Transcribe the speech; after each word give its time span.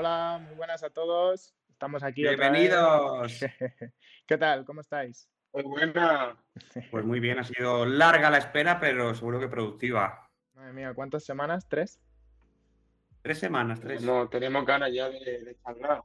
Hola, 0.00 0.40
muy 0.46 0.54
buenas 0.54 0.84
a 0.84 0.90
todos. 0.90 1.56
Estamos 1.70 2.04
aquí. 2.04 2.22
Bienvenidos. 2.22 3.40
¿Qué 4.28 4.38
tal? 4.38 4.64
¿Cómo 4.64 4.80
estáis? 4.80 5.28
Muy 5.52 5.64
buena. 5.64 6.36
Pues 6.92 7.04
muy 7.04 7.18
bien, 7.18 7.40
ha 7.40 7.42
sido 7.42 7.84
larga 7.84 8.30
la 8.30 8.38
espera, 8.38 8.78
pero 8.78 9.12
seguro 9.16 9.40
que 9.40 9.48
productiva. 9.48 10.30
Madre 10.54 10.72
mía, 10.72 10.94
¿cuántas 10.94 11.24
semanas? 11.24 11.66
¿Tres? 11.68 12.00
Tres 13.22 13.40
semanas, 13.40 13.80
tres. 13.80 14.00
No, 14.04 14.28
tenemos 14.28 14.64
ganas 14.64 14.92
ya 14.92 15.08
de, 15.08 15.18
de 15.18 15.56
charlar. 15.64 16.04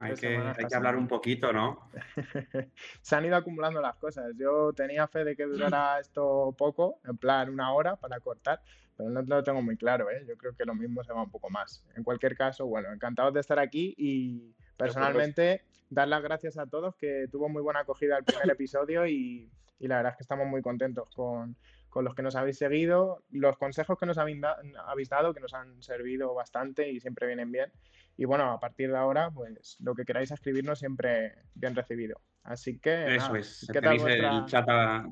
Hay 0.00 0.14
que, 0.16 0.36
hay 0.36 0.66
que 0.68 0.74
hablar 0.74 0.96
un 0.96 1.08
poquito, 1.08 1.50
¿no? 1.50 1.90
Se 3.00 3.16
han 3.16 3.24
ido 3.24 3.36
acumulando 3.36 3.80
las 3.80 3.96
cosas. 3.96 4.32
Yo 4.36 4.74
tenía 4.74 5.08
fe 5.08 5.24
de 5.24 5.34
que 5.34 5.44
durara 5.44 5.98
esto 6.00 6.54
poco, 6.58 7.00
en 7.04 7.16
plan 7.16 7.48
una 7.48 7.72
hora 7.72 7.96
para 7.96 8.20
cortar, 8.20 8.60
pero 8.96 9.10
no 9.10 9.22
lo 9.22 9.42
tengo 9.42 9.62
muy 9.62 9.76
claro, 9.76 10.10
¿eh? 10.10 10.24
Yo 10.28 10.36
creo 10.36 10.54
que 10.54 10.64
lo 10.64 10.74
mismo 10.74 11.02
se 11.04 11.12
va 11.12 11.22
un 11.22 11.30
poco 11.30 11.50
más. 11.50 11.84
En 11.96 12.04
cualquier 12.04 12.36
caso, 12.36 12.66
bueno, 12.66 12.92
encantados 12.92 13.34
de 13.34 13.40
estar 13.40 13.58
aquí 13.58 13.94
y 13.96 14.54
personalmente 14.76 15.62
dar 15.90 16.08
las 16.08 16.22
gracias 16.22 16.58
a 16.58 16.66
todos, 16.66 16.94
que 16.96 17.26
tuvo 17.30 17.48
muy 17.48 17.62
buena 17.62 17.80
acogida 17.80 18.18
el 18.18 18.24
primer 18.24 18.50
episodio 18.50 19.06
y, 19.06 19.50
y 19.78 19.88
la 19.88 19.96
verdad 19.96 20.12
es 20.12 20.16
que 20.18 20.22
estamos 20.24 20.46
muy 20.46 20.62
contentos 20.62 21.08
con, 21.14 21.56
con 21.88 22.04
los 22.04 22.14
que 22.14 22.22
nos 22.22 22.36
habéis 22.36 22.58
seguido, 22.58 23.22
los 23.30 23.56
consejos 23.58 23.98
que 23.98 24.06
nos 24.06 24.18
habéis, 24.18 24.40
da- 24.40 24.58
habéis 24.86 25.08
dado, 25.08 25.34
que 25.34 25.40
nos 25.40 25.54
han 25.54 25.82
servido 25.82 26.34
bastante 26.34 26.88
y 26.90 27.00
siempre 27.00 27.26
vienen 27.26 27.52
bien. 27.52 27.70
Y 28.16 28.24
bueno, 28.26 28.50
a 28.52 28.60
partir 28.60 28.90
de 28.90 28.96
ahora, 28.96 29.30
pues 29.30 29.76
lo 29.80 29.94
que 29.94 30.04
queráis 30.04 30.30
escribirnos 30.30 30.78
siempre 30.78 31.34
bien 31.54 31.74
recibido. 31.74 32.20
Así 32.44 32.78
que, 32.78 33.16
Eso 33.16 33.28
nada, 33.28 33.38
es. 33.40 33.64
¿qué 33.66 33.72
tal 33.72 33.82
Tenéis 33.82 34.02
vuestra- 34.02 34.38
el, 34.38 34.46
chat 34.46 34.68
a, 34.68 35.08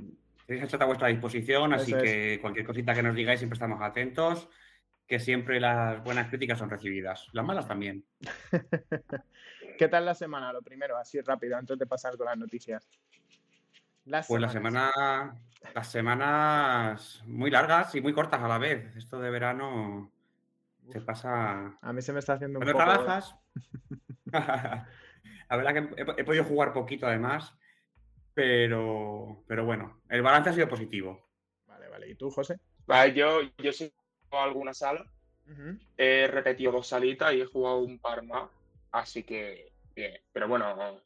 chat 0.46 0.82
a 0.82 0.84
vuestra 0.84 1.09
disposición, 1.09 1.73
así 1.73 1.92
es. 1.92 2.02
que 2.02 2.38
cualquier 2.41 2.66
cosita 2.66 2.95
que 2.95 3.02
nos 3.02 3.14
digáis 3.14 3.41
siempre 3.41 3.56
estamos 3.56 3.80
atentos, 3.80 4.48
que 5.06 5.18
siempre 5.18 5.60
las 5.60 6.02
buenas 6.02 6.28
críticas 6.28 6.59
son 6.59 6.70
recibidas. 6.70 7.28
Las 7.32 7.45
malas 7.45 7.68
también. 7.68 8.04
¿Qué 9.79 9.88
tal 9.88 10.04
la 10.04 10.15
semana? 10.15 10.52
Lo 10.52 10.63
primero, 10.63 10.96
así 10.96 11.20
rápido, 11.20 11.57
antes 11.57 11.79
de 11.79 11.87
pasar 11.87 12.16
con 12.16 12.26
las 12.26 12.38
noticias. 12.38 12.88
Las 14.04 14.26
Pues 14.26 14.40
la 14.40 14.48
semana, 14.48 15.37
las 15.74 15.90
semanas 15.90 17.23
muy 17.26 17.51
largas 17.51 17.95
y 17.95 18.01
muy 18.01 18.13
cortas 18.13 18.40
a 18.43 18.48
la 18.48 18.59
vez. 18.59 18.96
Esto 18.96 19.20
de 19.20 19.30
verano 19.30 20.10
se 20.90 21.01
pasa. 21.01 21.79
A 21.80 21.93
mí 21.93 22.02
se 22.02 22.13
me 22.13 22.18
está 22.18 22.35
haciendo 22.35 22.59
un 22.59 22.65
¿Cuándo 22.65 22.79
poco... 22.79 23.04
trabajas? 23.04 23.37
La 25.52 25.57
verdad 25.57 25.74
que 25.74 26.02
he, 26.02 26.20
he 26.20 26.24
podido 26.24 26.45
jugar 26.45 26.73
poquito 26.73 27.07
además, 27.07 27.54
pero, 28.35 29.45
pero 29.47 29.65
bueno, 29.65 30.02
el 30.09 30.23
balance 30.23 30.51
ha 30.51 30.52
sido 30.52 30.69
positivo. 30.69 31.29
Vale, 31.66 31.88
vale. 31.88 32.11
¿Y 32.11 32.15
tú, 32.15 32.30
José? 32.30 32.59
Vale, 32.87 33.15
yo, 33.15 33.41
yo 33.59 33.73
sí 33.73 33.85
he 33.85 34.29
jugado 34.29 34.49
alguna 34.49 34.75
sala, 34.75 35.05
he 35.97 36.27
repetido 36.27 36.73
dos 36.73 36.87
salitas 36.87 37.33
y 37.35 37.41
he 37.41 37.47
jugado 37.47 37.80
un 37.80 37.99
par 37.99 38.23
más, 38.25 38.51
así 38.91 39.23
que 39.23 39.73
bien. 39.95 40.21
Pero 40.33 40.49
bueno, 40.49 41.01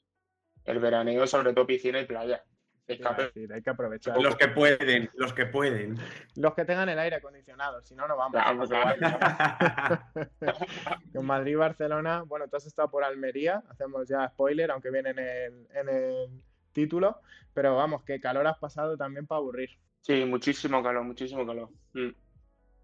el 0.64 0.78
veraneo 0.78 1.26
sobre 1.26 1.52
todo 1.52 1.66
piscina 1.66 2.00
y 2.00 2.06
playa. 2.06 2.42
Decir, 2.86 3.52
hay 3.52 3.62
que 3.62 3.70
aprovechar. 3.70 4.16
Los 4.20 4.36
que 4.36 4.46
pueden, 4.46 5.10
los 5.14 5.32
que 5.32 5.46
pueden. 5.46 5.98
Los 6.36 6.54
que 6.54 6.64
tengan 6.64 6.88
el 6.88 7.00
aire 7.00 7.16
acondicionado, 7.16 7.82
si 7.82 7.96
no, 7.96 8.06
no 8.06 8.16
vamos. 8.16 8.34
Vamos, 8.34 8.68
vamos. 8.68 8.96
En 11.12 11.24
Madrid 11.24 11.52
y 11.52 11.56
Barcelona, 11.56 12.22
bueno, 12.22 12.46
tú 12.46 12.56
has 12.56 12.66
estado 12.66 12.88
por 12.88 13.02
Almería, 13.02 13.60
hacemos 13.68 14.08
ya 14.08 14.28
spoiler, 14.28 14.70
aunque 14.70 14.92
viene 14.92 15.10
en 15.10 15.18
el, 15.18 15.66
en 15.74 15.88
el 15.88 16.42
título, 16.76 17.20
pero 17.54 17.74
vamos, 17.74 18.04
que 18.04 18.20
calor 18.20 18.46
has 18.46 18.58
pasado 18.58 18.96
también 18.96 19.26
para 19.26 19.38
aburrir. 19.38 19.70
Sí, 20.02 20.24
muchísimo 20.24 20.82
calor, 20.82 21.02
muchísimo 21.04 21.44
calor. 21.46 21.70
Mm, 21.94 22.10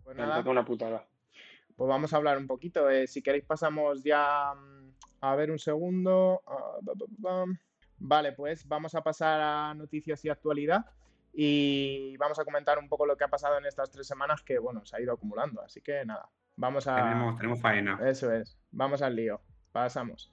Pues 0.02 0.16
me 0.16 0.22
nada, 0.26 0.50
una 0.50 0.64
putada. 0.64 1.06
pues 1.76 1.88
vamos 1.88 2.12
a 2.12 2.16
hablar 2.16 2.38
un 2.38 2.46
poquito. 2.46 2.88
eh, 2.90 3.06
si 3.06 3.22
queréis 3.22 3.44
pasamos 3.44 4.02
ya 4.02 4.52
mm, 4.54 4.90
a 5.20 5.36
ver 5.36 5.50
un 5.50 5.58
segundo. 5.58 6.42
Ah. 6.46 7.44
Vale, 8.04 8.32
pues 8.32 8.66
vamos 8.66 8.94
a 8.96 9.02
pasar 9.02 9.40
a 9.40 9.74
noticias 9.74 10.24
y 10.24 10.28
actualidad 10.28 10.84
y 11.34 12.16
vamos 12.16 12.38
a 12.38 12.44
comentar 12.44 12.78
un 12.78 12.88
poco 12.88 13.06
lo 13.06 13.16
que 13.16 13.24
ha 13.24 13.28
pasado 13.28 13.58
en 13.58 13.66
estas 13.66 13.90
tres 13.90 14.06
semanas 14.06 14.42
que, 14.42 14.58
bueno, 14.58 14.84
se 14.84 14.96
ha 14.96 15.00
ido 15.00 15.12
acumulando. 15.12 15.62
Así 15.62 15.80
que 15.80 16.04
nada, 16.04 16.28
vamos 16.56 16.86
a... 16.88 16.96
tenemos, 16.96 17.36
tenemos 17.36 17.60
faena. 17.60 18.00
Eso 18.04 18.32
es, 18.32 18.58
vamos 18.72 19.00
al 19.02 19.14
lío, 19.14 19.40
pasamos. 19.70 20.32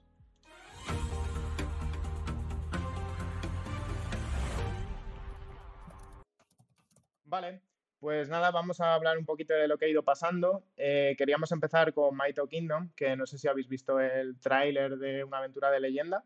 Vale, 7.30 7.62
pues 8.00 8.28
nada, 8.28 8.50
vamos 8.50 8.80
a 8.80 8.92
hablar 8.92 9.16
un 9.16 9.24
poquito 9.24 9.54
de 9.54 9.68
lo 9.68 9.78
que 9.78 9.84
ha 9.84 9.88
ido 9.88 10.02
pasando. 10.02 10.64
Eh, 10.76 11.14
queríamos 11.16 11.52
empezar 11.52 11.94
con 11.94 12.16
Maito 12.16 12.48
Kingdom, 12.48 12.90
que 12.96 13.14
no 13.14 13.24
sé 13.24 13.38
si 13.38 13.46
habéis 13.46 13.68
visto 13.68 14.00
el 14.00 14.36
tráiler 14.40 14.96
de 14.98 15.22
una 15.22 15.38
aventura 15.38 15.70
de 15.70 15.78
leyenda, 15.78 16.24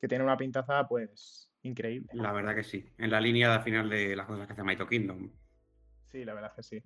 que 0.00 0.06
tiene 0.06 0.22
una 0.22 0.36
pintaza 0.36 0.86
pues 0.86 1.50
increíble. 1.62 2.08
La 2.12 2.32
verdad 2.32 2.54
que 2.54 2.62
sí. 2.62 2.88
En 2.98 3.10
la 3.10 3.20
línea 3.20 3.52
de 3.52 3.64
final 3.64 3.90
de 3.90 4.14
las 4.14 4.26
cosas 4.28 4.46
que 4.46 4.52
hace 4.52 4.62
Maito 4.62 4.86
Kingdom. 4.86 5.28
Sí, 6.04 6.24
la 6.24 6.34
verdad 6.34 6.54
que 6.54 6.62
sí. 6.62 6.80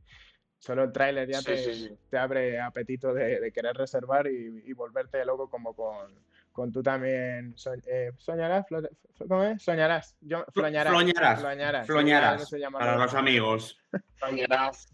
Solo 0.58 0.84
el 0.84 0.92
tráiler 0.92 1.28
ya 1.28 1.41
Sí, 1.41 1.44
te, 1.44 1.56
sí, 1.56 1.74
sí. 1.74 1.94
te 2.08 2.16
abre 2.16 2.58
apetito 2.58 3.12
de, 3.12 3.38
de 3.38 3.52
querer 3.52 3.76
reservar 3.76 4.28
y, 4.28 4.62
y 4.64 4.72
volverte 4.72 5.22
loco 5.26 5.50
como 5.50 5.74
con, 5.76 6.24
con 6.52 6.70
tú 6.70 6.82
también 6.82 7.54
so- 7.56 7.72
eh, 7.86 8.12
soñarás, 8.18 8.66
Flo- 8.68 8.88
¿cómo 9.26 9.42
es? 9.44 9.62
Soñarás, 9.62 10.16
yo, 10.20 10.44
floñarás, 10.52 10.92
Floñarás. 10.92 11.40
floñarás, 11.40 11.86
Floñarás. 11.86 12.52
no 12.52 12.78
Para 12.78 12.96
los 12.96 13.14
amigos. 13.14 13.78
Mañanas. 14.20 14.92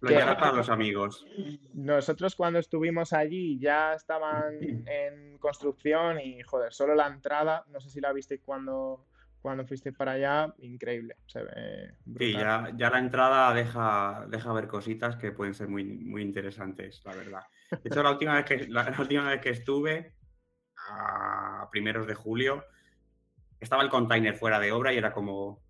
Floñarás 0.00 0.36
para 0.40 0.52
los 0.52 0.68
amigos. 0.68 1.26
Nosotros 1.74 2.34
cuando 2.34 2.58
estuvimos 2.58 3.12
allí 3.12 3.58
ya 3.58 3.94
estaban 3.94 4.54
en 4.86 5.38
construcción 5.38 6.20
y 6.20 6.42
joder, 6.42 6.72
solo 6.72 6.94
la 6.94 7.06
entrada, 7.08 7.64
no 7.68 7.80
sé 7.80 7.90
si 7.90 8.00
la 8.00 8.12
visteis 8.12 8.40
cuando, 8.44 9.06
cuando 9.40 9.66
fuisteis 9.66 9.94
para 9.96 10.12
allá, 10.12 10.54
increíble, 10.58 11.16
se 11.26 11.42
ve 11.42 11.94
Sí, 12.18 12.32
ya, 12.32 12.70
ya 12.74 12.90
la 12.90 12.98
entrada 12.98 13.52
deja, 13.54 14.26
deja 14.28 14.52
ver 14.52 14.66
cositas 14.68 15.16
que 15.16 15.32
pueden 15.32 15.54
ser 15.54 15.68
muy, 15.68 15.84
muy 15.84 16.22
interesantes, 16.22 17.02
la 17.04 17.14
verdad. 17.14 17.42
De 17.70 17.80
hecho, 17.84 18.02
la 18.02 18.10
última 18.12 18.34
vez 18.36 18.44
que, 18.44 18.68
la, 18.68 18.90
la 18.90 19.00
última 19.00 19.28
vez 19.28 19.40
que 19.40 19.50
estuve, 19.50 20.14
a 20.88 21.68
primeros 21.70 22.06
de 22.06 22.14
julio, 22.14 22.64
estaba 23.60 23.82
el 23.82 23.88
container 23.90 24.34
fuera 24.34 24.58
de 24.60 24.72
obra 24.72 24.92
y 24.92 24.98
era 24.98 25.12
como, 25.12 25.60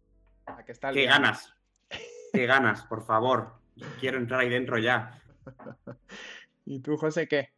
¿A 0.46 0.64
qué 0.64 0.72
está 0.72 0.88
el 0.88 0.94
qué 0.94 1.00
día? 1.02 1.10
ganas, 1.10 1.54
qué 2.32 2.46
ganas, 2.46 2.84
por 2.84 3.04
favor, 3.04 3.54
quiero 4.00 4.18
entrar 4.18 4.40
ahí 4.40 4.48
dentro 4.48 4.78
ya. 4.78 5.22
¿Y 6.64 6.80
tú, 6.80 6.96
José, 6.96 7.28
qué? 7.28 7.52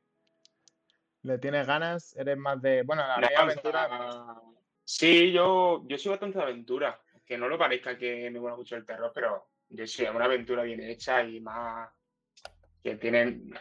¿Le 1.22 1.38
tienes 1.38 1.66
ganas? 1.66 2.14
¿Eres 2.16 2.36
más 2.36 2.60
de, 2.62 2.82
bueno, 2.82 3.06
la 3.06 3.18
No, 3.20 3.28
aventura? 3.38 4.36
Sí, 4.84 5.32
yo, 5.32 5.84
yo 5.86 5.98
soy 5.98 6.10
bastante 6.10 6.38
de 6.38 6.44
aventura. 6.44 7.00
Que 7.26 7.36
no 7.36 7.48
lo 7.48 7.58
parezca 7.58 7.98
que 7.98 8.30
me 8.30 8.38
gusta 8.38 8.56
mucho 8.56 8.76
el 8.76 8.86
terror, 8.86 9.12
pero 9.14 9.48
yo 9.68 9.86
sí, 9.86 10.04
es 10.04 10.10
una 10.10 10.24
aventura 10.24 10.62
bien 10.62 10.80
hecha 10.80 11.22
y 11.22 11.40
más 11.40 11.90
que 12.82 12.96
tienen 12.96 13.52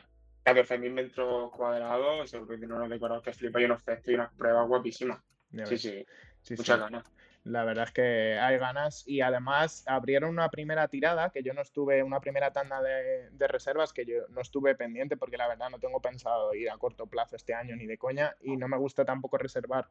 14.000 0.47 0.91
metros 0.91 1.51
cuadrados, 1.51 2.31
que 2.31 2.57
tiene 2.57 2.73
unos 2.73 2.89
decorados 2.89 3.21
que 3.21 3.33
flipa 3.33 3.59
y 3.59 3.65
unos 3.65 3.81
efectos 3.81 4.07
y 4.07 4.15
unas 4.15 4.33
pruebas 4.33 4.67
guapísimas. 4.67 5.19
Sí, 5.65 5.77
sí, 5.77 6.05
sí. 6.41 6.55
muchas 6.57 6.79
ganas. 6.79 7.11
La 7.43 7.63
verdad 7.63 7.85
es 7.85 7.91
que 7.91 8.37
hay 8.39 8.57
ganas 8.57 9.07
y 9.07 9.21
además 9.21 9.83
abrieron 9.87 10.29
una 10.29 10.49
primera 10.49 10.87
tirada 10.87 11.29
que 11.31 11.43
yo 11.43 11.53
no 11.53 11.61
estuve, 11.61 12.03
una 12.03 12.19
primera 12.19 12.51
tanda 12.51 12.81
de, 12.81 13.29
de 13.31 13.47
reservas 13.47 13.93
que 13.93 14.05
yo 14.05 14.27
no 14.29 14.41
estuve 14.41 14.75
pendiente 14.75 15.15
porque 15.17 15.37
la 15.37 15.47
verdad 15.47 15.69
no 15.69 15.79
tengo 15.79 16.01
pensado 16.01 16.53
ir 16.53 16.69
a 16.69 16.77
corto 16.77 17.07
plazo 17.07 17.35
este 17.35 17.53
año 17.53 17.75
ni 17.75 17.85
de 17.85 17.97
coña 17.97 18.35
y 18.41 18.57
no 18.57 18.67
me 18.67 18.77
gusta 18.77 19.05
tampoco 19.05 19.37
reservar 19.37 19.87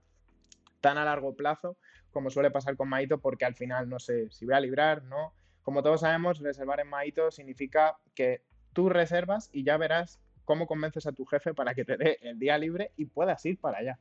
tan 0.80 0.98
a 0.98 1.04
largo 1.04 1.34
plazo 1.34 1.76
como 2.10 2.30
suele 2.30 2.50
pasar 2.50 2.76
con 2.76 2.88
Maito 2.88 3.18
porque 3.18 3.44
al 3.44 3.54
final 3.54 3.88
no 3.88 3.98
sé 3.98 4.30
si 4.30 4.44
voy 4.44 4.54
a 4.54 4.60
librar, 4.60 5.02
¿no? 5.02 5.34
Como 5.62 5.82
todos 5.82 6.02
sabemos, 6.02 6.40
reservar 6.40 6.80
en 6.80 6.88
Maito 6.88 7.30
significa 7.30 7.96
que 8.14 8.42
tú 8.72 8.88
reservas 8.88 9.48
y 9.52 9.64
ya 9.64 9.78
verás 9.78 10.20
cómo 10.46 10.66
convences 10.66 11.06
a 11.06 11.12
tu 11.12 11.26
jefe 11.26 11.52
para 11.52 11.74
que 11.74 11.84
te 11.84 11.98
dé 11.98 12.18
el 12.22 12.38
día 12.38 12.56
libre 12.56 12.92
y 12.96 13.04
puedas 13.04 13.44
ir 13.44 13.58
para 13.58 13.78
allá. 13.78 13.98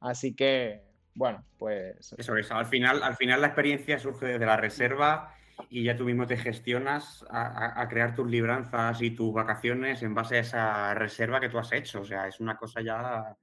Así 0.00 0.34
que, 0.34 0.82
bueno, 1.14 1.44
pues 1.58 2.12
Eso 2.18 2.36
es, 2.36 2.50
al 2.50 2.66
final, 2.66 3.04
al 3.04 3.14
final 3.16 3.40
la 3.40 3.48
experiencia 3.48 4.00
surge 4.00 4.26
desde 4.26 4.46
la 4.46 4.56
reserva 4.56 5.34
y 5.70 5.84
ya 5.84 5.96
tú 5.96 6.04
mismo 6.04 6.26
te 6.26 6.36
gestionas 6.36 7.24
a, 7.30 7.80
a- 7.80 7.88
crear 7.88 8.16
tus 8.16 8.28
libranzas 8.28 9.00
y 9.02 9.12
tus 9.12 9.32
vacaciones 9.32 10.02
en 10.02 10.14
base 10.14 10.38
a 10.38 10.40
esa 10.40 10.94
reserva 10.94 11.38
que 11.40 11.48
tú 11.50 11.58
has 11.58 11.70
hecho. 11.72 12.00
O 12.00 12.04
sea, 12.04 12.26
es 12.26 12.40
una 12.40 12.56
cosa 12.56 12.80
ya 12.80 13.36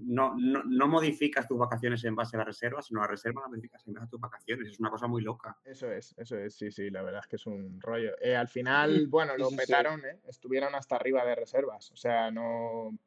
no, 0.00 0.34
no, 0.38 0.62
no 0.64 0.88
modificas 0.88 1.46
tus 1.48 1.58
vacaciones 1.58 2.04
en 2.04 2.14
base 2.14 2.36
a 2.36 2.38
la 2.38 2.44
reserva, 2.44 2.82
sino 2.82 3.00
la 3.00 3.06
reserva 3.06 3.42
la 3.42 3.48
modificas 3.48 3.86
en 3.86 3.94
base 3.94 4.06
a 4.06 4.10
tus 4.10 4.20
vacaciones. 4.20 4.68
Es 4.68 4.80
una 4.80 4.90
cosa 4.90 5.06
muy 5.06 5.22
loca. 5.22 5.56
Eso 5.64 5.90
es, 5.90 6.14
eso 6.18 6.36
es, 6.38 6.54
sí, 6.56 6.70
sí, 6.70 6.90
la 6.90 7.02
verdad 7.02 7.20
es 7.22 7.26
que 7.28 7.36
es 7.36 7.46
un 7.46 7.80
rollo. 7.80 8.12
Eh, 8.20 8.36
al 8.36 8.48
final, 8.48 9.06
bueno, 9.08 9.36
lo 9.36 9.46
Sí, 9.50 9.54
sí, 9.54 9.60
sí. 9.60 9.66
petaron, 9.66 10.04
¿eh? 10.04 10.18
Estuvieron 10.28 10.74
hasta 10.74 10.96
arriba 10.96 11.24
de 11.24 11.34
reservas, 11.34 11.90
o 11.90 11.96
sea, 11.96 12.30
no... 12.30 12.98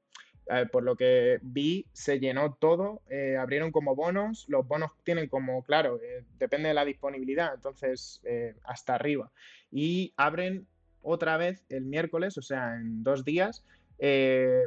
eh, 0.51 0.65
por 0.71 0.83
lo 0.83 0.95
que 0.95 1.39
vi, 1.44 1.85
se 1.94 2.19
llenó 2.19 2.53
todo, 2.56 3.01
eh, 3.09 3.38
abrieron 3.38 3.71
como 3.71 3.95
bonos, 3.95 4.45
los 4.47 4.67
bonos 4.67 4.91
tienen 5.03 5.27
como, 5.27 5.63
claro, 5.63 6.00
eh, 6.01 6.23
depende 6.39 6.69
de 6.69 6.73
la 6.73 6.85
disponibilidad, 6.85 7.53
entonces 7.53 8.19
eh, 8.23 8.56
hasta 8.63 8.95
arriba. 8.95 9.31
Y 9.71 10.13
abren 10.17 10.65
otra 11.01 11.38
vez 11.38 11.63
el 11.69 11.85
miércoles, 11.85 12.38
o 12.38 12.41
sea, 12.41 12.75
en 12.75 13.03
dos 13.03 13.23
días, 13.23 13.63
eh, 14.00 14.63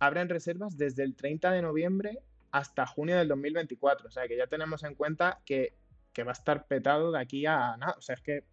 abren 0.00 0.28
reservas 0.28 0.76
desde 0.76 1.04
el 1.04 1.14
30 1.14 1.52
de 1.52 1.62
noviembre 1.62 2.18
hasta 2.50 2.86
junio 2.86 3.16
del 3.16 3.28
2024. 3.28 4.08
O 4.08 4.10
sea, 4.10 4.26
que 4.26 4.36
ya 4.36 4.48
tenemos 4.48 4.82
en 4.82 4.94
cuenta 4.96 5.40
que, 5.46 5.74
que 6.12 6.24
va 6.24 6.32
a 6.32 6.32
estar 6.32 6.66
petado 6.66 7.12
de 7.12 7.20
aquí 7.20 7.46
a 7.46 7.76
nada. 7.76 7.94
O 7.96 8.00
sea, 8.00 8.16
es 8.16 8.20
que 8.20 8.44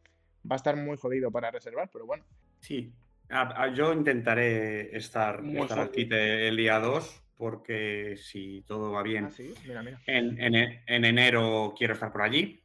va 0.49 0.55
a 0.55 0.57
estar 0.57 0.75
muy 0.75 0.97
jodido 0.97 1.31
para 1.31 1.49
reservar, 1.49 1.89
pero 1.91 2.05
bueno. 2.05 2.23
Sí, 2.59 2.93
yo 3.73 3.93
intentaré 3.93 4.95
estar, 4.95 5.43
estar 5.43 5.79
al 5.79 5.91
quite 5.91 6.47
el 6.47 6.57
día 6.57 6.79
2 6.79 7.23
porque 7.35 8.15
si 8.17 8.63
todo 8.67 8.91
va 8.91 9.03
bien, 9.03 9.25
ah, 9.25 9.83
En, 10.07 10.39
en, 10.39 11.05
enero 11.05 11.73
quiero 11.77 11.93
estar 11.93 12.11
por 12.11 12.23
allí. 12.23 12.63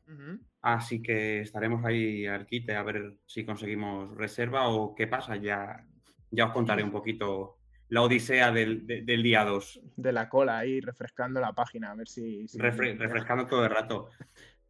Así 0.62 1.02
que 1.02 1.40
estaremos 1.40 1.84
ahí 1.84 2.26
al 2.26 2.46
quite 2.46 2.74
a 2.74 2.82
ver 2.82 3.16
si 3.26 3.44
conseguimos 3.44 4.16
reserva 4.16 4.68
o 4.68 4.94
qué 4.94 5.06
pasa. 5.06 5.36
Ya, 5.36 5.84
ya 6.30 6.46
os 6.46 6.52
contaré 6.52 6.82
un 6.82 6.90
poquito 6.90 7.58
la 7.92 8.00
odisea 8.00 8.50
del, 8.50 8.86
día 8.86 9.44
2. 9.44 9.80
De 9.96 10.12
la 10.12 10.30
cola 10.30 10.56
ahí 10.56 10.80
refrescando 10.80 11.40
la 11.40 11.52
página, 11.52 11.90
a 11.90 11.94
ver 11.94 12.08
si. 12.08 12.46
refrescando 12.54 13.46
todo 13.46 13.64
el 13.64 13.70
rato. 13.70 14.08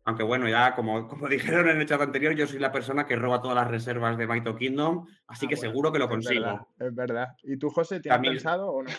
Aunque 0.02 0.24
bueno, 0.24 0.48
ya 0.48 0.74
como, 0.74 1.06
como 1.06 1.28
dijeron 1.28 1.68
en 1.68 1.80
el 1.80 1.86
chat 1.86 2.00
anterior, 2.00 2.34
yo 2.34 2.48
soy 2.48 2.58
la 2.58 2.72
persona 2.72 3.06
que 3.06 3.14
roba 3.14 3.40
todas 3.40 3.54
las 3.54 3.70
reservas 3.70 4.18
de 4.18 4.26
Maito 4.26 4.56
Kingdom, 4.56 5.06
así 5.28 5.46
ah, 5.46 5.48
que 5.50 5.56
seguro 5.56 5.92
que 5.92 6.00
lo 6.00 6.08
consigo. 6.08 6.66
Es 6.80 6.92
verdad, 6.92 7.36
¿Y 7.44 7.56
tú, 7.58 7.70
José, 7.70 8.00
te 8.00 8.10
has 8.10 8.18
pensado 8.18 8.72
o 8.72 8.82
no? 8.82 8.90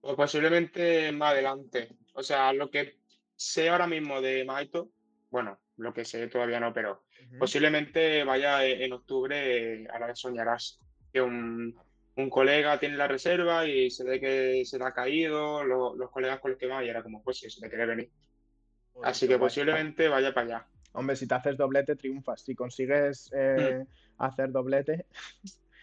Pues 0.00 0.16
posiblemente 0.16 1.12
más 1.12 1.32
adelante. 1.32 1.90
O 2.14 2.22
sea, 2.22 2.54
lo 2.54 2.70
que 2.70 3.00
sé 3.36 3.68
ahora 3.68 3.86
mismo 3.86 4.22
de 4.22 4.46
Maito, 4.46 4.88
bueno, 5.28 5.58
lo 5.76 5.92
que 5.92 6.06
sé 6.06 6.26
todavía 6.28 6.58
no, 6.58 6.72
pero 6.72 7.04
posiblemente 7.38 8.24
vaya 8.24 8.64
en 8.64 8.94
octubre, 8.94 9.86
a 9.88 9.98
la 9.98 10.06
vez 10.06 10.18
soñarás, 10.18 10.80
que 11.12 11.20
un, 11.20 11.78
colega 12.28 12.78
tiene 12.78 12.96
la 12.96 13.06
reserva 13.06 13.64
y 13.66 13.90
se 13.90 14.02
ve 14.02 14.18
que 14.18 14.64
se 14.64 14.78
le 14.78 14.84
ha 14.84 14.92
caído, 14.92 15.62
los 15.62 16.10
colegas 16.10 16.40
con 16.40 16.50
los 16.50 16.58
que 16.58 16.66
va 16.66 16.84
y 16.84 16.88
era 16.88 17.02
como, 17.02 17.22
pues 17.22 17.38
si 17.38 17.48
se 17.48 17.60
te 17.60 17.68
quiere 17.68 17.86
venir. 17.86 18.10
Así 19.02 19.28
que 19.28 19.38
posiblemente 19.38 20.08
vaya 20.08 20.34
para 20.34 20.46
allá. 20.46 20.66
Hombre, 20.92 21.16
si 21.16 21.28
te 21.28 21.34
haces 21.34 21.56
doblete, 21.56 21.96
triunfas. 21.96 22.42
Si 22.42 22.54
consigues 22.54 23.30
eh, 23.32 23.84
hmm. 23.84 24.22
hacer 24.22 24.50
doblete. 24.50 25.06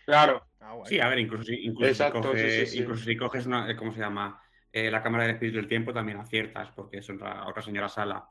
Claro. 0.05 0.45
Ah, 0.59 0.77
sí, 0.85 0.99
a 0.99 1.07
ver, 1.07 1.19
incluso, 1.19 1.51
incluso, 1.51 2.11
si, 2.65 3.17
coges, 3.17 3.45
una, 3.45 3.69
eh, 3.69 3.75
¿cómo 3.75 3.93
se 3.93 3.99
llama? 3.99 4.41
Eh, 4.71 4.91
la 4.91 5.01
cámara 5.01 5.23
de 5.23 5.31
espíritu 5.31 5.57
del 5.57 5.67
tiempo 5.67 5.93
también 5.93 6.17
aciertas, 6.17 6.69
porque 6.75 6.97
es 6.97 7.09
otra, 7.09 7.47
otra 7.47 7.61
señora 7.61 7.87
sala. 7.87 8.27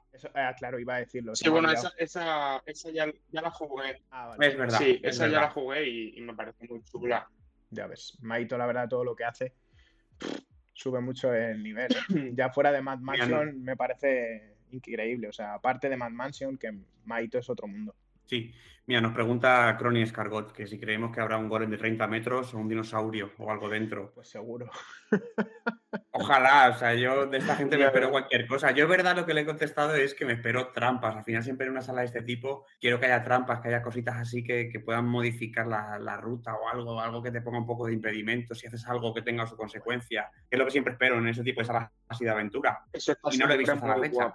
claro, 0.58 0.78
iba 0.78 0.96
a 0.96 0.98
decirlo. 0.98 1.34
Sí, 1.34 1.48
bueno, 1.48 1.70
esa, 1.70 1.92
esa, 1.96 2.62
esa 2.66 2.90
ya, 2.90 3.06
ya, 3.30 3.40
la 3.40 3.50
jugué. 3.50 4.02
Ah, 4.10 4.36
es 4.38 4.56
verdad. 4.56 4.78
Sí, 4.78 5.00
esa 5.02 5.26
ya 5.26 5.40
la 5.40 5.50
jugué 5.50 5.88
y, 5.88 6.20
me 6.20 6.34
parece 6.34 6.68
muy 6.68 6.82
chula. 6.84 7.26
Ya 7.74 7.86
ves, 7.86 8.16
Maito, 8.20 8.56
la 8.56 8.66
verdad, 8.66 8.88
todo 8.88 9.04
lo 9.04 9.14
que 9.14 9.24
hace 9.24 9.52
sube 10.74 11.00
mucho 11.00 11.32
el 11.32 11.62
nivel. 11.62 11.88
ya 12.34 12.50
fuera 12.50 12.72
de 12.72 12.82
Mad 12.82 12.98
Mansion, 12.98 13.62
me 13.62 13.76
parece 13.76 14.56
increíble. 14.70 15.28
O 15.28 15.32
sea, 15.32 15.54
aparte 15.54 15.88
de 15.88 15.96
Mad 15.96 16.10
Mansion, 16.10 16.58
que 16.58 16.72
Maito 17.04 17.38
es 17.38 17.48
otro 17.48 17.66
mundo. 17.66 17.94
Sí, 18.26 18.52
mira, 18.86 19.00
nos 19.00 19.12
pregunta 19.12 19.76
Crony 19.78 20.02
Escargot 20.02 20.52
que 20.52 20.66
si 20.66 20.78
creemos 20.78 21.12
que 21.12 21.20
habrá 21.20 21.36
un 21.36 21.48
golem 21.48 21.70
de 21.70 21.78
30 21.78 22.06
metros 22.06 22.54
o 22.54 22.58
un 22.58 22.68
dinosaurio 22.68 23.32
o 23.38 23.50
algo 23.50 23.68
dentro. 23.68 24.12
Pues 24.14 24.28
seguro. 24.28 24.70
Ojalá, 26.12 26.70
o 26.70 26.78
sea, 26.78 26.94
yo 26.94 27.26
de 27.26 27.38
esta 27.38 27.56
gente 27.56 27.76
me 27.76 27.84
espero 27.84 28.10
cualquier 28.10 28.46
cosa. 28.46 28.70
Yo, 28.70 28.86
verdad, 28.88 29.16
lo 29.16 29.26
que 29.26 29.34
le 29.34 29.42
he 29.42 29.46
contestado 29.46 29.94
es 29.94 30.14
que 30.14 30.24
me 30.24 30.34
espero 30.34 30.68
trampas. 30.68 31.16
Al 31.16 31.24
final, 31.24 31.42
siempre 31.42 31.66
en 31.66 31.72
una 31.72 31.82
sala 31.82 32.00
de 32.00 32.06
este 32.06 32.22
tipo, 32.22 32.66
quiero 32.80 32.98
que 32.98 33.06
haya 33.06 33.22
trampas, 33.22 33.60
que 33.60 33.68
haya 33.68 33.82
cositas 33.82 34.16
así 34.16 34.42
que, 34.44 34.70
puedan 34.84 35.06
modificar 35.06 35.66
la, 35.66 36.16
ruta 36.16 36.54
o 36.54 36.68
algo, 36.68 37.00
algo 37.00 37.22
que 37.22 37.30
te 37.30 37.40
ponga 37.40 37.58
un 37.58 37.66
poco 37.66 37.86
de 37.86 37.94
impedimento, 37.94 38.54
si 38.54 38.66
haces 38.66 38.86
algo 38.86 39.12
que 39.12 39.22
tenga 39.22 39.46
su 39.46 39.56
consecuencia. 39.56 40.30
es 40.50 40.58
lo 40.58 40.64
que 40.64 40.70
siempre 40.70 40.92
espero 40.92 41.18
en 41.18 41.28
ese 41.28 41.42
tipo 41.42 41.60
de 41.60 41.66
salas 41.66 41.90
así 42.08 42.24
de 42.24 42.30
aventura. 42.30 42.84
y 43.32 43.38
no 43.38 43.46
lo 43.46 43.54
he 43.54 43.58
visto 43.58 43.72
hasta 43.72 43.86
la 43.88 43.98
fecha. 43.98 44.34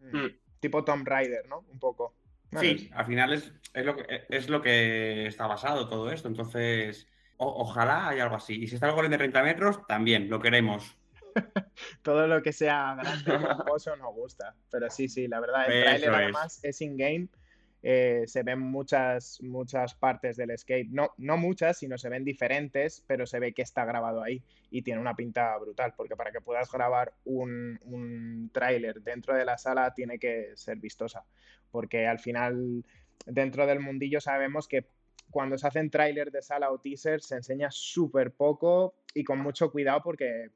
Mm. 0.00 0.26
Tipo 0.60 0.84
Tomb 0.84 1.06
Raider, 1.06 1.48
¿no? 1.48 1.64
Un 1.68 1.78
poco. 1.78 2.14
Sí, 2.60 2.90
al 2.94 3.06
final 3.06 3.32
es, 3.32 3.52
lo 3.74 3.96
que, 3.96 4.24
es 4.28 4.48
lo 4.48 4.60
que 4.60 5.26
está 5.26 5.46
basado 5.46 5.88
todo 5.88 6.10
esto. 6.10 6.28
Entonces, 6.28 7.08
ojalá 7.36 8.08
haya 8.08 8.24
algo 8.24 8.36
así. 8.36 8.62
Y 8.62 8.68
si 8.68 8.74
está 8.74 8.88
el 8.88 8.94
golem 8.94 9.10
de 9.10 9.18
30 9.18 9.42
metros, 9.42 9.86
también 9.86 10.28
lo 10.28 10.40
queremos. 10.40 10.96
todo 12.02 12.26
lo 12.26 12.42
que 12.42 12.52
sea 12.52 12.94
grande 12.94 13.34
y 13.34 13.98
nos 13.98 14.14
gusta. 14.14 14.54
Pero 14.70 14.90
sí, 14.90 15.08
sí, 15.08 15.28
la 15.28 15.40
verdad, 15.40 15.70
el 15.70 15.84
trailer 15.84 16.10
además 16.10 16.60
es 16.62 16.80
in-game 16.80 17.28
eh, 17.84 18.22
se 18.26 18.44
ven 18.44 18.60
muchas, 18.60 19.40
muchas 19.42 19.94
partes 19.94 20.36
del 20.36 20.50
escape. 20.50 20.86
No, 20.90 21.10
no 21.18 21.36
muchas, 21.36 21.78
sino 21.78 21.98
se 21.98 22.08
ven 22.08 22.24
diferentes, 22.24 23.02
pero 23.06 23.26
se 23.26 23.40
ve 23.40 23.52
que 23.52 23.62
está 23.62 23.84
grabado 23.84 24.22
ahí 24.22 24.42
y 24.70 24.82
tiene 24.82 25.00
una 25.00 25.16
pinta 25.16 25.56
brutal, 25.58 25.92
porque 25.96 26.14
para 26.14 26.30
que 26.30 26.40
puedas 26.40 26.70
grabar 26.70 27.12
un, 27.24 27.80
un 27.82 28.50
tráiler 28.52 29.02
dentro 29.02 29.34
de 29.34 29.44
la 29.44 29.58
sala 29.58 29.92
tiene 29.94 30.18
que 30.18 30.52
ser 30.54 30.78
vistosa, 30.78 31.24
porque 31.72 32.06
al 32.06 32.20
final 32.20 32.84
dentro 33.26 33.66
del 33.66 33.80
mundillo 33.80 34.20
sabemos 34.20 34.68
que 34.68 34.86
cuando 35.30 35.58
se 35.58 35.66
hacen 35.66 35.90
tráiler 35.90 36.30
de 36.30 36.42
sala 36.42 36.70
o 36.70 36.78
teaser 36.78 37.20
se 37.22 37.36
enseña 37.36 37.70
súper 37.70 38.32
poco 38.32 38.94
y 39.14 39.24
con 39.24 39.40
mucho 39.40 39.72
cuidado 39.72 40.00
porque 40.04 40.50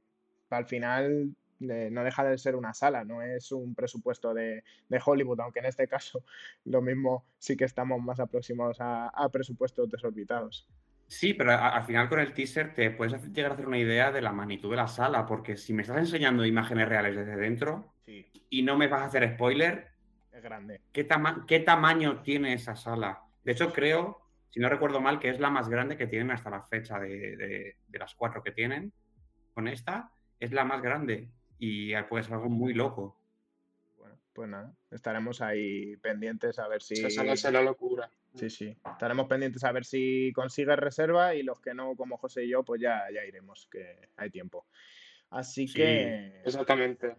al 0.50 0.66
final 0.66 1.34
no 1.58 2.04
deja 2.04 2.24
de 2.24 2.38
ser 2.38 2.54
una 2.54 2.74
sala, 2.74 3.04
no 3.04 3.22
es 3.22 3.50
un 3.50 3.74
presupuesto 3.74 4.34
de, 4.34 4.62
Hollywood, 5.04 5.40
aunque 5.40 5.60
en 5.60 5.66
este 5.66 5.88
caso 5.88 6.22
lo 6.64 6.82
mismo 6.82 7.24
sí 7.38 7.56
que 7.56 7.64
estamos 7.64 8.00
más 8.00 8.20
aproximados 8.20 8.76
a, 8.80 9.28
presupuestos 9.32 9.90
desorbitados. 9.90 10.68
Sí, 11.08 11.34
pero 11.34 11.52
al 11.52 11.84
final 11.84 12.08
con 12.08 12.18
el 12.18 12.32
teaser 12.32 12.74
te 12.74 12.90
puedes 12.90 13.22
llegar 13.32 13.52
a 13.52 13.54
hacer 13.54 13.68
una 13.68 13.78
idea 13.78 14.10
de 14.10 14.20
la 14.20 14.32
magnitud 14.32 14.70
de 14.70 14.76
la 14.76 14.88
sala, 14.88 15.24
porque 15.24 15.56
si 15.56 15.72
me 15.72 15.82
estás 15.82 15.98
enseñando 15.98 16.44
imágenes 16.44 16.88
reales 16.88 17.14
desde 17.14 17.36
dentro 17.36 17.92
y 18.50 18.62
no 18.62 18.76
me 18.76 18.88
vas 18.88 19.02
a 19.02 19.06
hacer 19.06 19.34
spoiler, 19.34 19.95
es 20.37 20.43
grande. 20.43 20.81
¿qué, 20.93 21.09
¿Qué 21.47 21.61
tamaño 21.61 22.23
tiene 22.23 22.53
esa 22.53 22.77
sala? 22.77 23.23
De 23.44 23.53
hecho, 23.53 23.73
creo, 23.73 24.21
si 24.50 24.61
no 24.61 24.69
recuerdo 24.69 25.00
mal, 25.00 25.19
que 25.19 25.31
es 25.31 25.41
la 25.41 25.50
más 25.50 25.69
grande 25.69 25.97
que 25.97 26.06
tienen 26.06 26.31
hasta 26.31 26.50
la 26.50 26.62
fecha 26.62 26.99
de, 26.99 27.75
de 27.87 27.99
las 27.99 28.15
cuatro 28.15 28.43
que 28.43 28.53
tienen. 28.53 28.93
Con 29.55 29.69
esta, 29.69 30.12
es 30.38 30.53
la 30.53 30.65
más 30.65 30.83
grande 30.83 31.31
y 31.59 31.94
puede 32.03 32.25
ser 32.25 32.35
algo 32.35 32.49
muy 32.49 32.75
loco. 32.75 33.19
Bueno, 33.97 34.19
pues 34.33 34.49
nada, 34.49 34.75
estaremos 34.91 35.41
ahí 35.41 35.97
pendientes 35.97 36.59
a 36.59 36.69
ver 36.69 36.83
si... 36.83 36.94
Esa 37.05 37.25
es 37.25 37.53
la 37.53 37.62
locura. 37.62 38.11
Sí, 38.35 38.50
sí. 38.50 38.77
Estaremos 38.85 39.27
pendientes 39.29 39.65
a 39.65 39.73
ver 39.73 39.87
si 39.87 40.31
consigue 40.35 40.77
reserva 40.77 41.35
y 41.35 41.43
los 41.43 41.61
que 41.61 41.73
no, 41.73 41.97
como 41.97 42.19
José 42.19 42.44
y 42.44 42.50
yo, 42.50 42.62
pues 42.65 42.81
ya, 42.81 43.05
ya 43.12 43.25
iremos, 43.25 43.66
que 43.71 44.11
hay 44.16 44.31
tiempo. 44.31 44.66
Así 45.31 45.73
que... 45.73 46.43
Exactamente. 46.45 47.16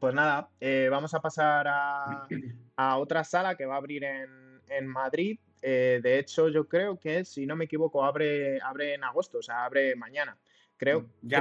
Pues 0.00 0.14
nada, 0.14 0.48
eh, 0.60 0.88
vamos 0.90 1.12
a 1.12 1.20
pasar 1.20 1.68
a, 1.68 2.26
a, 2.76 2.96
otra 2.96 3.22
sala 3.22 3.54
que 3.54 3.66
va 3.66 3.74
a 3.74 3.78
abrir 3.78 4.02
en, 4.02 4.60
en 4.68 4.86
Madrid. 4.86 5.38
Eh, 5.60 6.00
de 6.02 6.18
hecho, 6.18 6.48
yo 6.48 6.66
creo 6.66 6.98
que, 6.98 7.26
si 7.26 7.44
no 7.44 7.54
me 7.54 7.66
equivoco, 7.66 8.02
abre, 8.02 8.60
abre 8.62 8.94
en 8.94 9.04
agosto, 9.04 9.38
o 9.38 9.42
sea, 9.42 9.66
abre 9.66 9.94
mañana. 9.96 10.38
Creo, 10.78 11.04
ya 11.20 11.40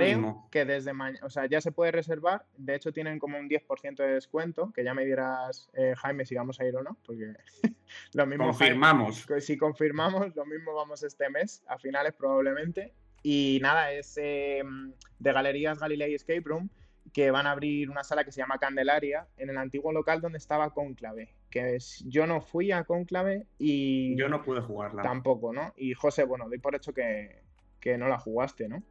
que 0.51 0.65
desde 0.65 0.91
mañana, 0.91 1.25
o 1.25 1.29
sea, 1.29 1.45
ya 1.45 1.61
se 1.61 1.71
puede 1.71 1.93
reservar. 1.93 2.45
De 2.57 2.75
hecho, 2.75 2.91
tienen 2.91 3.19
como 3.19 3.39
un 3.39 3.47
10% 3.47 3.95
de 3.95 4.15
descuento, 4.15 4.73
que 4.73 4.83
ya 4.83 4.93
me 4.93 5.05
dirás, 5.05 5.69
eh, 5.75 5.93
Jaime, 5.95 6.25
si 6.25 6.35
vamos 6.35 6.59
a 6.59 6.65
ir 6.65 6.75
o 6.75 6.83
no, 6.83 6.97
porque 7.05 7.35
lo 8.13 8.25
mismo. 8.25 8.47
Confirmamos. 8.47 9.25
si 9.39 9.57
confirmamos, 9.57 10.35
lo 10.35 10.45
mismo 10.45 10.73
vamos 10.73 11.01
este 11.03 11.29
mes, 11.29 11.63
a 11.67 11.77
finales 11.77 12.11
probablemente. 12.11 12.91
Y 13.23 13.59
nada, 13.61 13.93
es 13.93 14.17
em, 14.17 14.91
de 15.19 15.31
Galerías 15.31 15.79
Galilei 15.79 16.13
Escape 16.13 16.43
Room, 16.43 16.69
que 17.13 17.31
van 17.31 17.47
a 17.47 17.51
abrir 17.51 17.89
una 17.89 18.03
sala 18.03 18.23
que 18.23 18.31
se 18.31 18.41
llama 18.41 18.59
Candelaria 18.59 19.27
en 19.37 19.49
el 19.49 19.57
antiguo 19.57 19.91
local 19.91 20.21
donde 20.21 20.37
estaba 20.37 20.73
Conclave. 20.73 21.35
Que 21.49 21.75
es, 21.75 22.03
yo 22.07 22.27
no 22.27 22.41
fui 22.41 22.71
a 22.71 22.83
Conclave 22.83 23.45
y. 23.57 24.15
Yo 24.17 24.29
no 24.29 24.43
pude 24.43 24.61
jugarla. 24.61 25.01
Tampoco, 25.01 25.53
¿no? 25.53 25.73
Y 25.75 25.93
José, 25.93 26.23
bueno, 26.23 26.47
doy 26.47 26.59
por 26.59 26.75
hecho 26.75 26.93
que, 26.93 27.41
que 27.79 27.97
no 27.97 28.07
la 28.07 28.19
jugaste, 28.19 28.67
¿no? 28.67 28.83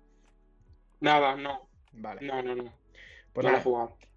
Nada, 1.00 1.37
no. 1.37 1.68
Vale. 1.92 2.26
No, 2.26 2.42
no, 2.42 2.54
no. 2.54 2.72
Pues 3.32 3.46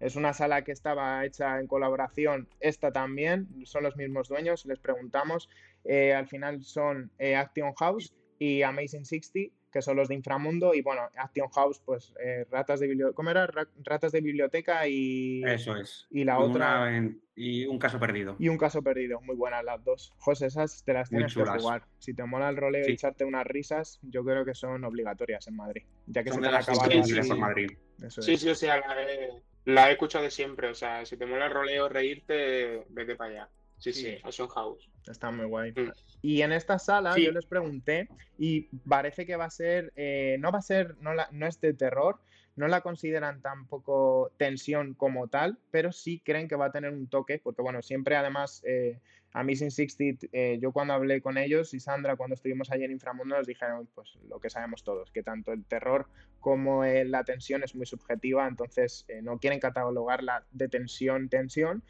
es 0.00 0.16
una 0.16 0.32
sala 0.32 0.64
que 0.64 0.72
estaba 0.72 1.24
hecha 1.24 1.60
en 1.60 1.68
colaboración, 1.68 2.48
esta 2.58 2.90
también, 2.90 3.46
son 3.66 3.84
los 3.84 3.96
mismos 3.96 4.28
dueños, 4.28 4.66
les 4.66 4.80
preguntamos. 4.80 5.48
Eh, 5.84 6.12
al 6.12 6.26
final 6.26 6.62
son 6.64 7.12
eh, 7.18 7.36
Action 7.36 7.72
House 7.74 8.12
y 8.40 8.62
Amazing 8.62 9.04
60, 9.04 9.54
que 9.72 9.82
son 9.82 9.96
los 9.96 10.08
de 10.08 10.14
Inframundo, 10.14 10.74
y 10.74 10.82
bueno, 10.82 11.02
Action 11.16 11.48
House, 11.48 11.80
pues 11.84 12.12
eh, 12.22 12.46
ratas 12.50 12.80
de 12.80 12.88
biblioteca, 12.88 13.16
¿cómo 13.16 13.30
era? 13.30 13.48
Ratas 13.82 14.12
de 14.12 14.20
biblioteca 14.20 14.86
y... 14.86 15.42
Eso 15.44 15.76
es. 15.76 16.06
Y 16.10 16.24
la 16.24 16.38
otra... 16.38 16.90
Y 17.34 17.64
un 17.64 17.78
caso 17.78 17.98
perdido. 17.98 18.36
Y 18.38 18.48
un 18.50 18.58
caso 18.58 18.82
perdido, 18.82 19.20
muy 19.22 19.34
buenas 19.34 19.64
las 19.64 19.82
dos. 19.82 20.12
José, 20.18 20.46
esas 20.46 20.84
te 20.84 20.92
las 20.92 21.08
tienes 21.08 21.34
que 21.34 21.42
jugar. 21.42 21.84
Si 21.98 22.12
te 22.12 22.24
mola 22.24 22.50
el 22.50 22.58
roleo 22.58 22.86
y 22.86 22.92
echarte 22.92 23.24
unas 23.24 23.46
risas, 23.46 23.98
yo 24.02 24.22
creo 24.22 24.44
que 24.44 24.54
son 24.54 24.84
obligatorias 24.84 25.48
en 25.48 25.56
Madrid, 25.56 25.82
ya 26.06 26.22
que 26.22 26.30
son 26.30 26.44
se 26.44 26.50
te 26.50 26.56
acabado. 26.56 26.90
Sí, 26.90 27.22
sí, 27.22 27.34
Madrid. 27.34 27.70
sí, 28.08 28.36
sí, 28.36 28.48
o 28.50 28.54
sea, 28.54 28.80
la 28.80 29.02
he, 29.02 29.30
la 29.64 29.88
he 29.88 29.92
escuchado 29.92 30.24
de 30.24 30.30
siempre, 30.30 30.68
o 30.68 30.74
sea, 30.74 31.06
si 31.06 31.16
te 31.16 31.24
mola 31.24 31.46
el 31.46 31.52
roleo, 31.52 31.88
reírte, 31.88 32.84
vete 32.90 33.16
para 33.16 33.30
allá. 33.30 33.48
Sí, 33.82 33.92
sí, 33.92 34.16
Ocean 34.24 34.48
House. 34.48 34.88
Está 35.08 35.30
muy 35.32 35.46
guay. 35.46 35.72
Mm. 35.72 35.90
Y 36.22 36.42
en 36.42 36.52
esta 36.52 36.78
sala 36.78 37.14
Sí. 37.14 37.24
yo 37.24 37.32
les 37.32 37.46
pregunté 37.46 38.08
y 38.38 38.68
parece 38.88 39.26
que 39.26 39.34
va 39.36 39.46
a 39.46 39.50
ser, 39.50 39.92
eh, 39.96 40.36
no 40.38 40.52
va 40.52 40.58
a 40.58 40.62
ser, 40.62 40.96
no, 41.00 41.12
la- 41.14 41.28
no 41.32 41.46
es 41.48 41.60
de 41.60 41.74
terror, 41.74 42.20
no 42.54 42.68
la 42.68 42.80
consideran 42.82 43.40
tampoco 43.42 44.30
tensión 44.36 44.94
como 44.94 45.26
tal, 45.28 45.58
pero 45.72 45.90
sí 45.90 46.20
creen 46.24 46.46
que 46.48 46.54
va 46.54 46.66
a 46.66 46.70
tener 46.72 46.92
un 46.92 47.08
toque, 47.08 47.40
porque 47.42 47.62
bueno, 47.62 47.82
siempre 47.82 48.14
además 48.14 48.62
eh, 48.64 49.00
a 49.32 49.42
Missing 49.42 49.70
60, 49.70 50.26
eh, 50.32 50.58
yo 50.60 50.70
cuando 50.72 50.92
hablé 50.92 51.22
con 51.22 51.38
ellos 51.38 51.72
y 51.74 51.80
Sandra 51.80 52.14
cuando 52.16 52.34
estuvimos 52.34 52.70
allí 52.70 52.84
en 52.84 52.92
Inframundo 52.92 53.36
nos 53.36 53.46
dijeron 53.46 53.88
pues 53.94 54.16
lo 54.28 54.38
que 54.38 54.50
sabemos 54.50 54.84
todos, 54.84 55.10
que 55.10 55.22
tanto 55.22 55.52
el 55.52 55.64
terror 55.64 56.06
como 56.38 56.84
eh, 56.84 57.04
la 57.06 57.24
tensión 57.24 57.62
es 57.64 57.74
muy 57.74 57.86
subjetiva, 57.86 58.46
entonces 58.46 59.06
eh, 59.08 59.22
no 59.22 59.38
quieren 59.38 59.58
catalogarla 59.58 60.44
de 60.52 60.68
tensión, 60.68 61.28
tensión, 61.30 61.82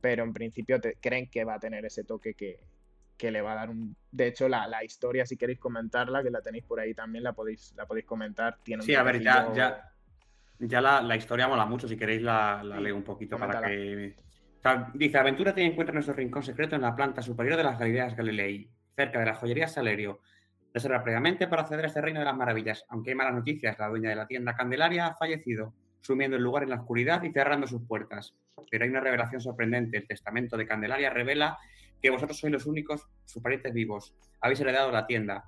pero 0.00 0.24
en 0.24 0.32
principio 0.32 0.80
te- 0.80 0.96
creen 1.00 1.28
que 1.30 1.44
va 1.44 1.54
a 1.54 1.58
tener 1.60 1.84
ese 1.84 2.04
toque 2.04 2.34
que, 2.34 2.60
que 3.16 3.30
le 3.30 3.40
va 3.42 3.52
a 3.52 3.56
dar 3.56 3.70
un... 3.70 3.96
De 4.10 4.28
hecho, 4.28 4.48
la, 4.48 4.66
la 4.66 4.84
historia, 4.84 5.26
si 5.26 5.36
queréis 5.36 5.58
comentarla, 5.58 6.22
que 6.22 6.30
la 6.30 6.40
tenéis 6.40 6.64
por 6.64 6.80
ahí 6.80 6.94
también, 6.94 7.24
la 7.24 7.32
podéis, 7.32 7.72
la 7.76 7.86
podéis 7.86 8.06
comentar. 8.06 8.58
Tiene 8.62 8.82
un 8.82 8.86
Sí, 8.86 8.94
a 8.94 9.02
ver, 9.02 9.20
ya, 9.20 9.52
ya, 9.54 9.92
ya 10.58 10.80
la, 10.80 11.02
la 11.02 11.16
historia 11.16 11.48
mola 11.48 11.66
mucho. 11.66 11.88
Si 11.88 11.96
queréis, 11.96 12.22
la, 12.22 12.62
la 12.64 12.76
Sí, 12.76 12.82
leo 12.82 12.96
un 12.96 13.04
poquito 13.04 13.36
para 13.38 13.60
que. 13.62 14.14
O 14.58 14.60
sea, 14.60 14.90
dice: 14.94 15.18
Aventura 15.18 15.54
tiene 15.54 15.70
encuentra 15.70 15.92
nuestro 15.94 16.14
rincón 16.14 16.42
secreto 16.42 16.74
en 16.76 16.82
la 16.82 16.94
planta 16.96 17.22
superior 17.22 17.56
de 17.56 17.62
las 17.64 17.78
Galileas 17.78 18.16
Galilei, 18.16 18.68
cerca 18.96 19.20
de 19.20 19.26
la 19.26 19.34
joyería 19.34 19.68
Salerio. 19.68 20.20
Reserva 20.74 21.02
previamente 21.02 21.46
para 21.48 21.62
acceder 21.62 21.84
a 21.84 21.88
este 21.88 22.00
reino 22.00 22.18
de 22.20 22.26
las 22.26 22.36
maravillas. 22.36 22.84
Aunque 22.88 23.10
hay 23.10 23.16
malas 23.16 23.34
noticias, 23.34 23.78
la 23.78 23.88
dueña 23.88 24.10
de 24.10 24.16
la 24.16 24.26
tienda 24.26 24.54
Candelaria 24.54 25.06
ha 25.06 25.14
fallecido, 25.14 25.74
sumiendo 26.00 26.36
el 26.36 26.42
lugar 26.42 26.62
en 26.62 26.70
la 26.70 26.76
oscuridad 26.76 27.22
y 27.22 27.32
cerrando 27.32 27.66
sus 27.66 27.82
puertas. 27.86 28.34
Pero 28.70 28.84
hay 28.84 28.90
una 28.90 29.00
revelación 29.00 29.40
sorprendente. 29.40 29.96
El 29.98 30.06
testamento 30.06 30.56
de 30.56 30.66
Candelaria 30.66 31.10
revela 31.10 31.58
que 32.00 32.10
vosotros 32.10 32.38
sois 32.38 32.52
los 32.52 32.66
únicos 32.66 33.06
sus 33.24 33.42
parientes 33.42 33.72
vivos. 33.72 34.14
Habéis 34.40 34.60
heredado 34.60 34.90
la 34.92 35.06
tienda. 35.06 35.44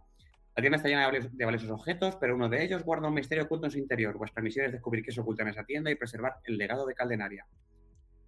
La 0.57 0.61
tienda 0.63 0.77
está 0.77 0.89
llena 0.89 1.09
de 1.11 1.45
valiosos, 1.45 1.71
objetos, 1.71 2.17
pero 2.17 2.35
uno 2.35 2.49
de 2.49 2.63
ellos 2.65 2.83
guarda 2.83 3.09
un 3.09 3.15
misterio 3.15 3.45
oculto 3.45 3.67
en 3.67 3.71
su 3.73 3.79
interior. 3.79 4.17
Vuestra 4.19 4.43
misión 4.43 4.67
es 4.67 4.73
descubrir 4.73 5.05
qué 5.05 5.13
se 5.13 5.21
oculta 5.21 5.43
en 5.43 5.49
esa 5.51 5.65
tienda 5.65 5.91
y 5.91 5.95
preservar 5.95 6.37
el 6.45 6.59
legado 6.59 6.85
de 6.87 6.95
Caldenaria. 6.95 7.47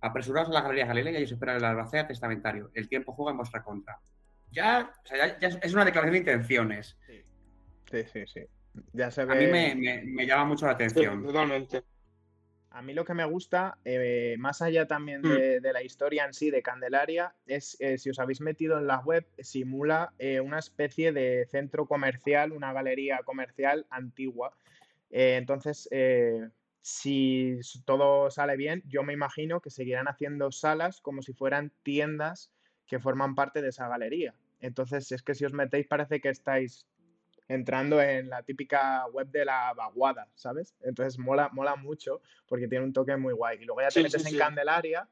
Apresuraos 0.01 0.49
a 0.49 0.53
la 0.53 0.63
Galería 0.63 0.87
Galilea 0.87 1.21
y 1.21 1.25
os 1.25 1.33
espera 1.33 1.57
el 1.57 1.65
albacea 1.65 2.07
testamentario. 2.07 2.71
El 2.75 2.89
tiempo 2.89 3.13
juega 3.13 3.33
en 3.33 3.37
vuestra 3.39 3.63
contra. 3.63 3.99
Ya, 4.51 4.91
o 5.05 5.07
sea, 5.07 5.19
ya- 5.27 5.39
ya 5.39 5.59
es 5.63 5.73
una 5.75 5.85
declaración 5.85 6.13
de 6.13 6.19
intenciones. 6.19 6.97
Sí, 7.91 8.03
sí, 8.13 8.27
sí. 8.27 8.41
Ya 8.93 9.11
se 9.11 9.23
A 9.23 9.25
ve... 9.27 9.47
mí 9.47 9.53
me, 9.53 9.75
me- 9.75 10.03
me 10.05 10.27
llama 10.27 10.45
mucho 10.47 10.67
la 10.67 10.73
Sí, 10.73 10.75
atención. 10.77 11.23
totalmente. 11.25 11.83
A 12.75 12.81
mí 12.81 12.95
lo 12.95 13.05
que 13.05 13.13
me 13.13 13.25
gusta, 13.27 13.77
eh, 13.85 14.37
más 14.39 14.63
allá 14.63 14.87
también 14.87 15.21
Mm. 15.21 15.29
de, 15.29 15.61
de 15.61 15.73
la 15.73 15.83
historia 15.83 16.25
en 16.25 16.33
sí 16.33 16.51
de 16.51 16.63
Candelaria, 16.63 17.35
es 17.47 17.77
eh, 17.81 17.99
si 17.99 18.09
os 18.11 18.19
habéis 18.19 18.41
metido 18.41 18.79
en 18.79 18.87
la 18.87 19.01
web, 19.01 19.27
simula 19.39 20.15
eh, 20.19 20.41
una 20.41 20.59
especie 20.59 21.13
de 21.13 21.47
centro 21.51 21.87
comercial, 21.87 22.53
una 22.53 22.73
galería 22.73 23.21
comercial 23.25 23.87
antigua. 23.91 24.57
Entonces, 25.11 25.91
si 26.81 27.61
todo 27.85 28.31
sale 28.31 28.57
bien, 28.57 28.83
yo 28.87 29.03
me 29.03 29.13
imagino 29.13 29.61
que 29.61 29.69
seguirán 29.69 30.09
haciendo 30.09 30.51
salas 30.51 31.03
como 31.03 31.21
si 31.21 31.35
fueran 31.35 31.71
tiendas 31.83 32.51
que 32.87 32.99
forman 32.99 33.35
parte 33.35 33.61
de 33.61 33.69
esa 33.69 33.89
galería. 33.89 34.35
Entonces, 34.61 35.13
es 35.13 35.23
que 35.23 35.35
si 35.35 35.45
os 35.45 35.53
metéis 35.53 35.87
parece 35.87 36.21
que 36.23 36.31
estáis 36.31 36.87
entrando 37.53 38.01
en 38.01 38.29
la 38.29 38.43
típica 38.43 39.07
web 39.07 39.29
de 39.31 39.45
la 39.45 39.73
vaguada, 39.75 40.29
¿sabes? 40.35 40.75
Entonces 40.83 41.19
mola, 41.19 41.51
mola 41.53 41.77
mucho 41.77 42.23
porque 42.47 42.69
tiene 42.69 42.85
un 42.85 42.93
toque 42.93 43.17
muy 43.17 43.35
guay. 43.35 43.59
Y 43.61 43.65
luego 43.65 43.81
ya 43.83 43.89
te 43.89 43.95
Sí, 43.95 44.03
metes 44.03 44.23
sí, 44.23 44.29
en 44.29 44.33
sí. 44.35 44.39
Candelaria 44.39 45.09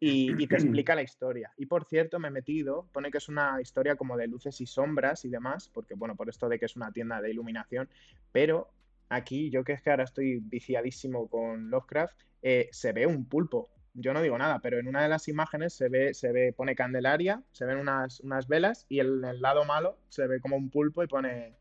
y, 0.00 0.42
y 0.42 0.46
te 0.46 0.56
explica 0.56 0.94
la 0.94 1.02
historia. 1.02 1.52
Y 1.56 1.66
por 1.66 1.84
cierto, 1.84 2.18
me 2.18 2.28
he 2.28 2.30
metido, 2.30 2.88
pone 2.92 3.10
que 3.10 3.18
es 3.18 3.28
una 3.28 3.60
historia 3.60 3.96
como 3.96 4.16
de 4.16 4.26
luces 4.26 4.60
y 4.60 4.66
sombras 4.66 5.24
y 5.24 5.28
demás, 5.30 5.68
porque 5.72 5.94
bueno, 5.94 6.14
por 6.16 6.28
esto 6.28 6.48
de 6.48 6.58
que 6.58 6.66
es 6.66 6.76
una 6.76 6.92
tienda 6.92 7.20
de 7.20 7.30
iluminación, 7.30 7.88
pero 8.32 8.70
aquí 9.08 9.50
yo 9.50 9.64
que 9.64 9.72
es 9.72 9.82
que 9.82 9.90
ahora 9.90 10.04
estoy 10.04 10.40
viciadísimo 10.40 11.28
con 11.28 11.70
Lovecraft, 11.70 12.18
eh, 12.42 12.68
se 12.72 12.92
ve 12.92 13.06
un 13.06 13.26
pulpo. 13.26 13.70
Yo 13.94 14.14
no 14.14 14.22
digo 14.22 14.38
nada, 14.38 14.58
pero 14.60 14.78
en 14.78 14.88
una 14.88 15.02
de 15.02 15.08
las 15.08 15.28
imágenes 15.28 15.74
se 15.74 15.88
ve, 15.90 16.14
se 16.14 16.32
ve, 16.32 16.54
pone 16.54 16.74
Candelaria, 16.74 17.42
se 17.52 17.66
ven 17.66 17.76
unas, 17.76 18.20
unas 18.20 18.48
velas 18.48 18.86
y 18.88 19.00
en 19.00 19.22
el 19.24 19.40
lado 19.42 19.64
malo 19.66 19.98
se 20.08 20.26
ve 20.26 20.40
como 20.40 20.56
un 20.56 20.70
pulpo 20.70 21.02
y 21.02 21.06
pone. 21.06 21.54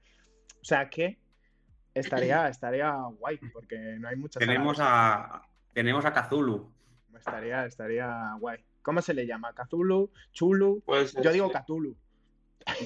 O 0.61 0.65
sea 0.65 0.89
que 0.89 1.17
estaría, 1.93 2.47
estaría 2.49 2.91
guay, 3.19 3.37
porque 3.53 3.77
no 3.99 4.07
hay 4.07 4.15
muchas. 4.15 4.39
Tenemos 4.39 4.77
salas. 4.77 5.29
a, 5.29 5.41
tenemos 5.73 6.05
a 6.05 6.13
Cthulhu. 6.13 6.71
Estaría, 7.15 7.65
estaría 7.65 8.35
guay. 8.39 8.63
¿Cómo 8.81 9.01
se 9.01 9.13
le 9.13 9.27
llama? 9.27 9.53
¿Cthulhu? 9.53 10.11
¿Chulu? 10.31 10.81
Puede 10.85 11.07
ser, 11.07 11.23
Yo 11.23 11.31
digo. 11.31 11.51
Cthulhu. 11.51 11.95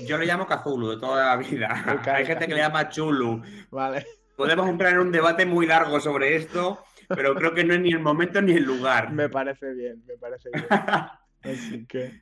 Yo 0.06 0.18
le 0.18 0.26
llamo 0.26 0.48
Cthulhu 0.48 0.92
de 0.92 0.98
toda 0.98 1.26
la 1.26 1.38
vida. 1.38 2.02
Hay 2.06 2.26
gente 2.26 2.48
que 2.48 2.54
le 2.54 2.62
llama 2.62 2.90
Chulu. 2.90 3.42
Vale. 3.72 4.06
Podemos 4.36 4.68
entrar 4.70 4.94
en 4.94 5.00
un 5.00 5.12
debate 5.12 5.46
muy 5.46 5.66
largo 5.66 6.00
sobre 6.02 6.36
esto, 6.36 6.84
pero 7.08 7.36
creo 7.36 7.54
que 7.54 7.64
no 7.64 7.74
es 7.74 7.80
ni 7.80 7.92
el 7.92 8.00
momento 8.00 8.42
ni 8.42 8.54
el 8.54 8.64
lugar. 8.64 9.12
Me 9.12 9.30
parece 9.30 9.74
bien, 9.74 10.04
me 10.06 10.18
parece 10.18 10.50
bien. 10.52 10.66
Así 11.44 11.86
que. 11.86 12.22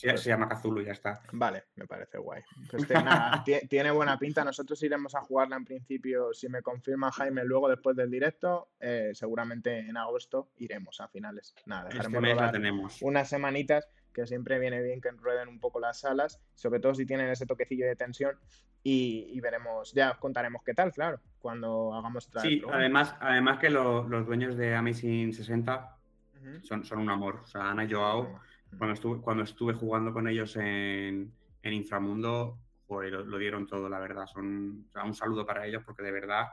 Se, 0.00 0.16
se 0.16 0.30
llama 0.30 0.48
Cthulhu 0.48 0.80
y 0.80 0.86
ya 0.86 0.92
está. 0.92 1.20
Vale, 1.32 1.64
me 1.76 1.86
parece 1.86 2.18
guay. 2.18 2.42
Pues 2.70 2.88
nada, 2.90 3.42
tie- 3.46 3.68
tiene 3.68 3.90
buena 3.90 4.18
pinta. 4.18 4.44
Nosotros 4.44 4.82
iremos 4.82 5.14
a 5.14 5.20
jugarla 5.20 5.56
en 5.56 5.64
principio, 5.64 6.32
si 6.32 6.48
me 6.48 6.62
confirma 6.62 7.12
Jaime, 7.12 7.44
luego 7.44 7.68
después 7.68 7.96
del 7.96 8.10
directo. 8.10 8.70
eh, 8.80 9.10
seguramente 9.14 9.78
en 9.78 9.96
agosto 9.96 10.50
iremos 10.56 11.00
a 11.00 11.08
finales. 11.08 11.54
Nada, 11.66 11.90
Este 11.90 12.08
mes 12.20 12.36
la 12.36 12.50
tenemos. 12.50 13.02
unas 13.02 13.28
semanitas, 13.28 13.86
que 14.12 14.26
siempre 14.26 14.58
viene 14.58 14.82
bien 14.82 15.00
que 15.00 15.10
rueden 15.12 15.48
un 15.48 15.60
poco 15.60 15.78
las 15.80 16.00
salas, 16.00 16.40
sobre 16.54 16.80
todo 16.80 16.94
si 16.94 17.06
tienen 17.06 17.28
ese 17.28 17.46
toquecillo 17.46 17.86
de 17.86 17.96
tensión. 17.96 18.36
Y, 18.82 19.26
y 19.34 19.40
veremos, 19.40 19.92
ya 19.92 20.12
os 20.12 20.16
contaremos 20.18 20.62
qué 20.64 20.72
tal, 20.72 20.90
claro, 20.92 21.20
cuando 21.38 21.92
hagamos 21.94 22.26
otra 22.28 22.42
vez 22.42 22.50
Sí, 22.50 22.62
además, 22.72 23.14
además 23.20 23.58
que 23.58 23.68
lo- 23.68 24.08
los 24.08 24.24
dueños 24.26 24.56
de 24.56 24.74
Amazing 24.74 25.34
60 25.34 25.96
Ujú. 26.40 26.60
son, 26.66 26.84
son 26.86 26.98
un 27.00 27.10
amor. 27.10 27.40
O 27.42 27.46
sea, 27.46 27.70
Ana 27.70 27.84
y 27.84 27.92
Joao, 27.92 28.40
cuando 28.78 28.94
estuve, 28.94 29.20
cuando 29.20 29.42
estuve 29.44 29.74
jugando 29.74 30.12
con 30.12 30.28
ellos 30.28 30.56
en, 30.56 31.32
en 31.62 31.72
Inframundo, 31.72 32.58
joder, 32.86 33.12
lo, 33.12 33.24
lo 33.24 33.38
dieron 33.38 33.66
todo, 33.66 33.88
la 33.88 33.98
verdad. 33.98 34.26
Son, 34.26 34.86
o 34.88 34.92
sea, 34.92 35.04
un 35.04 35.14
saludo 35.14 35.44
para 35.46 35.66
ellos 35.66 35.82
porque 35.84 36.02
de 36.02 36.12
verdad 36.12 36.46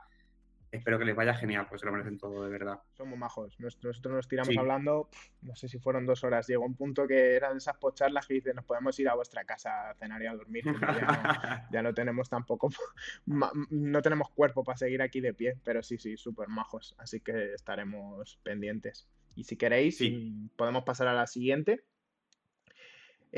espero 0.69 1.00
que 1.00 1.05
les 1.05 1.15
vaya 1.15 1.33
genial, 1.33 1.65
pues 1.69 1.79
se 1.79 1.86
lo 1.88 1.93
merecen 1.93 2.17
todo, 2.17 2.43
de 2.43 2.50
verdad. 2.51 2.79
Somos 2.91 3.17
majos. 3.17 3.57
Nos- 3.59 3.81
Nosotros 3.81 4.13
nos 4.15 4.27
tiramos 4.27 4.53
Sí. 4.53 4.59
hablando, 4.59 5.09
no 5.41 5.55
sé 5.55 5.69
si 5.69 5.79
fueron 5.79 6.05
dos 6.05 6.24
horas. 6.25 6.45
Llegó 6.47 6.65
un 6.65 6.75
punto 6.75 7.07
que 7.07 7.36
eran 7.36 7.55
esas 7.57 7.77
pocharlas 7.77 8.27
que 8.27 8.33
dicen, 8.36 8.55
nos 8.57 8.65
podemos 8.65 9.00
ir 9.00 9.07
a 9.07 9.15
vuestra 9.15 9.45
casa 9.45 9.89
a 9.89 9.95
cenar 9.95 10.21
y 10.21 10.25
a 10.27 10.33
dormir. 10.36 10.65
ya, 10.65 10.71
no, 10.71 10.77
ya 11.71 11.81
no 11.83 11.93
tenemos 11.93 12.29
tampoco, 12.29 12.69
no 13.25 14.01
tenemos 14.01 14.29
cuerpo 14.31 14.63
para 14.63 14.77
seguir 14.77 15.01
aquí 15.01 15.21
de 15.21 15.33
pie, 15.33 15.57
pero 15.63 15.81
sí, 15.81 15.97
sí, 15.97 16.17
súper 16.17 16.50
majos. 16.50 16.95
Así 16.97 17.21
que 17.21 17.53
estaremos 17.53 18.38
pendientes. 18.43 19.07
Y 19.36 19.43
si 19.45 19.55
queréis, 19.55 19.97
Sí. 19.97 20.12
mm, 20.33 20.50
podemos 20.57 20.83
pasar 20.83 21.07
a 21.07 21.13
la 21.13 21.27
siguiente. 21.27 21.83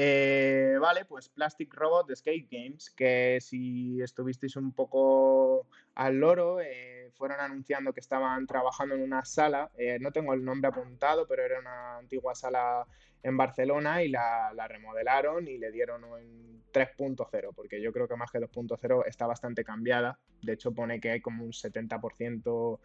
Eh, 0.02 0.78
vale, 0.80 1.04
pues 1.04 1.28
Plastic 1.28 1.74
Robot 1.74 2.08
de 2.08 2.16
Skate 2.16 2.48
Games, 2.50 2.90
que 2.90 3.40
si 3.42 4.02
estuvisteis 4.02 4.56
un 4.56 4.72
poco 4.72 5.68
al 5.96 6.16
loro, 6.16 6.62
eh, 6.62 7.12
fueron 7.16 7.42
anunciando 7.42 7.92
que 7.92 8.00
estaban 8.00 8.48
trabajando 8.48 8.96
en 8.96 9.02
una 9.02 9.26
sala, 9.26 9.70
eh, 9.78 10.00
no 10.00 10.14
tengo 10.14 10.34
el 10.34 10.46
nombre 10.46 10.70
apuntado, 10.70 11.28
pero 11.28 11.44
era 11.44 11.60
una 11.60 11.98
antigua 11.98 12.34
sala 12.34 12.88
en 13.24 13.36
Barcelona 13.36 14.02
y 14.02 14.08
la, 14.08 14.54
la 14.56 14.70
remodelaron 14.70 15.46
y 15.50 15.58
le 15.58 15.70
dieron 15.70 16.06
un 16.06 16.64
3.0, 16.72 17.54
porque 17.54 17.82
yo 17.82 17.92
creo 17.92 18.08
que 18.08 18.16
más 18.16 18.32
que 18.32 18.40
2.0 18.40 19.04
está 19.06 19.28
bastante 19.28 19.66
cambiada. 19.66 20.18
De 20.42 20.54
hecho, 20.54 20.72
pone 20.72 21.02
que 21.02 21.12
hay 21.12 21.20
como 21.20 21.44
un 21.44 21.52
70% 21.52 22.80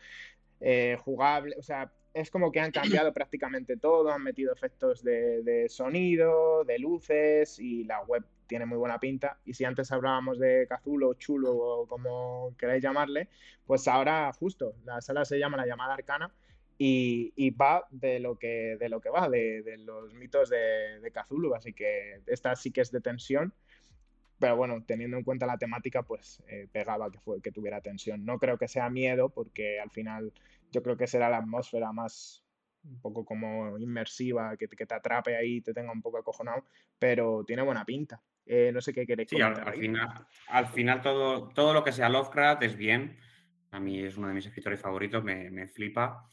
eh, 0.61 0.96
jugable, 1.04 1.56
o 1.58 1.62
sea, 1.62 1.92
es 2.12 2.30
como 2.30 2.52
que 2.52 2.61
han 2.61 2.70
cambiado 2.70 3.12
prácticamente 3.14 3.76
todo, 3.76 4.11
han 4.11 4.23
metido 4.23 4.52
efectos 4.52 5.02
de, 5.02 5.42
de 5.42 5.68
sonido, 5.68 6.64
de 6.64 6.78
luces 6.78 7.58
y 7.58 7.84
la 7.84 8.02
web 8.02 8.25
tiene 8.46 8.66
muy 8.66 8.78
buena 8.78 8.99
pinta. 9.00 9.38
Y 9.44 9.54
si 9.54 9.64
antes 9.64 9.90
hablábamos 9.90 10.38
de 10.38 10.66
Cazulo, 10.68 11.14
Chulo 11.14 11.52
o 11.56 11.87
como 11.87 12.54
queráis 12.58 12.82
llamarle, 12.82 13.28
pues 13.66 13.88
ahora 13.88 14.32
justo, 14.32 14.75
la 14.84 15.00
sala 15.00 15.25
se 15.25 15.38
llama 15.38 15.56
La 15.56 15.66
llamada 15.66 15.94
arcana 15.94 16.32
y, 16.78 17.32
y 17.37 17.50
va 17.50 17.87
de 17.90 18.20
lo 18.20 18.38
que, 18.38 18.76
de 18.78 18.88
lo 18.88 19.00
que 19.00 19.11
va, 19.11 19.28
de, 19.28 19.62
de 19.62 19.78
los 19.78 20.12
mitos 20.14 20.50
de, 20.50 21.00
de 21.00 21.11
Cthulhu, 21.11 21.54
así 21.54 21.73
que 21.73 22.20
esta 22.26 22.54
sí 22.56 22.70
que 22.70 22.80
es 22.80 22.90
de 22.90 23.00
tensión. 23.00 23.52
Pero 24.38 24.57
bueno, 24.57 24.83
teniendo 24.87 25.17
en 25.17 25.25
cuenta 25.25 25.47
la 25.47 25.59
temática, 25.59 26.03
pues 26.03 26.43
eh, 26.49 26.69
pegaba 26.71 27.11
que, 27.11 27.19
fue, 27.21 27.41
que 27.41 27.53
tuviera 27.53 27.81
tensión. 27.81 28.25
No 28.25 28.38
creo 28.38 28.59
que 28.59 28.69
sea 28.69 28.91
miedo, 28.91 29.31
porque 29.31 29.81
al 29.81 29.91
final 29.91 30.33
yo 30.71 30.83
creo 30.83 30.97
que 30.97 31.07
será 31.07 31.29
la 31.31 31.38
atmósfera 31.38 31.93
más 31.93 32.45
un 32.85 33.00
poco 33.00 33.25
como 33.25 33.79
inmersiva, 33.79 34.57
que, 34.57 34.69
que 34.69 34.87
te 34.87 34.95
atrape 34.95 35.37
ahí, 35.37 35.61
te 35.62 35.73
tenga 35.73 35.93
un 35.93 36.03
poco 36.03 36.19
acojonado, 36.19 36.64
pero 36.99 37.45
tiene 37.45 37.62
buena 37.62 37.85
pinta. 37.85 38.23
Eh, 38.47 38.71
no 38.75 38.81
sé 38.81 38.93
qué 38.93 39.07
queréis 39.07 39.29
Sí, 39.29 39.41
al, 39.41 39.55
comentar 39.55 39.69
al 39.69 39.75
ahí. 39.75 39.79
final, 39.79 40.26
al 40.49 40.67
final 40.69 41.00
todo, 41.03 41.49
todo 41.49 41.73
lo 41.73 41.83
que 41.85 41.93
sea 41.93 42.09
Lovecraft 42.09 42.62
es 42.62 42.76
bien. 42.76 43.19
A 43.71 43.81
mí 43.81 44.00
es 44.00 44.17
uno 44.17 44.29
de 44.29 44.35
mis 44.35 44.47
escritores 44.47 44.81
favoritos, 44.81 45.25
me, 45.25 45.50
me 45.50 45.67
flipa. 45.67 46.29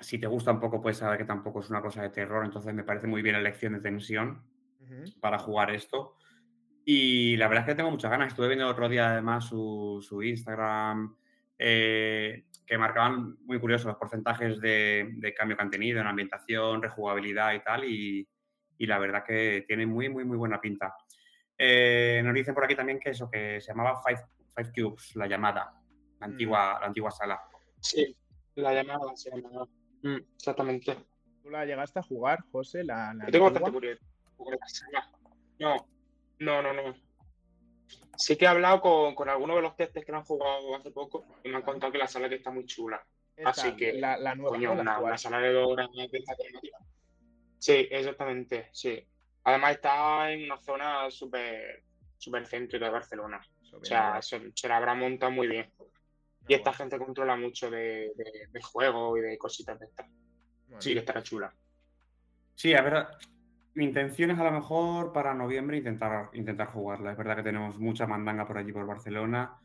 Si 0.00 0.18
te 0.18 0.26
gusta 0.26 0.52
un 0.52 0.60
poco, 0.60 0.80
puedes 0.80 0.98
saber 0.98 1.18
que 1.18 1.24
tampoco 1.24 1.60
es 1.60 1.70
una 1.70 1.82
cosa 1.82 2.02
de 2.02 2.10
terror, 2.10 2.44
entonces 2.44 2.74
me 2.74 2.84
parece 2.84 3.06
muy 3.06 3.22
bien 3.22 3.34
la 3.34 3.40
elección 3.40 3.74
de 3.74 3.80
tensión. 3.80 4.44
para 5.20 5.38
jugar 5.38 5.70
esto. 5.70 6.16
Y 6.90 7.36
la 7.36 7.48
verdad 7.48 7.64
es 7.64 7.72
que 7.72 7.74
tengo 7.74 7.90
muchas 7.90 8.10
ganas. 8.10 8.28
Estuve 8.28 8.48
viendo 8.48 8.66
otro 8.66 8.88
día 8.88 9.10
además 9.10 9.44
su, 9.44 9.98
su 10.00 10.22
Instagram, 10.22 11.14
eh, 11.58 12.46
que 12.64 12.78
marcaban 12.78 13.36
muy 13.44 13.60
curiosos 13.60 13.88
los 13.88 13.96
porcentajes 13.96 14.58
de, 14.58 15.10
de, 15.16 15.34
cambio 15.34 15.54
que 15.54 15.64
han 15.64 15.68
tenido 15.68 16.00
en 16.00 16.06
ambientación, 16.06 16.80
rejugabilidad 16.80 17.52
y 17.52 17.60
tal. 17.60 17.84
Y, 17.84 18.26
y 18.78 18.86
la 18.86 18.98
verdad 18.98 19.22
que 19.22 19.66
tiene 19.66 19.84
muy, 19.84 20.08
muy, 20.08 20.24
muy 20.24 20.38
buena 20.38 20.62
pinta. 20.62 20.94
Eh, 21.58 22.22
nos 22.24 22.32
dicen 22.32 22.54
por 22.54 22.64
aquí 22.64 22.74
también 22.74 22.98
que 22.98 23.10
eso, 23.10 23.30
que 23.30 23.60
se 23.60 23.68
llamaba 23.68 24.00
Five, 24.02 24.22
Five 24.56 24.72
Cubes, 24.74 25.14
la 25.14 25.26
llamada, 25.26 25.70
la 26.20 26.26
mm. 26.26 26.30
antigua, 26.30 26.78
la 26.80 26.86
antigua 26.86 27.10
sala. 27.10 27.38
Sí, 27.82 28.16
la 28.54 28.72
llamada 28.72 29.14
se 29.14 29.30
llamaba. 29.30 29.66
Mm, 30.04 30.20
exactamente. 30.36 30.96
¿Tú 31.42 31.50
la 31.50 31.66
llegaste 31.66 31.98
a 31.98 32.02
jugar, 32.02 32.38
José? 32.50 32.82
La, 32.82 33.12
la 33.12 33.26
Yo 33.26 33.30
tengo 33.30 33.50
bastante 33.50 33.98
curiosidad. 34.38 35.02
No, 35.58 35.86
no, 36.38 36.62
no, 36.62 36.72
no. 36.72 36.94
Sí 38.16 38.36
que 38.36 38.46
he 38.46 38.48
hablado 38.48 38.80
con, 38.80 39.14
con 39.14 39.28
algunos 39.28 39.56
de 39.56 39.62
los 39.62 39.76
testes 39.76 40.04
que 40.04 40.12
han 40.12 40.24
jugado 40.24 40.74
hace 40.74 40.90
poco 40.90 41.24
y 41.44 41.48
me 41.48 41.56
han 41.56 41.62
contado 41.62 41.92
que 41.92 41.98
la 41.98 42.08
sala 42.08 42.28
que 42.28 42.36
está 42.36 42.50
muy 42.50 42.66
chula. 42.66 43.04
Así 43.44 43.76
que, 43.76 43.92
la, 43.92 44.18
la 44.18 44.34
nueva, 44.34 44.50
coño, 44.50 44.72
una, 44.72 45.16
sala 45.16 45.38
de 45.38 45.52
dos 45.52 45.68
horas 45.68 45.88
de 45.92 46.24
Sí, 47.58 47.88
exactamente, 47.90 48.68
sí. 48.72 49.06
Además 49.44 49.72
está 49.72 50.32
en 50.32 50.44
una 50.44 50.58
zona 50.58 51.10
súper 51.10 51.84
super 52.18 52.46
céntrica 52.46 52.86
de 52.86 52.90
Barcelona. 52.90 53.40
o 53.72 53.84
sea, 53.84 54.20
se, 54.20 54.52
la 54.68 54.76
habrá 54.76 54.94
montado 54.94 55.30
muy 55.30 55.46
bien. 55.46 55.72
y 56.48 56.54
esta 56.54 56.72
gente 56.72 56.98
controla 56.98 57.36
mucho 57.36 57.70
de, 57.70 58.12
de, 58.16 58.62
juego 58.62 59.16
y 59.16 59.20
de 59.20 59.38
cositas 59.38 59.78
de 59.78 59.86
estas. 59.86 60.06
Sí, 60.78 60.92
que 60.92 61.00
estará 61.00 61.22
chula. 61.22 61.54
Sí, 62.54 62.74
a 62.74 62.82
ver, 62.82 63.06
mi 63.74 63.84
intención 63.84 64.30
es 64.30 64.38
a 64.38 64.44
lo 64.44 64.52
mejor 64.52 65.12
para 65.12 65.34
noviembre 65.34 65.76
intentar, 65.76 66.30
intentar 66.32 66.68
jugarla. 66.68 67.12
Es 67.12 67.16
verdad 67.16 67.36
que 67.36 67.42
tenemos 67.42 67.78
mucha 67.78 68.06
mandanga 68.06 68.46
por 68.46 68.58
allí 68.58 68.72
por 68.72 68.86
Barcelona, 68.86 69.58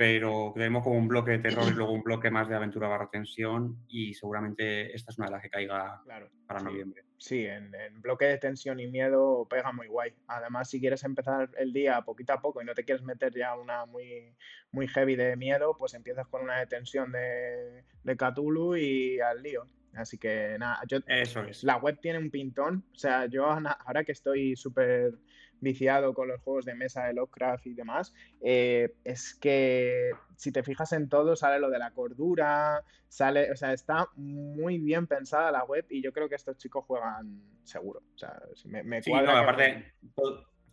pero 0.00 0.52
tenemos 0.54 0.82
como 0.82 0.96
un 0.96 1.08
bloque 1.08 1.32
de 1.32 1.38
terror 1.40 1.68
y 1.68 1.74
luego 1.74 1.92
un 1.92 2.02
bloque 2.02 2.30
más 2.30 2.48
de 2.48 2.56
aventura 2.56 2.88
barra 2.88 3.10
tensión 3.10 3.84
y 3.86 4.14
seguramente 4.14 4.94
esta 4.96 5.12
es 5.12 5.18
una 5.18 5.26
de 5.26 5.32
las 5.32 5.42
que 5.42 5.50
caiga 5.50 6.02
para 6.46 6.60
noviembre. 6.60 7.04
Sí, 7.18 7.44
en, 7.44 7.70
bloque 8.00 8.24
de 8.24 8.38
tensión 8.38 8.80
y 8.80 8.86
miedo 8.86 9.46
pega 9.50 9.72
muy 9.72 9.88
guay. 9.88 10.14
Además, 10.26 10.70
si 10.70 10.80
quieres 10.80 11.04
empezar 11.04 11.50
el 11.58 11.74
día 11.74 12.00
poquito 12.00 12.32
a 12.32 12.40
poco 12.40 12.62
y 12.62 12.64
no 12.64 12.72
te 12.72 12.82
quieres 12.82 13.04
meter 13.04 13.34
ya 13.34 13.54
una 13.54 13.84
muy, 13.84 14.34
muy 14.72 14.88
heavy 14.88 15.16
de 15.16 15.36
miedo, 15.36 15.76
pues 15.76 15.92
empiezas 15.92 16.26
con 16.28 16.44
una 16.44 16.58
de 16.60 16.66
tensión 16.66 17.12
de, 17.12 17.84
de 18.02 18.16
Cthulhu 18.16 18.76
y 18.76 19.20
al 19.20 19.42
lío. 19.42 19.68
Así 19.94 20.18
que 20.18 20.56
nada, 20.58 20.80
yo, 20.86 20.98
Eso 21.06 21.42
es. 21.42 21.64
la 21.64 21.76
web 21.76 21.98
tiene 22.00 22.18
un 22.18 22.30
pintón. 22.30 22.84
O 22.94 22.98
sea, 22.98 23.26
yo 23.26 23.46
ahora 23.46 24.04
que 24.04 24.12
estoy 24.12 24.56
súper 24.56 25.14
viciado 25.60 26.14
con 26.14 26.28
los 26.28 26.40
juegos 26.40 26.64
de 26.64 26.74
mesa 26.74 27.04
de 27.04 27.14
Lovecraft 27.14 27.66
y 27.66 27.74
demás, 27.74 28.14
eh, 28.40 28.94
es 29.04 29.34
que 29.34 30.10
si 30.36 30.52
te 30.52 30.62
fijas 30.62 30.92
en 30.92 31.08
todo, 31.08 31.36
sale 31.36 31.58
lo 31.58 31.70
de 31.70 31.78
la 31.78 31.90
cordura, 31.90 32.82
sale, 33.08 33.50
o 33.52 33.56
sea, 33.56 33.72
está 33.72 34.08
muy 34.16 34.78
bien 34.78 35.06
pensada 35.06 35.52
la 35.52 35.64
web 35.64 35.84
y 35.90 36.02
yo 36.02 36.12
creo 36.12 36.28
que 36.28 36.34
estos 36.36 36.56
chicos 36.56 36.84
juegan 36.86 37.42
seguro. 37.64 38.00
O 38.14 38.18
sea, 38.18 38.40
me, 38.64 38.82
me 38.82 39.02
sí, 39.02 39.12
no, 39.12 39.30
aparte, 39.30 39.92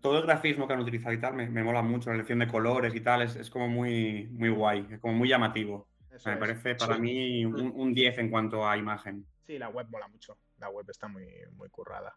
todo, 0.02 0.20
el 0.20 0.24
grafismo 0.24 0.68
que 0.68 0.74
han 0.74 0.80
utilizado 0.80 1.14
y 1.14 1.20
tal 1.20 1.34
me, 1.34 1.64
mola 1.64 1.82
mucho, 1.82 2.10
la 2.10 2.16
elección 2.16 2.40
de 2.40 2.48
colores 2.48 2.96
y 2.96 3.02
tal, 3.02 3.24
es, 3.24 3.50
como 3.50 3.68
muy, 3.68 4.28
muy 4.32 4.50
guay, 4.50 4.88
es 4.90 5.00
como 5.00 5.14
muy 5.14 5.28
llamativo 5.28 5.88
me 6.26 6.38
parece 6.38 6.76
para 6.76 6.98
mí 6.98 7.46
un, 7.46 7.94
10 7.94 8.18
en 8.20 8.30
cuanto 8.30 8.68
a 8.68 8.78
imagen. 8.78 9.26
Sí, 9.46 9.58
la 9.58 9.70
web 9.70 9.88
mola 9.90 10.08
mucho. 10.08 10.38
La 10.58 10.70
web 10.70 10.86
está 10.90 11.08
muy, 11.08 11.28
muy 11.56 11.70
currada. 11.70 12.16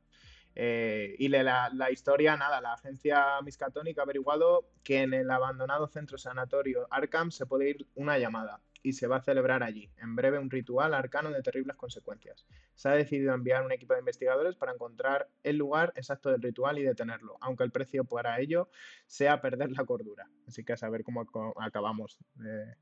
Eh, 0.55 1.15
y 1.19 1.29
la, 1.29 1.71
la, 1.73 1.91
historia, 1.91 2.37
nada, 2.37 2.61
la 2.61 2.73
agencia 2.73 3.41
Miskatonic 3.43 3.99
ha 3.99 4.03
averiguado 4.03 4.69
que 4.83 5.03
en 5.03 5.15
el 5.15 5.31
abandonado 5.31 5.87
centro 5.87 6.19
sanatorio 6.19 6.89
Arkham 6.91 7.31
se 7.31 7.47
puede 7.47 7.71
ir 7.71 7.87
una 7.95 8.19
llamada 8.19 8.61
y 8.83 8.95
se 8.95 9.07
va 9.07 9.17
a 9.17 9.23
celebrar 9.23 9.63
allí, 9.63 9.91
en 9.99 10.17
breve, 10.17 10.39
un 10.39 10.51
ritual 10.51 10.95
arcano 10.95 11.31
de 11.31 11.43
terribles 11.43 11.77
consecuencias. 11.77 12.47
Se 12.75 12.89
ha 12.89 12.93
decidido 12.93 13.35
enviar 13.35 13.65
un 13.65 13.73
equipo 13.73 13.95
de 13.95 14.01
investigadores 14.01 14.57
para 14.57 14.73
encontrar 14.73 15.29
el 15.43 15.57
lugar 15.57 15.93
exacto 15.97 16.31
del 16.31 16.43
ritual 16.43 16.79
y 16.79 16.83
detenerlo, 16.83 17.37
aunque 17.41 17.65
el 17.65 17.71
precio 17.71 18.05
para 18.05 18.41
ello 18.41 18.71
sea 19.07 19.41
perder 19.41 19.71
la 19.73 19.85
cordura. 19.85 20.29
Así 20.47 20.65
que 20.65 20.73
a 20.73 20.77
saber 20.77 21.05
cómo 21.05 21.27
acabamos. 21.57 22.19
Eh, 22.45 22.75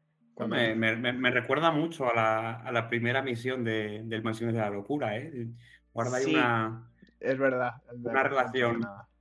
me, 0.46 1.30
recuerda 1.30 1.70
mucho 1.70 2.10
a 2.10 2.14
la, 2.14 2.60
a 2.60 2.72
la 2.72 2.88
primera 2.88 3.22
misión 3.22 3.64
de, 3.64 4.02
del 4.04 4.22
Mansiones 4.22 4.54
de 4.54 4.60
la 4.60 4.70
Locura, 4.70 5.16
¿eh? 5.16 5.48
Guarda 5.92 6.18
ahí 6.18 6.34
una. 6.34 6.90
Es 7.18 7.38
verdad. 7.38 7.82
una 7.92 8.22
relación. 8.22 8.80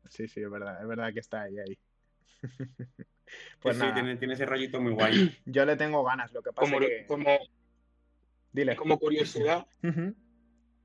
Sí, 0.10 0.28
sí, 0.28 0.42
es 0.42 0.50
verdad. 0.50 0.82
Es 0.82 0.88
verdad 0.88 1.14
que 1.14 1.20
está 1.20 1.42
ahí. 1.44 1.58
ahí. 1.58 1.78
pues 3.62 3.78
sí, 3.78 3.86
tiene, 3.94 4.16
tiene, 4.18 4.36
ese 4.36 4.46
rollito 4.46 4.80
muy 4.80 4.94
guay. 4.94 5.36
Yo 5.46 5.66
le 5.66 5.76
tengo 5.76 6.04
ganas, 6.04 6.32
lo 6.34 6.42
que 6.42 6.52
pasa 6.52 6.72
como, 6.72 6.80
que. 6.80 7.06
Como, 7.08 7.38
Dile. 8.52 8.76
Como 8.76 9.00
curiosidad. 9.00 9.66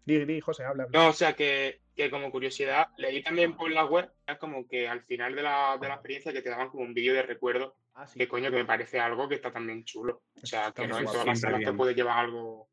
Di, 0.04 0.40
José, 0.40 0.64
habla. 0.64 0.86
No, 0.92 1.08
o 1.08 1.12
sea 1.12 1.34
que, 1.34 1.80
que, 1.94 2.10
como 2.10 2.30
curiosidad, 2.30 2.88
leí 2.96 3.22
también 3.22 3.56
por 3.56 3.70
la 3.70 3.84
web, 3.84 4.10
es 4.26 4.36
como 4.38 4.66
que 4.66 4.88
al 4.88 5.02
final 5.02 5.34
de 5.34 5.42
la, 5.42 5.78
de 5.80 5.88
la 5.88 5.94
experiencia 5.94 6.32
que 6.32 6.42
te 6.42 6.50
daban 6.50 6.70
como 6.70 6.84
un 6.84 6.94
vídeo 6.94 7.14
de 7.14 7.22
recuerdo 7.22 7.76
Ah, 7.94 8.06
que 8.12 8.26
coño, 8.26 8.50
que 8.50 8.56
me 8.56 8.64
parece 8.64 8.98
algo 8.98 9.28
que 9.28 9.34
está 9.34 9.50
también 9.50 9.84
chulo. 9.84 10.22
O 10.42 10.46
sea, 10.46 10.72
que 10.72 10.86
no 10.86 10.98
en 10.98 11.04
todas 11.04 11.26
las 11.26 11.40
salas 11.40 11.60
te 11.60 11.72
puede 11.72 11.94
llevar 11.94 12.18
algo 12.18 12.68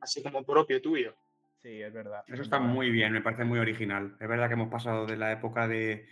así 0.00 0.22
como 0.22 0.44
propio 0.44 0.80
tuyo. 0.80 1.14
Sí, 1.60 1.82
es 1.82 1.92
verdad. 1.92 2.24
Eso 2.28 2.42
está 2.42 2.58
muy 2.58 2.90
bien, 2.90 3.12
me 3.12 3.20
parece 3.20 3.44
muy 3.44 3.58
original. 3.58 4.16
Es 4.20 4.28
verdad 4.28 4.48
que 4.48 4.54
hemos 4.54 4.70
pasado 4.70 5.04
de 5.04 5.16
la 5.16 5.32
época 5.32 5.66
de 5.66 6.06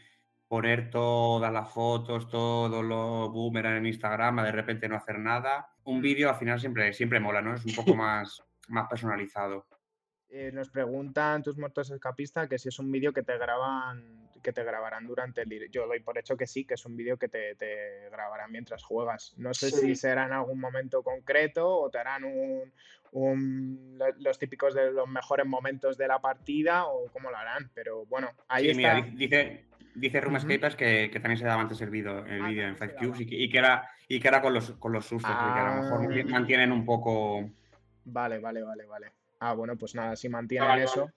poner 0.49 0.91
todas 0.91 1.53
las 1.53 1.73
fotos, 1.73 2.29
todos 2.29 2.85
los 2.85 3.31
boomerang 3.31 3.77
en 3.77 3.87
Instagram, 3.87 4.41
a 4.41 4.45
de 4.45 4.53
repente 4.53 4.89
no 4.89 4.97
hacer 4.97 5.19
nada. 5.19 5.69
Un 5.85 5.99
mm. 5.99 6.03
vídeo 6.03 6.29
al 6.29 6.37
final 6.37 6.59
siempre, 6.59 6.93
siempre 6.93 7.21
mola, 7.21 7.41
¿no? 7.41 7.55
Es 7.55 7.65
un 7.65 7.75
poco 7.75 7.95
más, 7.95 8.43
más 8.69 8.89
personalizado. 8.89 9.67
Eh, 10.31 10.51
nos 10.53 10.69
preguntan 10.69 11.43
tus 11.43 11.57
muertos 11.57 11.91
escapistas 11.91 12.49
que 12.49 12.59
si 12.59 12.69
es 12.69 12.79
un 12.79 12.93
vídeo 12.93 13.13
que 13.13 13.23
te 13.23 13.39
graban 13.39 14.29
que 14.43 14.53
te 14.53 14.65
grabarán 14.65 15.07
durante 15.07 15.43
el 15.43 15.49
directo. 15.49 15.81
Yo 15.81 15.87
doy 15.87 16.01
por 16.01 16.19
hecho 16.19 16.37
que 16.37 16.47
sí, 16.47 16.65
que 16.65 16.75
es 16.75 16.87
un 16.87 16.97
vídeo 16.97 17.17
que 17.17 17.29
te, 17.29 17.57
grabarán 18.11 18.51
mientras 18.51 18.83
juegas. 18.83 19.35
No 19.37 19.53
sé 19.55 19.71
si 19.71 19.97
será 19.97 20.27
en 20.27 20.33
algún 20.33 20.61
momento 20.61 21.03
concreto 21.03 21.69
o 21.69 21.91
te 21.91 21.99
harán 21.99 22.25
un, 23.13 23.99
los 24.19 24.39
típicos 24.39 24.75
de 24.75 24.93
los 24.93 25.09
mejores 25.09 25.47
momentos 25.47 25.99
de 25.99 26.09
la 26.09 26.21
partida 26.21 26.87
o 26.87 27.11
cómo 27.13 27.31
lo 27.31 27.37
harán, 27.37 27.71
pero 27.75 28.07
bueno, 28.07 28.31
ahí 28.49 28.71
está. 28.71 29.01
dice, 29.15 29.65
dice 29.95 30.21
Roomscapers 30.21 30.77
que, 30.77 31.11
que, 31.13 31.21
también 31.21 31.39
se 31.39 31.45
daba 31.45 31.63
antes 31.63 31.81
el 31.81 31.91
vídeo 31.91 32.25
el 32.27 32.43
ah, 32.43 32.51
en 32.51 32.77
Five 32.77 32.95
Cubes 32.95 33.21
y 33.21 33.49
que, 33.49 33.59
era, 33.59 33.91
y 34.07 34.21
que 34.21 34.29
era 34.29 34.41
con 34.41 34.55
los, 34.55 34.73
con 34.73 34.93
los 34.93 35.07
sustos, 35.07 35.35
porque 35.35 35.61
a 35.61 35.77
lo 35.77 35.83
mejor 35.83 36.13
ah. 36.13 36.25
mantienen 36.29 36.73
un 36.73 36.85
poco. 36.85 37.51
Vale, 38.05 38.39
vale, 38.39 38.63
vale, 38.63 38.87
vale. 38.87 39.18
Ah, 39.39 39.55
bueno, 39.55 39.77
pues 39.77 39.95
nada, 39.95 40.17
si 40.17 40.29
mantienen 40.29 40.79
eso. 40.81 41.11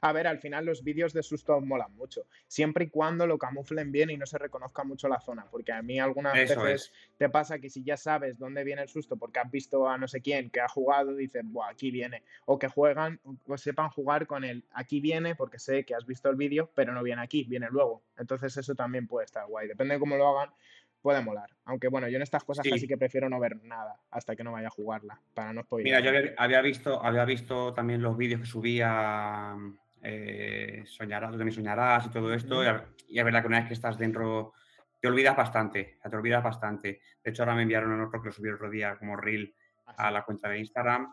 A 0.00 0.12
ver, 0.12 0.26
al 0.26 0.38
final 0.38 0.64
los 0.64 0.84
vídeos 0.84 1.12
de 1.12 1.22
susto 1.22 1.60
molan 1.60 1.94
mucho, 1.96 2.26
siempre 2.46 2.84
y 2.84 2.88
cuando 2.88 3.26
lo 3.26 3.38
camuflen 3.38 3.90
bien 3.90 4.10
y 4.10 4.16
no 4.16 4.26
se 4.26 4.38
reconozca 4.38 4.84
mucho 4.84 5.08
la 5.08 5.20
zona, 5.20 5.46
porque 5.50 5.72
a 5.72 5.82
mí 5.82 5.98
algunas 5.98 6.34
veces 6.34 6.92
te 7.16 7.28
pasa 7.28 7.58
que 7.58 7.68
si 7.68 7.82
ya 7.82 7.96
sabes 7.96 8.38
dónde 8.38 8.64
viene 8.64 8.82
el 8.82 8.88
susto 8.88 9.16
porque 9.16 9.40
has 9.40 9.50
visto 9.50 9.88
a 9.88 9.98
no 9.98 10.06
sé 10.06 10.20
quién 10.20 10.50
que 10.50 10.60
ha 10.60 10.68
jugado, 10.68 11.14
dicen, 11.14 11.52
Buah, 11.52 11.70
aquí 11.70 11.90
viene, 11.90 12.22
o 12.44 12.58
que 12.58 12.68
juegan, 12.68 13.20
o 13.46 13.58
sepan 13.58 13.90
jugar 13.90 14.26
con 14.26 14.44
el 14.44 14.64
aquí 14.72 15.00
viene 15.00 15.34
porque 15.34 15.58
sé 15.58 15.84
que 15.84 15.94
has 15.94 16.06
visto 16.06 16.30
el 16.30 16.36
vídeo, 16.36 16.70
pero 16.74 16.92
no 16.92 17.02
viene 17.02 17.22
aquí, 17.22 17.44
viene 17.44 17.68
luego. 17.70 18.02
Entonces 18.16 18.56
eso 18.56 18.74
también 18.74 19.06
puede 19.06 19.24
estar 19.24 19.46
guay, 19.46 19.68
depende 19.68 19.94
de 19.94 20.00
cómo 20.00 20.16
lo 20.16 20.28
hagan, 20.28 20.54
puede 21.00 21.22
molar. 21.22 21.50
Aunque 21.64 21.88
bueno, 21.88 22.08
yo 22.08 22.16
en 22.16 22.22
estas 22.22 22.44
cosas 22.44 22.66
casi 22.68 22.86
que 22.86 22.98
prefiero 22.98 23.28
no 23.28 23.38
ver 23.40 23.56
nada 23.62 24.00
hasta 24.10 24.34
que 24.36 24.44
no 24.44 24.52
vaya 24.52 24.68
a 24.68 24.70
jugarla, 24.70 25.20
para 25.34 25.52
no 25.52 25.62
spoiler. 25.62 25.84
Mira, 25.84 26.00
yo 26.00 26.32
había, 26.36 26.60
visto, 26.60 27.04
había 27.04 27.24
visto 27.24 27.72
también 27.72 28.02
los 28.02 28.16
vídeos 28.16 28.40
que 28.40 28.46
subía 28.46 29.56
eh, 30.02 30.84
soñarás, 30.86 31.30
tú 31.30 31.38
también 31.38 31.54
soñarás 31.54 32.06
y 32.06 32.10
todo 32.10 32.32
esto. 32.32 32.62
Y, 33.08 33.18
es 33.18 33.24
verdad 33.24 33.42
que 33.42 33.48
una 33.48 33.58
vez 33.58 33.68
que 33.68 33.74
estás 33.74 33.98
dentro, 33.98 34.52
te 35.00 35.08
olvidas 35.08 35.36
bastante, 35.36 35.98
te 36.02 36.16
olvidas 36.16 36.42
bastante. 36.42 37.00
De 37.22 37.30
hecho, 37.30 37.42
ahora 37.42 37.54
me 37.54 37.62
enviaron 37.62 38.00
otro 38.00 38.20
que 38.20 38.28
lo 38.28 38.32
subí 38.32 38.48
el 38.48 38.54
otro 38.54 38.70
día 38.70 38.96
como 38.96 39.16
reel 39.16 39.54
ah, 39.86 40.08
a 40.08 40.10
la 40.10 40.24
cuenta 40.24 40.48
de 40.48 40.58
Instagram. 40.58 41.12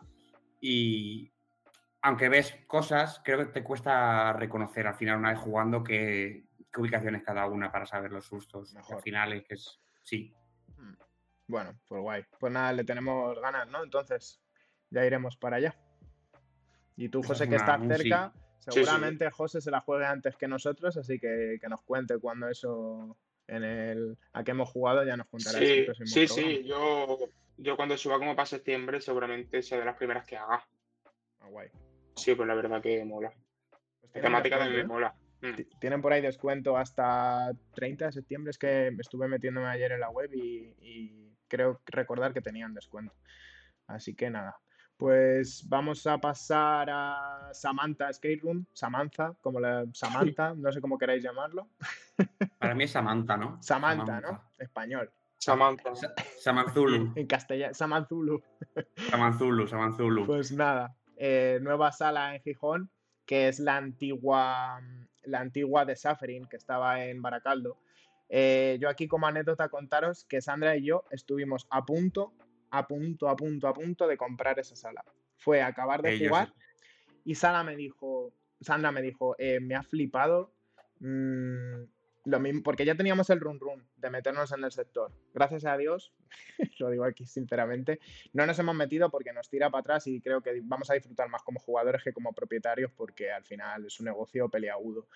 Y 0.60 1.32
aunque 2.02 2.28
ves 2.28 2.56
cosas, 2.66 3.20
creo 3.24 3.38
que 3.38 3.46
te 3.46 3.64
cuesta 3.64 4.32
reconocer 4.32 4.86
al 4.86 4.94
final, 4.94 5.18
una 5.18 5.30
vez 5.30 5.40
jugando, 5.40 5.82
qué, 5.82 6.45
qué 6.76 6.82
ubicación 6.82 7.14
es 7.14 7.24
cada 7.24 7.46
una 7.46 7.72
para 7.72 7.86
saber 7.86 8.12
los 8.12 8.26
sustos. 8.26 8.76
Al 8.76 9.00
final 9.00 9.32
es 9.32 9.44
que 9.44 9.54
es. 9.54 9.80
Sí. 10.02 10.34
Hmm. 10.76 10.94
Bueno, 11.46 11.78
pues 11.88 12.02
guay. 12.02 12.24
Pues 12.38 12.52
nada, 12.52 12.72
le 12.72 12.84
tenemos 12.84 13.40
ganas, 13.40 13.66
¿no? 13.68 13.82
Entonces, 13.82 14.42
ya 14.90 15.04
iremos 15.06 15.36
para 15.38 15.56
allá. 15.56 15.74
Y 16.96 17.08
tú, 17.08 17.22
José, 17.22 17.48
que 17.48 17.56
estás 17.56 17.80
cerca, 17.86 18.32
seguramente 18.58 19.30
José 19.30 19.60
se 19.60 19.70
la 19.70 19.80
juegue 19.80 20.04
antes 20.04 20.36
que 20.36 20.48
nosotros, 20.48 20.96
así 20.96 21.18
que, 21.18 21.58
que 21.60 21.68
nos 21.68 21.82
cuente 21.82 22.18
cuando 22.18 22.48
eso 22.48 23.16
en 23.48 23.64
el 23.64 24.18
a 24.32 24.44
que 24.44 24.50
hemos 24.50 24.70
jugado 24.70 25.04
ya 25.04 25.16
nos 25.16 25.28
contará. 25.28 25.58
Sí, 25.58 25.86
sí, 26.04 26.28
sí, 26.28 26.64
yo, 26.64 27.18
yo 27.56 27.76
cuando 27.76 27.96
suba 27.96 28.18
como 28.18 28.34
para 28.34 28.46
septiembre 28.46 29.00
seguramente 29.00 29.62
sea 29.62 29.78
de 29.78 29.84
las 29.84 29.96
primeras 29.96 30.26
que 30.26 30.36
haga. 30.36 30.66
Ah, 31.40 31.48
guay. 31.48 31.68
Sí, 32.16 32.34
pues 32.34 32.48
la 32.48 32.54
verdad 32.54 32.82
que 32.82 33.04
mola. 33.04 33.32
Pues 34.00 34.14
la 34.14 34.20
temática 34.22 34.58
también 34.58 34.82
me 34.82 34.86
mola. 34.86 35.14
Mm. 35.42 35.78
Tienen 35.80 36.02
por 36.02 36.12
ahí 36.12 36.22
descuento 36.22 36.76
hasta 36.76 37.52
30 37.74 38.06
de 38.06 38.12
septiembre. 38.12 38.50
Es 38.50 38.58
que 38.58 38.88
estuve 38.98 39.28
metiéndome 39.28 39.66
ayer 39.68 39.92
en 39.92 40.00
la 40.00 40.10
web 40.10 40.30
y, 40.34 40.74
y 40.80 41.32
creo 41.48 41.80
recordar 41.86 42.32
que 42.32 42.40
tenían 42.40 42.74
descuento. 42.74 43.12
Así 43.86 44.14
que 44.14 44.30
nada. 44.30 44.56
Pues 44.96 45.66
vamos 45.68 46.06
a 46.06 46.16
pasar 46.16 46.88
a 46.90 47.50
Samantha 47.52 48.10
Skate 48.10 48.40
Room, 48.40 48.64
Samantha, 48.72 49.34
como 49.42 49.60
la 49.60 49.84
Samantha, 49.92 50.54
no 50.56 50.72
sé 50.72 50.80
cómo 50.80 50.96
queráis 50.96 51.22
llamarlo. 51.22 51.68
Para 52.58 52.74
mí 52.74 52.84
es 52.84 52.92
Samantha, 52.92 53.36
¿no? 53.36 53.62
Samantha, 53.62 54.20
¿no? 54.22 54.42
Español. 54.58 55.12
Samantha. 55.36 55.94
Sa- 55.94 56.14
Samanzulu. 56.40 57.12
En 57.16 57.26
castellano, 57.26 57.74
Samanzulu. 57.74 58.42
Samanzulu, 59.10 59.68
Samanzulu. 59.68 60.24
Pues 60.24 60.50
nada, 60.52 60.96
eh, 61.18 61.58
nueva 61.60 61.92
sala 61.92 62.34
en 62.34 62.40
Gijón, 62.40 62.90
que 63.26 63.48
es 63.48 63.60
la 63.60 63.76
antigua, 63.76 64.80
la 65.26 65.40
antigua 65.40 65.84
de 65.84 65.96
Saferin, 65.96 66.46
que 66.46 66.56
estaba 66.56 67.04
en 67.04 67.22
Baracaldo. 67.22 67.78
Eh, 68.28 68.78
yo 68.80 68.88
aquí 68.88 69.06
como 69.06 69.26
anécdota 69.26 69.68
contaros 69.68 70.24
que 70.24 70.40
Sandra 70.40 70.76
y 70.76 70.84
yo 70.84 71.04
estuvimos 71.10 71.66
a 71.70 71.84
punto, 71.84 72.32
a 72.70 72.86
punto, 72.86 73.28
a 73.28 73.36
punto, 73.36 73.68
a 73.68 73.74
punto 73.74 74.08
de 74.08 74.16
comprar 74.16 74.58
esa 74.58 74.74
sala. 74.74 75.04
Fue 75.36 75.62
acabar 75.62 76.02
de 76.02 76.14
Ellos, 76.14 76.28
jugar 76.28 76.52
y 77.26 77.34
Sara 77.34 77.64
me 77.64 77.76
dijo, 77.76 78.32
Sandra 78.60 78.92
me 78.92 79.02
dijo, 79.02 79.34
eh, 79.38 79.58
me 79.58 79.74
ha 79.74 79.82
flipado 79.82 80.52
mm, 81.00 81.82
lo 82.26 82.40
mismo, 82.40 82.62
porque 82.64 82.84
ya 82.84 82.96
teníamos 82.96 83.30
el 83.30 83.38
run 83.40 83.60
run 83.60 83.88
de 83.96 84.10
meternos 84.10 84.50
en 84.52 84.64
el 84.64 84.72
sector. 84.72 85.12
Gracias 85.32 85.64
a 85.64 85.76
Dios, 85.76 86.12
lo 86.80 86.90
digo 86.90 87.04
aquí 87.04 87.24
sinceramente, 87.24 88.00
no 88.32 88.44
nos 88.46 88.58
hemos 88.58 88.74
metido 88.74 89.10
porque 89.10 89.32
nos 89.32 89.48
tira 89.48 89.70
para 89.70 89.80
atrás 89.80 90.06
y 90.08 90.20
creo 90.20 90.42
que 90.42 90.60
vamos 90.64 90.90
a 90.90 90.94
disfrutar 90.94 91.28
más 91.28 91.42
como 91.44 91.60
jugadores 91.60 92.02
que 92.02 92.12
como 92.12 92.32
propietarios 92.32 92.90
porque 92.96 93.30
al 93.30 93.44
final 93.44 93.86
es 93.86 94.00
un 94.00 94.06
negocio 94.06 94.48
peleagudo. 94.48 95.06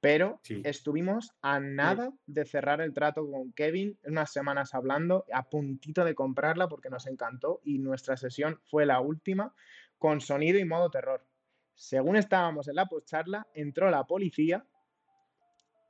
Pero 0.00 0.40
Sí. 0.42 0.62
estuvimos 0.64 1.32
a 1.42 1.58
nada 1.60 2.12
de 2.26 2.44
cerrar 2.44 2.80
el 2.80 2.92
trato 2.94 3.28
con 3.28 3.52
Kevin, 3.52 3.98
unas 4.04 4.32
semanas 4.32 4.74
hablando, 4.74 5.24
a 5.32 5.48
puntito 5.48 6.04
de 6.04 6.14
comprarla 6.14 6.68
porque 6.68 6.90
nos 6.90 7.06
encantó 7.06 7.60
y 7.64 7.78
nuestra 7.78 8.16
sesión 8.16 8.60
fue 8.64 8.86
la 8.86 9.00
última 9.00 9.54
con 9.98 10.20
sonido 10.20 10.58
y 10.58 10.64
modo 10.64 10.90
terror. 10.90 11.24
Según 11.74 12.16
estábamos 12.16 12.68
en 12.68 12.76
la 12.76 12.86
postcharla, 12.86 13.46
entró 13.54 13.90
la 13.90 14.04
policía 14.04 14.64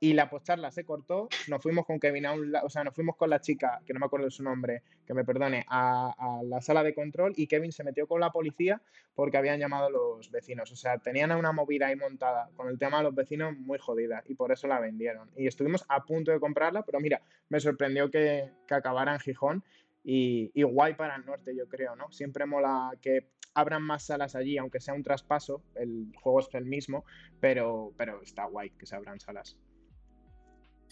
y 0.03 0.11
la 0.11 0.29
postcharla 0.29 0.69
se 0.69 0.83
cortó. 0.83 1.29
Nos 1.47 1.63
fuimos 1.63 1.85
con 1.85 1.97
Kevin 1.97 2.25
a 2.25 2.33
un 2.33 2.53
o 2.61 2.69
sea, 2.69 2.83
nos 2.83 2.93
fuimos 2.93 3.15
con 3.15 3.29
la 3.29 3.39
chica, 3.39 3.81
que 3.85 3.93
no 3.93 4.01
me 4.01 4.07
acuerdo 4.07 4.25
de 4.25 4.31
su 4.31 4.43
nombre, 4.43 4.83
que 5.07 5.13
me 5.13 5.23
perdone, 5.23 5.65
a, 5.69 6.13
a 6.17 6.43
la 6.43 6.59
sala 6.59 6.83
de 6.83 6.93
control 6.93 7.31
y 7.37 7.47
Kevin 7.47 7.71
se 7.71 7.85
metió 7.85 8.05
con 8.05 8.19
la 8.19 8.29
policía 8.29 8.81
porque 9.15 9.37
habían 9.37 9.61
llamado 9.61 9.89
los 9.89 10.29
vecinos. 10.29 10.69
O 10.73 10.75
sea, 10.75 10.97
tenían 10.97 11.31
una 11.31 11.53
movida 11.53 11.87
ahí 11.87 11.95
montada 11.95 12.49
con 12.57 12.67
el 12.67 12.77
tema 12.77 12.97
de 12.97 13.03
los 13.05 13.15
vecinos 13.15 13.57
muy 13.57 13.79
jodida 13.79 14.21
y 14.27 14.35
por 14.35 14.51
eso 14.51 14.67
la 14.67 14.81
vendieron. 14.81 15.31
Y 15.37 15.47
estuvimos 15.47 15.85
a 15.87 16.03
punto 16.03 16.31
de 16.33 16.39
comprarla, 16.41 16.83
pero 16.83 16.99
mira, 16.99 17.21
me 17.47 17.61
sorprendió 17.61 18.11
que, 18.11 18.51
que 18.67 18.75
acabara 18.75 19.13
en 19.13 19.21
Gijón 19.21 19.63
y, 20.03 20.51
y 20.53 20.63
guay 20.63 20.95
para 20.95 21.15
el 21.15 21.25
norte, 21.25 21.55
yo 21.55 21.69
creo, 21.69 21.95
¿no? 21.95 22.11
Siempre 22.11 22.45
mola 22.45 22.91
que 23.01 23.29
abran 23.53 23.83
más 23.83 24.07
salas 24.07 24.35
allí, 24.35 24.57
aunque 24.57 24.81
sea 24.81 24.95
un 24.95 25.03
traspaso, 25.03 25.63
el 25.75 26.11
juego 26.21 26.41
es 26.41 26.49
el 26.55 26.65
mismo, 26.65 27.05
pero, 27.39 27.93
pero 27.95 28.21
está 28.21 28.43
guay 28.47 28.71
que 28.71 28.85
se 28.85 28.97
abran 28.97 29.21
salas. 29.21 29.55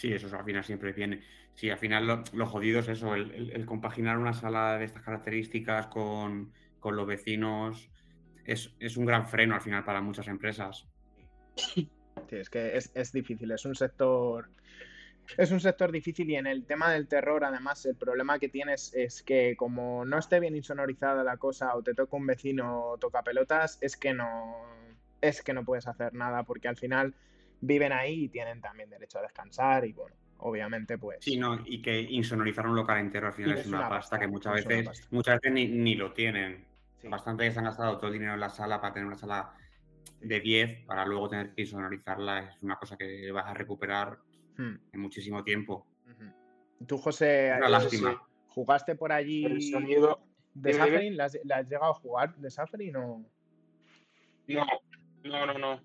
Sí, 0.02 0.12
eso 0.12 0.36
al 0.36 0.44
final 0.44 0.64
siempre 0.64 0.94
viene. 0.94 1.22
Sí, 1.54 1.70
al 1.70 1.78
final 1.78 2.26
lo, 2.34 2.46
jodido 2.48 2.80
es 2.80 2.88
eso, 2.88 3.14
el, 3.14 3.64
compaginar 3.68 4.18
una 4.18 4.34
sala 4.34 4.80
de 4.80 4.86
estas 4.86 5.04
características 5.04 5.86
con, 5.88 6.52
con 6.80 6.96
los 6.96 7.06
vecinos 7.06 7.88
es, 8.44 8.74
es 8.80 8.98
un 8.98 9.06
gran 9.06 9.28
freno 9.28 9.54
al 9.54 9.62
final 9.62 9.84
para 9.84 10.02
muchas 10.02 10.28
empresas. 10.28 10.88
Sí, 11.56 11.88
es 12.32 12.50
que 12.50 12.76
es, 12.76 12.92
es 12.96 13.12
difícil, 13.12 13.52
es 13.52 13.64
un 13.64 13.76
sector. 13.76 14.50
Es 15.38 15.52
un 15.52 15.60
sector 15.60 15.92
difícil 15.92 16.32
y 16.32 16.36
en 16.36 16.48
el 16.48 16.66
tema 16.66 16.92
del 16.92 17.08
terror, 17.08 17.44
además, 17.46 17.86
el 17.86 17.96
problema 17.96 18.40
que 18.40 18.50
tienes 18.50 18.96
es 18.96 19.22
que 19.22 19.56
como 19.56 20.04
no 20.04 20.18
esté 20.18 20.40
bien 20.40 20.56
insonorizada 20.56 21.24
la 21.24 21.38
cosa 21.38 21.76
o 21.76 21.84
te 21.84 21.94
toca 21.94 22.18
un 22.18 22.26
vecino 22.26 22.96
toca 23.00 23.22
pelotas, 23.22 23.78
es 23.82 23.98
que 23.98 24.16
no 24.16 24.66
es 25.22 25.44
que 25.44 25.54
no 25.54 25.64
puedes 25.64 25.88
hacer 25.88 26.16
nada 26.16 26.42
porque 26.42 26.70
al 26.70 26.76
final 26.76 27.14
viven 27.62 27.92
ahí 27.94 28.26
y 28.26 28.30
tienen 28.30 28.60
también 28.62 28.90
derecho 28.90 29.20
a 29.20 29.22
descansar 29.24 29.86
y 29.86 29.94
bueno, 29.94 30.16
obviamente 30.40 30.98
pues 30.98 31.20
Sí, 31.22 31.38
no, 31.38 31.62
y 31.66 31.82
que 31.82 32.02
insonorizar 32.02 32.68
un 32.68 32.76
local 32.76 33.00
entero 33.00 33.28
al 33.28 33.34
final 33.34 33.58
es, 33.58 33.68
una, 33.68 33.88
pasta, 33.88 34.20
que 34.20 34.28
muchas 34.28 34.54
veces, 34.66 34.86
pasta. 34.88 35.08
muchas 35.12 35.36
veces 35.36 35.52
ni, 35.54 35.68
ni 35.68 35.96
lo 35.96 36.12
tienen. 36.14 36.66
sí. 36.98 37.08
Bastante 37.08 37.44
que 37.46 37.52
se 37.52 37.60
han 37.60 37.66
gastado 37.66 37.98
todo 37.98 38.08
el 38.08 38.14
dinero 38.14 38.34
en 38.34 38.40
la 38.40 38.50
sala 38.50 38.82
para 38.82 38.94
tener 38.94 39.08
una 39.08 39.18
sala 39.18 39.54
de 40.20 40.40
10 40.40 40.86
para 40.86 41.06
luego 41.06 41.30
tener 41.30 41.54
que 41.54 41.62
insonorizarla. 41.62 42.40
Es 42.56 42.64
una 42.64 42.76
cosa 42.76 42.98
que 42.98 43.32
vas 43.32 43.46
a 43.48 43.54
recuperar 43.54 44.20
Hmm, 44.58 44.76
en 44.92 45.00
muchísimo 45.00 45.44
tiempo. 45.44 45.88
Tú, 46.86 46.98
José, 46.98 47.54
una. 48.00 48.22
¿jugaste 48.48 48.96
por 48.96 49.12
El 49.12 49.18
allí 49.18 49.72
sonido. 49.72 50.20
de. 50.54 50.74
Safarin? 50.74 51.16
¿La 51.16 51.26
has, 51.26 51.38
la 51.46 51.58
has 51.58 51.70
llegado 51.70 51.92
a 51.92 51.94
jugar 51.94 52.36
de 52.36 52.50
Safarin 52.52 52.96
o...? 52.98 53.26
No, 54.48 54.66
no, 55.24 55.46
no, 55.46 55.58
no. 55.58 55.82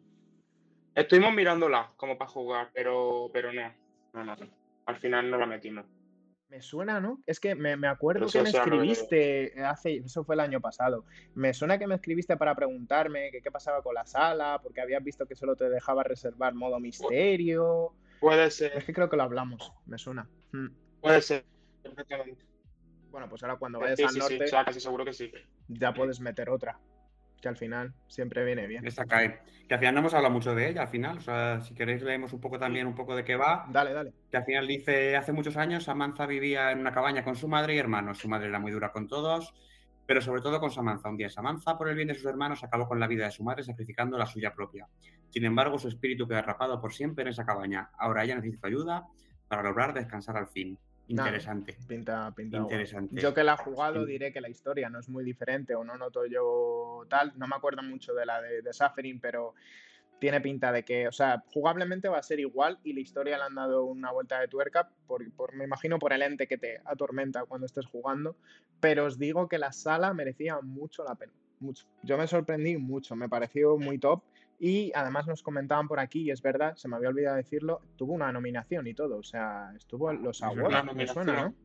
Estuvimos 0.97 1.33
mirándola 1.35 1.93
como 1.97 2.19
para 2.19 2.31
jugar, 2.31 2.71
pero, 2.75 3.31
pero 3.33 3.53
no. 3.53 3.73
No, 4.15 4.25
no. 4.25 4.37
Al 4.87 4.97
final 4.97 5.31
no 5.31 5.37
la 5.39 5.47
metimos. 5.47 5.85
Me 6.49 6.63
suena, 6.63 7.01
¿no? 7.01 7.21
Es 7.27 7.39
que 7.39 7.55
me, 7.55 7.77
me 7.77 7.87
acuerdo 7.89 8.27
que 8.27 8.33
sí, 8.33 8.39
me 8.41 8.49
escribiste 8.51 9.53
hace, 9.65 9.97
eso 9.97 10.25
fue 10.25 10.37
el 10.37 10.41
año 10.41 10.61
pasado. 10.61 11.05
Me 11.35 11.53
suena 11.53 11.77
que 11.79 11.87
me 11.87 11.97
escribiste 11.97 12.37
para 12.37 12.55
preguntarme 12.55 13.31
que 13.31 13.43
qué 13.43 13.51
pasaba 13.51 13.83
con 13.83 13.95
la 13.95 14.07
sala, 14.07 14.59
porque 14.63 14.81
habías 14.81 15.05
visto 15.05 15.27
que 15.27 15.35
solo 15.35 15.55
te 15.55 15.69
dejaba 15.69 16.03
reservar 16.03 16.55
modo 16.55 16.81
misterio. 16.81 17.93
Puede 18.21 18.47
Es 18.47 18.55
ser, 18.55 18.85
que 18.85 18.93
creo 18.95 19.11
que 19.11 19.17
lo 19.17 19.25
hablamos, 19.25 19.73
me 19.87 19.99
suena. 19.99 20.29
Mm. 20.53 20.69
puede 21.01 21.21
ser. 21.21 21.45
Perfectamente. 21.83 22.43
Bueno, 23.11 23.29
pues 23.29 23.43
ahora 23.43 23.57
cuando 23.57 23.79
vayas 23.81 23.97
Sí, 23.99 24.05
al 24.05 24.11
sí, 24.11 24.15
sí. 24.15 24.21
norte 24.21 24.47
sea, 24.49 24.65
casi 24.65 24.81
seguro 24.81 25.05
que 25.05 25.13
sí. 25.13 25.31
ya 25.69 25.93
puedes 25.93 26.21
meter 26.21 26.49
otra, 26.49 26.79
que 27.40 27.49
al 27.49 27.57
final 27.57 27.94
siempre 28.07 28.44
viene 28.44 28.66
bien. 28.66 28.87
Esta 28.87 29.05
cae. 29.05 29.40
Que 29.68 29.75
al 29.75 29.81
final 29.81 29.94
no 29.94 30.01
hemos 30.01 30.14
hablado 30.14 30.33
mucho 30.33 30.55
de 30.55 30.68
ella, 30.68 30.83
al 30.83 30.88
final. 30.88 31.18
O 31.18 31.20
sea, 31.20 31.61
si 31.61 31.75
queréis 31.75 32.03
leemos 32.03 32.33
un 32.33 32.40
poco 32.40 32.59
también 32.59 32.87
un 32.87 32.94
poco 32.94 33.16
de 33.16 33.25
qué 33.25 33.37
va. 33.37 33.66
Dale, 33.70 33.92
dale. 33.92 34.12
Que 34.31 34.37
al 34.37 34.44
final 34.44 34.66
dice, 34.66 35.16
hace 35.16 35.33
muchos 35.33 35.57
años 35.57 35.85
Samantha 35.85 36.27
vivía 36.27 36.70
en 36.70 36.79
una 36.81 36.92
cabaña 36.92 37.25
con 37.25 37.37
su 37.37 37.49
madre 37.49 37.75
y 37.75 37.79
hermanos. 37.79 38.18
Su 38.18 38.29
madre 38.29 38.49
era 38.49 38.59
muy 38.59 38.72
dura 38.72 38.92
con 38.92 39.09
todos, 39.09 39.55
pero 40.07 40.20
sobre 40.20 40.40
todo 40.40 40.61
con 40.61 40.70
Samantha. 40.70 41.09
Un 41.09 41.16
día 41.16 41.29
Samantha, 41.29 41.77
por 41.77 41.88
el 41.88 41.96
bien 41.96 42.09
de 42.09 42.14
sus 42.14 42.27
hermanos, 42.27 42.62
acabó 42.62 42.87
con 42.87 43.01
la 43.01 43.09
vida 43.09 43.25
de 43.25 43.33
su 43.33 43.42
madre 43.42 43.64
sacrificando 43.64 44.16
la 44.16 44.27
suya 44.27 44.55
propia. 44.55 44.88
Sin 45.31 45.44
embargo, 45.44 45.79
su 45.79 45.88
espíritu 45.88 46.29
quedó 46.29 46.38
atrapado 46.38 46.81
por 46.81 46.94
siempre 46.94 47.22
en 47.22 47.29
esa 47.29 47.44
cabaña. 47.44 47.90
Ahora 47.99 48.25
ella 48.25 48.37
necesita 48.37 48.68
ayuda 48.68 49.07
para 49.49 49.62
lograr 49.62 49.94
descansar 49.94 50.37
al 50.37 50.49
fin. 50.49 50.79
Interesante. 51.09 51.77
Pinta. 52.35 52.59
Interesante. 52.62 53.21
Yo 53.21 53.33
que 53.35 53.45
la 53.45 53.55
he 53.55 53.57
jugado 53.57 54.05
diré 54.05 54.33
que 54.33 54.40
la 54.40 54.49
historia 54.49 54.88
no 54.88 54.99
es 54.99 55.09
muy 55.09 55.25
diferente 55.25 55.75
o 55.75 55.85
no 55.85 55.97
noto 55.97 56.27
yo 56.27 57.05
tal. 57.09 57.33
No 57.37 57.47
me 57.47 57.55
acuerdo 57.57 57.83
mucho 57.83 58.12
de 58.14 58.27
la 58.27 58.40
de, 58.42 58.62
de 58.62 58.73
Suffering, 58.73 59.21
pero 59.21 59.55
tiene 60.19 60.40
pinta 60.40 60.73
de 60.73 60.83
que, 60.83 61.07
o 61.07 61.12
sea, 61.12 61.45
jugablemente 61.53 62.09
va 62.09 62.19
a 62.19 62.23
ser 62.23 62.40
igual 62.40 62.79
y 62.83 62.95
la 62.95 63.01
historia 63.01 63.37
le 63.37 63.45
han 63.45 63.55
dado 63.55 63.85
una 63.85 64.11
vuelta 64.12 64.40
de 64.40 64.49
tuerca, 64.49 64.88
por, 65.07 65.31
por- 65.33 65.55
me 65.55 65.64
imagino 65.64 65.99
por 65.99 66.12
el 66.14 66.23
ente 66.23 66.47
que 66.47 66.57
te 66.57 66.81
atormenta 66.87 67.45
cuando 67.45 67.66
estés 67.66 67.87
jugando. 67.87 68.35
Pero 68.81 69.05
os 69.05 69.19
digo 69.19 69.47
que 69.49 69.59
la 69.59 69.73
sala 69.73 70.12
merecía 70.14 70.59
mucho 70.62 71.05
la 71.05 71.14
pena. 71.14 71.33
Mucho. 71.61 71.87
Yo 72.03 72.19
me 72.19 72.27
sorprendí 72.27 72.77
mucho, 72.79 73.14
me 73.14 73.29
pareció 73.29 73.77
muy 73.79 73.99
top. 73.99 74.23
Y 74.59 74.90
además 74.95 75.27
nos 75.27 75.42
comentaban 75.42 75.87
por 75.87 76.01
aquí, 76.01 76.23
y 76.23 76.31
es 76.31 76.40
verdad, 76.40 76.77
se 76.77 76.88
me 76.88 76.97
había 76.97 77.11
olvidado 77.11 77.37
decirlo, 77.37 77.83
tuvo 77.97 78.14
una 78.14 78.33
nominación 78.33 78.87
y 78.87 78.95
todo, 78.95 79.19
o 79.19 79.23
sea, 79.23 79.71
estuvo 79.77 80.11
en 80.11 80.23
los 80.23 80.40
Una 80.40 80.83
me 80.83 81.07
suena, 81.07 81.33
¿no? 81.35 81.42
nominación. 81.45 81.57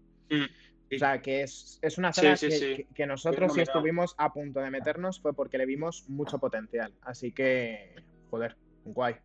O 0.93 0.97
sea, 0.97 1.21
que 1.21 1.41
es, 1.43 1.80
es 1.82 1.97
una 1.97 2.12
Sí, 2.12 2.21
sala 2.21 2.36
sí, 2.36 2.47
que, 2.47 2.51
sí. 2.51 2.75
que- 2.75 2.88
que 2.93 3.06
nosotros 3.06 3.54
si 3.54 3.62
estuvimos 3.62 4.13
a 4.17 4.34
punto 4.34 4.60
de 4.60 4.69
meternos 4.69 5.21
fue 5.21 5.34
porque 5.34 5.58
le 5.58 5.65
vimos 5.65 6.04
mucho 6.10 6.38
potencial. 6.38 6.93
Así 7.01 7.32
que, 7.32 7.95
joder, 8.30 8.58
guay. 8.84 9.15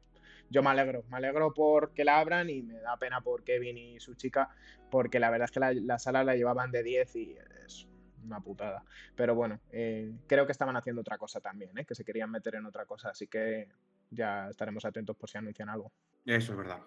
Yo 0.48 0.62
me 0.62 0.70
alegro, 0.70 1.02
me 1.10 1.16
alegro 1.16 1.52
porque 1.52 2.04
la 2.04 2.20
abran 2.20 2.48
y 2.50 2.62
me 2.62 2.78
da 2.78 2.96
pena 2.98 3.20
por 3.20 3.42
Kevin 3.42 3.76
y 3.78 3.98
su 3.98 4.14
chica, 4.14 4.48
porque 4.92 5.18
la 5.18 5.30
verdad 5.30 5.46
es 5.46 5.50
que 5.50 5.58
la, 5.58 5.72
la 5.72 5.98
sala 5.98 6.22
la 6.22 6.36
llevaban 6.36 6.70
de 6.70 6.84
10 6.84 7.16
y 7.16 7.36
es 7.64 7.88
una 8.26 8.40
putada. 8.40 8.84
Pero 9.14 9.34
bueno, 9.34 9.60
eh, 9.70 10.12
creo 10.26 10.46
que 10.46 10.52
estaban 10.52 10.76
haciendo 10.76 11.00
otra 11.00 11.18
cosa 11.18 11.40
también, 11.40 11.76
¿eh? 11.78 11.84
que 11.84 11.94
se 11.94 12.04
querían 12.04 12.30
meter 12.30 12.56
en 12.56 12.66
otra 12.66 12.84
cosa, 12.84 13.10
así 13.10 13.26
que 13.26 13.68
ya 14.10 14.50
estaremos 14.50 14.84
atentos 14.84 15.16
por 15.16 15.28
si 15.28 15.38
anuncian 15.38 15.68
algo. 15.68 15.92
Eso 16.24 16.52
es 16.52 16.58
verdad. 16.58 16.80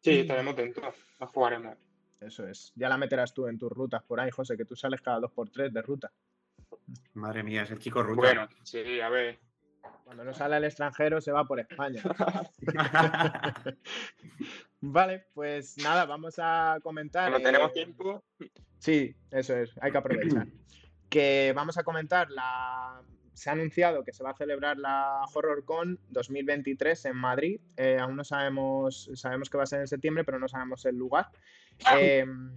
Sí, 0.00 0.20
estaremos 0.20 0.56
dentro. 0.56 0.94
La 1.18 1.26
jugaremos. 1.26 1.76
Eso 2.20 2.46
es. 2.46 2.72
Ya 2.76 2.88
la 2.88 2.96
meterás 2.96 3.34
tú 3.34 3.46
en 3.46 3.58
tus 3.58 3.70
rutas 3.70 4.02
por 4.02 4.20
ahí, 4.20 4.30
José, 4.30 4.56
que 4.56 4.64
tú 4.64 4.76
sales 4.76 5.00
cada 5.00 5.20
dos 5.20 5.32
por 5.32 5.50
tres 5.50 5.72
de 5.72 5.82
ruta. 5.82 6.12
Madre 7.14 7.42
mía, 7.42 7.62
es 7.62 7.70
el 7.70 7.78
chico 7.78 8.02
ruta. 8.02 8.20
Bueno, 8.20 8.48
sí, 8.62 9.00
a 9.00 9.08
ver. 9.08 9.38
Cuando 10.04 10.24
no 10.24 10.32
sale 10.32 10.56
al 10.56 10.64
extranjero 10.64 11.20
se 11.20 11.32
va 11.32 11.44
por 11.44 11.58
España. 11.58 12.02
Vale, 14.80 15.26
pues 15.34 15.76
nada, 15.78 16.04
vamos 16.04 16.36
a 16.38 16.78
comentar. 16.82 17.30
Cuando 17.30 17.46
tenemos 17.46 17.70
eh, 17.70 17.74
tiempo. 17.74 18.24
Sí, 18.78 19.14
eso 19.30 19.56
es, 19.56 19.72
hay 19.80 19.92
que 19.92 19.98
aprovechar. 19.98 20.46
que 21.08 21.52
vamos 21.54 21.78
a 21.78 21.84
comentar 21.84 22.30
la 22.30 23.02
se 23.36 23.50
ha 23.50 23.52
anunciado 23.52 24.02
que 24.02 24.14
se 24.14 24.24
va 24.24 24.30
a 24.30 24.34
celebrar 24.34 24.78
la 24.78 25.20
HorrorCon 25.32 26.00
2023 26.08 27.04
en 27.04 27.16
Madrid. 27.16 27.60
Eh, 27.76 27.98
aún 28.00 28.16
no 28.16 28.24
sabemos, 28.24 29.10
sabemos 29.14 29.50
que 29.50 29.58
va 29.58 29.64
a 29.64 29.66
ser 29.66 29.80
en 29.80 29.86
septiembre, 29.86 30.24
pero 30.24 30.38
no 30.38 30.48
sabemos 30.48 30.86
el 30.86 30.96
lugar. 30.96 31.28
Em, 31.98 32.50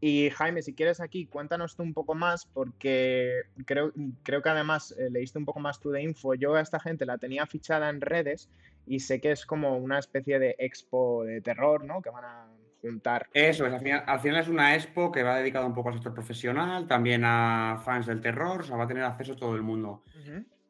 y 0.00 0.30
Jaime, 0.30 0.62
si 0.62 0.74
quieres 0.74 0.98
aquí, 0.98 1.26
cuéntanos 1.26 1.76
tú 1.76 1.84
un 1.84 1.94
poco 1.94 2.16
más, 2.16 2.46
porque 2.46 3.42
creo, 3.64 3.92
creo 4.24 4.42
que 4.42 4.48
además 4.48 4.92
eh, 4.98 5.08
leíste 5.08 5.38
un 5.38 5.44
poco 5.44 5.60
más 5.60 5.78
tú 5.78 5.90
de 5.90 6.02
info. 6.02 6.34
Yo 6.34 6.56
a 6.56 6.60
esta 6.60 6.80
gente 6.80 7.06
la 7.06 7.16
tenía 7.18 7.46
fichada 7.46 7.88
en 7.88 8.00
redes 8.00 8.50
y 8.88 8.98
sé 9.00 9.20
que 9.20 9.30
es 9.30 9.46
como 9.46 9.78
una 9.78 10.00
especie 10.00 10.40
de 10.40 10.56
expo 10.58 11.22
de 11.22 11.42
terror, 11.42 11.84
¿no? 11.84 12.02
Que 12.02 12.10
van 12.10 12.24
a 12.24 12.48
juntar. 12.84 13.28
Eso 13.32 13.66
es, 13.66 13.72
al 13.72 13.80
final, 14.20 14.40
es 14.40 14.48
una 14.48 14.74
expo 14.74 15.10
que 15.10 15.22
va 15.22 15.36
dedicada 15.36 15.64
un 15.64 15.72
poco 15.72 15.88
al 15.88 15.94
sector 15.94 16.12
profesional, 16.12 16.86
también 16.86 17.22
a 17.24 17.80
fans 17.82 18.06
del 18.06 18.20
terror, 18.20 18.60
o 18.60 18.64
sea, 18.64 18.76
va 18.76 18.84
a 18.84 18.88
tener 18.88 19.04
acceso 19.04 19.36
todo 19.36 19.56
el 19.56 19.62
mundo. 19.62 20.02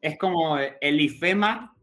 Es 0.01 0.17
como 0.17 0.59
el 0.59 1.01
IFEMA 1.01 1.75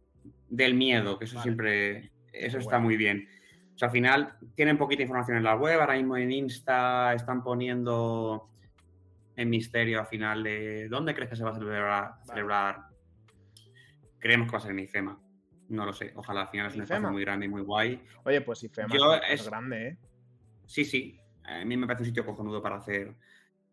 del 0.47 0.73
miedo, 0.73 1.19
que 1.19 1.25
eso 1.25 1.41
siempre, 1.41 2.11
eso 2.31 2.59
está 2.59 2.79
muy 2.79 2.95
bien. 2.95 3.27
O 3.75 3.77
sea, 3.77 3.87
al 3.87 3.91
final 3.91 4.37
tienen 4.55 4.77
poquita 4.77 5.01
información 5.01 5.37
en 5.37 5.43
la 5.43 5.55
web, 5.55 5.81
ahora 5.81 5.95
mismo 5.95 6.15
en 6.15 6.31
Insta 6.31 7.13
están 7.13 7.43
poniendo 7.43 8.49
en 9.35 9.49
misterio 9.49 9.99
al 9.99 10.07
final 10.07 10.43
de 10.43 10.87
dónde 10.87 11.13
crees 11.13 11.29
que 11.29 11.35
se 11.35 11.43
va 11.43 11.51
a 11.51 11.55
celebrar. 12.25 12.75
Creemos 14.17 14.47
que 14.47 14.51
va 14.51 14.57
a 14.59 14.61
ser 14.61 14.71
en 14.71 14.79
IFEMA. 14.79 15.19
No 15.69 15.85
lo 15.85 15.93
sé. 15.93 16.13
Ojalá 16.15 16.41
al 16.41 16.49
final 16.49 16.67
es 16.67 16.75
un 16.75 16.83
espacio 16.83 17.11
muy 17.11 17.23
grande 17.23 17.47
y 17.47 17.49
muy 17.49 17.63
guay. 17.63 18.01
Oye, 18.23 18.41
pues 18.41 18.63
IFEMA 18.63 19.17
es, 19.29 19.49
grande, 19.49 19.87
¿eh? 19.87 19.97
Sí, 20.71 20.85
sí. 20.85 21.19
A 21.43 21.65
mí 21.65 21.75
me 21.75 21.85
parece 21.85 22.03
un 22.03 22.07
sitio 22.07 22.25
cojonudo 22.25 22.63
para 22.63 22.77
hacer, 22.77 23.13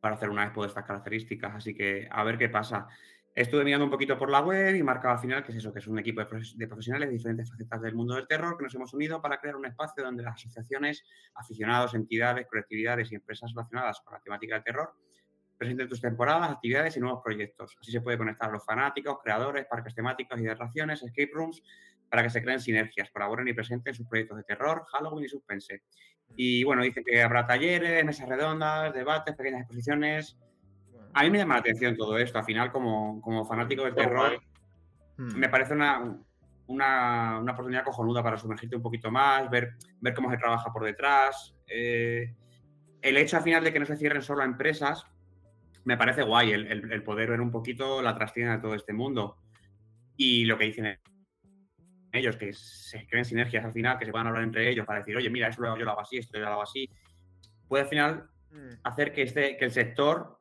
para 0.00 0.16
hacer 0.16 0.30
una 0.30 0.42
expo 0.42 0.62
de 0.62 0.68
estas 0.68 0.84
características. 0.84 1.54
Así 1.54 1.72
que 1.72 2.08
a 2.10 2.24
ver 2.24 2.36
qué 2.36 2.48
pasa. 2.48 2.88
Estuve 3.32 3.62
mirando 3.62 3.84
un 3.84 3.90
poquito 3.92 4.18
por 4.18 4.28
la 4.28 4.40
web 4.40 4.74
y 4.74 4.82
marcaba 4.82 5.14
al 5.14 5.20
final 5.20 5.44
que 5.44 5.52
es 5.52 5.58
eso, 5.58 5.72
que 5.72 5.78
es 5.78 5.86
un 5.86 6.00
equipo 6.00 6.20
de 6.20 6.66
profesionales 6.66 7.08
de 7.08 7.12
diferentes 7.12 7.48
facetas 7.48 7.82
del 7.82 7.94
mundo 7.94 8.16
del 8.16 8.26
terror 8.26 8.56
que 8.56 8.64
nos 8.64 8.74
hemos 8.74 8.92
unido 8.94 9.22
para 9.22 9.38
crear 9.38 9.54
un 9.54 9.66
espacio 9.66 10.02
donde 10.02 10.24
las 10.24 10.34
asociaciones, 10.34 11.04
aficionados, 11.36 11.94
entidades, 11.94 12.48
colectividades 12.48 13.12
y 13.12 13.14
empresas 13.14 13.52
relacionadas 13.54 14.00
con 14.00 14.14
la 14.14 14.20
temática 14.20 14.56
del 14.56 14.64
terror 14.64 14.92
presenten 15.56 15.88
tus 15.88 16.00
temporadas, 16.00 16.50
actividades 16.50 16.96
y 16.96 17.00
nuevos 17.00 17.20
proyectos. 17.22 17.76
Así 17.80 17.92
se 17.92 18.00
puede 18.00 18.18
conectar 18.18 18.48
a 18.48 18.52
los 18.54 18.64
fanáticos, 18.64 19.18
creadores, 19.22 19.66
parques 19.66 19.94
temáticos 19.94 20.40
y 20.40 20.42
de 20.42 20.50
atracciones, 20.50 21.00
escape 21.00 21.30
rooms, 21.32 21.62
para 22.10 22.24
que 22.24 22.30
se 22.30 22.42
creen 22.42 22.60
sinergias, 22.60 23.10
colaboren 23.10 23.46
y 23.46 23.52
presenten 23.52 23.94
sus 23.94 24.08
proyectos 24.08 24.38
de 24.38 24.42
terror, 24.42 24.84
Halloween 24.90 25.26
y 25.26 25.28
suspense. 25.28 25.82
Y 26.36 26.64
bueno, 26.64 26.82
dice 26.82 27.02
que 27.04 27.22
habrá 27.22 27.46
talleres, 27.46 28.04
mesas 28.04 28.28
redondas, 28.28 28.94
debates, 28.94 29.34
pequeñas 29.34 29.62
exposiciones, 29.62 30.38
a 31.14 31.22
mí 31.24 31.30
me 31.30 31.38
llama 31.38 31.54
la 31.54 31.60
atención 31.60 31.96
todo 31.96 32.18
esto. 32.18 32.38
Al 32.38 32.44
final, 32.44 32.70
como, 32.70 33.20
como 33.20 33.44
fanático 33.44 33.84
del 33.84 33.94
terror, 33.94 34.40
hmm. 35.16 35.36
me 35.36 35.48
parece 35.48 35.74
una, 35.74 36.16
una, 36.68 37.40
oportunidad 37.40 37.84
cojonuda 37.84 38.22
para 38.22 38.36
sumergirte 38.36 38.76
un 38.76 38.82
poquito 38.82 39.10
más, 39.10 39.50
ver, 39.50 39.74
ver 40.00 40.14
cómo 40.14 40.30
se 40.30 40.36
trabaja 40.36 40.72
por 40.72 40.84
detrás. 40.84 41.54
Eh, 41.66 42.34
el 43.02 43.16
hecho 43.16 43.36
al 43.36 43.42
final 43.42 43.64
de 43.64 43.72
que 43.72 43.80
no 43.80 43.86
se 43.86 43.96
cierren 43.96 44.22
solo 44.22 44.42
a 44.42 44.46
empresas, 44.46 45.06
me 45.84 45.96
parece 45.96 46.22
guay 46.22 46.52
el, 46.52 47.02
poder 47.02 47.30
ver 47.30 47.40
un 47.40 47.50
poquito 47.50 48.02
la 48.02 48.14
trastienda 48.14 48.56
de 48.56 48.62
todo 48.62 48.74
este 48.74 48.92
mundo. 48.92 49.38
Y 50.16 50.44
lo 50.44 50.58
que 50.58 50.66
dicen 50.66 50.98
ellos, 52.18 52.36
que 52.36 52.52
se 52.52 53.06
creen 53.06 53.24
sinergias 53.24 53.64
al 53.64 53.72
final, 53.72 53.98
que 53.98 54.04
se 54.04 54.10
puedan 54.10 54.26
hablar 54.26 54.42
entre 54.42 54.68
ellos 54.68 54.86
para 54.86 55.00
decir, 55.00 55.16
oye, 55.16 55.30
mira, 55.30 55.48
eso 55.48 55.62
yo 55.76 55.84
lo 55.84 55.90
hago 55.90 56.00
así, 56.00 56.18
esto 56.18 56.38
yo 56.38 56.44
lo 56.44 56.50
hago 56.50 56.62
así, 56.62 56.90
puede 57.66 57.84
al 57.84 57.88
final 57.88 58.30
hmm. 58.50 58.80
hacer 58.84 59.12
que, 59.12 59.22
este, 59.22 59.56
que 59.56 59.64
el 59.64 59.70
sector 59.70 60.38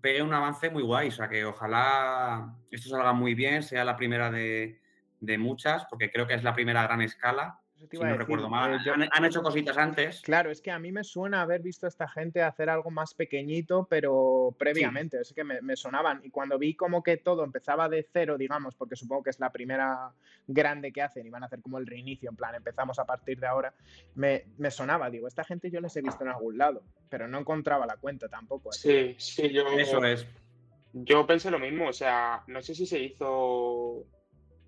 pegue 0.00 0.22
un 0.22 0.34
avance 0.34 0.70
muy 0.70 0.82
guay. 0.82 1.08
O 1.08 1.12
sea, 1.12 1.28
que 1.28 1.44
ojalá 1.44 2.54
esto 2.70 2.88
salga 2.90 3.12
muy 3.12 3.34
bien, 3.34 3.62
sea 3.62 3.84
la 3.84 3.96
primera 3.96 4.30
de, 4.30 4.80
de 5.20 5.38
muchas, 5.38 5.86
porque 5.88 6.10
creo 6.10 6.26
que 6.26 6.34
es 6.34 6.42
la 6.42 6.54
primera 6.54 6.82
gran 6.82 7.02
escala 7.02 7.60
si 7.90 7.98
no 7.98 8.16
recuerdo 8.16 8.48
mal. 8.48 8.74
Eh, 8.74 9.08
han, 9.12 9.24
hecho 9.24 9.42
cositas 9.42 9.76
antes. 9.76 10.20
Claro, 10.22 10.50
es 10.50 10.60
que 10.60 10.70
a 10.70 10.78
mí 10.78 10.92
me 10.92 11.04
suena 11.04 11.42
haber 11.42 11.62
visto 11.62 11.86
a 11.86 11.88
esta 11.88 12.08
gente 12.08 12.42
hacer 12.42 12.68
algo 12.68 12.90
más 12.90 13.14
pequeñito, 13.14 13.86
pero 13.88 14.54
previamente, 14.58 15.20
es 15.20 15.32
que 15.32 15.44
me, 15.44 15.76
sonaban. 15.76 16.20
Y 16.24 16.30
cuando 16.30 16.58
vi 16.58 16.74
como 16.74 17.02
que 17.02 17.16
todo 17.16 17.44
empezaba 17.44 17.88
de 17.88 18.06
cero, 18.12 18.36
digamos, 18.36 18.74
porque 18.74 18.96
supongo 18.96 19.24
que 19.24 19.30
es 19.30 19.40
la 19.40 19.50
primera 19.50 20.12
grande 20.46 20.92
que 20.92 21.02
hacen 21.02 21.26
y 21.26 21.30
van 21.30 21.42
a 21.42 21.46
hacer 21.46 21.60
como 21.60 21.78
el 21.78 21.86
reinicio, 21.86 22.30
en 22.30 22.36
plan, 22.36 22.54
empezamos 22.54 22.98
a 22.98 23.04
partir 23.04 23.38
de 23.38 23.46
ahora, 23.46 23.72
me, 24.14 24.44
sonaba, 24.70 25.10
digo, 25.10 25.28
esta 25.28 25.44
gente 25.44 25.70
yo 25.70 25.80
les 25.80 25.96
he 25.96 26.02
visto 26.02 26.24
en 26.24 26.30
algún 26.30 26.58
lado, 26.58 26.82
pero 27.08 27.28
no 27.28 27.38
encontraba 27.38 27.86
la 27.86 27.96
cuenta 27.96 28.28
tampoco. 28.28 28.72
Sí, 28.72 29.14
sí, 29.18 29.50
yo... 29.50 29.66
Eso 29.68 30.04
es. 30.04 30.26
Yo 30.92 31.26
pensé 31.26 31.50
lo 31.50 31.58
mismo, 31.58 31.88
o 31.88 31.92
sea, 31.92 32.42
no 32.46 32.62
sé 32.62 32.74
si 32.74 32.86
se 32.86 32.98
hizo 32.98 34.06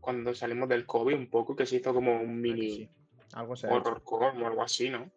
cuando 0.01 0.35
salimos 0.35 0.69
del 0.69 0.87
COVID 0.87 1.15
un 1.15 1.29
poco, 1.29 1.57
que 1.57 1.67
se 1.67 1.77
hizo 1.77 1.93
como 1.93 2.21
un 2.21 2.41
mini... 2.41 2.89
Algo 3.33 3.55
o 3.55 4.47
algo 4.47 4.63
así, 4.63 4.91
¿no? 4.91 5.11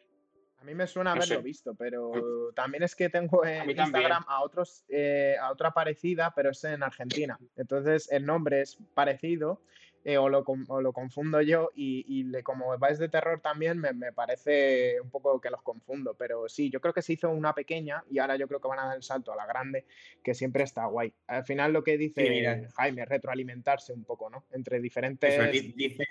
A 0.63 0.65
mí 0.65 0.75
me 0.75 0.87
suena 0.87 1.11
haberlo 1.11 1.41
visto, 1.41 1.75
pero 1.75 2.13
también 2.55 2.83
es 2.83 2.95
que 2.95 3.09
tengo 3.09 3.45
en 3.45 3.69
Instagram 3.69 4.23
a 4.27 4.41
otros 4.41 4.85
eh, 4.87 5.35
a 5.37 5.51
otra 5.51 5.71
parecida, 5.71 6.31
pero 6.33 6.51
es 6.51 6.63
en 6.63 6.83
Argentina. 6.83 7.37
Entonces 7.57 8.09
el 8.09 8.25
nombre 8.25 8.61
es 8.61 8.77
parecido 8.93 9.61
eh, 10.03 10.17
o, 10.17 10.29
lo, 10.29 10.43
confundo 10.93 11.41
yo 11.41 11.69
y, 11.75 12.31
como 12.43 12.77
vais 12.77 12.99
de 12.99 13.09
terror 13.09 13.39
también 13.39 13.79
me, 13.79 14.11
parece 14.11 14.99
un 15.01 15.09
poco 15.09 15.39
que 15.39 15.49
los 15.49 15.61
confundo, 15.61 16.15
pero 16.17 16.49
sí, 16.49 16.69
yo 16.69 16.81
creo 16.81 16.93
que 16.93 17.01
se 17.01 17.13
hizo 17.13 17.29
una 17.29 17.53
pequeña 17.53 18.03
y 18.09 18.19
ahora 18.19 18.35
yo 18.35 18.47
creo 18.47 18.59
que 18.59 18.67
van 18.67 18.79
a 18.79 18.85
dar 18.87 18.97
el 18.97 19.03
salto 19.03 19.31
a 19.31 19.35
la 19.35 19.45
grande, 19.45 19.85
que 20.23 20.33
siempre 20.33 20.63
está 20.63 20.85
guay. 20.85 21.13
Al 21.27 21.45
final 21.45 21.73
lo 21.73 21.83
que 21.83 21.97
dice 21.97 22.67
Jaime 22.75 23.05
retroalimentarse 23.05 23.93
un 23.93 24.03
poco, 24.03 24.29
¿no? 24.29 24.45
Entre 24.51 24.79
diferentes... 24.81 25.51
dice, 25.51 26.05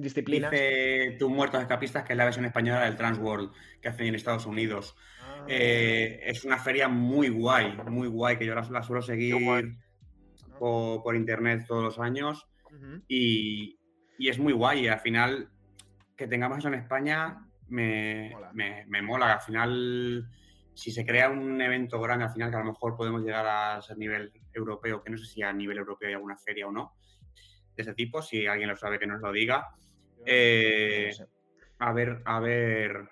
disciplinas. 0.00 0.50
Dice 0.50 1.16
Tus 1.18 1.30
Muertos 1.30 1.60
Escapistas, 1.60 2.04
que 2.04 2.12
es 2.12 2.16
la 2.16 2.24
versión 2.24 2.44
española 2.44 2.84
del 2.84 2.96
Transworld 2.96 3.52
que 3.80 3.88
hacen 3.88 4.06
en 4.06 4.14
Estados 4.14 4.46
Unidos. 4.46 4.96
Ah. 5.20 5.44
Eh, 5.48 6.20
es 6.24 6.44
una 6.44 6.58
feria 6.58 6.88
muy 6.88 7.28
guay, 7.28 7.76
muy 7.86 8.08
guay, 8.08 8.36
que 8.36 8.46
yo 8.46 8.54
la, 8.54 8.82
suelo 8.82 9.02
seguir 9.02 9.36
por, 10.58 11.16
internet 11.16 11.64
todos 11.66 11.82
los 11.82 11.98
años. 11.98 12.46
Y, 13.08 13.78
es 14.18 14.38
muy 14.38 14.52
guay. 14.52 14.84
Y 14.84 14.88
al 14.88 15.00
final, 15.00 15.48
que 16.16 16.26
tengamos 16.26 16.58
eso 16.58 16.68
en 16.68 16.74
España 16.74 17.46
me 17.68 18.30
mola. 18.30 18.52
Me, 18.52 19.02
mola. 19.02 19.32
Al 19.34 19.40
final, 19.40 20.28
si 20.74 20.90
se 20.90 21.06
crea 21.06 21.30
un 21.30 21.60
evento 21.60 22.00
grande, 22.00 22.24
al 22.24 22.32
final 22.32 22.50
que 22.50 22.56
a 22.56 22.60
lo 22.60 22.72
mejor 22.72 22.96
podemos 22.96 23.22
llegar 23.22 23.46
a 23.46 23.80
ser 23.82 23.98
nivel 23.98 24.32
europeo, 24.52 25.02
que 25.02 25.10
no 25.10 25.18
sé 25.18 25.26
si 25.26 25.42
a 25.42 25.52
nivel 25.52 25.78
europeo 25.78 26.08
hay 26.08 26.14
alguna 26.14 26.36
feria 26.36 26.66
o 26.66 26.72
no, 26.72 26.94
de 27.76 27.82
ese 27.82 27.94
tipo, 27.94 28.22
si 28.22 28.46
alguien 28.46 28.68
lo 28.68 28.76
sabe 28.76 28.98
que 28.98 29.06
nos 29.06 29.20
lo 29.20 29.32
diga. 29.32 29.68
Eh, 30.26 31.10
a 31.78 31.92
ver, 31.92 32.22
a 32.26 32.40
ver, 32.40 33.08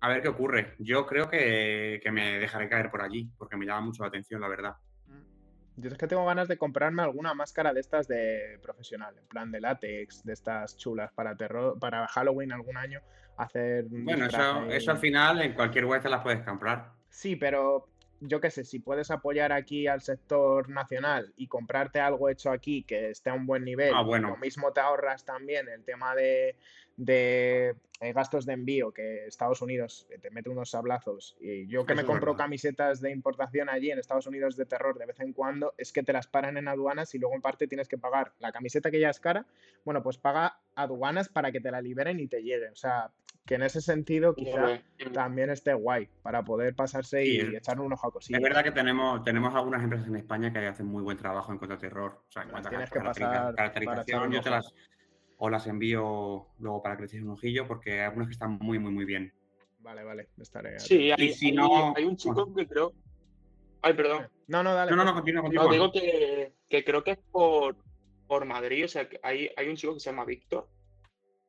a 0.00 0.08
ver 0.08 0.20
qué 0.20 0.28
ocurre. 0.28 0.74
Yo 0.78 1.06
creo 1.06 1.28
que, 1.30 2.00
me 2.12 2.38
dejaré 2.38 2.68
caer 2.68 2.90
por 2.90 3.00
allí, 3.00 3.30
porque 3.38 3.56
me 3.56 3.64
llama 3.64 3.86
mucho 3.86 4.02
la 4.02 4.08
atención, 4.08 4.40
la 4.40 4.48
verdad. 4.48 4.74
Yo 5.76 5.90
es 5.90 5.98
que 5.98 6.06
tengo 6.06 6.24
ganas 6.24 6.48
de 6.48 6.56
comprarme 6.56 7.02
alguna 7.02 7.34
máscara 7.34 7.72
de 7.72 7.80
estas 7.80 8.06
de 8.06 8.58
profesional, 8.62 9.16
en 9.18 9.26
plan 9.26 9.50
de 9.50 9.60
látex, 9.60 10.24
de 10.24 10.32
estas 10.32 10.76
chulas 10.76 11.12
para 11.12 11.36
terror, 11.36 11.78
para 11.78 12.06
Halloween 12.06 12.52
algún 12.52 12.76
año 12.76 13.00
hacer. 13.36 13.86
Bueno, 13.88 14.26
eso, 14.26 14.66
eso 14.66 14.90
al 14.92 14.98
final 14.98 15.40
en 15.42 15.54
cualquier 15.54 15.86
web 15.86 16.00
te 16.00 16.08
las 16.08 16.22
puedes 16.22 16.42
comprar. 16.44 16.92
Sí, 17.08 17.36
pero 17.36 17.88
yo 18.20 18.40
qué 18.40 18.50
sé, 18.50 18.64
si 18.64 18.78
puedes 18.78 19.10
apoyar 19.10 19.52
aquí 19.52 19.86
al 19.86 20.00
sector 20.00 20.68
nacional 20.68 21.32
y 21.36 21.48
comprarte 21.48 22.00
algo 22.00 22.28
hecho 22.28 22.50
aquí 22.50 22.82
que 22.84 23.10
esté 23.10 23.30
a 23.30 23.34
un 23.34 23.46
buen 23.46 23.64
nivel, 23.64 23.92
ah, 23.94 24.02
bueno. 24.02 24.30
lo 24.30 24.36
mismo 24.36 24.72
te 24.72 24.80
ahorras 24.80 25.24
también 25.24 25.68
el 25.68 25.84
tema 25.84 26.14
de, 26.14 26.56
de 26.96 27.74
eh, 28.00 28.12
gastos 28.12 28.44
de 28.46 28.52
envío, 28.52 28.92
que 28.92 29.26
Estados 29.26 29.62
Unidos 29.62 30.06
te 30.20 30.30
mete 30.30 30.50
unos 30.50 30.70
sablazos. 30.70 31.36
Y 31.40 31.66
yo 31.66 31.86
que 31.86 31.94
me 31.94 32.04
compro 32.04 32.36
camisetas 32.36 33.00
de 33.00 33.10
importación 33.10 33.68
allí 33.68 33.90
en 33.90 33.98
Estados 33.98 34.26
Unidos 34.26 34.56
de 34.56 34.66
terror 34.66 34.98
de 34.98 35.06
vez 35.06 35.20
en 35.20 35.32
cuando, 35.32 35.74
es 35.78 35.92
que 35.92 36.02
te 36.02 36.12
las 36.12 36.26
paran 36.26 36.56
en 36.56 36.68
aduanas 36.68 37.14
y 37.14 37.18
luego 37.18 37.34
en 37.34 37.42
parte 37.42 37.66
tienes 37.66 37.88
que 37.88 37.98
pagar 37.98 38.32
la 38.40 38.52
camiseta 38.52 38.90
que 38.90 39.00
ya 39.00 39.10
es 39.10 39.20
cara. 39.20 39.46
Bueno, 39.84 40.02
pues 40.02 40.18
paga 40.18 40.58
aduanas 40.74 41.28
para 41.28 41.52
que 41.52 41.60
te 41.60 41.70
la 41.70 41.80
liberen 41.80 42.20
y 42.20 42.26
te 42.26 42.42
llegue. 42.42 42.68
O 42.68 42.76
sea, 42.76 43.10
que 43.46 43.56
en 43.56 43.62
ese 43.62 43.80
sentido 43.80 44.34
quizá 44.34 44.80
también 45.12 45.50
esté 45.50 45.74
guay 45.74 46.08
para 46.22 46.42
poder 46.42 46.74
pasarse 46.74 47.26
y, 47.26 47.40
echar 47.56 47.78
un 47.78 47.92
ojo 47.92 48.08
a 48.08 48.12
cosillas. 48.12 48.38
Es 48.38 48.42
verdad 48.42 48.64
que 48.64 48.72
tenemos, 48.72 49.22
tenemos 49.22 49.54
algunas 49.54 49.82
empresas 49.82 50.08
en 50.08 50.16
España 50.16 50.52
que 50.52 50.66
hacen 50.66 50.86
muy 50.86 51.02
buen 51.02 51.18
trabajo 51.18 51.52
en 51.52 51.58
contra 51.58 51.78
terror. 51.78 52.22
O 52.28 52.32
sea, 52.32 52.42
en 52.42 52.48
cuanto 52.50 52.68
a 52.68 53.54
caracterización, 53.54 54.32
yo 54.32 54.40
te 54.40 54.50
las 54.50 54.72
o 55.44 55.50
las 55.50 55.66
envío 55.66 56.46
luego 56.58 56.82
para 56.82 56.96
que 56.96 57.06
le 57.06 57.22
un 57.22 57.32
ojillo 57.32 57.68
porque 57.68 57.92
hay 57.92 58.06
algunas 58.06 58.28
que 58.28 58.32
están 58.32 58.52
muy, 58.52 58.78
muy, 58.78 58.90
muy 58.90 59.04
bien. 59.04 59.30
Vale, 59.80 60.02
vale, 60.02 60.28
estaré. 60.40 60.80
Sí, 60.80 61.10
hay, 61.10 61.34
si 61.34 61.52
no... 61.52 61.92
hay 61.94 62.04
un 62.04 62.16
chico 62.16 62.54
que 62.54 62.66
creo. 62.66 62.94
Ay, 63.82 63.92
perdón. 63.92 64.26
No, 64.46 64.62
no, 64.62 64.72
dale. 64.72 64.90
No, 64.90 64.96
no, 64.96 65.04
no, 65.04 65.12
continúa, 65.12 65.42
continúa. 65.42 65.70
digo 65.70 65.92
que, 65.92 66.54
que, 66.66 66.82
creo 66.82 67.04
que 67.04 67.10
es 67.10 67.18
por, 67.30 67.76
por 68.26 68.46
Madrid, 68.46 68.86
o 68.86 68.88
sea, 68.88 69.06
que 69.06 69.20
hay, 69.22 69.50
hay 69.54 69.68
un 69.68 69.76
chico 69.76 69.92
que 69.92 70.00
se 70.00 70.08
llama 70.08 70.24
Víctor, 70.24 70.66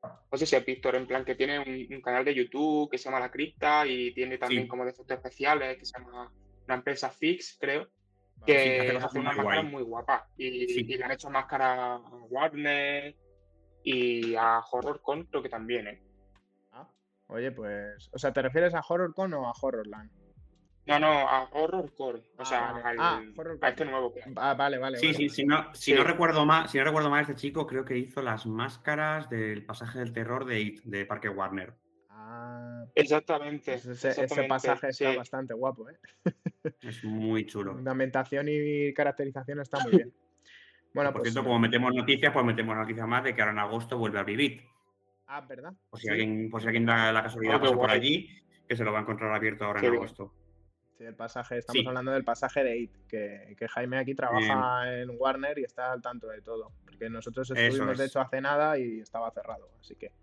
no 0.03 0.38
sé 0.38 0.45
si 0.45 0.58
es 0.58 0.65
Víctor, 0.65 0.97
en 0.97 1.08
plan 1.08 1.23
que 1.23 1.36
tiene 1.36 1.60
un, 1.60 2.01
canal 2.01 2.25
de 2.25 2.36
YouTube 2.36 2.91
que 2.91 2.97
se 2.97 3.05
llama 3.05 3.21
La 3.21 3.31
Cripta 3.31 3.88
y 3.88 4.13
tiene 4.13 4.38
también 4.38 4.67
como 4.67 4.84
de 4.84 4.91
efectos 4.91 5.15
especiales 5.15 5.77
que 5.77 5.86
se 5.86 5.97
llama 5.97 6.29
una 6.65 6.75
empresa 6.75 7.10
Fix, 7.10 7.58
creo. 7.58 7.88
que 8.45 8.99
hace, 9.01 9.19
una 9.19 9.31
máscara 9.31 9.63
muy 9.63 9.84
guapa. 9.84 10.27
Y, 10.36 10.81
y, 10.81 10.84
le 10.84 11.01
han 11.05 11.13
hecho 11.13 11.29
máscara 11.29 11.95
a 11.95 11.99
Warner 12.29 13.15
y 13.86 14.36
a 14.36 14.60
HorrorCon, 14.60 15.26
creo 15.26 15.43
que 15.43 15.50
también, 15.50 15.88
¿eh? 15.88 16.02
Ah, 16.74 16.89
oye, 17.28 17.52
pues. 17.52 18.10
O 18.12 18.17
sea, 18.17 18.34
¿te 18.34 18.41
refieres 18.41 18.74
a 18.74 18.82
HorrorCon 18.82 19.34
o 19.36 19.48
a 19.48 19.54
Horrorland? 19.62 20.10
No, 20.88 21.00
no, 21.00 21.08
a 21.08 21.48
Horrorcore. 21.52 22.19
O 22.38 22.41
ah, 22.41 22.45
sea, 22.45 22.69
al, 22.78 22.98
ah, 23.00 23.21
a 23.62 23.69
este 23.69 23.86
nuevo 23.86 24.12
Ah, 24.38 24.56
vale, 24.56 24.80
vale. 24.80 24.98
Sí, 24.98 25.13
sí, 25.13 25.30
si 25.30 25.45
no, 25.45 25.74
si 25.74 25.93
no 25.93 26.04
recuerdo 26.04 26.45
mal, 26.48 26.67
si 26.67 26.80
no 26.80 26.84
recuerdo 26.84 27.12
mal, 27.12 27.21
este 27.21 27.36
chico 27.36 27.67
creo 27.67 27.86
que 27.86 27.98
hizo 27.98 28.24
las 28.24 28.48
máscaras 28.48 29.30
del 29.30 29.63
pasaje 29.63 30.00
del 30.00 30.13
terror 30.13 30.45
de, 30.45 30.80
de 30.84 31.06
Parque 31.06 31.30
Warner. 31.30 31.76
Ah, 32.10 32.86
exactamente. 32.95 33.80
Pues 33.84 34.04
ese, 34.04 34.43
pasaje 34.45 34.89
está 34.89 35.15
bastante 35.15 35.54
guapo, 35.54 35.88
¿eh? 35.89 35.98
Es 36.82 37.04
muy 37.04 37.45
chulo. 37.45 37.80
La 37.82 37.91
ambientación 37.91 38.48
y 38.50 38.93
caracterización 38.93 39.62
está 39.62 39.80
muy 39.84 39.91
bien. 39.91 40.13
Bueno, 40.95 41.12
por 41.12 41.23
pues, 41.23 41.34
cierto, 41.34 41.45
como 41.45 41.60
metemos 41.60 41.93
noticias, 41.93 42.31
pues 42.31 42.45
metemos 42.45 42.73
noticias 42.77 43.05
más 43.05 43.21
de 43.21 43.36
que 43.36 43.41
ahora 43.41 43.51
en 43.51 43.60
agosto 43.60 43.97
vuelve 43.97 44.17
a 44.17 44.23
vivir. 44.23 44.65
Ah, 45.27 45.41
¿verdad? 45.41 45.73
Por 45.89 45.99
si 45.99 46.08
alguien, 46.08 46.49
por 46.49 46.62
si 46.62 46.67
alguien 46.67 46.86
da 46.86 47.12
la 47.12 47.21
casualidad 47.21 47.60
pasa 47.60 47.75
por 47.75 47.91
allí, 47.91 48.29
que 48.65 48.77
se 48.77 48.86
lo 48.86 48.93
va 48.93 48.99
a 48.99 49.01
encontrar 49.01 49.36
abierto 49.36 49.65
ahora 49.65 49.81
en 49.81 49.93
agosto. 49.93 50.34
Sí, 50.97 51.03
el 51.03 51.13
pasaje, 51.13 51.58
estamos 51.58 51.86
hablando 51.86 52.13
del 52.13 52.23
pasaje 52.23 52.63
de 52.63 52.77
IT, 52.77 52.95
que, 53.10 53.55
que 53.60 53.67
Jaime 53.67 53.97
aquí 53.97 54.15
trabaja 54.15 55.01
en 55.01 55.10
Warner 55.19 55.60
y 55.60 55.65
está 55.65 55.91
al 55.91 56.01
tanto 56.01 56.29
de 56.29 56.41
todo. 56.41 56.71
Porque 56.86 57.10
nosotros 57.10 57.51
estuvimos, 57.51 57.97
de 57.97 58.05
hecho, 58.05 58.21
hace 58.21 58.39
nada 58.39 58.77
y 58.77 59.01
estaba 59.01 59.29
cerrado, 59.31 59.71
así 59.81 59.97
que. 59.97 60.13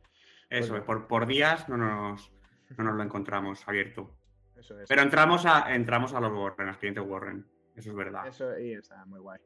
Pues 0.48 0.64
Eso, 0.64 0.82
por, 0.86 1.06
por 1.06 1.26
días 1.26 1.68
no 1.68 1.76
nos, 1.76 2.32
no 2.78 2.84
nos 2.84 2.94
lo 2.94 3.02
encontramos 3.02 3.68
abierto. 3.68 4.16
Eso 4.56 4.80
es. 4.80 4.88
Pero 4.88 5.02
entramos 5.02 5.44
a, 5.44 5.74
entramos 5.74 6.14
a 6.14 6.20
los 6.20 6.32
Warren, 6.32 6.70
a 6.70 6.78
clientes 6.78 7.04
Warren. 7.06 7.44
Eso 7.74 7.90
es 7.90 7.96
verdad. 7.96 8.26
Eso 8.26 8.58
y 8.58 8.72
está 8.74 9.04
muy 9.06 9.20
guay. 9.20 9.40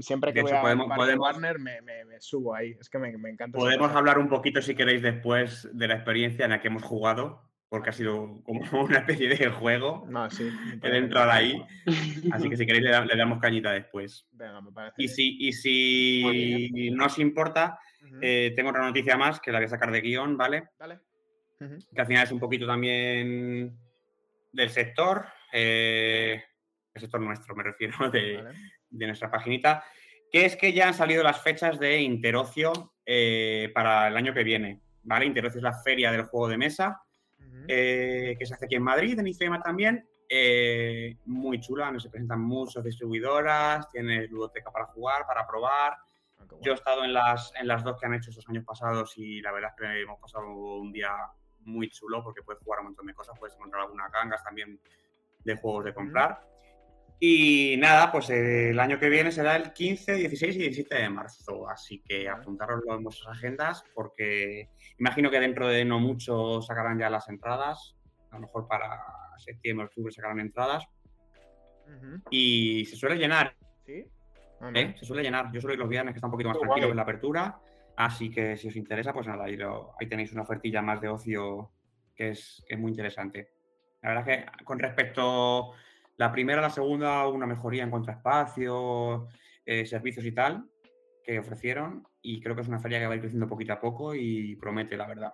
siempre 0.00 0.32
que 0.32 0.42
voy 0.42 0.52
a 0.52 0.62
podemos, 0.62 0.88
Warner 1.18 1.58
me, 1.58 1.82
me, 1.82 2.20
subo 2.20 2.54
ahí. 2.54 2.76
Es 2.80 2.88
que 2.88 2.98
me, 2.98 3.16
me 3.18 3.30
encanta. 3.30 3.58
Podemos 3.58 3.90
hablar 3.92 4.18
un 4.18 4.28
poquito, 4.28 4.62
si 4.62 4.74
queréis, 4.74 5.02
después 5.02 5.68
de 5.72 5.88
la 5.88 5.94
experiencia 5.94 6.44
en 6.44 6.52
la 6.52 6.60
que 6.60 6.68
hemos 6.68 6.82
jugado 6.82 7.52
porque 7.72 7.88
ha 7.88 7.94
sido 7.94 8.42
como 8.44 8.60
una 8.84 8.98
especie 8.98 9.30
de 9.30 9.48
juego 9.48 10.04
no, 10.06 10.30
sí, 10.30 10.46
el 10.82 10.94
entrar 10.94 11.30
ahí. 11.30 11.64
Así 12.30 12.50
que 12.50 12.56
si 12.58 12.66
queréis 12.66 12.84
le, 12.84 13.16
damos 13.16 13.40
cañita 13.40 13.72
después. 13.72 14.26
Venga, 14.32 14.60
me 14.60 14.72
parece. 14.72 14.94
Y 14.98 15.08
si, 15.08 15.36
y 15.40 15.52
si 15.54 16.90
no 16.90 17.06
os 17.06 17.18
importa, 17.18 17.78
eh, 18.20 18.52
tengo 18.54 18.68
otra 18.68 18.82
noticia 18.82 19.16
más 19.16 19.40
que 19.40 19.50
la 19.50 19.58
voy 19.58 19.64
a 19.64 19.70
sacar 19.70 19.90
de 19.90 20.02
guion, 20.02 20.36
¿vale? 20.36 20.68
Vale. 20.78 21.00
Que 21.58 22.00
al 22.00 22.06
final 22.06 22.24
es 22.24 22.32
un 22.32 22.40
poquito 22.40 22.66
también 22.66 23.74
del 24.52 24.68
sector, 24.68 25.28
eh, 25.50 26.44
sector 27.00 27.20
nuestro, 27.20 27.54
me 27.54 27.62
refiero, 27.62 28.10
de, 28.10 28.54
nuestra 28.90 29.30
paginita, 29.30 29.84
que 30.30 30.44
es 30.44 30.56
que 30.56 30.72
ya 30.72 30.88
han 30.88 30.94
salido 30.94 31.22
las 31.22 31.40
fechas 31.40 31.78
de 31.78 32.00
Interocio 32.00 32.94
eh, 33.04 33.70
para 33.74 34.08
el 34.08 34.16
año 34.16 34.34
que 34.34 34.44
viene, 34.44 34.80
¿vale? 35.02 35.26
Interocio 35.26 35.58
es 35.58 35.64
la 35.64 35.82
feria 35.82 36.12
del 36.12 36.24
juego 36.24 36.48
de 36.48 36.58
mesa 36.58 37.02
eh, 37.68 38.36
que 38.38 38.46
se 38.46 38.54
hace 38.54 38.64
aquí 38.64 38.74
en 38.74 38.82
Madrid, 38.82 39.18
en 39.18 39.26
IFEMA 39.26 39.60
también. 39.60 40.06
Eh, 40.28 41.18
muy 41.26 41.60
chula, 41.60 41.90
nos 41.90 42.02
se 42.02 42.10
presentan 42.10 42.40
muchas 42.40 42.82
distribuidoras, 42.82 43.88
tiene 43.90 44.26
ludoteca 44.28 44.70
para 44.70 44.86
jugar, 44.86 45.26
para 45.26 45.46
probar. 45.46 45.96
Ah, 46.38 46.44
Yo 46.62 46.72
he 46.72 46.74
estado 46.74 47.04
en 47.04 47.12
las, 47.12 47.52
en 47.60 47.68
las 47.68 47.84
dos 47.84 47.98
que 47.98 48.06
han 48.06 48.14
hecho 48.14 48.30
estos 48.30 48.48
años 48.48 48.64
pasados 48.64 49.12
y 49.16 49.42
la 49.42 49.52
verdad 49.52 49.72
es 49.76 49.80
que 49.80 50.00
hemos 50.00 50.18
pasado 50.18 50.48
un 50.48 50.92
día 50.92 51.12
muy 51.60 51.88
chulo 51.90 52.22
porque 52.24 52.42
puedes 52.42 52.62
jugar 52.62 52.80
un 52.80 52.86
montón 52.86 53.06
de 53.06 53.14
cosas, 53.14 53.38
puedes 53.38 53.54
encontrar 53.56 53.82
algunas 53.82 54.10
gangas 54.10 54.42
también 54.42 54.80
de 55.44 55.56
juegos 55.56 55.84
de 55.84 55.94
comprar. 55.94 56.40
Y 57.24 57.76
nada, 57.76 58.10
pues 58.10 58.30
el 58.30 58.80
año 58.80 58.98
que 58.98 59.08
viene 59.08 59.30
será 59.30 59.54
el 59.54 59.72
15, 59.72 60.14
16 60.14 60.56
y 60.56 60.58
17 60.58 60.92
de 60.96 61.08
marzo. 61.08 61.68
Así 61.68 62.02
que 62.02 62.28
apuntaroslo 62.28 62.96
en 62.96 63.04
vuestras 63.04 63.36
agendas 63.36 63.84
porque 63.94 64.70
imagino 64.98 65.30
que 65.30 65.38
dentro 65.38 65.68
de 65.68 65.84
no 65.84 66.00
mucho 66.00 66.60
sacarán 66.62 66.98
ya 66.98 67.08
las 67.08 67.28
entradas. 67.28 67.94
A 68.32 68.34
lo 68.34 68.40
mejor 68.40 68.66
para 68.66 68.98
septiembre, 69.38 69.86
octubre 69.86 70.12
sacarán 70.12 70.40
entradas. 70.40 70.84
Y 72.28 72.86
se 72.86 72.96
suele 72.96 73.14
llenar. 73.14 73.54
¿Sí? 73.86 74.04
¿Eh? 74.74 74.94
Se 74.98 75.04
suele 75.04 75.22
llenar. 75.22 75.52
Yo 75.52 75.60
suelo 75.60 75.74
ir 75.74 75.78
los 75.78 75.88
viernes 75.88 76.14
que 76.14 76.16
está 76.16 76.26
un 76.26 76.32
poquito 76.32 76.48
más 76.48 76.58
tranquilo 76.58 76.88
en 76.88 76.96
la 76.96 77.02
apertura. 77.02 77.60
Así 77.94 78.32
que 78.32 78.56
si 78.56 78.66
os 78.66 78.74
interesa, 78.74 79.12
pues 79.12 79.28
nada, 79.28 79.44
ahí, 79.44 79.56
ahí 80.00 80.08
tenéis 80.08 80.32
una 80.32 80.42
ofertilla 80.42 80.82
más 80.82 81.00
de 81.00 81.08
ocio 81.08 81.70
que 82.16 82.30
es, 82.30 82.64
que 82.66 82.74
es 82.74 82.80
muy 82.80 82.90
interesante. 82.90 83.52
La 84.02 84.08
verdad 84.08 84.24
que 84.24 84.64
con 84.64 84.80
respecto 84.80 85.72
la 86.16 86.32
primera, 86.32 86.60
la 86.60 86.70
segunda, 86.70 87.26
una 87.28 87.46
mejoría 87.46 87.82
en 87.82 87.90
cuanto 87.90 88.10
a 88.10 88.14
espacio, 88.14 89.28
eh, 89.64 89.86
servicios 89.86 90.24
y 90.24 90.32
tal 90.32 90.68
que 91.22 91.38
ofrecieron. 91.38 92.06
Y 92.20 92.40
creo 92.40 92.54
que 92.54 92.62
es 92.62 92.68
una 92.68 92.80
feria 92.80 92.98
que 92.98 93.06
va 93.06 93.12
a 93.12 93.16
ir 93.16 93.22
creciendo 93.22 93.48
poquito 93.48 93.72
a 93.72 93.80
poco 93.80 94.14
y 94.14 94.56
promete, 94.56 94.96
la 94.96 95.06
verdad. 95.06 95.32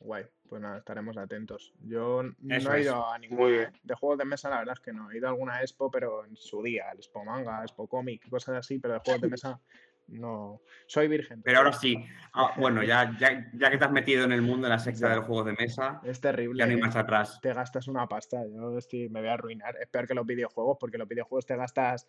Guay, 0.00 0.26
pues 0.48 0.60
nada, 0.60 0.78
estaremos 0.78 1.16
atentos. 1.16 1.72
Yo 1.80 2.22
no 2.24 2.74
he 2.74 2.82
ido 2.82 3.08
a 3.08 3.18
ningún 3.18 3.68
de 3.82 3.94
juegos 3.94 4.18
de 4.18 4.24
mesa, 4.24 4.50
la 4.50 4.58
verdad 4.58 4.74
es 4.74 4.80
que 4.80 4.92
no. 4.92 5.10
He 5.10 5.18
ido 5.18 5.28
a 5.28 5.30
alguna 5.30 5.60
expo, 5.60 5.90
pero 5.90 6.24
en 6.24 6.36
su 6.36 6.60
día, 6.62 6.90
el 6.90 6.98
Expo 6.98 7.24
Manga, 7.24 7.62
Expo 7.62 7.86
Comic, 7.86 8.28
cosas 8.28 8.56
así, 8.56 8.78
pero 8.78 8.94
de 8.94 9.00
juegos 9.00 9.22
de 9.22 9.28
mesa 9.30 9.60
no, 10.08 10.60
soy 10.86 11.08
virgen. 11.08 11.42
Pero 11.42 11.58
ahora 11.58 11.72
sí. 11.72 11.96
Ah, 12.34 12.54
bueno, 12.56 12.82
ya, 12.82 13.14
ya, 13.20 13.50
ya, 13.52 13.70
que 13.70 13.76
te 13.76 13.84
has 13.84 13.92
metido 13.92 14.24
en 14.24 14.32
el 14.32 14.40
mundo 14.40 14.66
de 14.66 14.70
la 14.70 14.78
secta 14.78 15.10
de 15.10 15.16
los 15.16 15.26
juegos 15.26 15.44
de 15.44 15.52
mesa. 15.52 16.00
Es 16.02 16.18
terrible. 16.18 16.60
Ya 16.60 16.66
no 16.66 16.72
hay 16.72 16.80
más 16.80 16.96
atrás. 16.96 17.38
Te 17.42 17.52
gastas 17.52 17.88
una 17.88 18.06
pasta. 18.06 18.42
Yo 18.46 18.78
estoy, 18.78 19.10
me 19.10 19.20
voy 19.20 19.28
a 19.28 19.34
arruinar. 19.34 19.76
Es 19.78 19.88
peor 19.88 20.06
que 20.06 20.14
los 20.14 20.24
videojuegos, 20.24 20.78
porque 20.80 20.96
los 20.96 21.06
videojuegos 21.06 21.44
te 21.44 21.56
gastas 21.56 22.08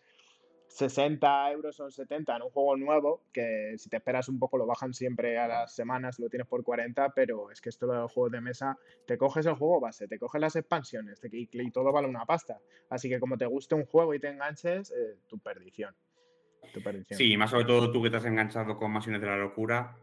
60 0.73 1.51
euros 1.51 1.79
o 1.79 1.91
70 1.91 2.36
en 2.36 2.41
un 2.41 2.49
juego 2.49 2.75
nuevo, 2.75 3.21
que 3.32 3.75
si 3.77 3.89
te 3.89 3.97
esperas 3.97 4.27
un 4.27 4.39
poco 4.39 4.58
lo 4.58 4.65
bajan 4.65 4.93
siempre 4.93 5.38
a 5.38 5.47
las 5.47 5.75
semanas, 5.75 6.17
lo 6.17 6.29
tienes 6.29 6.47
por 6.47 6.63
40, 6.63 7.13
pero 7.13 7.51
es 7.51 7.62
que 7.62 7.69
esto 7.69 7.86
de 7.86 7.97
los 7.97 8.12
juegos 8.12 8.32
de 8.32 8.41
mesa, 8.41 8.77
te 9.06 9.15
coges 9.15 9.45
el 9.45 9.53
juego 9.53 9.79
base, 9.79 10.08
te 10.08 10.17
coges 10.17 10.41
las 10.41 10.56
expansiones 10.56 11.21
y, 11.32 11.71
todo 11.71 11.91
vale 11.91 12.08
una 12.08 12.25
pasta. 12.25 12.60
Así 12.89 13.08
que 13.08 13.19
como 13.19 13.38
te 13.38 13.45
guste 13.45 13.75
un 13.75 13.86
juego 13.86 14.15
y 14.15 14.19
te 14.19 14.29
enganches, 14.29 14.91
eh, 14.91 15.17
tu 15.27 15.38
perdición. 15.38 15.95
Sí, 17.12 17.38
más 17.38 17.52
sobre 17.52 17.65
todo 17.65 17.91
tú 17.91 18.02
que 18.02 18.10
te 18.10 18.17
has 18.17 18.26
enganchado 18.26 18.78
con 18.78 18.91
Mansiones 18.91 19.21
de 19.21 19.28
la 19.28 19.38
Locura, 19.38 19.95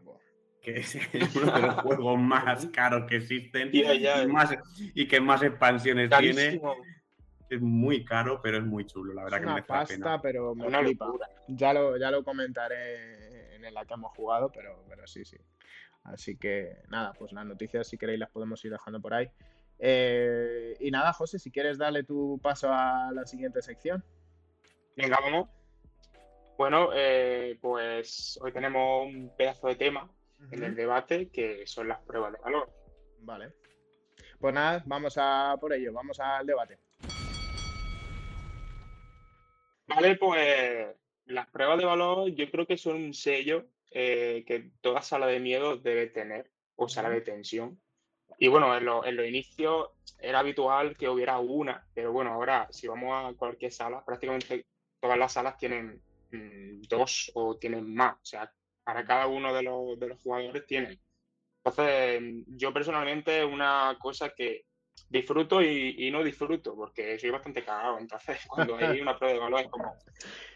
que 0.61 0.79
es 0.79 0.97
uno 1.35 1.51
de 1.51 1.61
los 1.61 1.75
juegos 1.81 2.19
más 2.19 2.65
caros 2.67 3.05
que 3.09 3.17
existen 3.17 3.69
y, 3.73 3.83
más, 4.27 4.55
y 4.79 5.07
que 5.07 5.19
más 5.19 5.43
expansiones 5.43 6.09
tiene. 6.17 6.61
Es 7.49 7.59
muy 7.59 8.05
caro, 8.05 8.39
pero 8.41 8.59
es 8.59 8.63
muy 8.63 8.85
chulo, 8.85 9.13
la 9.13 9.25
verdad 9.25 9.41
que 9.41 9.45
me 9.47 9.63
pasta, 9.63 9.93
pena. 9.93 10.21
pero 10.21 10.55
me 10.55 10.69
flipa. 10.69 11.11
Ya 11.49 11.73
lo, 11.73 11.97
ya 11.97 12.09
lo 12.09 12.23
comentaré 12.23 13.55
en 13.55 13.73
la 13.73 13.85
que 13.85 13.93
hemos 13.93 14.15
jugado, 14.15 14.49
pero, 14.51 14.85
pero 14.87 15.05
sí, 15.05 15.25
sí. 15.25 15.37
Así 16.03 16.37
que 16.37 16.77
nada, 16.89 17.13
pues 17.13 17.31
las 17.33 17.45
noticias, 17.45 17.87
si 17.87 17.97
queréis, 17.97 18.19
las 18.19 18.29
podemos 18.29 18.63
ir 18.63 18.71
dejando 18.71 19.01
por 19.01 19.13
ahí. 19.13 19.29
Eh, 19.79 20.77
y 20.79 20.91
nada, 20.91 21.11
José, 21.11 21.39
si 21.39 21.51
quieres 21.51 21.77
darle 21.77 22.03
tu 22.03 22.39
paso 22.41 22.69
a 22.71 23.11
la 23.13 23.25
siguiente 23.25 23.61
sección. 23.61 24.03
Venga, 24.95 25.17
vamos. 25.21 25.49
Bueno, 26.61 26.91
eh, 26.93 27.57
pues 27.59 28.37
hoy 28.39 28.51
tenemos 28.51 29.07
un 29.07 29.35
pedazo 29.35 29.65
de 29.65 29.77
tema 29.77 30.07
en 30.51 30.63
el 30.63 30.75
debate 30.75 31.31
que 31.31 31.65
son 31.65 31.87
las 31.87 31.97
pruebas 32.01 32.33
de 32.33 32.37
valor. 32.37 32.71
Vale. 33.21 33.53
Pues 34.39 34.53
nada, 34.53 34.83
vamos 34.85 35.15
a 35.17 35.57
por 35.59 35.73
ello, 35.73 35.91
vamos 35.91 36.19
al 36.19 36.45
debate. 36.45 36.77
Vale, 39.87 40.17
pues 40.17 40.95
las 41.25 41.47
pruebas 41.47 41.79
de 41.79 41.85
valor 41.85 42.29
yo 42.29 42.51
creo 42.51 42.67
que 42.67 42.77
son 42.77 42.97
un 42.97 43.15
sello 43.15 43.65
eh, 43.89 44.43
que 44.45 44.69
toda 44.81 45.01
sala 45.01 45.25
de 45.25 45.39
miedo 45.39 45.77
debe 45.77 46.05
tener, 46.05 46.51
o 46.75 46.87
sala 46.87 47.09
de 47.09 47.21
tensión. 47.21 47.81
Y 48.37 48.49
bueno, 48.49 48.77
en 48.77 48.85
los 48.85 49.03
en 49.07 49.19
inicios 49.25 49.89
era 50.19 50.37
habitual 50.37 50.95
que 50.95 51.09
hubiera 51.09 51.39
una, 51.39 51.87
pero 51.95 52.11
bueno, 52.11 52.33
ahora 52.33 52.67
si 52.69 52.87
vamos 52.87 53.33
a 53.33 53.35
cualquier 53.35 53.71
sala, 53.71 54.05
prácticamente 54.05 54.63
todas 54.99 55.17
las 55.17 55.33
salas 55.33 55.57
tienen 55.57 55.99
Mm, 56.31 56.81
dos 56.87 57.31
o 57.35 57.57
tienen 57.57 57.93
más. 57.93 58.15
O 58.15 58.25
sea, 58.25 58.51
para 58.83 59.05
cada 59.05 59.27
uno 59.27 59.53
de 59.53 59.63
los, 59.63 59.99
de 59.99 60.07
los 60.07 60.21
jugadores 60.21 60.65
tienen. 60.65 60.99
Entonces, 61.63 62.45
yo 62.47 62.73
personalmente 62.73 63.45
una 63.45 63.95
cosa 63.99 64.33
que 64.35 64.65
disfruto 65.09 65.61
y, 65.61 66.09
no 66.11 66.23
disfruto, 66.23 66.75
porque 66.75 67.19
soy 67.19 67.29
bastante 67.29 67.63
cagado. 67.63 67.99
Entonces, 67.99 68.39
cuando 68.47 68.75
hay 68.77 68.99
una 69.01 69.17
prueba 69.17 69.33
de 69.33 69.39
valor 69.39 69.61
es 69.61 69.67
como, 69.67 69.93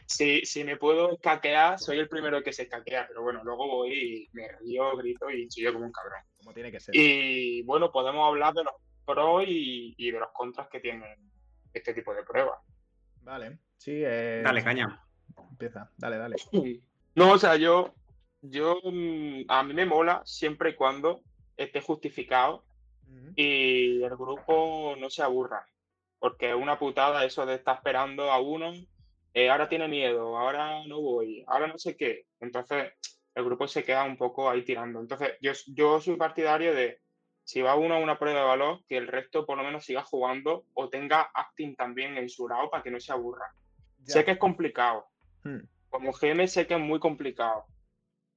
si, 0.05 0.45
si 0.45 0.63
me 0.63 0.77
puedo 0.77 1.13
escaquear, 1.13 1.77
soy 1.79 1.99
el 1.99 2.09
primero 2.09 2.41
que 2.41 2.53
se 2.53 2.63
escaquea, 2.63 3.05
pero 3.07 3.21
bueno, 3.21 3.43
luego 3.43 3.67
voy 3.67 3.93
y 3.93 4.29
me 4.33 4.47
río, 4.59 4.95
grito 4.97 5.29
y 5.29 5.47
chillo 5.47 5.73
como 5.73 5.85
un 5.85 5.91
cabrón. 5.91 6.21
Como 6.37 6.53
tiene 6.53 6.71
que 6.71 6.79
ser. 6.79 6.95
Y 6.95 7.61
bueno, 7.63 7.91
podemos 7.91 8.27
hablar 8.27 8.53
de 8.53 8.63
los 8.63 8.73
pros 9.05 9.43
y, 9.47 9.93
y 9.97 10.11
de 10.11 10.19
los 10.19 10.31
contras 10.33 10.67
que 10.69 10.79
tienen 10.79 11.31
este 11.73 11.93
tipo 11.93 12.13
de 12.13 12.23
pruebas. 12.23 12.59
Vale, 13.21 13.59
sí. 13.77 14.01
Eh... 14.03 14.41
Dale, 14.43 14.63
caña. 14.63 15.04
Empieza, 15.55 15.89
dale, 15.97 16.17
dale. 16.17 16.35
No, 17.15 17.31
o 17.31 17.37
sea, 17.37 17.55
yo, 17.55 17.93
yo, 18.41 18.81
mm, 18.83 19.45
a 19.47 19.63
mí 19.63 19.73
me 19.73 19.85
mola 19.85 20.21
siempre 20.25 20.71
y 20.71 20.75
cuando 20.75 21.21
esté 21.55 21.79
justificado 21.79 22.65
y 23.37 24.03
el 24.03 24.17
grupo 24.17 24.95
no 24.99 25.09
se 25.09 25.23
aburra. 25.23 25.65
Porque 26.19 26.49
es 26.49 26.55
una 26.55 26.77
putada 26.77 27.23
eso 27.23 27.45
de 27.45 27.55
estar 27.55 27.77
esperando 27.77 28.29
a 28.29 28.41
uno 28.41 28.73
eh, 29.35 29.49
ahora 29.49 29.67
tiene 29.67 29.89
miedo, 29.89 30.37
ahora 30.37 30.85
no 30.87 31.01
voy, 31.01 31.43
ahora 31.47 31.67
no 31.67 31.77
sé 31.77 31.97
qué. 31.97 32.25
Entonces, 32.39 32.93
el 33.35 33.43
grupo 33.43 33.67
se 33.67 33.83
queda 33.83 34.05
un 34.05 34.15
poco 34.15 34.49
ahí 34.49 34.63
tirando. 34.63 35.01
Entonces, 35.01 35.33
yo, 35.41 35.51
yo 35.67 35.99
soy 35.99 36.15
partidario 36.15 36.73
de, 36.73 37.01
si 37.43 37.61
va 37.61 37.75
uno 37.75 37.95
a 37.95 37.99
una 37.99 38.17
prueba 38.17 38.39
de 38.39 38.45
valor, 38.45 38.79
que 38.87 38.95
el 38.95 39.07
resto 39.07 39.45
por 39.45 39.57
lo 39.57 39.65
menos 39.65 39.83
siga 39.83 40.03
jugando 40.03 40.63
o 40.73 40.87
tenga 40.87 41.29
acting 41.33 41.75
también 41.75 42.17
en 42.17 42.29
su 42.29 42.45
grado 42.45 42.69
para 42.69 42.81
que 42.81 42.91
no 42.91 42.99
se 43.01 43.11
aburra. 43.11 43.45
Sé 44.03 44.23
que 44.23 44.31
es 44.31 44.37
complicado. 44.37 45.05
Hmm. 45.45 45.61
Como 45.89 46.11
GM 46.11 46.45
sé 46.47 46.67
que 46.67 46.73
es 46.73 46.79
muy 46.79 46.99
complicado. 46.99 47.65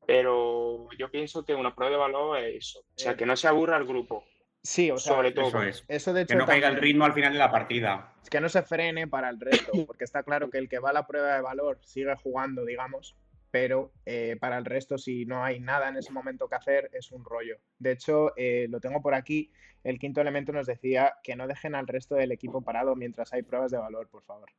Pero 0.06 0.88
yo 0.96 1.10
pienso 1.10 1.44
que 1.44 1.54
una 1.54 1.74
prueba 1.74 1.90
de 1.92 1.98
valor 1.98 2.38
es 2.38 2.68
eso. 2.68 2.80
O 2.80 2.84
sea, 2.94 3.12
eh, 3.12 3.16
que 3.16 3.26
no 3.26 3.36
se 3.36 3.48
aburra 3.48 3.76
el 3.76 3.84
grupo. 3.84 4.24
Sí, 4.62 4.90
o 4.90 4.98
sea, 4.98 5.14
sobre 5.14 5.32
todo. 5.32 5.48
Eso 5.48 5.62
es. 5.62 5.84
Eso 5.88 6.12
de 6.12 6.22
hecho, 6.22 6.34
que 6.34 6.36
no 6.36 6.46
caiga 6.46 6.68
el 6.68 6.76
ritmo 6.76 7.04
al 7.04 7.12
final 7.12 7.32
de 7.32 7.38
la 7.38 7.50
partida. 7.50 8.14
Es 8.22 8.30
que 8.30 8.40
no 8.40 8.48
se 8.48 8.62
frene 8.62 9.08
para 9.08 9.28
el 9.28 9.40
resto, 9.40 9.72
porque 9.86 10.04
está 10.04 10.22
claro 10.22 10.50
que 10.50 10.58
el 10.58 10.68
que 10.68 10.78
va 10.78 10.90
a 10.90 10.92
la 10.94 11.06
prueba 11.06 11.34
de 11.34 11.42
valor 11.42 11.78
sigue 11.82 12.14
jugando, 12.16 12.64
digamos, 12.64 13.16
pero 13.50 13.92
eh, 14.04 14.36
para 14.40 14.58
el 14.58 14.64
resto, 14.64 14.98
si 14.98 15.24
no 15.24 15.44
hay 15.44 15.60
nada 15.60 15.88
en 15.88 15.96
ese 15.96 16.12
momento 16.12 16.48
que 16.48 16.56
hacer, 16.56 16.90
es 16.92 17.12
un 17.12 17.24
rollo. 17.24 17.56
De 17.78 17.92
hecho, 17.92 18.32
eh, 18.36 18.66
lo 18.68 18.80
tengo 18.80 19.00
por 19.00 19.14
aquí. 19.14 19.52
El 19.84 19.98
quinto 19.98 20.20
elemento 20.20 20.52
nos 20.52 20.66
decía 20.66 21.14
que 21.22 21.36
no 21.36 21.46
dejen 21.46 21.74
al 21.74 21.86
resto 21.86 22.14
del 22.14 22.32
equipo 22.32 22.62
parado 22.62 22.94
mientras 22.96 23.32
hay 23.32 23.42
pruebas 23.42 23.70
de 23.70 23.78
valor, 23.78 24.08
por 24.08 24.22
favor. 24.24 24.50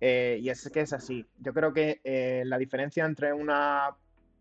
Eh, 0.00 0.38
y 0.40 0.48
es 0.48 0.68
que 0.70 0.80
es 0.80 0.92
así. 0.92 1.26
Yo 1.38 1.52
creo 1.52 1.72
que 1.72 2.00
la 2.44 2.58
diferencia 2.58 3.04
entre 3.04 3.32
una 3.32 3.96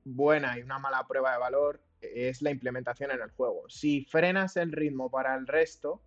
buena 0.06 0.58
y 0.58 0.62
una 0.62 0.80
mala 0.80 1.06
prueba 1.08 1.34
de 1.34 1.40
valor 1.40 1.82
es 2.02 2.42
la 2.42 2.52
implementación 2.52 3.12
en 3.12 3.22
el 3.22 3.30
juego. 3.32 3.70
Si 3.70 4.06
frenas 4.06 4.58
el 4.58 4.72
ritmo 4.72 5.10
para 5.10 5.36
el 5.36 5.48
resto, 5.48 6.02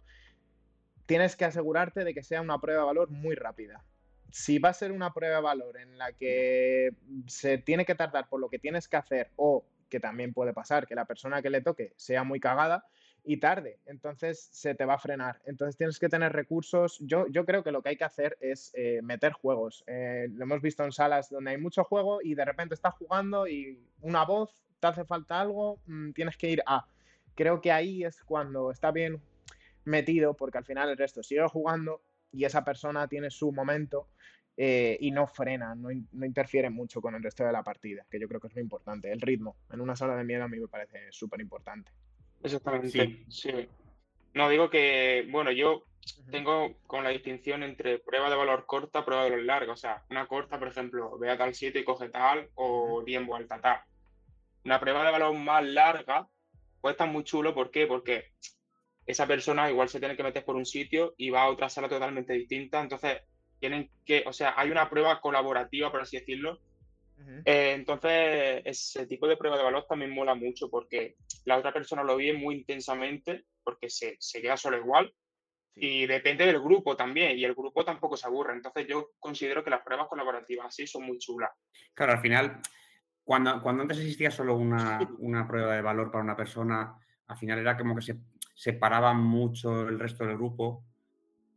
tienes 1.06 1.36
que 1.36 1.44
asegurarte 1.44 2.04
de 2.04 2.14
que 2.14 2.22
sea 2.22 2.40
una 2.40 2.58
prueba 2.58 2.82
de 2.82 2.86
valor 2.86 3.10
muy 3.10 3.34
rápida. 3.34 3.84
Si 4.30 4.58
va 4.58 4.70
a 4.70 4.74
ser 4.74 4.92
una 4.92 5.12
prueba 5.12 5.36
de 5.36 5.42
valor 5.42 5.76
en 5.76 5.98
la 5.98 6.12
que 6.12 6.94
se 7.26 7.58
tiene 7.58 7.84
que 7.84 7.94
tardar 7.94 8.28
por 8.28 8.40
lo 8.40 8.48
que 8.48 8.58
tienes 8.58 8.88
que 8.88 8.96
hacer 8.96 9.30
o 9.36 9.64
que 9.90 10.00
también 10.00 10.32
puede 10.32 10.54
pasar 10.54 10.86
que 10.86 10.94
la 10.94 11.04
persona 11.04 11.42
que 11.42 11.50
le 11.50 11.60
toque 11.60 11.92
sea 11.96 12.24
muy 12.24 12.40
cagada 12.40 12.86
y 13.24 13.36
tarde, 13.36 13.78
entonces 13.86 14.48
se 14.50 14.74
te 14.74 14.84
va 14.84 14.94
a 14.94 14.98
frenar. 14.98 15.40
Entonces 15.44 15.76
tienes 15.76 15.98
que 15.98 16.08
tener 16.08 16.32
recursos. 16.32 16.98
Yo, 17.00 17.26
yo 17.28 17.44
creo 17.44 17.62
que 17.62 17.70
lo 17.70 17.82
que 17.82 17.90
hay 17.90 17.96
que 17.96 18.04
hacer 18.04 18.36
es 18.40 18.72
eh, 18.74 19.00
meter 19.02 19.32
juegos. 19.32 19.84
Eh, 19.86 20.28
lo 20.32 20.44
hemos 20.44 20.60
visto 20.60 20.84
en 20.84 20.92
salas 20.92 21.30
donde 21.30 21.52
hay 21.52 21.58
mucho 21.58 21.84
juego 21.84 22.20
y 22.22 22.34
de 22.34 22.44
repente 22.44 22.74
estás 22.74 22.94
jugando 22.94 23.46
y 23.46 23.80
una 24.00 24.24
voz 24.24 24.64
te 24.80 24.88
hace 24.88 25.04
falta 25.04 25.40
algo, 25.40 25.80
mm, 25.86 26.10
tienes 26.12 26.36
que 26.36 26.50
ir 26.50 26.62
a. 26.66 26.86
Creo 27.36 27.60
que 27.60 27.70
ahí 27.70 28.04
es 28.04 28.22
cuando 28.24 28.72
está 28.72 28.90
bien 28.90 29.20
metido, 29.84 30.34
porque 30.34 30.58
al 30.58 30.64
final 30.64 30.90
el 30.90 30.96
resto 30.96 31.22
sigue 31.22 31.46
jugando 31.48 32.02
y 32.32 32.44
esa 32.44 32.64
persona 32.64 33.06
tiene 33.08 33.30
su 33.30 33.52
momento 33.52 34.08
eh, 34.56 34.98
y 35.00 35.10
no 35.12 35.26
frena, 35.26 35.74
no, 35.74 35.90
interfiere 35.90 36.68
mucho 36.68 37.00
con 37.00 37.14
el 37.14 37.22
resto 37.22 37.44
de 37.44 37.52
la 37.52 37.62
partida, 37.62 38.04
que 38.10 38.20
yo 38.20 38.28
creo 38.28 38.40
que 38.40 38.48
es 38.48 38.54
muy 38.54 38.62
importante. 38.62 39.10
El 39.10 39.20
ritmo 39.20 39.56
en 39.70 39.80
una 39.80 39.96
sala 39.96 40.16
de 40.16 40.24
miedo 40.24 40.44
a 40.44 40.48
mí 40.48 40.58
me 40.58 40.68
parece 40.68 41.10
súper 41.10 41.40
importante. 41.40 41.90
Exactamente, 42.42 43.24
sí. 43.28 43.68
No, 44.34 44.48
digo 44.48 44.70
que, 44.70 45.26
bueno, 45.30 45.52
yo 45.52 45.84
tengo 46.30 46.74
con 46.86 47.04
la 47.04 47.10
distinción 47.10 47.62
entre 47.62 47.98
prueba 47.98 48.30
de 48.30 48.36
valor 48.36 48.66
corta, 48.66 49.04
prueba 49.04 49.24
de 49.24 49.30
valor 49.30 49.44
larga. 49.44 49.72
O 49.72 49.76
sea, 49.76 50.04
una 50.10 50.26
corta, 50.26 50.58
por 50.58 50.68
ejemplo, 50.68 51.18
ve 51.18 51.30
a 51.30 51.38
tal 51.38 51.54
sitio 51.54 51.80
y 51.80 51.84
coge 51.84 52.08
tal, 52.08 52.48
o 52.54 53.02
bien 53.04 53.26
vuelta 53.26 53.60
tal 53.60 53.82
una 54.64 54.80
prueba 54.80 55.04
de 55.04 55.10
valor 55.10 55.34
más 55.34 55.64
larga 55.64 56.28
puede 56.80 56.92
estar 56.92 57.08
muy 57.08 57.24
chulo. 57.24 57.54
¿Por 57.54 57.70
qué? 57.70 57.86
Porque 57.86 58.32
esa 59.06 59.26
persona 59.26 59.70
igual 59.70 59.88
se 59.88 59.98
tiene 59.98 60.16
que 60.16 60.22
meter 60.22 60.44
por 60.44 60.56
un 60.56 60.66
sitio 60.66 61.14
y 61.16 61.30
va 61.30 61.42
a 61.42 61.50
otra 61.50 61.68
sala 61.68 61.88
totalmente 61.88 62.32
distinta. 62.32 62.80
Entonces, 62.80 63.22
tienen 63.58 63.90
que, 64.04 64.24
o 64.26 64.32
sea, 64.32 64.54
hay 64.56 64.70
una 64.70 64.88
prueba 64.88 65.20
colaborativa, 65.20 65.90
por 65.90 66.02
así 66.02 66.18
decirlo. 66.18 66.60
Eh, 67.44 67.72
entonces, 67.74 68.62
ese 68.64 69.06
tipo 69.06 69.26
de 69.26 69.36
prueba 69.36 69.56
de 69.56 69.64
valor 69.64 69.86
también 69.88 70.14
mola 70.14 70.34
mucho 70.34 70.68
porque 70.70 71.16
la 71.44 71.58
otra 71.58 71.72
persona 71.72 72.02
lo 72.02 72.16
vive 72.16 72.38
muy 72.38 72.56
intensamente 72.56 73.46
porque 73.62 73.88
se, 73.88 74.16
se 74.18 74.40
queda 74.40 74.56
solo 74.56 74.78
igual. 74.78 75.12
Y 75.74 76.06
depende 76.06 76.44
del 76.44 76.60
grupo 76.60 76.96
también, 76.96 77.38
y 77.38 77.44
el 77.44 77.54
grupo 77.54 77.84
tampoco 77.84 78.16
se 78.16 78.26
aburre. 78.26 78.52
Entonces, 78.52 78.86
yo 78.86 79.12
considero 79.18 79.64
que 79.64 79.70
las 79.70 79.82
pruebas 79.82 80.06
colaborativas 80.06 80.66
así 80.66 80.86
son 80.86 81.04
muy 81.04 81.18
chulas. 81.18 81.50
Claro, 81.94 82.12
al 82.12 82.20
final, 82.20 82.60
cuando, 83.24 83.62
cuando 83.62 83.82
antes 83.82 83.98
existía 83.98 84.30
solo 84.30 84.56
una, 84.56 84.98
una, 85.18 85.46
prueba 85.48 85.74
de 85.74 85.82
valor 85.82 86.10
para 86.10 86.24
una 86.24 86.36
persona, 86.36 86.94
al 87.26 87.36
final 87.38 87.58
era 87.58 87.76
como 87.76 87.94
que 87.94 88.02
se 88.02 88.18
separaba 88.54 89.14
mucho 89.14 89.88
el 89.88 89.98
resto 89.98 90.26
del 90.26 90.36
grupo 90.36 90.84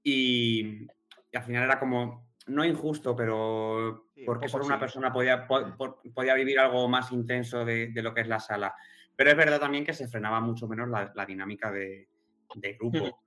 y, 0.04 0.88
al 1.34 1.44
final 1.44 1.64
era 1.64 1.80
como, 1.80 2.25
no 2.48 2.64
injusto, 2.64 3.16
pero 3.16 4.10
porque 4.26 4.48
solo 4.48 4.66
una 4.66 4.80
persona 4.80 5.12
podía, 5.12 5.48
podía 5.48 6.36
vivir 6.36 6.60
algo 6.60 6.88
más 6.88 7.12
intenso 7.12 7.66
de, 7.66 7.88
de, 7.88 8.02
lo 8.02 8.14
que 8.14 8.22
es 8.22 8.28
la 8.28 8.40
sala. 8.40 8.76
Pero 9.16 9.32
es 9.32 9.38
verdad 9.38 9.60
también 9.60 9.86
que 9.86 9.94
se 9.94 10.08
frenaba 10.08 10.40
mucho 10.42 10.68
menos 10.68 10.90
la, 10.90 11.12
la 11.16 11.26
dinámica 11.26 11.72
de, 11.72 12.08
de 12.56 12.74
grupo. 12.74 13.20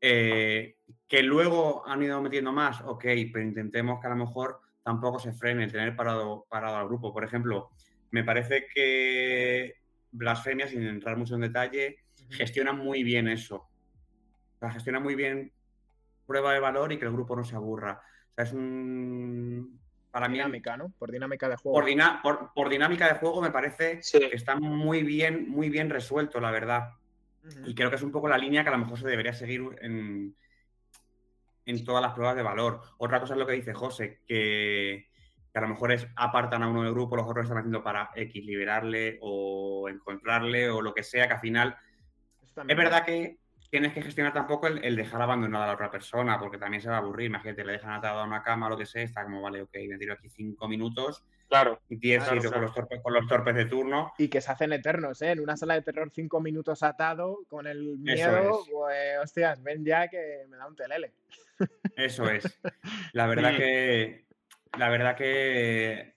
Eh, 0.00 0.78
que 1.06 1.22
luego 1.22 1.86
han 1.86 2.02
ido 2.02 2.20
metiendo 2.20 2.52
más, 2.52 2.80
ok, 2.80 3.04
pero 3.32 3.42
intentemos 3.42 4.00
que 4.00 4.08
a 4.08 4.10
lo 4.10 4.16
mejor 4.16 4.60
tampoco 4.82 5.20
se 5.20 5.32
frene 5.32 5.64
el 5.64 5.72
tener 5.72 5.94
parado, 5.94 6.46
parado 6.48 6.76
al 6.76 6.88
grupo. 6.88 7.12
Por 7.12 7.24
ejemplo, 7.24 7.70
me 8.10 8.24
parece 8.24 8.66
que 8.72 9.76
Blasfemia, 10.10 10.66
sin 10.66 10.82
entrar 10.82 11.16
mucho 11.16 11.36
en 11.36 11.42
detalle, 11.42 11.98
gestiona 12.30 12.72
muy 12.72 13.04
bien 13.04 13.28
eso. 13.28 13.68
O 14.60 14.68
gestiona 14.70 14.98
muy 14.98 15.14
bien 15.14 15.52
prueba 16.26 16.52
de 16.52 16.60
valor 16.60 16.92
y 16.92 16.98
que 16.98 17.04
el 17.04 17.12
grupo 17.12 17.36
no 17.36 17.44
se 17.44 17.56
aburra. 17.56 18.00
O 18.32 18.34
sea, 18.34 18.44
es 18.44 18.52
un. 18.52 19.80
Para 20.10 20.28
dinámica, 20.28 20.76
¿no? 20.76 20.92
Por 20.98 21.10
dinámica 21.10 21.48
de 21.48 21.56
juego. 21.56 21.78
Por, 22.54 22.68
dinámica 22.68 23.08
de 23.08 23.18
juego 23.18 23.40
me 23.40 23.50
parece 23.50 24.00
que 24.12 24.30
está 24.32 24.56
muy 24.56 25.02
bien, 25.02 25.48
muy 25.48 25.70
bien 25.70 25.88
resuelto, 25.88 26.38
la 26.38 26.50
verdad. 26.50 26.90
Y 27.64 27.74
creo 27.74 27.88
que 27.88 27.96
es 27.96 28.02
un 28.02 28.12
poco 28.12 28.28
la 28.28 28.36
línea 28.36 28.62
que 28.62 28.68
a 28.68 28.72
lo 28.72 28.78
mejor 28.78 28.98
se 28.98 29.08
debería 29.08 29.32
seguir 29.32 29.62
en, 29.80 30.36
en 31.64 31.84
todas 31.84 32.02
las 32.02 32.12
pruebas 32.12 32.36
de 32.36 32.42
valor. 32.42 32.80
Otra 32.98 33.20
cosa 33.20 33.34
es 33.34 33.38
lo 33.38 33.46
que 33.46 33.54
dice 33.54 33.72
José, 33.72 34.20
que, 34.26 35.08
a 35.54 35.60
lo 35.60 35.68
mejor 35.68 35.92
es 35.92 36.06
apartan 36.16 36.62
a 36.62 36.68
uno 36.68 36.82
del 36.82 36.92
grupo, 36.92 37.16
los 37.16 37.26
otros 37.26 37.44
están 37.44 37.58
haciendo 37.58 37.82
para 37.82 38.10
X, 38.14 38.44
liberarle 38.44 39.18
o 39.22 39.88
encontrarle 39.88 40.70
o 40.70 40.82
lo 40.82 40.94
que 40.94 41.02
sea, 41.02 41.26
que 41.26 41.34
al 41.34 41.40
final 41.40 41.76
es 42.68 42.76
verdad 42.76 43.04
que 43.04 43.38
tienes 43.72 43.94
que 43.94 44.02
gestionar 44.02 44.34
tampoco 44.34 44.66
el, 44.66 44.96
dejar 44.96 45.22
abandonada 45.22 45.64
a 45.64 45.68
la 45.68 45.72
otra 45.72 45.90
persona, 45.90 46.38
porque 46.38 46.58
también 46.58 46.82
se 46.82 46.90
va 46.90 46.96
a 46.96 46.98
aburrir. 46.98 47.28
Imagínate, 47.28 47.64
le 47.64 47.72
dejan 47.72 47.92
atado 47.92 48.18
a 48.18 48.24
una 48.24 48.42
cama 48.42 48.66
o 48.66 48.68
lo 48.68 48.76
que 48.76 48.84
sea, 48.84 49.02
está 49.02 49.24
como, 49.24 49.40
vale, 49.40 49.62
ok, 49.62 49.74
me 49.88 49.96
tiro 49.96 50.12
aquí 50.12 50.28
cinco 50.28 50.68
minutos. 50.68 51.24
Claro. 51.48 51.80
Y 51.88 51.96
tienes 51.96 52.28
Con, 52.28 52.36
los 52.60 52.74
torpes, 52.74 53.00
con 53.00 53.14
los 53.14 53.26
torpes 53.26 53.54
de 53.54 53.64
turno. 53.64 54.12
Y 54.18 54.28
que 54.28 54.42
se 54.42 54.52
hacen 54.52 54.74
eternos, 54.74 55.22
¿eh? 55.22 55.30
En 55.30 55.40
una 55.40 55.56
sala 55.56 55.72
de 55.72 55.80
terror, 55.80 56.10
cinco 56.14 56.38
minutos 56.38 56.82
atado, 56.82 57.38
con 57.48 57.66
el 57.66 57.96
miedo, 57.96 58.62
pues, 58.70 59.18
hostias, 59.22 59.62
ven 59.62 59.86
ya 59.86 60.06
que 60.08 60.44
me 60.50 60.58
da 60.58 60.66
un 60.66 60.76
telele. 60.76 61.14
Eso 61.96 62.28
es. 62.28 62.44
La 63.14 63.26
verdad 63.26 63.56
que. 63.56 64.26
La 64.78 64.90
verdad 64.90 65.16
que. 65.16 66.12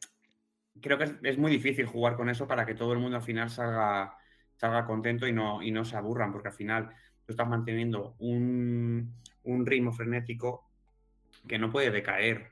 Creo 0.81 0.97
que 0.97 1.15
es, 1.23 1.37
muy 1.37 1.51
difícil 1.51 1.85
jugar 1.85 2.17
con 2.17 2.29
eso 2.29 2.49
para 2.49 2.65
que 2.65 2.75
todo 2.75 2.91
el 2.91 2.99
mundo 2.99 3.15
al 3.15 3.23
final 3.23 3.49
salga, 3.49 4.17
salga 4.57 4.85
contento 4.85 5.25
y 5.25 5.31
no, 5.31 5.63
y 5.63 5.71
no 5.71 5.85
se 5.85 5.95
aburran, 5.95 6.33
porque 6.33 6.49
al 6.49 6.53
final 6.53 6.93
tú 7.25 7.33
estás 7.33 7.47
manteniendo 7.47 8.15
un, 8.19 9.13
un 9.43 9.65
ritmo 9.65 9.91
frenético 9.91 10.69
que 11.47 11.57
no 11.57 11.71
puede 11.71 11.91
decaer. 11.91 12.51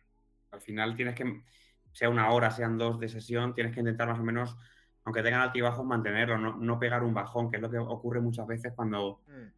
Al 0.51 0.61
final 0.61 0.95
tienes 0.95 1.15
que, 1.15 1.43
sea 1.91 2.09
una 2.09 2.30
hora, 2.32 2.51
sean 2.51 2.78
dos 2.78 2.99
de 2.99 3.09
sesión, 3.09 3.53
tienes 3.53 3.74
que 3.74 3.80
intentar 3.80 4.07
más 4.07 4.19
o 4.19 4.24
menos, 4.24 4.57
aunque 5.03 5.21
tengan 5.21 5.41
altibajos, 5.41 5.86
mantenerlo, 5.86 6.38
no, 6.38 6.57
no 6.57 6.80
pegar 6.80 7.03
un 7.03 7.13
bajón, 7.13 7.49
que 7.49 7.57
es 7.57 7.61
lo 7.61 7.69
que 7.69 7.78
ocurre 7.78 8.21
muchas 8.21 8.47
veces 8.47 8.74
cuando 8.76 9.21
mm. 9.28 9.51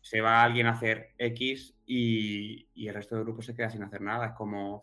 se 0.00 0.20
va 0.20 0.42
alguien 0.42 0.66
a 0.66 0.72
hacer 0.72 1.14
X 1.18 1.74
y, 1.86 2.68
y, 2.74 2.88
el 2.88 2.94
resto 2.94 3.14
del 3.14 3.24
grupo 3.24 3.42
se 3.42 3.54
queda 3.54 3.70
sin 3.70 3.82
hacer 3.82 4.00
nada. 4.00 4.26
Es 4.26 4.32
como, 4.32 4.82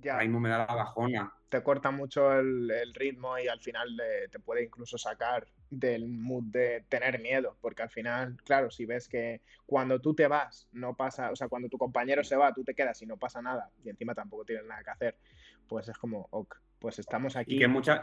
ya. 0.00 0.18
mismo 0.18 0.40
me 0.40 0.48
da 0.48 0.66
la 0.66 0.74
bajona. 0.74 1.32
Te 1.48 1.62
corta 1.62 1.90
mucho 1.90 2.32
el, 2.32 2.70
el 2.70 2.94
ritmo 2.94 3.38
y 3.38 3.48
al 3.48 3.60
final 3.60 3.88
te 4.30 4.40
puede 4.40 4.64
incluso 4.64 4.98
sacar 4.98 5.46
del 5.70 6.06
mood 6.06 6.44
de 6.44 6.84
tener 6.88 7.20
miedo, 7.20 7.56
porque 7.60 7.82
al 7.82 7.90
final, 7.90 8.36
claro, 8.44 8.70
si 8.70 8.86
ves 8.86 9.08
que 9.08 9.42
cuando 9.64 10.00
tú 10.00 10.14
te 10.14 10.28
vas, 10.28 10.68
no 10.72 10.94
pasa, 10.94 11.30
o 11.30 11.36
sea, 11.36 11.48
cuando 11.48 11.68
tu 11.68 11.78
compañero 11.78 12.22
se 12.22 12.36
va, 12.36 12.52
tú 12.52 12.64
te 12.64 12.74
quedas 12.74 13.00
y 13.02 13.06
no 13.06 13.16
pasa 13.16 13.42
nada, 13.42 13.70
y 13.84 13.88
encima 13.88 14.14
tampoco 14.14 14.44
tienes 14.44 14.64
nada 14.64 14.82
que 14.84 14.90
hacer, 14.90 15.16
pues 15.66 15.88
es 15.88 15.98
como, 15.98 16.28
ok, 16.30 16.56
pues 16.78 16.98
estamos 16.98 17.36
aquí. 17.36 17.56
Y 17.56 17.58
que 17.58 17.68
muchas, 17.68 18.00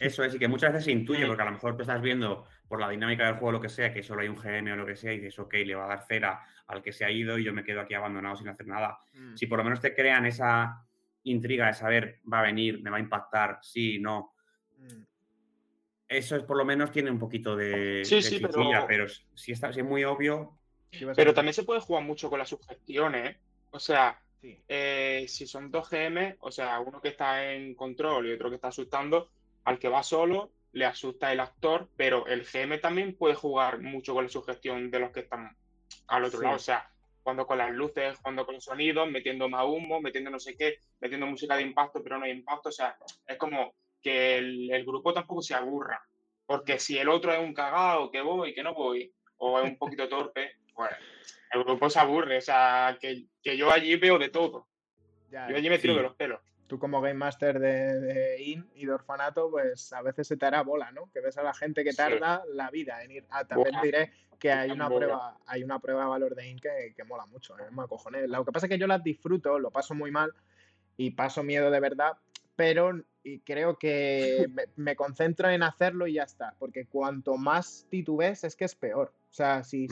eso 0.00 0.24
es, 0.24 0.34
y 0.34 0.38
que 0.38 0.48
muchas 0.48 0.72
veces 0.72 0.86
se 0.86 0.92
intuye, 0.92 1.26
porque 1.26 1.42
a 1.42 1.46
lo 1.46 1.52
mejor 1.52 1.76
te 1.76 1.82
estás 1.82 2.02
viendo 2.02 2.46
por 2.68 2.80
la 2.80 2.88
dinámica 2.88 3.26
del 3.26 3.34
juego, 3.34 3.52
lo 3.52 3.60
que 3.60 3.68
sea, 3.68 3.92
que 3.92 4.02
solo 4.02 4.22
hay 4.22 4.28
un 4.28 4.36
GM 4.36 4.72
o 4.72 4.76
lo 4.76 4.86
que 4.86 4.96
sea, 4.96 5.12
y 5.12 5.18
dices, 5.18 5.38
ok, 5.38 5.54
le 5.64 5.74
va 5.74 5.84
a 5.84 5.88
dar 5.88 6.06
cera 6.06 6.42
al 6.66 6.82
que 6.82 6.92
se 6.92 7.04
ha 7.04 7.10
ido 7.10 7.38
y 7.38 7.44
yo 7.44 7.52
me 7.52 7.62
quedo 7.62 7.80
aquí 7.80 7.94
abandonado 7.94 8.36
sin 8.36 8.48
hacer 8.48 8.66
nada. 8.66 8.98
Mm. 9.12 9.36
Si 9.36 9.46
por 9.46 9.58
lo 9.58 9.64
menos 9.64 9.80
te 9.80 9.94
crean 9.94 10.26
esa 10.26 10.84
intriga 11.24 11.66
de 11.66 11.74
saber, 11.74 12.20
va 12.30 12.40
a 12.40 12.42
venir, 12.42 12.82
me 12.82 12.90
va 12.90 12.96
a 12.96 13.00
impactar, 13.00 13.58
sí, 13.62 13.98
no. 14.00 14.34
Mm 14.78 15.13
eso 16.08 16.36
es 16.36 16.42
por 16.42 16.56
lo 16.56 16.64
menos 16.64 16.92
tiene 16.92 17.10
un 17.10 17.18
poquito 17.18 17.56
de, 17.56 18.02
sí, 18.04 18.22
sí, 18.22 18.40
pero... 18.40 19.08
si, 19.34 19.52
está, 19.52 19.72
si 19.72 19.80
es 19.80 19.86
muy 19.86 20.04
obvio. 20.04 20.58
Pero 21.16 21.34
también 21.34 21.54
se 21.54 21.64
puede 21.64 21.80
jugar 21.80 22.04
mucho 22.04 22.30
con 22.30 22.38
las 22.38 22.48
sugestiones. 22.48 23.32
¿eh? 23.32 23.38
O 23.70 23.80
sea, 23.80 24.20
eh, 24.42 25.24
si 25.28 25.46
son 25.46 25.70
dos 25.70 25.90
GM, 25.90 26.36
o 26.40 26.50
sea, 26.52 26.78
uno 26.80 27.00
que 27.00 27.08
está 27.08 27.52
en 27.52 27.74
control 27.74 28.28
y 28.28 28.32
otro 28.32 28.48
que 28.48 28.56
está 28.56 28.68
asustando, 28.68 29.30
al 29.64 29.78
que 29.78 29.88
va 29.88 30.02
solo 30.02 30.52
le 30.72 30.84
asusta 30.84 31.32
el 31.32 31.40
actor, 31.40 31.88
pero 31.96 32.26
el 32.26 32.44
GM 32.44 32.80
también 32.80 33.16
puede 33.16 33.34
jugar 33.34 33.80
mucho 33.80 34.12
con 34.12 34.24
la 34.24 34.30
sugestión 34.30 34.90
de 34.90 34.98
los 34.98 35.10
que 35.12 35.20
están 35.20 35.56
al 36.08 36.24
otro 36.24 36.40
lado. 36.40 36.56
O 36.56 36.60
sea, 36.60 36.90
cuando 37.22 37.46
con 37.46 37.58
las 37.58 37.70
luces, 37.70 38.18
cuando 38.20 38.44
con 38.44 38.56
los 38.56 38.64
sonidos, 38.64 39.08
metiendo 39.08 39.48
más 39.48 39.64
humo, 39.66 40.00
metiendo 40.00 40.30
no 40.30 40.40
sé 40.40 40.56
qué, 40.56 40.78
metiendo 41.00 41.26
música 41.26 41.56
de 41.56 41.62
impacto, 41.62 42.02
pero 42.02 42.18
no 42.18 42.24
hay 42.24 42.32
impacto. 42.32 42.68
O 42.68 42.72
sea, 42.72 42.96
es 43.26 43.36
como 43.38 43.72
que 44.04 44.36
el, 44.36 44.84
grupo 44.84 45.12
tampoco 45.12 45.42
se 45.42 45.54
aburra. 45.54 46.06
Porque 46.46 46.78
si 46.78 46.98
el 46.98 47.08
otro 47.08 47.32
es 47.32 47.40
un 47.40 47.54
cagado, 47.54 48.10
que 48.10 48.20
voy, 48.20 48.54
que 48.54 48.62
no 48.62 48.74
voy, 48.74 49.10
o 49.38 49.58
es 49.58 49.64
un 49.64 49.78
poquito 49.78 50.08
torpe, 50.08 50.58
pues 50.74 50.90
el 51.50 51.64
grupo 51.64 51.88
se 51.88 51.98
aburre. 51.98 52.36
O 52.36 52.42
sea, 52.42 52.98
que, 53.00 53.24
yo 53.42 53.72
allí 53.72 53.96
veo 53.96 54.18
de 54.18 54.28
todo. 54.28 54.68
yo 55.30 55.56
allí 55.56 55.70
me 55.70 55.78
tiro 55.78 55.96
de 55.96 56.02
los 56.02 56.14
pelos 56.14 56.40
tú 56.66 56.78
como 56.78 57.00
Game 57.00 57.14
Master 57.14 57.58
de, 57.58 58.42
IN 58.42 58.68
y 58.74 58.86
de 58.86 58.92
Orfanato, 58.92 59.50
pues 59.50 59.92
a 59.92 60.02
veces 60.02 60.26
se 60.26 60.36
te 60.36 60.46
hará 60.46 60.62
bola, 60.62 60.90
¿no? 60.92 61.10
Que 61.12 61.20
ves 61.20 61.36
a 61.36 61.42
la 61.42 61.54
gente 61.54 61.84
que 61.84 61.92
tarda 61.92 62.42
la 62.52 62.70
vida 62.70 63.02
en 63.02 63.10
ir. 63.10 63.26
Ah, 63.30 63.44
también 63.44 63.74
diré 63.82 64.12
que 64.38 64.50
hay 64.50 64.70
una 64.70 64.88
prueba, 64.88 65.38
hay 65.46 65.62
una 65.62 65.78
prueba 65.78 66.04
de 66.04 66.08
valor 66.08 66.34
de 66.34 66.48
IN 66.48 66.58
que, 66.58 66.94
que 66.96 67.04
mola 67.04 67.26
mucho, 67.26 67.58
¿eh? 67.58 67.70
me 67.70 67.82
acojones. 67.82 68.28
Lo 68.28 68.44
que 68.44 68.52
pasa 68.52 68.66
es 68.66 68.70
que 68.70 68.78
yo 68.78 68.86
las 68.86 69.02
disfruto, 69.04 69.58
lo 69.58 69.70
paso 69.70 69.94
muy 69.94 70.10
mal 70.10 70.32
y 70.96 71.10
paso 71.10 71.42
miedo 71.42 71.70
de 71.70 71.80
verdad, 71.80 72.16
pero 72.56 72.92
y 73.22 73.40
creo 73.40 73.78
que 73.78 74.46
me, 74.76 74.94
concentro 74.94 75.48
en 75.48 75.62
hacerlo 75.62 76.06
y 76.06 76.14
ya 76.14 76.24
está, 76.24 76.54
porque 76.58 76.86
cuanto 76.86 77.36
más 77.36 77.86
titubes 77.90 78.44
es 78.44 78.54
que 78.54 78.66
es 78.66 78.74
peor. 78.74 79.12
O 79.30 79.34
sea, 79.34 79.64
si, 79.64 79.88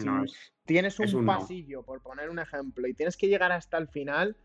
tienes 0.65 1.01
un, 1.01 1.27
pasillo, 1.27 1.83
por 1.83 2.01
poner 2.01 2.31
un 2.31 2.39
ejemplo, 2.39 2.87
y 2.87 2.95
tienes 2.95 3.17
que 3.17 3.27
llegar 3.27 3.51
hasta 3.51 3.79
el 3.79 3.89
final, 3.89 4.37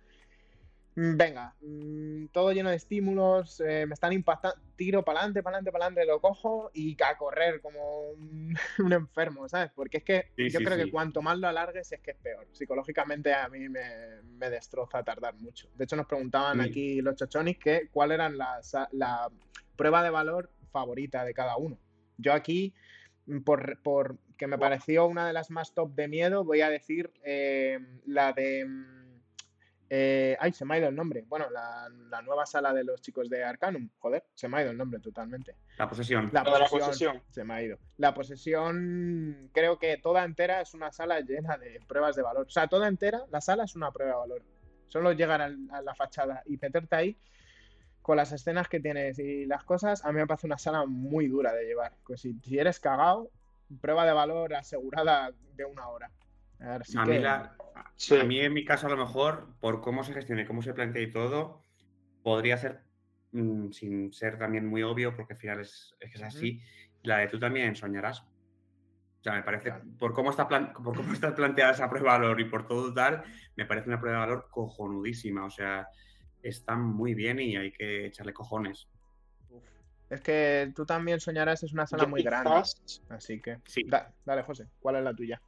venga, 1.00 1.54
mm, 1.62 2.28
todo 2.32 2.52
lleno 2.52 2.72
de 2.72 2.76
estímulos, 2.76 3.62
eh, 3.62 3.86
me 3.86 3.94
están 3.94 4.14
impactando, 4.14 4.58
tiro 4.76 5.06
para 5.06 5.20
adelante, 5.20 5.44
para 5.44 5.58
adelante, 5.58 5.72
para 5.72 5.86
adelante, 5.86 6.12
lo 6.12 6.20
cojo 6.20 6.72
y 6.74 6.98
a 7.04 7.16
correr 7.18 7.62
como 7.62 8.10
un, 8.10 8.56
enfermo, 8.92 9.48
¿sabes? 9.48 9.72
Porque 9.76 9.98
es 9.98 10.04
que 10.04 10.32
yo 10.38 10.60
creo 10.60 10.76
que 10.76 10.90
cuanto 10.90 11.22
más 11.22 11.38
lo 11.38 11.48
alargues 11.48 11.92
es 11.92 12.00
que 12.02 12.12
es 12.12 12.18
peor. 12.18 12.48
Psicológicamente 12.52 13.32
a 13.32 13.48
mí 13.48 13.70
me, 13.70 14.50
destroza 14.50 15.04
tardar 15.04 15.36
mucho. 15.36 15.70
De 15.76 15.84
hecho 15.84 15.96
nos 15.96 16.08
preguntaban 16.08 16.62
aquí 16.62 17.00
los 17.02 17.16
chochonis 17.16 17.60
que 17.60 17.90
cuál 17.92 18.12
era 18.12 18.30
la 18.30 19.30
prueba 19.76 20.02
de 20.02 20.10
valor 20.10 20.50
favorita 20.72 21.24
de 21.24 21.34
cada 21.36 21.58
uno. 21.58 21.78
Yo 22.18 22.34
aquí, 22.34 22.74
mm, 23.28 23.42
por, 23.42 23.80
por 23.84 24.18
que 24.36 24.48
me 24.48 24.58
pareció 24.58 25.06
una 25.06 25.28
de 25.28 25.34
las 25.34 25.52
más 25.52 25.76
top 25.76 25.94
de 25.94 26.08
miedo, 26.08 26.44
voy 26.44 26.62
a 26.62 26.70
decir 26.70 27.12
eh, 27.24 27.80
la 28.06 28.34
de 28.34 28.66
eh, 29.90 30.36
ay, 30.40 30.52
se 30.52 30.66
me 30.66 30.76
ha 30.76 30.80
ido 30.80 30.90
el 30.90 30.96
nombre. 30.96 31.24
Bueno, 31.28 31.50
la, 31.50 31.90
nueva 32.22 32.46
sala 32.46 32.74
de 32.74 32.84
los 32.84 33.02
chicos 33.02 33.30
de 33.30 33.44
Arcanum. 33.44 33.90
Joder, 34.00 34.26
se 34.34 34.48
me 34.48 34.58
ha 34.58 34.62
ido 34.64 34.72
el 34.72 34.78
nombre 34.78 35.00
totalmente. 35.00 35.56
La 35.78 35.88
posesión. 35.88 36.30
La, 36.34 36.44
posesión, 36.44 37.22
Se 37.30 37.44
me 37.44 37.54
ha 37.54 37.64
ido. 37.64 37.78
La 37.98 38.14
posesión, 38.14 39.50
creo 39.54 39.80
que 39.80 39.98
toda 39.98 40.26
entera 40.26 40.62
es 40.62 40.74
una 40.74 40.92
sala 40.92 41.22
llena 41.22 41.58
de 41.58 41.80
pruebas 41.88 42.16
de 42.16 42.24
valor. 42.24 42.48
O 42.48 42.50
sea, 42.50 42.68
toda 42.68 42.88
entera, 42.88 43.24
la 43.30 43.40
sala 43.40 43.64
es 43.64 43.76
una 43.76 43.92
prueba 43.92 44.14
de 44.14 44.18
valor. 44.18 44.44
Solo 44.88 45.12
llegar 45.14 45.42
a, 45.42 45.50
la 45.50 45.96
fachada 45.96 46.44
y 46.46 46.58
meterte 46.58 46.96
ahí 46.96 47.18
con 48.02 48.18
las 48.18 48.32
escenas 48.32 48.70
que 48.70 48.80
tienes 48.80 49.20
y 49.20 49.46
las 49.46 49.66
cosas, 49.66 50.06
a 50.06 50.14
mí 50.14 50.20
me 50.20 50.28
parece 50.28 50.48
una 50.48 50.58
sala 50.58 50.86
muy 50.86 51.28
dura 51.28 51.54
de 51.54 51.66
llevar. 51.66 51.94
Pues 52.06 52.22
si, 52.22 52.40
si 52.40 52.58
eres 52.58 52.80
cagado, 52.80 53.30
prueba 53.82 54.06
de 54.06 54.14
valor 54.14 54.54
asegurada 54.54 55.32
de 55.56 55.66
una 55.66 55.90
hora. 55.90 56.10
A, 56.60 58.24
mí 58.26 58.40
en 58.40 58.54
mi 58.54 58.66
caso, 58.66 58.88
a 58.88 58.90
lo 58.90 58.98
mejor, 58.98 59.56
por 59.60 59.82
cómo 59.82 60.04
se 60.04 60.14
gestiona 60.14 60.42
y 60.42 60.46
cómo 60.46 60.62
se 60.62 60.74
plantea 60.74 61.02
y 61.02 61.12
todo, 61.12 61.62
podría 62.24 62.58
ser, 62.58 62.82
mm, 63.32 63.72
sin 63.72 64.14
ser 64.14 64.38
también 64.38 64.68
muy 64.68 64.84
obvio, 64.84 65.16
porque 65.16 65.34
al 65.34 65.40
final 65.40 65.60
es, 65.60 65.96
es, 66.00 66.16
es 66.16 66.24
así, 66.24 66.62
la 67.04 67.20
de 67.20 67.28
tú 67.28 67.40
también 67.40 67.76
soñarás. 67.76 68.22
O 68.22 69.24
sea, 69.24 69.34
me 69.34 69.44
parece, 69.44 69.74
por, 69.98 70.14
cómo 70.14 70.30
está 70.30 70.48
por 70.48 70.96
cómo 70.96 71.14
está 71.14 71.34
planteada 71.34 71.72
esa 71.72 71.90
prueba 71.90 72.14
de 72.14 72.20
valor 72.20 72.40
y 72.40 72.46
por 72.46 72.68
todo 72.68 72.94
tal, 72.94 73.24
me 73.56 73.66
parece 73.66 73.90
una 73.90 74.00
prueba 74.00 74.20
de 74.20 74.26
valor 74.28 74.48
cojonudísima. 74.52 75.46
O 75.46 75.50
sea, 75.50 75.88
está 76.42 76.76
muy 76.76 77.14
bien 77.14 77.40
y 77.40 77.56
hay 77.56 77.72
que 77.72 78.06
echarle 78.06 78.34
cojones. 78.34 78.88
Es 80.10 80.22
que 80.22 80.72
tú 80.74 80.86
también 80.86 81.20
soñarás, 81.20 81.64
es 81.64 81.74
una 81.74 81.86
sala 81.86 82.06
muy 82.06 82.24
grande. 82.24 82.64
Así 83.10 83.42
que. 83.42 83.60
Sí. 83.66 83.86
dale, 84.24 84.44
José, 84.44 84.68
¿cuál 84.80 84.98
es 84.98 85.04
la 85.04 85.14
tuya? 85.14 85.42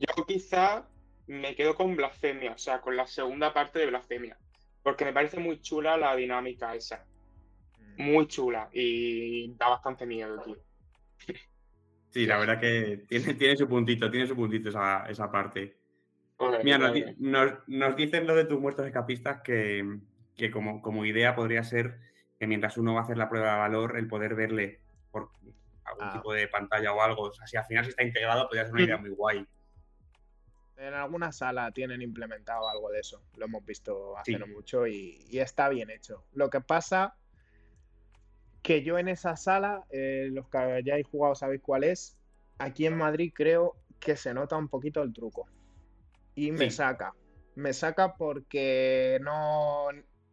Yo 0.00 0.24
quizá 0.26 0.88
me 1.26 1.54
quedo 1.54 1.74
con 1.74 1.94
Blasfemia, 1.94 2.52
o 2.52 2.58
sea, 2.58 2.80
con 2.80 2.96
la 2.96 3.06
segunda 3.06 3.52
parte 3.52 3.78
de 3.78 3.86
Blasfemia, 3.86 4.36
porque 4.82 5.04
me 5.04 5.12
parece 5.12 5.38
muy 5.38 5.60
chula 5.60 5.96
la 5.96 6.16
dinámica 6.16 6.74
esa. 6.74 7.06
Mm. 7.78 8.02
Muy 8.02 8.26
chula 8.26 8.68
y 8.72 9.54
da 9.54 9.68
bastante 9.68 10.06
miedo, 10.06 10.40
tío. 10.42 10.56
Sí, 12.08 12.26
la 12.26 12.38
verdad 12.38 12.58
que 12.58 13.04
tiene, 13.08 13.34
tiene 13.34 13.56
su 13.56 13.68
puntito, 13.68 14.10
tiene 14.10 14.26
su 14.26 14.34
puntito 14.34 14.70
esa, 14.70 15.06
esa 15.08 15.30
parte. 15.30 15.76
Mira, 16.64 16.78
nos, 16.78 17.96
dicen 17.96 18.26
lo 18.26 18.34
de 18.34 18.46
tus 18.46 18.58
muertos 18.58 18.86
escapistas 18.86 19.42
que, 19.42 19.98
que 20.36 20.50
como, 20.50 20.80
como 20.80 21.04
idea 21.04 21.36
podría 21.36 21.62
ser 21.62 21.98
que 22.38 22.46
mientras 22.46 22.78
uno 22.78 22.94
va 22.94 23.00
a 23.00 23.02
hacer 23.04 23.18
la 23.18 23.28
prueba 23.28 23.52
de 23.52 23.58
valor, 23.58 23.98
el 23.98 24.08
poder 24.08 24.34
verle 24.34 24.80
por 25.10 25.28
algún 25.84 26.06
ah. 26.06 26.12
tipo 26.14 26.32
de 26.32 26.48
pantalla 26.48 26.94
o 26.94 27.02
algo, 27.02 27.24
o 27.24 27.32
sea, 27.32 27.46
si 27.46 27.58
al 27.58 27.66
final 27.66 27.84
se 27.84 27.90
está 27.90 28.02
integrado, 28.02 28.46
podría 28.48 28.64
ser 28.64 28.72
una 28.72 28.82
idea 28.82 28.96
muy 28.96 29.10
guay. 29.10 29.46
En 30.80 30.94
alguna 30.94 31.30
sala 31.30 31.70
tienen 31.72 32.00
implementado 32.00 32.66
algo 32.68 32.90
de 32.90 33.00
eso. 33.00 33.22
Lo 33.36 33.44
hemos 33.44 33.64
visto 33.66 34.16
hace 34.16 34.38
no 34.38 34.46
mucho 34.46 34.86
y, 34.86 35.26
está 35.30 35.68
bien 35.68 35.90
hecho. 35.90 36.24
Lo 36.32 36.48
que 36.48 36.62
pasa 36.62 37.14
que 38.62 38.82
yo 38.82 38.98
en 38.98 39.08
esa 39.08 39.36
sala, 39.36 39.84
eh, 39.90 40.30
los 40.32 40.48
que 40.48 40.56
hayáis 40.56 41.06
jugado 41.06 41.34
sabéis 41.34 41.60
cuál 41.62 41.84
es, 41.84 42.16
aquí 42.58 42.86
en 42.86 42.96
Madrid 42.96 43.30
creo 43.34 43.76
que 43.98 44.16
se 44.16 44.32
nota 44.32 44.56
un 44.56 44.68
poquito 44.68 45.02
el 45.02 45.12
truco. 45.12 45.46
Y 46.34 46.50
me 46.50 46.70
saca. 46.70 47.12
Me 47.56 47.74
saca 47.74 48.16
porque 48.16 49.18
no 49.20 49.88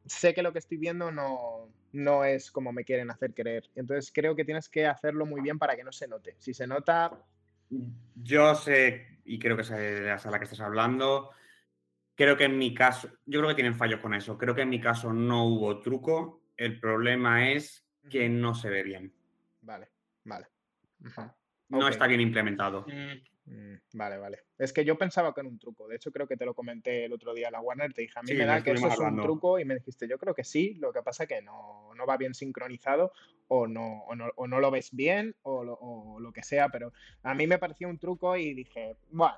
sé 0.05 0.33
que 0.33 0.43
lo 0.43 0.53
que 0.53 0.59
estoy 0.59 0.77
viendo 0.77 1.11
no, 1.11 1.69
no 1.91 2.23
es 2.23 2.51
como 2.51 2.71
me 2.71 2.85
quieren 2.85 3.11
hacer 3.11 3.33
creer. 3.33 3.65
Entonces 3.75 4.11
creo 4.13 4.33
que 4.33 4.45
tienes 4.45 4.69
que 4.69 4.85
hacerlo 4.85 5.25
muy 5.25 5.41
bien 5.41 5.59
para 5.59 5.75
que 5.75 5.83
no 5.83 5.91
se 5.91 6.07
note. 6.07 6.35
Si 6.39 6.53
se 6.53 6.67
nota, 6.67 7.11
yo 8.15 8.55
sé, 8.55 9.16
y 9.27 9.39
creo 9.39 9.55
que 9.55 9.61
es 9.61 9.69
la 9.69 10.17
sala 10.17 10.39
que 10.39 10.45
estás 10.45 10.61
hablando, 10.61 11.31
creo 12.15 12.35
que 12.37 12.45
en 12.45 12.57
mi 12.57 12.73
caso, 12.73 13.09
yo 13.25 13.39
creo 13.39 13.49
que 13.49 13.55
tienen 13.55 13.75
fallos 13.75 13.99
con 13.99 14.13
eso. 14.13 14.37
Creo 14.37 14.55
que 14.55 14.61
en 14.61 14.69
mi 14.69 14.81
caso 14.81 15.13
no 15.13 15.45
hubo 15.45 15.79
truco. 15.81 16.41
El 16.55 16.79
problema 16.79 17.51
es 17.51 17.85
que 18.09 18.29
no 18.29 18.55
se 18.55 18.69
ve 18.69 18.83
bien. 18.83 19.13
Vale, 19.61 19.89
vale. 20.23 20.47
No 21.69 21.87
está 21.87 22.07
bien 22.07 22.21
implementado. 22.21 22.85
Mm. 22.87 23.37
Mm, 23.47 23.79
vale, 23.93 24.17
vale. 24.17 24.39
Es 24.57 24.73
que 24.73 24.83
yo 24.83 24.97
pensaba 24.97 25.33
que 25.33 25.39
era 25.39 25.49
un 25.49 25.57
truco. 25.57 25.87
De 25.87 25.95
hecho, 25.95 26.11
creo 26.11 26.27
que 26.27 26.35
te 26.35 26.45
lo 26.45 26.53
comenté 26.53 27.05
el 27.05 27.13
otro 27.13 27.33
día 27.33 27.47
a 27.47 27.51
la 27.51 27.61
Warner. 27.61 27.93
Te 27.93 28.01
dije, 28.01 28.19
a 28.19 28.23
mí 28.23 28.33
me 28.33 28.45
da 28.45 28.61
que 28.61 28.71
eso 28.71 28.87
es 28.87 28.99
un 28.99 29.21
truco 29.21 29.57
y 29.57 29.65
me 29.65 29.75
dijiste, 29.75 30.07
yo 30.07 30.17
creo 30.17 30.33
que 30.33 30.43
sí. 30.43 30.73
Lo 30.75 30.91
que 30.91 31.01
pasa 31.01 31.23
es 31.23 31.29
que 31.29 31.41
no, 31.41 31.93
va 32.07 32.17
bien 32.17 32.33
sincronizado 32.33 33.13
o 33.47 33.67
no, 33.67 34.03
o 34.07 34.47
no, 34.47 34.59
lo 34.59 34.71
ves 34.71 34.89
bien 34.91 35.35
o 35.43 35.63
lo, 36.19 36.31
que 36.31 36.43
sea. 36.43 36.69
Pero 36.69 36.93
a 37.23 37.33
mí 37.33 37.47
me 37.47 37.57
parecía 37.57 37.87
un 37.87 37.99
truco 37.99 38.35
y 38.35 38.53
dije, 38.53 38.95
bueno. 39.11 39.37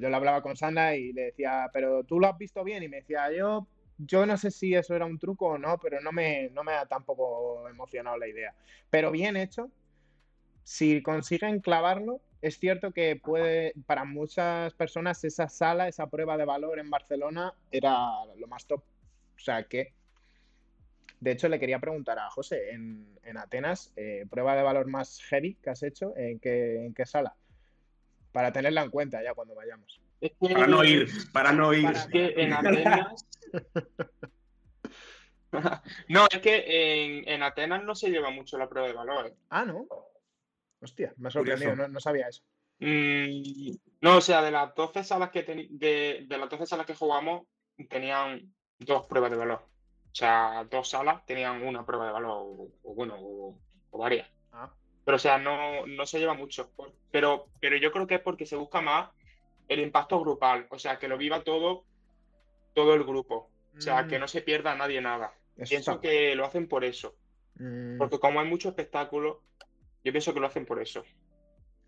Yo 0.00 0.08
le 0.08 0.14
hablaba 0.14 0.42
con 0.42 0.56
Sandra 0.56 0.94
y 0.94 1.12
le 1.12 1.22
decía, 1.22 1.68
pero 1.72 2.04
tú 2.04 2.20
lo 2.20 2.28
has 2.28 2.38
visto 2.38 2.62
bien. 2.62 2.84
Y 2.84 2.88
me 2.88 2.98
decía, 2.98 3.32
yo 3.32 3.66
yo 3.98 4.26
no 4.26 4.36
sé 4.36 4.50
si 4.50 4.74
eso 4.74 4.94
era 4.94 5.06
un 5.06 5.18
truco 5.18 5.46
o 5.46 5.58
no, 5.58 5.78
pero 5.78 6.00
no 6.00 6.12
me, 6.12 6.50
no 6.50 6.64
me 6.64 6.72
ha 6.72 6.86
tampoco 6.86 7.68
emocionado 7.68 8.16
la 8.16 8.28
idea. 8.28 8.54
Pero 8.90 9.10
bien 9.10 9.36
hecho, 9.36 9.70
si 10.64 11.02
consiguen 11.02 11.60
clavarlo, 11.60 12.20
es 12.40 12.58
cierto 12.58 12.92
que 12.92 13.16
puede, 13.16 13.72
para 13.86 14.04
muchas 14.04 14.74
personas 14.74 15.22
esa 15.24 15.48
sala, 15.48 15.88
esa 15.88 16.08
prueba 16.08 16.36
de 16.36 16.44
valor 16.44 16.78
en 16.78 16.90
Barcelona 16.90 17.54
era 17.70 18.24
lo 18.36 18.46
más 18.48 18.66
top. 18.66 18.82
O 19.36 19.38
sea 19.38 19.64
que, 19.64 19.92
de 21.22 21.30
hecho, 21.30 21.48
le 21.48 21.60
quería 21.60 21.78
preguntar 21.78 22.18
a 22.18 22.28
José, 22.30 22.70
en, 22.70 23.38
Atenas, 23.38 23.92
eh, 23.94 24.26
prueba 24.28 24.56
de 24.56 24.64
valor 24.64 24.88
más 24.88 25.22
heavy 25.28 25.54
que 25.54 25.70
has 25.70 25.84
hecho, 25.84 26.12
¿en 26.16 26.40
qué, 26.40 26.84
en 26.84 26.94
qué 26.94 27.06
sala? 27.06 27.36
Para 28.32 28.52
tenerla 28.52 28.82
en 28.82 28.90
cuenta 28.90 29.22
ya 29.22 29.32
cuando 29.32 29.54
vayamos. 29.54 30.00
para 30.40 30.66
no 30.66 30.82
ir, 30.82 31.08
para 31.32 31.52
no 31.52 31.72
ir. 31.72 31.90
Es 31.90 32.08
que 32.08 32.34
en 32.36 32.52
Atenas... 32.52 33.28
no, 36.08 36.26
es 36.28 36.40
que 36.40 37.04
en, 37.04 37.28
en, 37.28 37.42
Atenas 37.44 37.84
no 37.84 37.94
se 37.94 38.10
lleva 38.10 38.30
mucho 38.30 38.58
la 38.58 38.68
prueba 38.68 38.88
de 38.88 38.94
valor. 38.94 39.32
Ah, 39.48 39.64
¿no? 39.64 39.86
Hostia, 40.80 41.14
me 41.18 41.28
ha 41.28 41.30
sorprendido, 41.30 41.86
no, 41.86 42.00
sabía 42.00 42.26
eso. 42.26 42.42
Mm, 42.80 43.76
no, 44.00 44.16
o 44.16 44.20
sea, 44.20 44.42
de 44.42 44.50
las 44.50 44.74
12 44.74 45.04
salas 45.04 45.30
que 45.30 45.44
de, 45.44 46.26
las 46.28 46.50
12 46.50 46.66
salas 46.66 46.84
que 46.84 46.96
jugamos, 46.96 47.46
tenían 47.88 48.52
dos 48.80 49.06
pruebas 49.06 49.30
de 49.30 49.36
valor. 49.36 49.71
O 50.12 50.14
sea, 50.14 50.66
dos 50.70 50.90
salas 50.90 51.24
tenían 51.24 51.62
una 51.62 51.86
prueba 51.86 52.06
de 52.06 52.12
valor, 52.12 52.70
o, 52.82 52.94
bueno, 52.94 53.16
o, 53.18 53.58
varias. 53.92 54.28
Ah. 54.52 54.70
Pero, 55.04 55.16
o 55.16 55.18
sea, 55.18 55.38
no, 55.38 55.86
no 55.86 56.06
se 56.06 56.18
lleva 56.18 56.34
mucho. 56.34 56.70
Pero, 57.10 57.48
pero 57.60 57.76
yo 57.76 57.90
creo 57.92 58.06
que 58.06 58.16
es 58.16 58.20
porque 58.20 58.44
se 58.46 58.56
busca 58.56 58.80
más 58.82 59.10
el 59.68 59.80
impacto 59.80 60.20
grupal. 60.20 60.66
O 60.70 60.78
sea, 60.78 60.98
que 60.98 61.08
lo 61.08 61.16
viva 61.16 61.42
todo 61.42 61.84
todo 62.74 62.94
el 62.94 63.04
grupo. 63.04 63.50
O 63.76 63.80
sea, 63.80 64.06
que 64.06 64.16
Mm, 64.18 64.20
no 64.20 64.28
se 64.28 64.42
pierda 64.42 64.74
nadie 64.74 65.00
nada. 65.00 65.34
eso 65.56 65.68
Pienso 65.70 66.00
que 66.00 66.34
lo 66.34 66.44
hacen 66.46 66.68
por 66.68 66.84
eso. 66.84 67.14
Mm, 67.56 67.98
Porque 67.98 68.18
como 68.18 68.40
hay 68.40 68.48
mucho 68.48 68.68
espectáculo, 68.70 69.42
yo 70.04 70.12
pienso 70.12 70.32
que 70.34 70.40
lo 70.40 70.46
hacen 70.46 70.64
por 70.66 70.80
eso. 70.80 71.02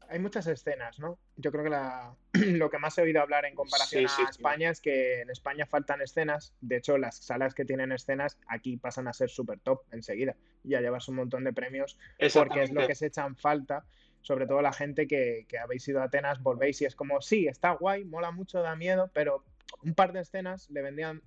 hay 0.08 0.18
muchas 0.18 0.46
escenas, 0.46 0.98
¿no? 0.98 1.18
Yo 1.36 1.50
creo 1.50 1.64
que 1.64 1.70
la- 1.70 2.14
lo 2.59 2.68
que 2.68 2.78
más 2.78 2.99
he 2.99 3.03
oído 3.03 3.20
hablar 3.20 3.45
en 3.45 3.55
comparación 3.55 4.01
Sí, 4.01 4.07
a 4.07 4.09
sí. 4.09 4.22
España 4.28 4.70
es 4.70 4.80
que 4.80 5.20
en 5.20 5.30
España 5.30 5.66
faltan 5.66 6.03
escenas. 6.03 6.53
De 6.61 6.76
hecho, 6.76 6.99
las 6.99 7.16
salas 7.16 7.55
que 7.55 7.64
tienen 7.64 7.93
escenas 7.93 8.39
aquí 8.49 8.76
pasan 8.76 9.07
a 9.09 9.12
ser 9.12 9.30
súper 9.30 9.61
top 9.61 9.82
enseguida. 9.93 10.37
Y 10.64 10.70
ya 10.70 10.80
llevas 10.80 11.09
un 11.09 11.16
montón 11.16 11.45
de 11.45 11.53
premios 11.53 11.97
porque 12.32 12.62
es 12.62 12.72
lo 12.72 12.87
que 12.87 12.95
se 12.95 13.07
echan 13.07 13.37
falta. 13.37 13.85
Sobre 14.20 14.47
todo 14.47 14.62
la 14.62 14.72
gente 14.72 15.07
que, 15.07 15.47
que 15.49 15.59
habéis 15.59 15.87
ido 15.87 16.01
a 16.01 16.05
Atenas, 16.05 16.43
volvéis 16.43 16.80
y 16.80 16.87
es 16.87 16.97
como, 16.97 17.20
sí, 17.20 17.47
está 17.47 17.72
guay, 17.72 18.05
mola 18.05 18.30
mucho, 18.30 18.62
da 18.62 18.74
miedo, 18.74 19.11
pero 19.12 19.45
un 19.82 19.95
par 19.95 20.12
de 20.12 20.20
escenas 20.20 20.70
le 20.70 20.80
vendían 20.80 21.22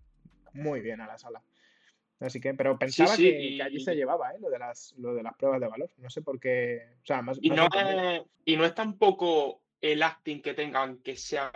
muy 0.54 0.82
bien 0.82 1.00
a 1.02 1.08
la 1.08 1.20
sala. 1.20 1.44
Así 2.20 2.42
que, 2.42 2.56
pero 2.56 2.80
pensaba 2.80 3.16
sí, 3.16 3.26
que, 3.26 3.58
que 3.58 3.64
allí 3.64 3.80
se 3.80 3.96
llevaba, 3.96 4.32
¿eh? 4.32 4.38
Lo 4.40 4.50
de 4.50 4.58
las, 4.58 4.96
lo 4.98 5.14
de 5.14 5.22
las 5.22 5.36
pruebas 5.36 5.62
de 5.62 5.68
valor. 5.68 5.92
No 5.98 6.10
sé 6.10 6.24
por 6.24 6.40
qué. 6.40 6.96
O 7.04 7.06
sea, 7.06 7.22
más, 7.22 7.38
Y 7.40 7.52
más 7.52 7.70
no, 7.72 7.80
es, 7.80 8.24
y 8.46 8.58
no 8.58 8.66
es 8.66 8.74
tampoco 8.74 9.62
el 9.82 10.04
acting 10.04 10.42
que 10.42 10.54
tengan 10.54 10.98
que 11.00 11.16
sea 11.16 11.52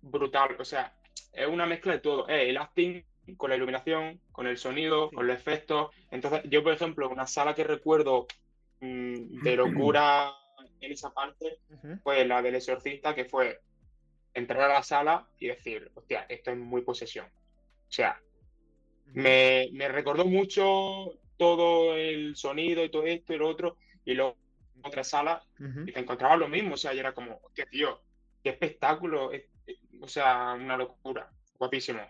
brutal. 0.00 0.56
O 0.58 0.64
sea, 0.64 0.94
es 1.32 1.46
una 1.46 1.66
mezcla 1.66 1.92
de 1.92 2.00
todo. 2.00 2.28
Es 2.28 2.48
el 2.48 2.56
acting 2.56 3.04
con 3.36 3.50
la 3.50 3.56
iluminación, 3.56 4.20
con 4.32 4.46
el 4.46 4.58
sonido, 4.58 5.10
con 5.10 5.26
los 5.26 5.36
efectos. 5.36 5.90
Entonces, 6.10 6.42
yo, 6.50 6.62
por 6.62 6.72
ejemplo, 6.72 7.08
una 7.08 7.26
sala 7.26 7.54
que 7.54 7.64
recuerdo 7.64 8.26
mm, 8.80 9.42
de 9.42 9.56
locura 9.56 10.32
en 10.80 10.92
esa 10.92 11.12
parte 11.12 11.58
fue 12.02 12.24
la 12.24 12.42
del 12.42 12.56
exorcista, 12.56 13.14
que 13.14 13.24
fue 13.24 13.60
entrar 14.34 14.70
a 14.70 14.74
la 14.74 14.82
sala 14.82 15.28
y 15.38 15.48
decir, 15.48 15.90
hostia, 15.94 16.26
esto 16.28 16.50
es 16.50 16.56
muy 16.56 16.82
posesión. 16.82 17.26
O 17.26 17.92
sea, 17.92 18.20
me, 19.06 19.68
me 19.72 19.88
recordó 19.88 20.24
mucho 20.24 21.18
todo 21.36 21.94
el 21.96 22.36
sonido 22.36 22.84
y 22.84 22.90
todo 22.90 23.04
esto 23.04 23.34
y 23.34 23.38
lo 23.38 23.48
otro, 23.48 23.76
y 24.04 24.14
luego 24.14 24.36
otra 24.82 25.04
sala 25.04 25.42
y 25.86 25.92
te 25.92 26.00
encontrabas 26.00 26.38
lo 26.38 26.48
mismo, 26.48 26.74
o 26.74 26.76
sea, 26.76 26.92
y 26.94 26.98
era 26.98 27.12
como, 27.12 27.38
hostia, 27.42 27.66
tío, 27.66 28.00
qué 28.42 28.50
espectáculo, 28.50 29.32
es- 29.32 29.44
es- 29.66 29.78
o 30.00 30.08
sea, 30.08 30.54
una 30.54 30.76
locura, 30.76 31.30
guapísimo. 31.58 32.00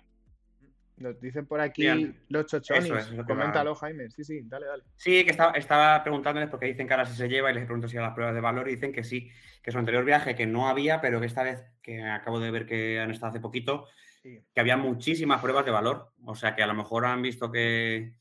Nos 0.97 1.21
dicen 1.21 1.47
por 1.47 1.61
aquí 1.61 1.83
Bien. 1.83 2.23
los 2.29 2.47
chochonis. 2.47 2.85
Eso 2.85 2.97
es. 2.97 3.27
Coméntalo, 3.27 3.75
Jaime. 3.75 4.09
Sí, 4.11 4.23
sí, 4.25 4.41
dale, 4.45 4.67
dale. 4.67 4.85
Sí, 4.97 5.25
que 5.25 5.31
estaba, 5.33 5.53
estaba 5.53 6.03
preguntándoles 6.05 6.49
porque 6.49 6.67
dicen 6.67 6.87
que 6.87 6.93
ahora 6.95 7.07
sí 7.07 7.17
se 7.17 7.29
lleva 7.29 7.51
y 7.51 7.55
les 7.55 7.65
pregunto 7.65 7.89
si 7.89 7.97
a 7.97 8.03
las 8.03 8.15
pruebas 8.15 8.35
de 8.35 8.41
valor 8.41 8.69
y 8.69 8.75
dicen 8.77 8.93
que 8.93 9.03
sí, 9.03 9.29
que 9.63 9.73
su 9.73 9.79
anterior 9.79 10.05
viaje 10.05 10.37
que 10.37 10.47
no 10.47 10.69
había, 10.69 11.01
pero 11.01 11.19
que 11.19 11.27
esta 11.27 11.43
vez 11.43 11.65
que 11.83 12.03
acabo 12.05 12.39
de 12.39 12.51
ver 12.53 12.67
que 12.67 13.01
han 13.01 13.11
estado 13.11 13.31
hace 13.31 13.41
poquito, 13.41 13.89
Sí. 14.23 14.39
que 14.55 14.61
había 14.61 14.77
muchísimas 14.77 15.41
pruebas 15.41 15.65
de 15.65 15.73
valor. 15.73 16.13
O 16.25 16.37
sea 16.37 16.55
que 16.55 16.63
a 16.63 16.67
lo 16.69 16.75
mejor 16.75 17.05
han 17.07 17.23
visto 17.23 17.51
que, 17.51 18.13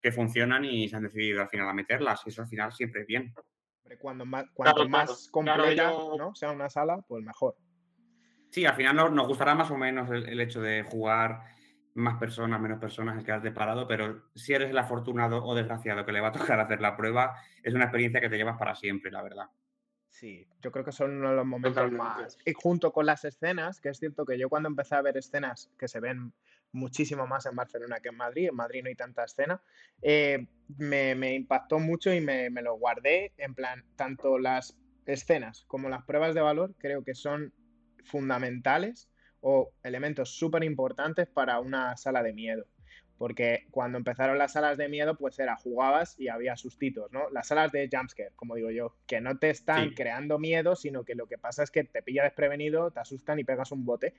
que 0.00 0.12
funcionan 0.12 0.64
y 0.64 0.88
se 0.88 0.94
han 0.96 1.02
decidido 1.02 1.42
al 1.42 1.48
final 1.48 1.68
a 1.68 1.72
meterlas. 1.74 2.22
Y 2.24 2.28
eso 2.28 2.42
al 2.42 2.48
final 2.48 2.70
siempre 2.72 3.00
es 3.00 3.06
bien. 3.08 3.34
Cuando 3.98 4.24
más, 4.26 4.44
cuanto 4.54 4.74
Claro, 4.76 4.88
más 4.88 5.28
claro, 5.32 5.62
completa 5.62 5.90
yo- 5.92 6.16
¿no? 6.18 6.34
sea 6.34 6.50
una 6.50 6.68
sala, 6.70 7.00
pues 7.06 7.22
mejor. 7.24 7.56
Sí, 8.50 8.64
al 8.66 8.74
final 8.74 8.96
nos, 8.96 9.12
nos 9.12 9.26
gustará 9.28 9.54
más 9.54 9.70
o 9.70 9.76
menos 9.76 10.10
el, 10.10 10.28
el 10.28 10.40
hecho 10.40 10.60
de 10.60 10.82
jugar 10.84 11.42
más 11.94 12.18
personas, 12.18 12.60
menos 12.60 12.80
personas, 12.80 13.16
el 13.18 13.24
quedarte 13.24 13.52
parado, 13.52 13.86
pero 13.86 14.24
si 14.34 14.52
eres 14.52 14.70
el 14.70 14.78
afortunado 14.78 15.44
o 15.44 15.54
desgraciado 15.54 16.04
que 16.04 16.12
le 16.12 16.20
va 16.20 16.28
a 16.28 16.32
tocar 16.32 16.60
hacer 16.60 16.80
la 16.80 16.96
prueba, 16.96 17.36
es 17.62 17.74
una 17.74 17.84
experiencia 17.84 18.20
que 18.20 18.28
te 18.28 18.36
llevas 18.36 18.58
para 18.58 18.74
siempre, 18.74 19.10
la 19.10 19.22
verdad. 19.22 19.46
Sí, 20.08 20.46
yo 20.60 20.70
creo 20.70 20.84
que 20.84 20.92
son 20.92 21.16
uno 21.18 21.30
de 21.30 21.36
los 21.36 21.46
momentos 21.46 21.74
Totalmente. 21.74 21.98
más. 22.22 22.38
Y 22.44 22.52
junto 22.52 22.92
con 22.92 23.04
las 23.06 23.24
escenas, 23.24 23.80
que 23.80 23.88
es 23.88 23.98
cierto 23.98 24.24
que 24.24 24.38
yo 24.38 24.48
cuando 24.48 24.68
empecé 24.68 24.94
a 24.94 25.02
ver 25.02 25.16
escenas 25.16 25.70
que 25.78 25.88
se 25.88 25.98
ven 25.98 26.32
muchísimo 26.74 27.26
más 27.26 27.46
en 27.46 27.56
Barcelona 27.56 28.00
que 28.00 28.10
en 28.10 28.16
Madrid, 28.16 28.48
en 28.48 28.56
Madrid 28.56 28.82
no 28.82 28.88
hay 28.88 28.94
tanta 28.94 29.24
escena, 29.24 29.62
eh, 30.02 30.46
me, 30.76 31.14
me 31.14 31.34
impactó 31.34 31.78
mucho 31.78 32.12
y 32.12 32.20
me, 32.20 32.50
me 32.50 32.62
lo 32.62 32.74
guardé. 32.76 33.32
En 33.38 33.54
plan, 33.54 33.84
tanto 33.96 34.38
las 34.38 34.76
escenas 35.06 35.64
como 35.66 35.88
las 35.88 36.04
pruebas 36.04 36.34
de 36.34 36.40
valor 36.40 36.74
creo 36.78 37.02
que 37.04 37.14
son 37.14 37.52
fundamentales 38.04 39.08
o 39.40 39.72
elementos 39.82 40.30
súper 40.30 40.64
importantes 40.64 41.26
para 41.28 41.60
una 41.60 41.96
sala 41.96 42.22
de 42.22 42.32
miedo. 42.32 42.66
Porque 43.16 43.66
cuando 43.70 43.96
empezaron 43.96 44.38
las 44.38 44.52
salas 44.54 44.76
de 44.76 44.88
miedo, 44.88 45.16
pues 45.16 45.38
era 45.38 45.56
jugabas 45.56 46.18
y 46.18 46.28
había 46.28 46.56
sustitos, 46.56 47.12
¿no? 47.12 47.30
Las 47.30 47.46
salas 47.46 47.70
de 47.70 47.88
jumpscare, 47.90 48.32
como 48.34 48.56
digo 48.56 48.70
yo, 48.72 48.96
que 49.06 49.20
no 49.20 49.38
te 49.38 49.50
están 49.50 49.90
Sí. 49.90 49.94
creando 49.94 50.38
miedo, 50.40 50.74
sino 50.74 51.04
que 51.04 51.14
lo 51.14 51.26
que 51.28 51.38
pasa 51.38 51.62
es 51.62 51.70
que 51.70 51.84
te 51.84 52.02
pilla 52.02 52.24
desprevenido, 52.24 52.90
te 52.90 52.98
asustan 53.00 53.38
y 53.38 53.44
pegas 53.44 53.70
un 53.70 53.84
bote. 53.84 54.14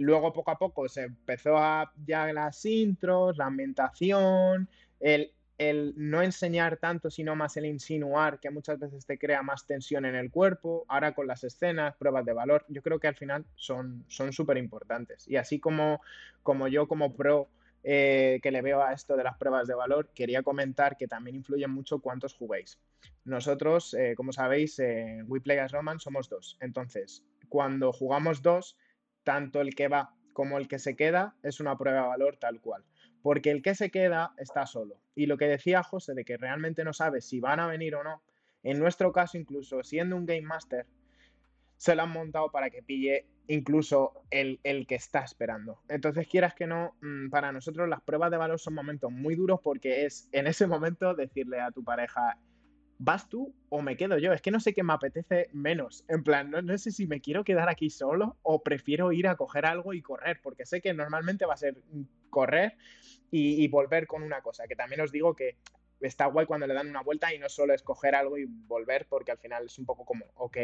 Luego, 0.00 0.32
poco 0.32 0.50
a 0.50 0.58
poco, 0.58 0.88
se 0.88 1.02
empezó 1.02 1.56
a 1.58 1.92
ya 2.06 2.32
las 2.32 2.64
intros, 2.64 3.36
la 3.36 3.46
ambientación, 3.46 4.68
el, 4.98 5.32
el 5.58 5.92
no 5.96 6.22
enseñar 6.22 6.78
tanto, 6.78 7.10
sino 7.10 7.36
más 7.36 7.56
el 7.58 7.66
insinuar, 7.66 8.40
que 8.40 8.48
muchas 8.48 8.78
veces 8.78 9.04
te 9.04 9.18
crea 9.18 9.42
más 9.42 9.66
tensión 9.66 10.06
en 10.06 10.14
el 10.14 10.30
cuerpo. 10.30 10.86
Ahora 10.88 11.14
con 11.14 11.26
las 11.26 11.44
escenas, 11.44 11.96
pruebas 11.96 12.24
de 12.24 12.32
valor, 12.32 12.64
yo 12.68 12.80
creo 12.80 12.98
que 12.98 13.08
al 13.08 13.14
final 13.14 13.44
son 13.56 14.06
súper 14.08 14.56
importantes. 14.56 15.28
Y 15.28 15.36
así 15.36 15.60
como, 15.60 16.00
como 16.42 16.66
yo, 16.66 16.88
como 16.88 17.14
pro, 17.14 17.50
eh, 17.82 18.40
que 18.42 18.50
le 18.50 18.62
veo 18.62 18.82
a 18.82 18.92
esto 18.92 19.16
de 19.16 19.24
las 19.24 19.36
pruebas 19.36 19.66
de 19.66 19.74
valor, 19.74 20.10
quería 20.14 20.42
comentar 20.42 20.96
que 20.96 21.08
también 21.08 21.36
influye 21.36 21.66
mucho 21.66 21.98
cuántos 22.00 22.34
juguéis. 22.34 22.78
Nosotros, 23.24 23.94
eh, 23.94 24.14
como 24.16 24.32
sabéis, 24.32 24.78
en 24.78 25.24
We 25.28 25.40
Play 25.42 25.58
as 25.58 25.72
Roman 25.72 26.00
somos 26.00 26.30
dos. 26.30 26.56
Entonces, 26.60 27.22
cuando 27.48 27.92
jugamos 27.92 28.40
dos, 28.42 28.76
tanto 29.24 29.60
el 29.60 29.74
que 29.74 29.88
va 29.88 30.14
como 30.32 30.58
el 30.58 30.68
que 30.68 30.78
se 30.78 30.96
queda 30.96 31.34
es 31.42 31.60
una 31.60 31.76
prueba 31.76 32.02
de 32.02 32.08
valor 32.08 32.36
tal 32.36 32.60
cual. 32.60 32.84
Porque 33.22 33.50
el 33.50 33.62
que 33.62 33.74
se 33.74 33.90
queda 33.90 34.32
está 34.38 34.66
solo. 34.66 34.96
Y 35.14 35.26
lo 35.26 35.36
que 35.36 35.46
decía 35.46 35.82
José 35.82 36.14
de 36.14 36.24
que 36.24 36.36
realmente 36.36 36.84
no 36.84 36.92
sabe 36.92 37.20
si 37.20 37.40
van 37.40 37.60
a 37.60 37.66
venir 37.66 37.94
o 37.94 38.02
no, 38.02 38.22
en 38.62 38.78
nuestro 38.78 39.12
caso, 39.12 39.38
incluso 39.38 39.82
siendo 39.82 40.16
un 40.16 40.26
Game 40.26 40.42
Master, 40.42 40.86
se 41.76 41.94
lo 41.94 42.02
han 42.02 42.10
montado 42.10 42.50
para 42.50 42.70
que 42.70 42.82
pille 42.82 43.26
incluso 43.48 44.12
el, 44.30 44.60
el 44.62 44.86
que 44.86 44.94
está 44.94 45.20
esperando. 45.20 45.80
Entonces, 45.88 46.28
quieras 46.28 46.54
que 46.54 46.66
no, 46.66 46.94
mm, 47.00 47.30
para 47.30 47.52
nosotros 47.52 47.88
las 47.88 48.02
pruebas 48.02 48.30
de 48.30 48.36
valor 48.36 48.60
son 48.60 48.74
momentos 48.74 49.10
muy 49.10 49.34
duros 49.34 49.60
porque 49.62 50.04
es 50.04 50.28
en 50.32 50.46
ese 50.46 50.66
momento 50.66 51.14
decirle 51.14 51.60
a 51.60 51.70
tu 51.70 51.82
pareja, 51.82 52.38
¿vas 53.02 53.30
tú 53.30 53.54
o 53.70 53.80
me 53.80 53.96
quedo 53.96 54.18
yo? 54.18 54.34
Es 54.34 54.42
que 54.42 54.50
no 54.50 54.60
sé 54.60 54.74
qué 54.74 54.82
me 54.82 54.92
apetece 54.92 55.48
menos. 55.54 56.04
En 56.08 56.22
plan, 56.22 56.50
no, 56.50 56.60
no 56.60 56.76
sé 56.76 56.90
si 56.90 57.06
me 57.06 57.22
quiero 57.22 57.44
quedar 57.44 57.70
aquí 57.70 57.88
solo 57.88 58.36
o 58.42 58.62
prefiero 58.62 59.10
ir 59.10 59.26
a 59.26 59.36
coger 59.36 59.64
algo 59.64 59.94
y 59.94 60.02
correr, 60.02 60.40
porque 60.42 60.66
sé 60.66 60.82
que 60.82 60.92
normalmente 60.92 61.46
va 61.46 61.54
a 61.54 61.56
ser 61.56 61.82
mm, 61.90 62.02
correr 62.28 62.76
y, 63.30 63.64
y 63.64 63.68
volver 63.68 64.06
con 64.06 64.22
una 64.22 64.42
cosa, 64.42 64.68
que 64.68 64.76
también 64.76 65.00
os 65.00 65.10
digo 65.10 65.34
que 65.34 65.56
está 66.00 66.26
guay 66.26 66.44
cuando 66.44 66.66
le 66.66 66.74
dan 66.74 66.90
una 66.90 67.02
vuelta 67.02 67.34
y 67.34 67.38
no 67.38 67.48
solo 67.48 67.72
es 67.72 67.82
coger 67.82 68.14
algo 68.14 68.36
y 68.36 68.44
volver, 68.44 69.06
porque 69.08 69.32
al 69.32 69.38
final 69.38 69.64
es 69.64 69.78
un 69.78 69.86
poco 69.86 70.04
como, 70.04 70.26
ok, 70.34 70.58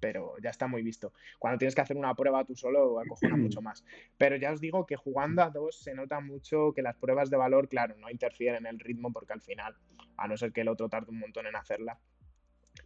pero 0.00 0.34
ya 0.42 0.50
está 0.50 0.66
muy 0.66 0.82
visto. 0.82 1.12
Cuando 1.38 1.58
tienes 1.58 1.74
que 1.74 1.82
hacer 1.82 1.96
una 1.96 2.14
prueba 2.14 2.44
tú 2.44 2.56
solo, 2.56 2.98
acojona 2.98 3.36
mucho 3.36 3.60
más. 3.60 3.84
Pero 4.18 4.36
ya 4.36 4.52
os 4.52 4.60
digo 4.60 4.86
que 4.86 4.96
jugando 4.96 5.42
a 5.42 5.50
dos 5.50 5.78
se 5.78 5.94
nota 5.94 6.20
mucho 6.20 6.72
que 6.74 6.82
las 6.82 6.96
pruebas 6.96 7.30
de 7.30 7.36
valor, 7.36 7.68
claro, 7.68 7.94
no 7.98 8.10
interfieren 8.10 8.66
en 8.66 8.74
el 8.74 8.80
ritmo 8.80 9.12
porque 9.12 9.34
al 9.34 9.42
final, 9.42 9.76
a 10.16 10.26
no 10.26 10.36
ser 10.36 10.52
que 10.52 10.62
el 10.62 10.68
otro 10.68 10.88
tarde 10.88 11.10
un 11.10 11.20
montón 11.20 11.46
en 11.46 11.56
hacerla, 11.56 11.98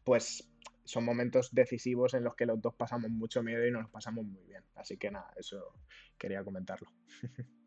pues 0.03 0.51
son 0.85 1.05
momentos 1.05 1.55
decisivos 1.55 2.13
en 2.15 2.25
los 2.25 2.35
que 2.35 2.47
los 2.47 2.61
dos 2.61 2.75
pasamos 2.75 3.11
mucho 3.11 3.43
miedo 3.43 3.67
y 3.67 3.71
nos 3.71 3.83
los 3.83 3.91
pasamos 3.91 4.25
muy 4.25 4.43
bien. 4.45 4.63
Así 4.75 4.97
que 4.99 5.11
nada, 5.11 5.33
eso 5.37 5.75
quería 6.19 6.45
comentarlo. 6.45 6.91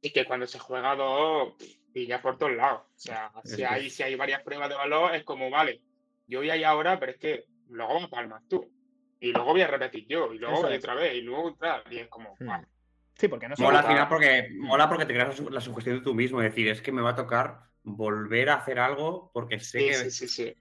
Y 0.00 0.10
que 0.10 0.26
cuando 0.26 0.46
se 0.46 0.58
juega 0.58 0.90
a 0.90 0.96
dos, 0.96 1.54
pilla 1.94 2.20
por 2.20 2.36
todos 2.36 2.52
lados. 2.52 2.82
O 2.82 2.98
sea, 2.98 3.32
si 3.42 3.62
hay, 3.62 3.88
si 3.88 4.02
hay 4.02 4.14
varias 4.16 4.42
pruebas 4.42 4.68
de 4.68 4.74
valor, 4.74 5.14
es 5.14 5.24
como, 5.24 5.48
vale, 5.48 5.80
yo 6.26 6.40
voy 6.40 6.50
ahí 6.50 6.62
ahora, 6.62 7.00
pero 7.00 7.12
es 7.12 7.18
que 7.18 7.46
luego 7.68 8.00
me 8.00 8.08
palmas 8.08 8.42
tú. 8.48 8.70
Y 9.20 9.32
luego 9.32 9.52
voy 9.52 9.62
a 9.62 9.66
repetir 9.68 10.06
yo, 10.08 10.32
y 10.34 10.38
luego 10.38 10.62
voy 10.62 10.76
otra 10.76 10.94
vez, 10.94 11.14
y 11.14 11.22
luego 11.22 11.44
otra. 11.44 11.82
Y 11.90 11.98
es 11.98 12.08
como, 12.08 12.36
Hmm. 12.38 12.50
Sí, 13.16 13.28
porque 13.28 13.48
no 13.48 13.54
Mola 13.58 13.78
al 13.78 13.86
final 13.86 14.08
porque, 14.08 14.48
mola 14.58 14.88
porque 14.88 15.06
te 15.06 15.12
creas 15.14 15.28
la 15.28 15.36
su- 15.36 15.50
la 15.50 15.60
sugestión 15.60 15.98
de 15.98 16.02
tú 16.02 16.14
mismo, 16.14 16.42
es 16.42 16.50
decir, 16.50 16.68
es 16.68 16.82
que 16.82 16.90
me 16.90 17.00
va 17.00 17.10
a 17.10 17.14
tocar 17.14 17.60
volver 17.84 18.50
a 18.50 18.54
hacer 18.54 18.80
algo 18.80 19.30
porque 19.32 19.60
sé 19.60 19.78
Sí, 19.78 19.86
que, 19.86 19.94
sí, 19.94 20.10
sí, 20.10 20.28
sí. 20.28 20.54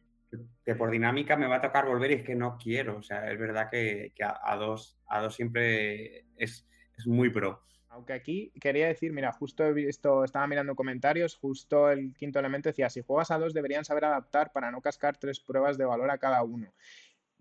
que 0.63 0.75
por 0.75 0.91
dinámica 0.91 1.35
me 1.35 1.47
va 1.47 1.55
a 1.55 1.61
tocar 1.61 1.87
volver 1.87 2.11
y 2.11 2.13
es 2.15 2.23
que 2.23 2.35
no 2.35 2.57
quiero. 2.57 2.97
O 2.97 3.01
sea, 3.01 3.31
es 3.31 3.39
verdad 3.39 3.69
que, 3.71 4.13
que 4.15 4.23
a, 4.23 4.39
a 4.43 4.55
dos, 4.55 4.99
a 5.07 5.21
dos 5.21 5.33
siempre 5.35 6.25
es, 6.37 6.67
es 6.95 7.07
muy 7.07 7.29
pro. 7.31 7.63
Aunque 7.93 8.13
aquí 8.13 8.51
quería 8.59 8.87
decir, 8.87 9.13
mira, 9.13 9.31
justo 9.31 9.63
he 9.63 9.71
visto, 9.71 10.23
estaba 10.23 10.47
mirando 10.47 10.75
comentarios, 10.75 11.35
justo 11.35 11.91
el 11.91 12.11
quinto 12.15 12.39
elemento 12.39 12.69
decía, 12.69 12.89
si 12.89 13.03
juegas 13.03 13.29
a 13.29 13.37
dos 13.37 13.53
deberían 13.53 13.85
saber 13.85 14.05
adaptar 14.05 14.51
para 14.51 14.71
no 14.71 14.81
cascar 14.81 15.15
tres 15.17 15.39
pruebas 15.39 15.77
de 15.77 15.85
valor 15.85 16.09
a 16.09 16.17
cada 16.17 16.41
uno. 16.41 16.73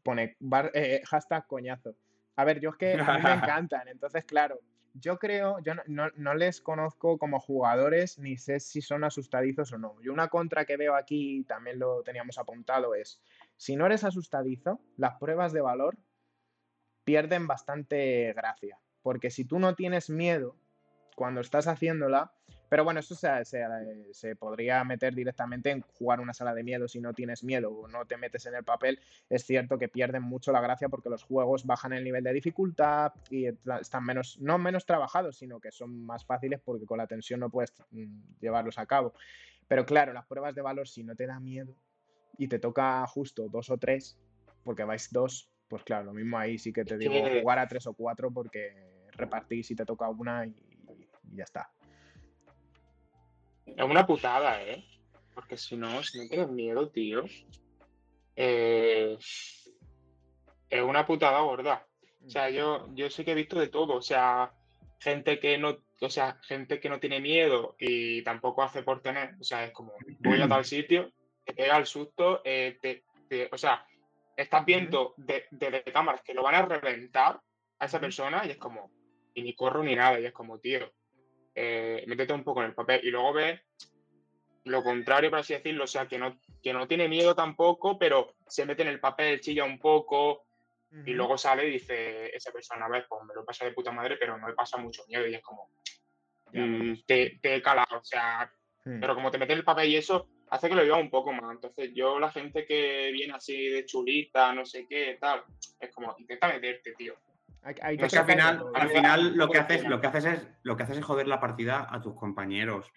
Pone 0.03 0.36
bar- 0.40 0.70
eh, 0.74 1.00
hashtag 1.07 1.46
coñazo. 1.46 1.96
A 2.36 2.44
ver, 2.44 2.61
yo 2.61 2.68
es 2.68 2.76
que 2.76 2.92
a 2.92 2.96
mí 3.16 3.22
me 3.22 3.32
encantan, 3.32 3.88
entonces 3.88 4.26
claro, 4.26 4.61
yo 4.92 5.18
creo, 5.18 5.59
yo 5.61 5.74
no, 5.74 5.82
no- 5.86 6.11
no 6.16 6.34
les 6.34 6.61
conozco 6.61 7.16
como 7.16 7.40
jugadores 7.40 8.18
ni 8.18 8.36
sé 8.36 8.61
si 8.61 8.82
son 8.82 9.05
asustadizos 9.05 9.72
o 9.72 9.78
no. 9.78 9.96
Yo 10.03 10.12
una 10.12 10.28
contra 10.28 10.66
que 10.66 10.76
veo 10.76 10.94
aquí, 10.96 11.44
también 11.44 11.78
lo 11.78 12.03
teníamos 12.03 12.36
apuntado, 12.36 12.94
es, 12.94 13.22
si 13.57 13.74
no 13.74 13.86
eres 13.86 14.05
asustadizo, 14.05 14.80
las 14.98 15.14
pruebas 15.18 15.55
de 15.55 15.62
valor 15.62 15.96
pierden 17.05 17.46
bastante 17.46 18.34
gracia. 18.34 18.78
Porque 19.03 19.30
si 19.30 19.44
tú 19.44 19.59
no 19.59 19.74
tienes 19.74 20.11
miedo, 20.11 20.57
cuando 21.16 21.40
estás 21.40 21.66
haciéndola, 21.66 22.32
pero 22.72 22.84
bueno, 22.84 23.00
eso 23.00 23.14
se, 23.14 23.28
se, 23.44 24.36
podría 24.36 24.82
meter 24.82 25.14
directamente 25.14 25.70
en 25.70 25.82
jugar 25.82 26.20
una 26.20 26.32
sala 26.32 26.55
de 26.55 26.64
miedo 26.64 26.88
si 26.88 27.03
no 27.03 27.12
tienes 27.12 27.44
miedo 27.44 27.70
o 27.70 27.86
no 27.86 28.07
te 28.07 28.16
metes 28.16 28.46
en 28.46 28.55
el 28.55 28.64
papel. 28.64 28.98
Es 29.28 29.44
cierto 29.44 29.76
que 29.78 29.88
pierden 29.88 30.22
mucho 30.22 30.53
la 30.53 30.62
gracia 30.62 30.88
porque 30.88 31.11
los 31.11 31.22
juegos 31.22 31.66
bajan 31.66 31.92
el 31.92 32.03
nivel 32.03 32.24
de 32.24 32.32
dificultad 32.32 33.12
y 33.28 33.44
están 33.78 34.05
menos, 34.07 34.38
no 34.40 34.57
menos 34.57 34.86
trabajados, 34.86 35.36
sino 35.36 35.61
que 35.61 35.70
son 35.70 36.07
más 36.07 36.24
fáciles 36.24 36.61
porque 36.64 36.86
con 36.86 36.96
la 36.96 37.07
tensión 37.07 37.40
no 37.40 37.50
puedes 37.50 37.74
mm, 37.90 38.38
llevarlos 38.40 38.78
a 38.78 38.86
cabo. 38.86 39.12
Pero 39.68 39.84
claro, 39.84 40.14
las 40.14 40.24
pruebas 40.24 40.55
de 40.55 40.62
valor, 40.62 40.88
si 40.88 41.05
no 41.05 41.14
te 41.14 41.26
da 41.26 41.38
miedo 41.40 41.76
y 42.38 42.48
te 42.48 42.59
toca 42.59 43.07
justo 43.07 43.50
dos 43.50 43.68
o 43.68 43.76
tres, 43.76 44.18
porque 44.64 44.84
vais 44.84 45.12
dos, 45.12 45.51
pues 45.72 45.84
claro, 45.84 46.04
lo 46.04 46.12
mismo 46.12 46.36
ahí 46.36 46.58
sí 46.58 46.70
que 46.70 46.84
te 46.84 46.98
digo 46.98 47.14
jugar 47.40 47.58
a 47.58 47.66
tres 47.66 47.86
o 47.86 47.94
cuatro 47.94 48.30
porque 48.30 48.74
repartís 49.12 49.68
si 49.68 49.74
te 49.74 49.86
toca 49.86 50.06
una 50.10 50.44
y 50.46 50.54
ya 51.34 51.44
está. 51.44 51.70
Es 53.64 53.82
una 53.82 54.06
putada, 54.06 54.62
¿eh? 54.62 54.84
Porque 55.34 55.56
si 55.56 55.78
no, 55.78 56.02
si 56.02 56.18
no 56.18 56.28
tienes 56.28 56.50
miedo, 56.50 56.90
tío. 56.90 57.24
Eh, 58.36 59.16
es 60.68 60.82
una 60.82 61.06
putada 61.06 61.40
gorda. 61.40 61.86
O 62.22 62.28
sea, 62.28 62.50
yo, 62.50 62.94
yo 62.94 63.08
sí 63.08 63.24
que 63.24 63.30
he 63.32 63.34
visto 63.34 63.58
de 63.58 63.68
todo. 63.68 63.94
O 63.94 64.02
sea, 64.02 64.52
gente 65.00 65.40
que 65.40 65.56
no, 65.56 65.78
o 66.02 66.10
sea, 66.10 66.38
gente 66.42 66.80
que 66.80 66.90
no 66.90 67.00
tiene 67.00 67.18
miedo 67.18 67.76
y 67.78 68.22
tampoco 68.24 68.62
hace 68.62 68.82
por 68.82 69.00
tener. 69.00 69.36
O 69.40 69.42
sea, 69.42 69.64
es 69.64 69.72
como, 69.72 69.94
voy 70.18 70.42
a 70.42 70.48
tal 70.48 70.66
sitio, 70.66 71.10
te 71.46 71.54
pega 71.54 71.78
el 71.78 71.86
susto, 71.86 72.42
eh, 72.44 72.76
o 73.50 73.56
sea, 73.56 73.86
estás 74.37 74.64
viendo 74.64 75.14
desde 75.16 75.49
de, 75.70 75.83
cámaras 75.93 76.22
que 76.22 76.35
lo 76.35 76.43
van 76.43 76.55
a 76.55 76.66
reventar 76.66 77.41
a 77.78 77.85
esa 77.85 78.01
persona 78.01 78.45
y 78.47 78.51
es 78.51 78.57
como, 78.57 78.91
y 79.35 79.43
ni 79.43 79.55
corro 79.55 79.83
ni 79.83 79.95
nada, 79.95 80.18
y 80.20 80.26
es 80.26 80.33
como, 80.33 80.59
tío, 80.59 80.93
eh, 81.55 82.05
métete 82.07 82.33
un 82.33 82.45
poco 82.45 82.61
en 82.61 82.68
el 82.68 82.74
papel 82.74 83.01
y 83.05 83.11
luego 83.11 83.33
ves 83.33 83.61
lo 84.64 84.83
contrario, 84.83 85.30
por 85.30 85.41
así 85.41 85.55
decirlo, 85.55 85.85
o 85.85 85.89
sea, 85.89 86.07
que 86.07 86.18
no, 86.18 86.39
que 86.62 86.72
no 86.72 86.87
tiene 86.87 87.09
miedo 87.09 87.35
tampoco, 87.35 87.99
pero 87.99 88.35
se 88.47 88.64
mete 88.64 88.83
en 88.83 88.89
el 88.89 89.01
papel, 89.01 89.41
chilla 89.41 89.64
un 89.64 89.78
poco 89.78 90.45
y 91.07 91.12
luego 91.14 91.39
sale 91.39 91.66
y 91.66 91.72
dice 91.72 92.37
esa 92.37 92.53
persona, 92.53 92.87
ves, 92.87 93.05
pues 93.09 93.24
me 93.24 93.35
lo 93.35 93.45
pasa 93.45 93.64
de 93.64 93.72
puta 93.72 93.91
madre, 93.91 94.18
pero 94.18 94.37
no 94.37 94.47
le 94.47 94.55
pasa 94.55 94.76
mucho 94.76 95.03
miedo 95.09 95.26
y 95.26 95.35
es 95.35 95.43
como, 95.43 95.70
mm, 96.53 96.95
te, 97.07 97.39
te, 97.41 97.57
he 97.57 97.62
calado, 97.62 97.99
o 97.99 98.05
sea, 98.05 98.53
pero 98.85 99.14
como 99.14 99.30
te 99.30 99.39
metes 99.39 99.55
en 99.55 99.59
el 99.59 99.64
papel 99.64 99.89
y 99.89 99.97
eso, 99.97 100.28
hace 100.53 100.68
que 100.68 100.74
lo 100.74 100.82
viva 100.82 100.96
un 100.96 101.11
poco 101.11 101.32
más. 101.32 101.50
Entonces, 101.50 101.92
yo, 101.94 102.18
la 102.18 102.30
gente 102.30 102.64
que 102.64 103.11
viene 103.12 103.34
así 103.34 103.68
de 103.68 103.84
chulita, 103.84 104.53
no 104.53 104.64
sé 104.64 104.86
qué, 104.86 105.18
tal, 105.20 105.42
es 105.80 105.90
como, 105.90 106.14
intenta 106.18 106.48
meterte, 106.48 106.92
tío 106.92 107.14
es 107.64 108.12
que 108.12 108.18
al 108.18 108.26
final, 108.26 108.64
al 108.74 108.88
final 108.88 109.36
lo 109.36 109.48
que 109.48 109.59
haces, 109.59 109.84
lo 109.84 110.00
que 110.00 110.09
haces 110.09 110.24
es, 110.24 110.48
lo 110.64 110.76
que 110.76 110.82
haces 110.82 110.98
es 110.98 111.05
joder 111.05 111.28
la 111.28 111.40
partida 111.40 111.86
a 111.88 112.00
tus 112.00 112.14
compañeros. 112.14 112.90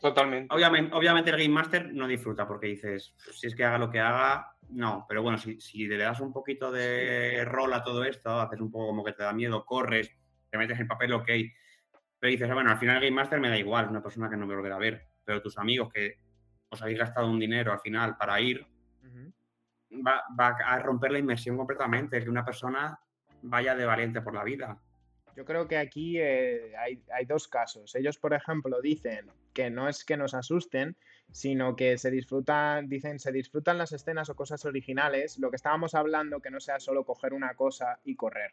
Totalmente. 0.00 0.54
Obviamente, 0.54 0.94
obviamente 0.94 1.30
el 1.30 1.36
Game 1.36 1.48
Master 1.50 1.92
no 1.92 2.06
disfruta 2.06 2.46
porque 2.46 2.68
dices, 2.68 3.14
si 3.32 3.48
es 3.48 3.54
que 3.54 3.64
haga 3.64 3.78
lo 3.78 3.90
que 3.90 4.00
haga, 4.00 4.54
no. 4.70 5.04
Pero 5.08 5.22
bueno, 5.22 5.38
si, 5.38 5.60
si 5.60 5.86
le 5.86 5.98
das 5.98 6.20
un 6.20 6.32
poquito 6.32 6.70
de 6.70 7.44
rol 7.44 7.72
a 7.74 7.82
todo 7.82 8.04
esto, 8.04 8.40
haces 8.40 8.60
un 8.60 8.70
poco 8.70 8.86
como 8.86 9.04
que 9.04 9.12
te 9.12 9.24
da 9.24 9.32
miedo, 9.32 9.64
corres, 9.66 10.10
te 10.50 10.56
metes 10.56 10.78
en 10.78 10.86
papel, 10.86 11.12
ok. 11.12 11.26
Pero 12.18 12.30
dices, 12.30 12.52
bueno, 12.54 12.70
al 12.70 12.78
final 12.78 12.96
el 12.96 13.02
Game 13.02 13.16
Master 13.16 13.40
me 13.40 13.48
da 13.48 13.58
igual, 13.58 13.86
es 13.86 13.90
una 13.90 14.02
persona 14.02 14.30
que 14.30 14.36
no 14.36 14.46
me 14.46 14.54
volverá 14.54 14.76
a 14.76 14.80
ver. 14.80 15.08
Pero 15.24 15.42
tus 15.42 15.58
amigos 15.58 15.92
que 15.92 16.20
os 16.68 16.82
habéis 16.82 16.98
gastado 16.98 17.30
un 17.30 17.38
dinero 17.38 17.72
al 17.72 17.80
final 17.80 18.16
para 18.16 18.40
ir, 18.40 18.66
va, 20.06 20.22
va, 20.38 20.56
a 20.64 20.78
romper 20.80 21.12
la 21.12 21.18
inmersión 21.18 21.56
completamente. 21.56 22.22
Que 22.22 22.30
una 22.30 22.44
persona 22.44 22.98
vaya 23.42 23.74
de 23.74 23.84
valiente 23.84 24.20
por 24.20 24.34
la 24.34 24.44
vida. 24.44 24.78
Yo 25.36 25.44
creo 25.44 25.68
que 25.68 25.76
aquí 25.76 26.18
eh, 26.18 26.72
hay, 26.78 27.26
dos 27.26 27.46
casos. 27.46 27.94
Ellos, 27.94 28.16
por 28.16 28.32
ejemplo, 28.32 28.80
dicen 28.80 29.30
que 29.52 29.68
no 29.68 29.86
es 29.86 30.02
que 30.02 30.16
nos 30.16 30.32
asusten, 30.32 30.96
sino 31.30 31.76
que 31.76 31.98
se 31.98 32.10
disfrutan, 32.10 32.88
dicen, 32.88 33.18
se 33.18 33.32
disfrutan 33.32 33.76
las 33.76 33.92
escenas 33.92 34.30
o 34.30 34.34
cosas 34.34 34.64
originales, 34.64 35.38
lo 35.38 35.50
que 35.50 35.56
estábamos 35.56 35.94
hablando, 35.94 36.40
que 36.40 36.50
no 36.50 36.58
sea 36.58 36.80
solo 36.80 37.04
coger 37.04 37.34
una 37.34 37.54
cosa 37.54 38.00
y 38.02 38.16
correr. 38.16 38.52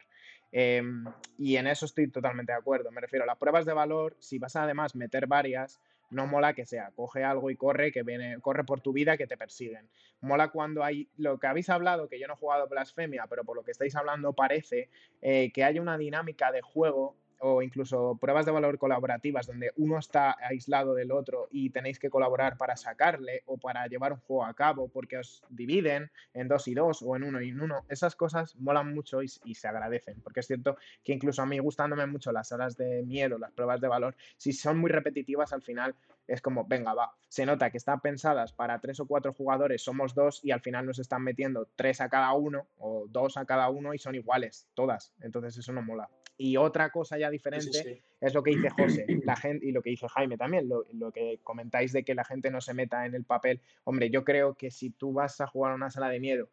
Em, 0.52 1.06
y 1.38 1.56
en 1.56 1.68
eso 1.68 1.86
estoy 1.86 2.10
totalmente 2.10 2.52
de 2.52 2.58
acuerdo. 2.58 2.90
Me 2.90 3.00
refiero 3.00 3.22
a 3.24 3.26
las 3.26 3.38
pruebas 3.38 3.64
de 3.64 3.72
valor, 3.72 4.16
si 4.18 4.38
vas 4.38 4.54
a 4.54 4.64
además 4.64 4.94
meter 4.94 5.26
varias, 5.26 5.80
no 6.14 6.26
mola 6.26 6.54
que 6.54 6.64
sea, 6.64 6.92
coge 6.94 7.24
algo 7.24 7.50
y 7.50 7.56
corre, 7.56 7.92
que 7.92 8.02
viene, 8.02 8.40
corre 8.40 8.64
por 8.64 8.80
tu 8.80 8.92
vida, 8.92 9.16
que 9.16 9.26
te 9.26 9.36
persiguen. 9.36 9.88
Mola 10.20 10.48
cuando 10.48 10.84
hay 10.84 11.08
lo 11.16 11.38
que 11.38 11.46
habéis 11.46 11.68
hablado, 11.68 12.08
que 12.08 12.18
yo 12.18 12.28
no 12.28 12.34
he 12.34 12.36
jugado 12.36 12.68
blasfemia, 12.68 13.26
pero 13.28 13.44
por 13.44 13.56
lo 13.56 13.64
que 13.64 13.72
estáis 13.72 13.96
hablando 13.96 14.32
parece 14.32 14.88
eh, 15.22 15.52
que 15.52 15.64
hay 15.64 15.78
una 15.78 15.98
dinámica 15.98 16.52
de 16.52 16.62
juego 16.62 17.16
o 17.46 17.60
incluso 17.60 18.16
pruebas 18.18 18.46
de 18.46 18.52
valor 18.52 18.78
colaborativas 18.78 19.46
donde 19.46 19.70
uno 19.76 19.98
está 19.98 20.34
aislado 20.40 20.94
del 20.94 21.12
otro 21.12 21.48
y 21.50 21.68
tenéis 21.68 21.98
que 21.98 22.08
colaborar 22.08 22.56
para 22.56 22.74
sacarle 22.74 23.42
o 23.44 23.58
para 23.58 23.86
llevar 23.86 24.14
un 24.14 24.20
juego 24.20 24.46
a 24.46 24.54
cabo 24.54 24.88
porque 24.88 25.18
os 25.18 25.44
dividen 25.50 26.10
en 26.32 26.48
dos 26.48 26.66
y 26.68 26.74
dos 26.74 27.02
o 27.02 27.16
en 27.16 27.24
uno 27.24 27.42
y 27.42 27.50
en 27.50 27.60
uno, 27.60 27.84
esas 27.90 28.16
cosas 28.16 28.56
molan 28.56 28.94
mucho 28.94 29.22
y, 29.22 29.28
se 29.28 29.68
agradecen, 29.68 30.22
porque 30.22 30.40
es 30.40 30.46
cierto 30.46 30.78
que 31.04 31.12
incluso 31.12 31.42
a 31.42 31.46
mí 31.46 31.58
gustándome 31.58 32.06
mucho 32.06 32.32
las 32.32 32.48
salas 32.48 32.78
de 32.78 33.02
miedo, 33.02 33.36
las 33.36 33.52
pruebas 33.52 33.78
de 33.82 33.88
valor, 33.88 34.16
si 34.38 34.54
son 34.54 34.78
muy 34.78 34.90
repetitivas 34.90 35.52
al 35.52 35.60
final 35.60 35.94
es 36.26 36.40
como, 36.40 36.64
venga, 36.64 36.94
va, 36.94 37.12
se 37.28 37.44
nota 37.44 37.68
que 37.68 37.76
están 37.76 38.00
pensadas 38.00 38.54
para 38.54 38.80
tres 38.80 39.00
o 39.00 39.06
cuatro 39.06 39.34
jugadores, 39.34 39.82
somos 39.82 40.14
dos 40.14 40.40
y 40.42 40.50
al 40.50 40.62
final 40.62 40.86
nos 40.86 40.98
están 40.98 41.22
metiendo 41.22 41.68
tres 41.76 42.00
a 42.00 42.08
cada 42.08 42.32
uno 42.32 42.66
o 42.78 43.04
dos 43.06 43.36
a 43.36 43.44
cada 43.44 43.68
uno 43.68 43.92
y 43.92 43.98
son 43.98 44.14
iguales, 44.14 44.66
todas, 44.72 45.12
entonces 45.20 45.58
eso 45.58 45.72
no 45.74 45.82
mola. 45.82 46.08
Y 46.36 46.56
otra 46.56 46.90
cosa 46.90 47.16
ya 47.16 47.30
diferente 47.30 48.02
es 48.20 48.34
lo 48.34 48.42
que 48.42 48.50
dice 48.50 48.70
José 48.70 49.06
la 49.22 49.36
gente, 49.36 49.66
y 49.66 49.72
lo 49.72 49.82
que 49.82 49.90
dice 49.90 50.08
Jaime 50.08 50.36
también, 50.36 50.68
lo, 50.68 51.12
que 51.12 51.38
comentáis 51.42 51.92
de 51.92 52.04
que 52.04 52.14
la 52.14 52.24
gente 52.24 52.50
no 52.50 52.60
se 52.60 52.74
meta 52.74 53.06
en 53.06 53.14
el 53.14 53.24
papel. 53.24 53.60
Hombre, 53.84 54.10
yo 54.10 54.24
creo 54.24 54.54
que 54.54 54.70
si 54.70 54.90
tú 54.90 55.12
vas 55.12 55.40
a 55.40 55.46
jugar 55.46 55.72
a 55.72 55.74
una 55.76 55.90
sala 55.90 56.08
de 56.08 56.20
miedo 56.20 56.48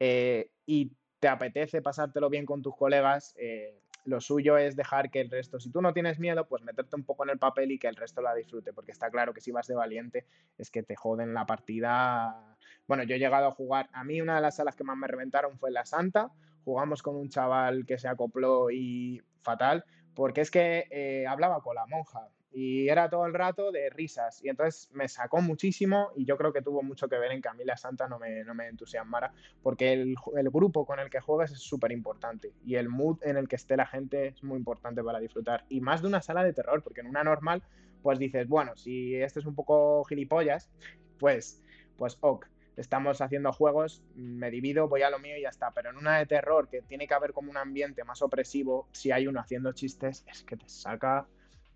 eh, 0.00 0.50
y 0.66 0.92
te 1.18 1.28
apetece 1.28 1.80
pasártelo 1.80 2.28
bien 2.28 2.44
con 2.44 2.60
tus 2.60 2.76
colegas, 2.76 3.34
eh, 3.38 3.78
lo 4.06 4.20
suyo 4.20 4.56
es 4.56 4.76
dejar 4.76 5.10
que 5.10 5.20
el 5.20 5.30
resto, 5.30 5.58
si 5.60 5.70
tú 5.70 5.82
no 5.82 5.92
tienes 5.92 6.18
miedo, 6.18 6.46
pues 6.46 6.62
meterte 6.62 6.96
un 6.96 7.04
poco 7.04 7.24
en 7.24 7.30
el 7.30 7.38
papel 7.38 7.72
y 7.72 7.78
que 7.78 7.88
el 7.88 7.96
resto 7.96 8.22
la 8.22 8.34
disfrute, 8.34 8.72
porque 8.72 8.92
está 8.92 9.10
claro 9.10 9.34
que 9.34 9.40
si 9.40 9.50
vas 9.50 9.66
de 9.66 9.74
valiente 9.74 10.26
es 10.58 10.70
que 10.70 10.82
te 10.82 10.94
joden 10.94 11.34
la 11.34 11.46
partida. 11.46 12.56
Bueno, 12.86 13.02
yo 13.02 13.16
he 13.16 13.18
llegado 13.18 13.46
a 13.46 13.50
jugar, 13.50 13.88
a 13.92 14.04
mí 14.04 14.20
una 14.20 14.36
de 14.36 14.42
las 14.42 14.56
salas 14.56 14.76
que 14.76 14.84
más 14.84 14.96
me 14.96 15.08
reventaron 15.08 15.58
fue 15.58 15.70
la 15.70 15.84
Santa, 15.84 16.30
jugamos 16.66 17.00
con 17.00 17.14
un 17.14 17.28
chaval 17.28 17.86
que 17.86 17.96
se 17.96 18.08
acopló 18.08 18.72
y 18.72 19.22
fatal, 19.40 19.84
porque 20.16 20.40
es 20.40 20.50
que 20.50 20.88
eh, 20.90 21.24
hablaba 21.24 21.62
con 21.62 21.76
la 21.76 21.86
monja 21.86 22.28
y 22.50 22.88
era 22.88 23.08
todo 23.08 23.24
el 23.24 23.34
rato 23.34 23.70
de 23.70 23.88
risas 23.88 24.42
y 24.42 24.48
entonces 24.48 24.90
me 24.92 25.06
sacó 25.06 25.40
muchísimo 25.40 26.10
y 26.16 26.24
yo 26.24 26.36
creo 26.36 26.52
que 26.52 26.62
tuvo 26.62 26.82
mucho 26.82 27.08
que 27.08 27.18
ver 27.18 27.30
en 27.30 27.40
que 27.40 27.48
a 27.48 27.52
mí 27.52 27.64
la 27.64 27.76
Santa 27.76 28.08
no 28.08 28.18
me, 28.18 28.42
no 28.42 28.52
me 28.52 28.66
entusiasmara 28.66 29.32
porque 29.62 29.92
el, 29.92 30.16
el, 30.36 30.50
grupo 30.50 30.84
con 30.86 30.98
el 30.98 31.08
que 31.08 31.20
juegas 31.20 31.52
es 31.52 31.60
súper 31.60 31.92
importante 31.92 32.52
y 32.64 32.74
el 32.74 32.88
mood 32.88 33.18
en 33.22 33.36
el 33.36 33.46
que 33.46 33.56
esté 33.56 33.76
la 33.76 33.86
gente 33.86 34.28
es 34.28 34.42
muy 34.42 34.58
importante 34.58 35.04
para 35.04 35.20
disfrutar 35.20 35.66
y 35.68 35.80
más 35.80 36.02
de 36.02 36.08
una 36.08 36.22
sala 36.22 36.42
de 36.42 36.52
terror 36.52 36.82
porque 36.82 37.02
en 37.02 37.08
una 37.08 37.22
normal 37.22 37.62
pues 38.02 38.18
dices 38.18 38.48
bueno 38.48 38.74
si 38.74 39.14
este 39.14 39.38
es 39.38 39.46
un 39.46 39.54
poco 39.54 40.02
gilipollas 40.04 40.70
pues 41.18 41.62
pues 41.96 42.16
ok 42.22 42.46
estamos 42.76 43.20
haciendo 43.20 43.52
juegos, 43.52 44.02
me 44.14 44.50
divido, 44.50 44.88
voy 44.88 45.02
a 45.02 45.10
lo 45.10 45.18
mío 45.18 45.36
y 45.36 45.42
ya 45.42 45.48
está. 45.48 45.70
Pero 45.72 45.90
en 45.90 45.96
una 45.96 46.18
de 46.18 46.26
terror, 46.26 46.68
que 46.68 46.82
tiene 46.82 47.08
que 47.08 47.14
haber 47.14 47.32
como 47.32 47.50
un 47.50 47.56
ambiente 47.56 48.04
más 48.04 48.22
opresivo, 48.22 48.88
si 48.92 49.10
hay 49.12 49.26
uno 49.26 49.40
haciendo 49.40 49.72
chistes, 49.72 50.24
es 50.26 50.42
que 50.42 50.56
te 50.56 50.68
saca, 50.68 51.26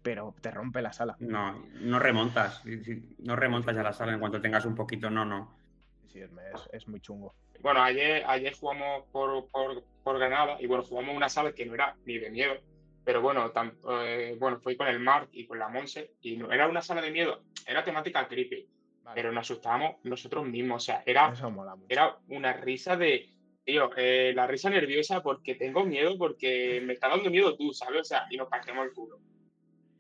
pero 0.03 0.35
te 0.41 0.51
rompe 0.51 0.83
la 0.83 0.93
sala. 0.93 1.17
No, 1.19 1.65
no 1.81 1.99
remontas. 1.99 2.63
No 3.19 3.37
remontas 3.37 3.77
a 3.77 3.83
la 3.83 3.93
sala 3.93 4.13
en 4.13 4.21
cuanto 4.21 4.41
tengas 4.41 4.65
un 4.65 4.75
poquito, 4.75 5.11
no, 5.11 5.25
no. 5.25 5.57
Sí, 6.09 6.21
es, 6.73 6.89
muy 6.89 7.01
chungo. 7.01 7.35
Bueno, 7.61 7.83
ayer, 7.83 8.25
ayer 8.27 8.55
jugamos 8.55 9.05
por, 9.13 9.49
por, 9.51 10.19
Granada 10.19 10.57
y 10.61 10.67
bueno, 10.67 10.83
jugamos 10.83 11.15
una 11.15 11.29
sala 11.29 11.53
que 11.53 11.65
no 11.67 11.75
era 11.75 11.95
ni 12.05 12.19
de 12.19 12.31
miedo, 12.31 12.55
pero 13.05 13.21
bueno, 13.23 13.53
eh, 13.91 14.37
bueno, 14.41 14.59
fui 14.59 14.77
con 14.77 14.89
el 14.89 14.99
Mark 14.99 15.29
y 15.31 15.47
con 15.47 15.59
la 15.61 15.69
Monse 15.69 16.15
y 16.21 16.37
no 16.37 16.51
era 16.51 16.67
una 16.67 16.83
sala 16.83 17.01
de 17.01 17.13
miedo, 17.13 17.43
era 17.65 17.85
temática 17.85 18.27
creepy 18.27 18.67
pero 19.15 19.33
nos 19.33 19.51
asustábamos 19.51 19.97
nosotros 20.05 20.47
mismos. 20.47 20.83
O 20.83 20.87
sea, 20.87 21.03
era, 21.07 21.33
era 21.89 22.19
una 22.29 22.53
risa 22.53 22.97
de, 22.97 23.31
tío, 23.65 23.91
eh, 23.97 24.33
la 24.35 24.47
risa 24.47 24.71
nerviosa 24.71 25.23
porque 25.23 25.55
tengo 25.55 25.85
miedo, 25.85 26.17
porque 26.19 26.83
me 26.85 26.95
está 26.95 27.09
dando 27.09 27.31
miedo 27.31 27.57
tú, 27.57 27.73
¿sabes? 27.73 28.01
O 28.01 28.05
sea, 28.05 28.27
y 28.31 28.37
nos 28.37 28.49
partimos 28.49 28.87
el 28.87 28.93
culo. 28.93 29.19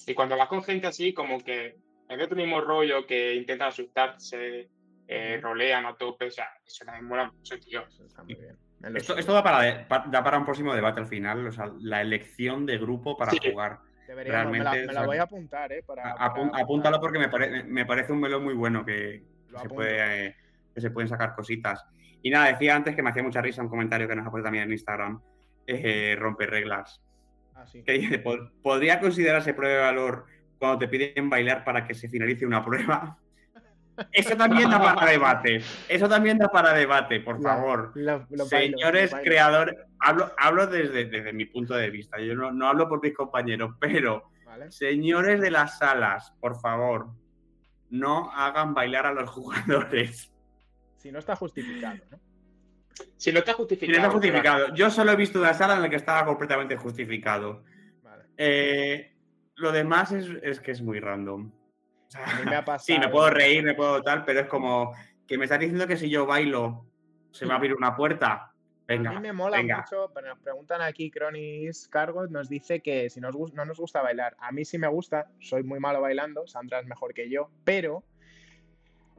Y 0.06 0.14
cuando 0.14 0.36
vas 0.36 0.48
con 0.48 0.62
gente 0.62 0.86
así, 0.86 1.12
como 1.12 1.42
que 1.42 1.76
es 2.08 2.18
de 2.18 2.26
tu 2.26 2.36
mismo 2.36 2.60
rollo, 2.60 3.06
que 3.06 3.34
intentan 3.34 3.68
asustarse, 3.68 4.68
eh, 5.06 5.38
rolean 5.40 5.86
a 5.86 5.96
tope, 5.96 6.26
o 6.26 6.30
sea, 6.30 6.48
eso 6.66 6.84
también 6.84 7.06
mola 7.06 7.30
mucho, 7.30 7.58
tío. 7.58 7.84
Esto, 8.94 9.16
esto 9.16 9.32
da, 9.32 9.42
para, 9.42 9.86
da 10.06 10.24
para 10.24 10.38
un 10.38 10.44
próximo 10.44 10.74
debate 10.74 11.00
al 11.00 11.06
final, 11.06 11.46
o 11.46 11.52
sea, 11.52 11.70
la 11.80 12.00
elección 12.00 12.64
de 12.64 12.78
grupo 12.78 13.16
para 13.16 13.32
jugar 13.32 13.80
me, 14.14 14.58
la, 14.58 15.06
voy 15.06 15.16
a 15.18 15.22
apuntar, 15.22 15.72
¿eh? 15.72 15.84
apúntalo 16.54 17.00
porque 17.00 17.18
me, 17.18 17.84
parece 17.86 18.12
un 18.12 18.20
melón 18.20 18.44
muy 18.44 18.54
bueno 18.54 18.84
que, 18.84 19.22
se 19.60 19.68
puede, 19.68 20.36
que 20.74 20.80
se 20.80 20.90
pueden 20.90 21.08
sacar 21.08 21.34
cositas. 21.34 21.84
Y 22.22 22.30
nada, 22.30 22.48
decía 22.48 22.76
antes 22.76 22.94
que 22.94 23.02
me 23.02 23.10
hacía 23.10 23.22
mucha 23.22 23.40
risa 23.40 23.62
un 23.62 23.68
comentario 23.68 24.06
que 24.06 24.14
nos 24.16 24.26
ha 24.26 24.30
puesto 24.30 24.44
también 24.44 24.64
en 24.64 24.72
Instagram, 24.72 25.20
eh, 25.66 26.16
romper 26.18 26.50
reglas. 26.50 27.02
Ah, 27.54 27.66
sí. 27.66 27.82
que 27.82 27.92
dice, 27.92 28.22
"Pod- 28.22 28.50
¿podría 28.62 29.00
considerarse 29.00 29.52
prueba 29.54 29.74
de 29.76 29.82
valor 29.82 30.26
cuando 30.58 30.78
te 30.78 30.88
piden 30.88 31.28
bailar 31.28 31.64
para 31.64 31.86
que 31.86 31.94
se 31.94 32.08
finalice 32.08 32.46
una 32.46 32.64
prueba? 32.64 33.18
Eso 34.12 34.36
también 34.36 34.70
da 34.70 34.80
para 34.82 35.10
debate. 35.10 35.62
Eso 35.88 36.08
también 36.08 36.38
da 36.38 36.48
para 36.48 36.72
debate, 36.72 37.20
por 37.20 37.42
favor. 37.42 37.92
lo- 37.94 38.26
lo 38.30 38.46
bailo, 38.46 38.46
Señores 38.46 39.10
bailo. 39.10 39.24
creadores, 39.24 39.76
hablo, 39.98 40.32
hablo 40.38 40.66
desde, 40.66 41.04
desde 41.06 41.32
mi 41.32 41.44
punto 41.46 41.74
de 41.74 41.90
vista, 41.90 42.18
yo 42.18 42.34
no, 42.34 42.50
no 42.52 42.66
hablo 42.68 42.88
por 42.88 43.02
mis 43.02 43.14
compañeros, 43.14 43.74
pero 43.78 44.30
¿Vale? 44.46 44.70
señores 44.70 45.40
de 45.40 45.50
las 45.50 45.78
salas, 45.78 46.32
por 46.40 46.58
favor, 46.60 47.08
no 47.90 48.30
hagan 48.32 48.72
bailar 48.74 49.06
a 49.06 49.12
los 49.12 49.28
jugadores. 49.30 50.32
Si 50.96 51.10
no 51.12 51.18
está 51.18 51.36
justificado, 51.36 51.98
¿no? 52.10 52.18
Si 53.16 53.32
no 53.32 53.38
está 53.38 53.52
Si 53.52 53.56
justificado. 53.56 53.92
no 53.98 54.04
está 54.04 54.10
justificado. 54.12 54.74
Yo 54.74 54.90
solo 54.90 55.12
he 55.12 55.16
visto 55.16 55.38
una 55.40 55.54
sala 55.54 55.74
en 55.76 55.82
la 55.82 55.88
que 55.90 55.96
estaba 55.96 56.24
completamente 56.26 56.76
justificado. 56.76 57.64
Vale. 58.02 58.24
Eh, 58.36 59.16
lo 59.56 59.72
demás 59.72 60.12
es, 60.12 60.26
es 60.42 60.60
que 60.60 60.70
es 60.72 60.82
muy 60.82 61.00
random. 61.00 61.50
O 62.10 62.12
sea, 62.24 62.30
A 62.30 62.34
mí 62.34 62.46
me 62.46 62.56
ha 62.56 62.64
pasado. 62.64 62.84
sí, 62.86 62.98
me 62.98 63.08
puedo 63.08 63.30
reír, 63.30 63.62
me 63.62 63.74
puedo 63.74 64.02
tal, 64.02 64.24
pero 64.24 64.40
es 64.40 64.46
como 64.48 64.92
que 65.26 65.38
me 65.38 65.44
estás 65.44 65.60
diciendo 65.60 65.86
que 65.86 65.96
si 65.96 66.10
yo 66.10 66.26
bailo 66.26 66.86
se 67.30 67.46
va 67.46 67.54
a 67.54 67.56
abrir 67.56 67.74
una 67.74 67.96
puerta. 67.96 68.52
Venga, 68.86 69.10
a 69.10 69.12
mí 69.12 69.20
me 69.20 69.32
mola 69.32 69.58
venga. 69.58 69.78
mucho, 69.78 70.10
pero 70.12 70.28
nos 70.28 70.40
preguntan 70.40 70.82
aquí, 70.82 71.10
Cronis 71.12 71.86
Cargo 71.88 72.26
nos 72.26 72.48
dice 72.48 72.80
que 72.80 73.08
si 73.08 73.20
nos 73.20 73.36
no 73.54 73.64
nos 73.64 73.78
gusta 73.78 74.02
bailar. 74.02 74.36
A 74.40 74.50
mí 74.50 74.64
sí 74.64 74.78
me 74.78 74.88
gusta, 74.88 75.30
soy 75.38 75.62
muy 75.62 75.78
malo 75.78 76.00
bailando, 76.00 76.46
Sandra 76.48 76.80
es 76.80 76.86
mejor 76.86 77.14
que 77.14 77.30
yo, 77.30 77.50
pero 77.64 78.02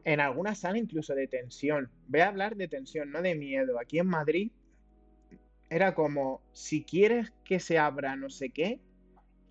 en 0.04 0.20
alguna 0.20 0.56
sala 0.56 0.78
incluso 0.78 1.16
de 1.16 1.28
tensión. 1.28 1.90
Voy 2.08 2.20
a 2.20 2.28
hablar 2.28 2.58
de 2.58 2.68
tensión, 2.68 3.12
no 3.12 3.22
de 3.22 3.36
miedo. 3.36 3.80
Aquí 3.80 4.00
en 4.00 4.08
Madrid 4.08 4.52
era 5.70 5.96
como, 5.96 6.42
si 6.52 6.84
quieres 6.84 7.32
que 7.46 7.62
se 7.62 7.80
abra 7.80 8.18
no 8.18 8.30
sé 8.30 8.50
qué, 8.50 8.82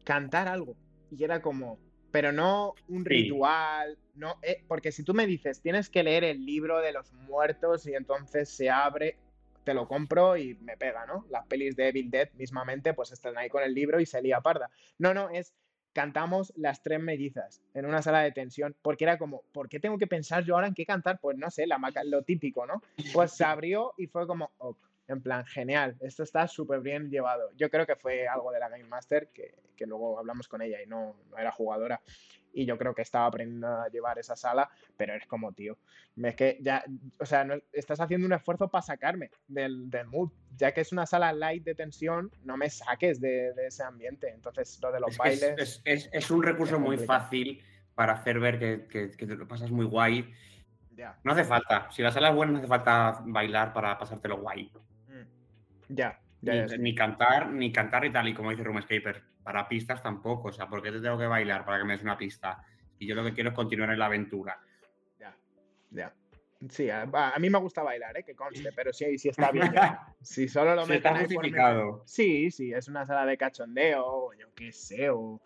cantar 0.05 0.49
algo. 0.49 0.77
Y 1.11 1.25
era 1.25 1.41
como, 1.41 1.79
pero 2.11 2.33
no 2.33 2.75
un 2.89 3.05
Sí. 3.05 3.11
ritual, 3.11 3.99
no, 4.15 4.37
eh, 4.43 4.63
porque 4.69 4.93
si 4.93 5.05
tú 5.05 5.15
me 5.15 5.27
dices, 5.27 5.61
tienes 5.61 5.89
que 5.89 6.03
leer 6.03 6.25
el 6.25 6.45
libro 6.45 6.81
de 6.81 6.93
los 6.93 7.13
muertos 7.13 7.87
y 7.87 7.95
entonces 7.95 8.49
se 8.49 8.69
abre, 8.71 9.17
te 9.65 9.75
lo 9.75 9.87
compro 9.87 10.37
y 10.37 10.55
me 10.57 10.77
pega, 10.77 11.07
¿no? 11.07 11.25
Las 11.31 11.47
pelis 11.47 11.77
de 11.77 11.89
Evil 11.89 12.11
Dead 12.11 12.29
mismamente, 12.35 12.95
pues 12.95 13.13
están 13.13 13.37
ahí 13.39 13.49
con 13.49 13.63
el 13.63 13.75
libro 13.75 14.01
y 14.01 14.07
se 14.07 14.21
lía 14.23 14.41
parda. 14.41 14.71
No, 14.99 15.15
no, 15.15 15.31
es 15.31 15.55
cantamos 15.93 16.53
las 16.57 16.83
tres 16.83 17.01
mellizas 17.01 17.61
en 17.75 17.85
una 17.85 18.01
sala 18.01 18.21
de 18.23 18.31
tensión, 18.33 18.77
porque 18.81 19.05
era 19.05 19.19
como, 19.19 19.43
¿por 19.53 19.69
qué 19.69 19.81
tengo 19.81 19.99
que 19.99 20.07
pensar 20.07 20.45
yo 20.45 20.55
ahora 20.55 20.69
en 20.69 20.75
qué 20.75 20.87
cantar? 20.87 21.19
Pues 21.21 21.37
no 21.37 21.51
sé, 21.51 21.67
la 21.67 21.79
maca- 21.79 22.05
lo 22.05 22.23
típico, 22.23 22.65
¿no? 22.65 22.83
Pues 23.13 23.33
se 23.33 23.45
abrió 23.45 23.93
y 23.99 24.07
fue 24.07 24.27
como, 24.27 24.51
ok, 24.59 24.79
en 25.11 25.21
plan, 25.23 25.45
genial, 25.45 25.97
esto 26.01 26.23
está 26.23 26.47
súper 26.47 26.81
bien 26.81 27.11
llevado. 27.11 27.51
Yo 27.57 27.69
creo 27.71 27.87
que 27.87 27.97
fue 27.97 28.29
algo 28.29 28.53
de 28.53 28.61
la 28.61 28.69
Game 28.69 28.85
Master, 28.85 29.29
que, 29.35 29.55
que 29.77 29.87
luego 29.87 30.19
hablamos 30.19 30.49
con 30.49 30.63
ella 30.63 30.81
y 30.83 30.87
no, 30.87 31.17
no 31.31 31.39
era 31.39 31.51
jugadora. 31.51 32.01
Y 32.53 32.67
yo 32.67 32.77
creo 32.79 32.95
que 32.95 33.03
estaba 33.03 33.27
aprendiendo 33.27 33.69
a 33.69 33.89
llevar 33.89 34.19
esa 34.19 34.35
sala, 34.35 34.69
pero 34.97 35.15
es 35.15 35.25
como, 35.27 35.53
tío, 35.53 35.79
es 36.17 36.35
que 36.35 36.59
ya, 36.61 36.85
o 37.19 37.25
sea, 37.27 37.45
no- 37.45 37.55
estás 37.73 38.01
haciendo 38.01 38.27
un 38.27 38.33
esfuerzo 38.33 38.69
para 38.69 38.83
sacarme 38.83 39.31
del, 39.47 39.89
del 39.91 40.07
mood. 40.07 40.31
Ya 40.57 40.73
que 40.73 40.81
es 40.81 40.93
una 40.93 41.07
sala 41.07 41.33
light 41.33 41.63
de 41.65 41.75
tensión, 41.75 42.31
no 42.43 42.57
me 42.57 42.69
saques 42.71 43.21
de, 43.21 43.53
de 43.55 43.67
ese 43.69 43.83
ambiente. 43.85 44.29
Entonces, 44.31 44.79
lo 44.83 44.91
de 44.93 45.01
los 45.01 45.11
Es, 45.13 45.19
bailes. 45.19 45.59
es- 45.59 45.83
es- 45.85 46.11
es 46.13 46.31
un 46.31 46.43
recurso 46.43 46.79
muy 46.81 46.97
fácil 46.99 47.63
para 47.95 48.15
hacer 48.15 48.41
ver 48.41 48.59
que, 48.59 48.87
que- 48.89 49.11
que 49.11 49.27
te 49.27 49.37
lo 49.37 49.47
pasas 49.47 49.71
muy 49.71 49.87
guay. 49.87 50.33
Ya, 50.97 51.19
No 51.23 51.33
hace 51.33 51.45
falta. 51.45 51.89
Si 51.93 52.03
la 52.03 52.11
sala 52.11 52.31
es 52.31 52.35
buena, 52.35 52.53
no 52.53 52.59
hace 52.59 52.67
falta 52.67 53.23
bailar 53.27 53.73
para 53.73 53.97
pasártelo 53.97 54.39
guay. 54.39 54.71
Ya, 55.91 56.21
ya, 56.41 56.53
Ni, 56.53 56.59
ya, 56.61 56.69
sí. 56.69 56.79
ni 56.79 56.95
cantar, 56.95 57.51
ni 57.51 57.73
cantar 57.73 58.05
y 58.05 58.13
tal. 58.13 58.29
Y 58.29 58.35
como 58.35 58.51
dice 58.51 58.63
Roomscaper, 58.65 59.23
para 59.43 59.69
pistas 59.69 60.03
tampoco. 60.03 60.49
O 60.49 60.53
sea, 60.53 60.69
¿por 60.69 60.83
qué 60.83 60.91
te 60.93 61.01
tengo 61.01 61.19
que 61.19 61.27
bailar 61.27 61.65
para 61.65 61.79
que 61.79 61.85
me 61.85 61.93
des 61.95 62.03
una 62.03 62.17
pista? 62.17 62.65
Y 62.99 63.07
yo 63.07 63.15
lo 63.15 63.25
que 63.25 63.33
quiero 63.35 63.51
es 63.51 63.55
continuar 63.57 63.91
en 63.91 63.99
la 63.99 64.07
aventura. 64.07 64.59
Ya, 65.19 65.37
ya. 65.91 66.15
Sí, 66.69 66.91
a, 66.91 67.03
a 67.03 67.39
mí 67.39 67.49
me 67.49 67.59
gusta 67.59 67.83
bailar, 67.83 68.19
¿eh? 68.19 68.23
que 68.25 68.35
conste, 68.37 68.71
pero 68.77 68.93
sí, 68.93 69.19
sí 69.19 69.29
está 69.31 69.51
bien. 69.51 69.71
llevado. 69.71 69.99
Si 70.21 70.47
solo 70.49 70.75
lo 70.75 70.83
está 70.83 71.13
meten 71.13 71.13
por 71.13 71.21
justificado. 71.23 72.03
Sí, 72.07 72.51
sí, 72.51 72.73
es 72.73 72.89
una 72.89 73.07
sala 73.07 73.25
de 73.27 73.39
cachondeo, 73.39 74.05
o 74.07 74.35
yo 74.35 74.53
qué 74.55 74.71
sé, 74.73 75.09
o 75.11 75.41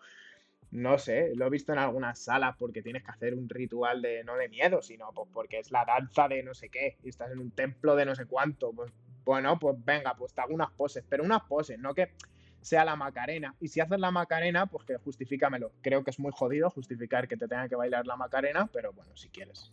no 0.71 0.97
sé, 0.97 1.31
lo 1.35 1.47
he 1.47 1.49
visto 1.49 1.71
en 1.71 1.79
algunas 1.79 2.19
salas 2.19 2.55
porque 2.59 2.81
tienes 2.81 3.03
que 3.03 3.11
hacer 3.11 3.33
un 3.33 3.47
ritual 3.47 4.01
de 4.01 4.25
no 4.25 4.35
de 4.35 4.49
miedo, 4.49 4.81
sino 4.81 5.11
pues 5.13 5.29
porque 5.31 5.59
es 5.59 5.71
la 5.71 5.85
danza 5.85 6.27
de 6.27 6.43
no 6.43 6.53
sé 6.53 6.67
qué, 6.67 6.97
y 7.01 7.07
estás 7.09 7.31
en 7.31 7.39
un 7.39 7.51
templo 7.51 7.95
de 7.95 8.05
no 8.05 8.13
sé 8.15 8.25
cuánto, 8.25 8.73
pues 8.73 8.91
bueno, 9.25 9.57
pues 9.57 9.75
venga, 9.83 10.15
pues 10.15 10.33
te 10.33 10.41
hago 10.41 10.53
unas 10.53 10.71
poses, 10.71 11.03
pero 11.09 11.23
unas 11.23 11.41
poses, 11.43 11.79
no 11.79 11.93
que 11.93 12.13
sea 12.61 12.85
la 12.85 12.95
Macarena. 12.95 13.55
Y 13.59 13.67
si 13.67 13.79
haces 13.79 13.99
la 13.99 14.11
Macarena, 14.11 14.67
pues 14.67 14.85
que 14.85 14.97
justifícamelo. 14.97 15.71
Creo 15.81 16.03
que 16.03 16.11
es 16.11 16.19
muy 16.19 16.31
jodido 16.31 16.69
justificar 16.69 17.27
que 17.27 17.37
te 17.37 17.47
tenga 17.47 17.67
que 17.67 17.75
bailar 17.75 18.05
la 18.07 18.15
Macarena, 18.15 18.69
pero 18.71 18.93
bueno, 18.93 19.15
si 19.15 19.29
quieres, 19.29 19.71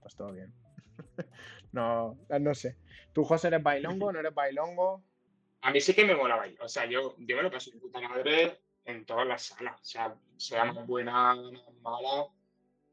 pues, 0.00 0.14
todo 0.14 0.32
bien. 0.32 0.52
no, 1.72 2.16
no 2.40 2.54
sé. 2.54 2.76
¿Tú, 3.12 3.24
José, 3.24 3.48
eres 3.48 3.62
bailongo? 3.62 4.12
¿No 4.12 4.20
eres 4.20 4.34
bailongo? 4.34 5.02
A 5.62 5.70
mí 5.70 5.80
sí 5.80 5.94
que 5.94 6.04
me 6.04 6.14
mola 6.14 6.36
bailar. 6.36 6.62
O 6.62 6.68
sea, 6.68 6.86
yo, 6.86 7.16
yo 7.18 7.36
me 7.36 7.42
lo 7.42 7.50
paso 7.50 7.70
de 7.70 7.78
puta 7.78 8.00
madre 8.00 8.60
en 8.84 9.04
todas 9.04 9.26
las 9.26 9.42
salas. 9.42 9.80
O 9.80 9.84
sea, 9.84 10.14
sea 10.36 10.64
más 10.64 10.86
buena, 10.86 11.34
mala. 11.82 12.26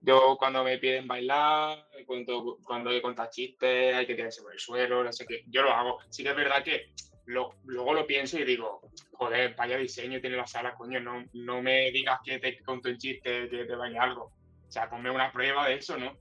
Yo 0.06 0.36
cuando 0.38 0.64
me 0.66 0.78
piden 0.80 1.08
bailar, 1.08 1.88
cuando, 2.06 2.58
cuando 2.66 2.89
hay 2.89 2.97
que 2.97 3.01
contar 3.01 3.30
chistes, 3.30 3.95
hay 3.95 4.06
que 4.06 4.16
tirarse 4.16 4.41
por 4.41 4.51
el 4.54 4.60
suelo, 4.60 5.01
no 5.04 5.14
sé 5.14 5.26
qué, 5.26 5.43
yo 5.47 5.62
lo 5.64 5.72
hago. 5.72 5.99
Sí 6.10 6.24
que 6.24 6.30
es 6.32 6.36
verdad 6.36 6.62
que 6.62 6.91
lo- 7.26 7.56
luego 7.64 7.93
lo 7.93 8.06
pienso 8.06 8.38
y 8.38 8.43
digo, 8.43 8.82
joder, 9.14 9.56
vaya 9.56 9.78
diseño 9.78 10.20
tiene 10.20 10.36
la 10.36 10.45
sala, 10.45 10.76
coño, 10.76 10.99
no, 10.99 11.24
no 11.32 11.62
me 11.62 11.89
digas 11.91 12.20
que 12.26 12.38
te 12.39 12.62
conto 12.64 12.89
un 12.89 12.97
chiste, 12.97 13.47
que 13.49 13.64
te 13.66 13.76
baile 13.76 13.97
algo. 13.97 14.24
O 14.26 14.72
sea, 14.72 14.89
ponme 14.89 15.10
una 15.10 15.32
prueba 15.32 15.70
de 15.70 15.76
eso, 15.76 15.97
¿no? 15.97 16.18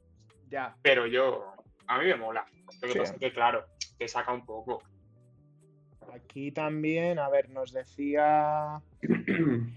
Ya. 0.49 0.77
Pero 0.83 1.07
yo, 1.09 1.53
a 1.89 1.99
mí 1.99 2.05
me 2.07 2.15
mola. 2.15 2.47
Lo 2.81 2.87
que 2.89 2.93
Sí. 2.93 2.99
pasa 3.01 3.15
es 3.15 3.19
que, 3.21 3.33
claro, 3.33 3.67
te 3.99 4.07
saca 4.07 4.33
un 4.33 4.47
poco. 4.47 4.81
Aquí 6.15 6.53
también, 6.53 7.19
a 7.19 7.29
ver, 7.29 7.51
nos 7.51 7.73
decía. 7.73 8.81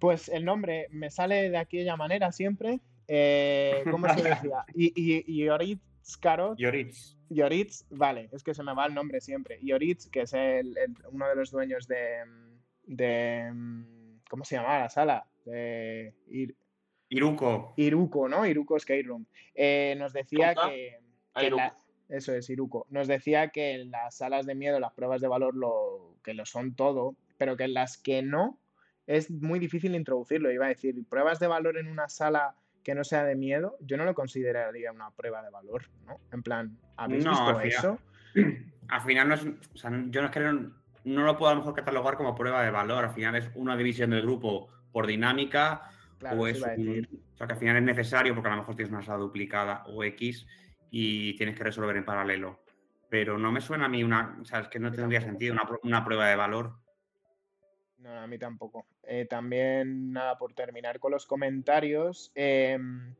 Pues 0.00 0.28
el 0.28 0.44
nombre 0.44 0.86
me 0.90 1.10
sale 1.10 1.50
de 1.50 1.58
aquella 1.58 1.96
manera 1.96 2.30
siempre. 2.30 2.78
Eh, 3.08 3.82
¿Cómo 3.90 4.06
se 4.14 4.22
decía? 4.22 4.64
Y, 4.74 4.92
y, 4.94 5.44
Yoritz 5.44 6.16
Karot. 6.20 6.58
Yoritz. 6.58 7.16
Yoritz, 7.30 7.84
vale, 7.90 8.28
es 8.32 8.42
que 8.42 8.54
se 8.54 8.62
me 8.62 8.74
va 8.74 8.86
el 8.86 8.94
nombre 8.94 9.20
siempre. 9.20 9.58
Yoritz, 9.62 10.08
que 10.08 10.22
es 10.22 10.32
el, 10.34 10.76
el- 10.78 10.94
uno 11.10 11.28
de 11.28 11.34
los 11.36 11.50
dueños 11.50 11.86
de, 11.88 12.22
de. 12.84 13.50
¿Cómo 14.30 14.44
se 14.44 14.56
llamaba 14.56 14.80
la 14.80 14.88
sala? 14.88 15.26
De 15.44 16.14
Ir- 16.28 16.54
Iruko. 17.08 17.72
Iruko, 17.76 18.28
¿no? 18.28 18.46
Iruko 18.46 18.78
Skate 18.78 19.06
Room. 19.06 19.26
Eh, 19.54 19.94
nos 19.98 20.12
decía 20.12 20.54
que. 20.54 20.98
Que 21.34 21.50
la- 21.50 21.76
eso 22.08 22.34
es, 22.34 22.48
Iruko. 22.50 22.86
Nos 22.90 23.06
decía 23.06 23.48
que 23.48 23.72
en 23.72 23.90
las 23.90 24.16
salas 24.16 24.46
de 24.46 24.54
miedo, 24.54 24.80
las 24.80 24.92
pruebas 24.94 25.20
de 25.20 25.28
valor, 25.28 25.54
lo, 25.54 26.16
que 26.24 26.32
lo 26.34 26.46
son 26.46 26.74
todo, 26.74 27.16
pero 27.36 27.56
que 27.56 27.64
en 27.64 27.74
las 27.74 27.98
que 27.98 28.22
no, 28.22 28.58
es 29.06 29.30
muy 29.30 29.58
difícil 29.58 29.94
introducirlo. 29.94 30.50
Iba 30.50 30.66
a 30.66 30.70
decir, 30.70 30.94
pruebas 31.08 31.38
de 31.38 31.46
valor 31.46 31.76
en 31.76 31.86
una 31.88 32.08
sala 32.08 32.54
que 32.88 32.94
no 32.94 33.04
sea 33.04 33.22
de 33.24 33.36
miedo, 33.36 33.76
yo 33.80 33.98
no 33.98 34.06
lo 34.06 34.14
consideraría 34.14 34.90
una 34.92 35.10
prueba 35.10 35.42
de 35.42 35.50
valor, 35.50 35.82
¿no? 36.06 36.20
En 36.32 36.42
plan, 36.42 36.78
¿habéis 36.96 37.22
No, 37.22 37.32
visto 37.32 37.46
al 37.48 37.60
final- 37.60 37.68
eso? 37.68 37.98
Al 38.88 39.00
final 39.02 39.28
no 39.28 39.34
es. 39.34 39.44
O 39.44 39.76
sea, 39.76 39.90
yo 39.90 40.22
no 40.22 40.28
es 40.28 40.32
que 40.32 40.40
no, 40.40 40.72
no 41.04 41.22
lo 41.26 41.36
puedo 41.36 41.50
a 41.50 41.54
lo 41.54 41.60
mejor 41.60 41.74
catalogar 41.74 42.16
como 42.16 42.34
prueba 42.34 42.62
de 42.62 42.70
valor. 42.70 43.04
Al 43.04 43.10
final 43.10 43.36
es 43.36 43.50
una 43.56 43.76
división 43.76 44.08
del 44.08 44.22
grupo 44.22 44.68
por 44.90 45.06
dinámica 45.06 45.90
Claro, 46.18 46.40
o 46.40 46.46
es 46.46 46.62
un- 46.62 47.06
o 47.34 47.36
sea, 47.36 47.46
que 47.46 47.52
al 47.52 47.58
final 47.58 47.76
es 47.76 47.82
necesario 47.82 48.34
porque 48.34 48.48
a 48.48 48.52
lo 48.52 48.58
mejor 48.62 48.74
tienes 48.74 48.90
una 48.90 49.02
sala 49.02 49.18
duplicada 49.18 49.82
o 49.88 50.02
X 50.02 50.46
y 50.90 51.36
tienes 51.36 51.54
que 51.58 51.64
resolver 51.64 51.94
en 51.98 52.06
paralelo. 52.06 52.62
Pero 53.10 53.36
no 53.36 53.52
me 53.52 53.60
suena 53.60 53.84
a 53.84 53.88
mí 53.90 54.02
una. 54.02 54.38
O 54.40 54.44
sea, 54.46 54.60
es 54.60 54.68
que 54.68 54.78
no 54.80 54.90
tendría 54.90 55.20
sentido 55.20 55.54
una 55.82 56.02
prueba 56.06 56.26
de 56.28 56.36
valor. 56.36 56.72
No, 57.98 58.10
a 58.10 58.26
mí 58.26 58.38
tampoco. 58.38 58.86
Eh, 59.02 59.26
también, 59.28 60.12
nada, 60.12 60.38
por 60.38 60.54
terminar 60.54 61.00
con 61.00 61.12
los 61.12 61.26
comentarios, 61.26 62.30
em, 62.34 63.14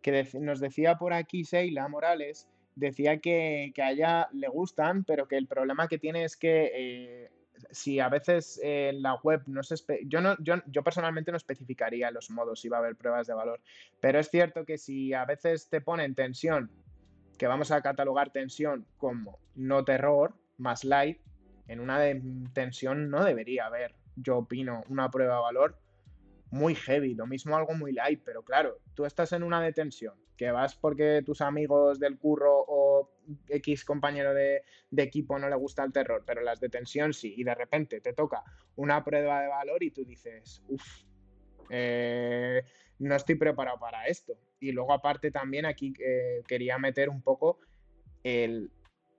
que 0.00 0.26
nos 0.40 0.60
decía 0.60 0.96
por 0.96 1.12
aquí 1.12 1.42
Sheila 1.42 1.88
Morales, 1.88 2.48
decía 2.74 3.18
que, 3.18 3.72
que 3.74 3.82
a 3.82 3.90
ella 3.90 4.28
le 4.32 4.48
gustan, 4.48 5.04
pero 5.04 5.28
que 5.28 5.36
el 5.36 5.46
problema 5.46 5.88
que 5.88 5.98
tiene 5.98 6.24
es 6.24 6.36
que 6.36 6.70
eh, 6.74 7.30
si 7.70 8.00
a 8.00 8.08
veces 8.08 8.60
eh, 8.62 8.90
en 8.90 9.02
la 9.02 9.14
web 9.16 9.42
no 9.46 9.62
se... 9.62 9.76
Yo, 10.06 10.20
no, 10.20 10.36
yo, 10.40 10.56
yo 10.66 10.82
personalmente 10.82 11.30
no 11.30 11.36
especificaría 11.36 12.10
los 12.10 12.30
modos 12.30 12.60
si 12.60 12.68
va 12.68 12.78
a 12.78 12.80
haber 12.80 12.96
pruebas 12.96 13.26
de 13.26 13.34
valor, 13.34 13.60
pero 14.00 14.18
es 14.18 14.30
cierto 14.30 14.64
que 14.64 14.78
si 14.78 15.12
a 15.12 15.24
veces 15.24 15.68
te 15.68 15.80
ponen 15.80 16.14
tensión, 16.14 16.70
que 17.38 17.46
vamos 17.46 17.70
a 17.70 17.82
catalogar 17.82 18.30
tensión 18.30 18.86
como 18.96 19.38
no 19.54 19.84
terror, 19.84 20.34
más 20.58 20.84
light, 20.84 21.18
en 21.68 21.80
una 21.80 21.98
de 21.98 22.22
tensión 22.52 23.10
no 23.10 23.24
debería 23.24 23.66
haber, 23.66 23.94
yo 24.16 24.38
opino, 24.38 24.82
una 24.88 25.10
prueba 25.10 25.36
de 25.36 25.42
valor, 25.42 25.78
muy 26.50 26.74
heavy, 26.74 27.14
lo 27.14 27.26
mismo 27.26 27.56
algo 27.56 27.74
muy 27.74 27.92
light, 27.92 28.22
pero 28.24 28.42
claro, 28.42 28.78
tú 28.94 29.04
estás 29.04 29.32
en 29.32 29.42
una 29.42 29.60
detención, 29.60 30.14
que 30.36 30.50
vas 30.50 30.74
porque 30.74 31.22
tus 31.24 31.40
amigos 31.40 31.98
del 31.98 32.18
curro 32.18 32.64
o 32.66 33.10
X 33.48 33.84
compañero 33.84 34.34
de, 34.34 34.62
equipo 34.96 35.38
no 35.38 35.48
le 35.48 35.56
gusta 35.56 35.84
el 35.84 35.92
terror, 35.92 36.22
pero 36.26 36.42
las 36.42 36.60
detención 36.60 37.12
sí, 37.12 37.34
y 37.36 37.44
de 37.44 37.54
repente 37.54 38.00
te 38.00 38.12
toca 38.12 38.42
una 38.76 39.04
prueba 39.04 39.40
de 39.40 39.48
valor 39.48 39.82
y 39.82 39.90
tú 39.90 40.04
dices, 40.04 40.62
uff, 40.68 41.04
eh, 41.70 42.62
no 42.98 43.14
estoy 43.14 43.34
preparado 43.34 43.78
para 43.78 44.06
esto. 44.06 44.34
Y 44.60 44.72
luego 44.72 44.92
aparte 44.92 45.30
también 45.30 45.66
aquí 45.66 45.92
eh, 45.98 46.42
quería 46.46 46.78
meter 46.78 47.08
un 47.08 47.22
poco 47.22 47.58
el... 48.22 48.70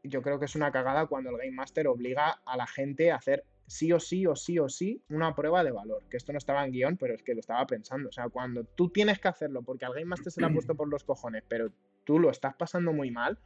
Yo 0.04 0.22
creo 0.22 0.39
que 0.39 0.45
es 0.45 0.56
una 0.56 0.72
cagada 0.72 1.08
cuando 1.08 1.32
el 1.32 1.38
Game 1.38 1.52
Master 1.52 1.88
obliga 1.88 2.41
a 2.45 2.56
la 2.56 2.66
gente 2.66 3.12
a 3.12 3.18
hacer 3.18 3.43
sí 3.68 3.91
o 3.91 3.99
sí 3.99 4.26
o 4.26 4.36
sí 4.36 4.57
o 4.57 4.70
sí 4.70 5.03
una 5.09 5.36
prueba 5.36 5.63
de 5.63 5.72
valor. 5.72 6.03
Que 6.09 6.18
esto 6.18 6.32
no 6.32 6.38
estaba 6.38 6.65
en 6.65 6.72
guion, 6.72 6.97
pero 6.97 7.13
es 7.13 7.22
que 7.22 7.34
lo 7.34 7.41
estaba 7.41 7.65
pensando. 7.68 8.09
O 8.09 8.11
sea, 8.11 8.30
cuando 8.30 8.63
tú 8.63 8.89
tienes 8.89 9.20
que 9.20 9.28
hacerlo 9.28 9.61
porque 9.61 9.86
al 9.86 9.93
Game 9.93 10.05
Master 10.05 10.32
se 10.32 10.41
le 10.41 10.47
ha 10.47 10.49
puesto 10.49 10.74
por 10.76 10.88
los 10.88 11.03
cojones, 11.03 11.43
pero 11.47 11.72
tú 12.05 12.18
lo 12.18 12.32
estás 12.32 12.55
pasando 12.55 12.93
muy 12.93 13.11
mal, 13.11 13.38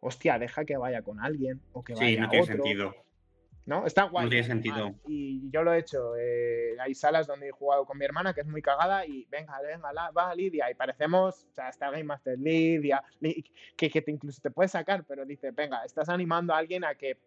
hostia, 0.00 0.38
deja 0.38 0.64
que 0.64 0.76
vaya 0.76 1.02
con 1.02 1.20
alguien 1.20 1.60
o 1.72 1.84
que 1.84 1.94
vaya 1.94 2.06
Sí, 2.06 2.16
no 2.16 2.28
tiene 2.28 2.46
sentido. 2.46 2.94
¿No? 3.64 3.86
Está 3.86 4.04
guay. 4.04 4.24
No 4.24 4.30
tiene 4.30 4.44
sentido. 4.44 4.94
Y 5.06 5.48
yo 5.50 5.62
lo 5.62 5.72
he 5.72 5.78
hecho. 5.78 6.16
Eh, 6.18 6.74
hay 6.80 6.94
salas 6.96 7.28
donde 7.28 7.48
he 7.48 7.52
jugado 7.52 7.84
con 7.84 7.96
mi 7.96 8.04
hermana 8.04 8.34
que 8.34 8.40
es 8.40 8.46
muy 8.46 8.60
cagada 8.60 9.06
y 9.06 9.24
venga, 9.30 9.60
venga, 9.60 9.92
va 10.10 10.34
Lidia. 10.34 10.68
Y 10.68 10.74
parecemos, 10.74 11.46
o 11.48 11.54
sea, 11.54 11.68
está 11.68 11.90
Game 11.90 12.02
Master 12.02 12.36
Lidia, 12.38 13.04
que, 13.76 13.88
que 13.88 14.02
te 14.02 14.10
incluso 14.10 14.40
te 14.42 14.50
puede 14.50 14.68
sacar, 14.68 15.04
pero 15.04 15.24
dice, 15.24 15.52
venga, 15.52 15.84
estás 15.84 16.08
animando 16.08 16.52
a 16.52 16.58
alguien 16.58 16.84
a 16.84 16.96
que 16.96 17.18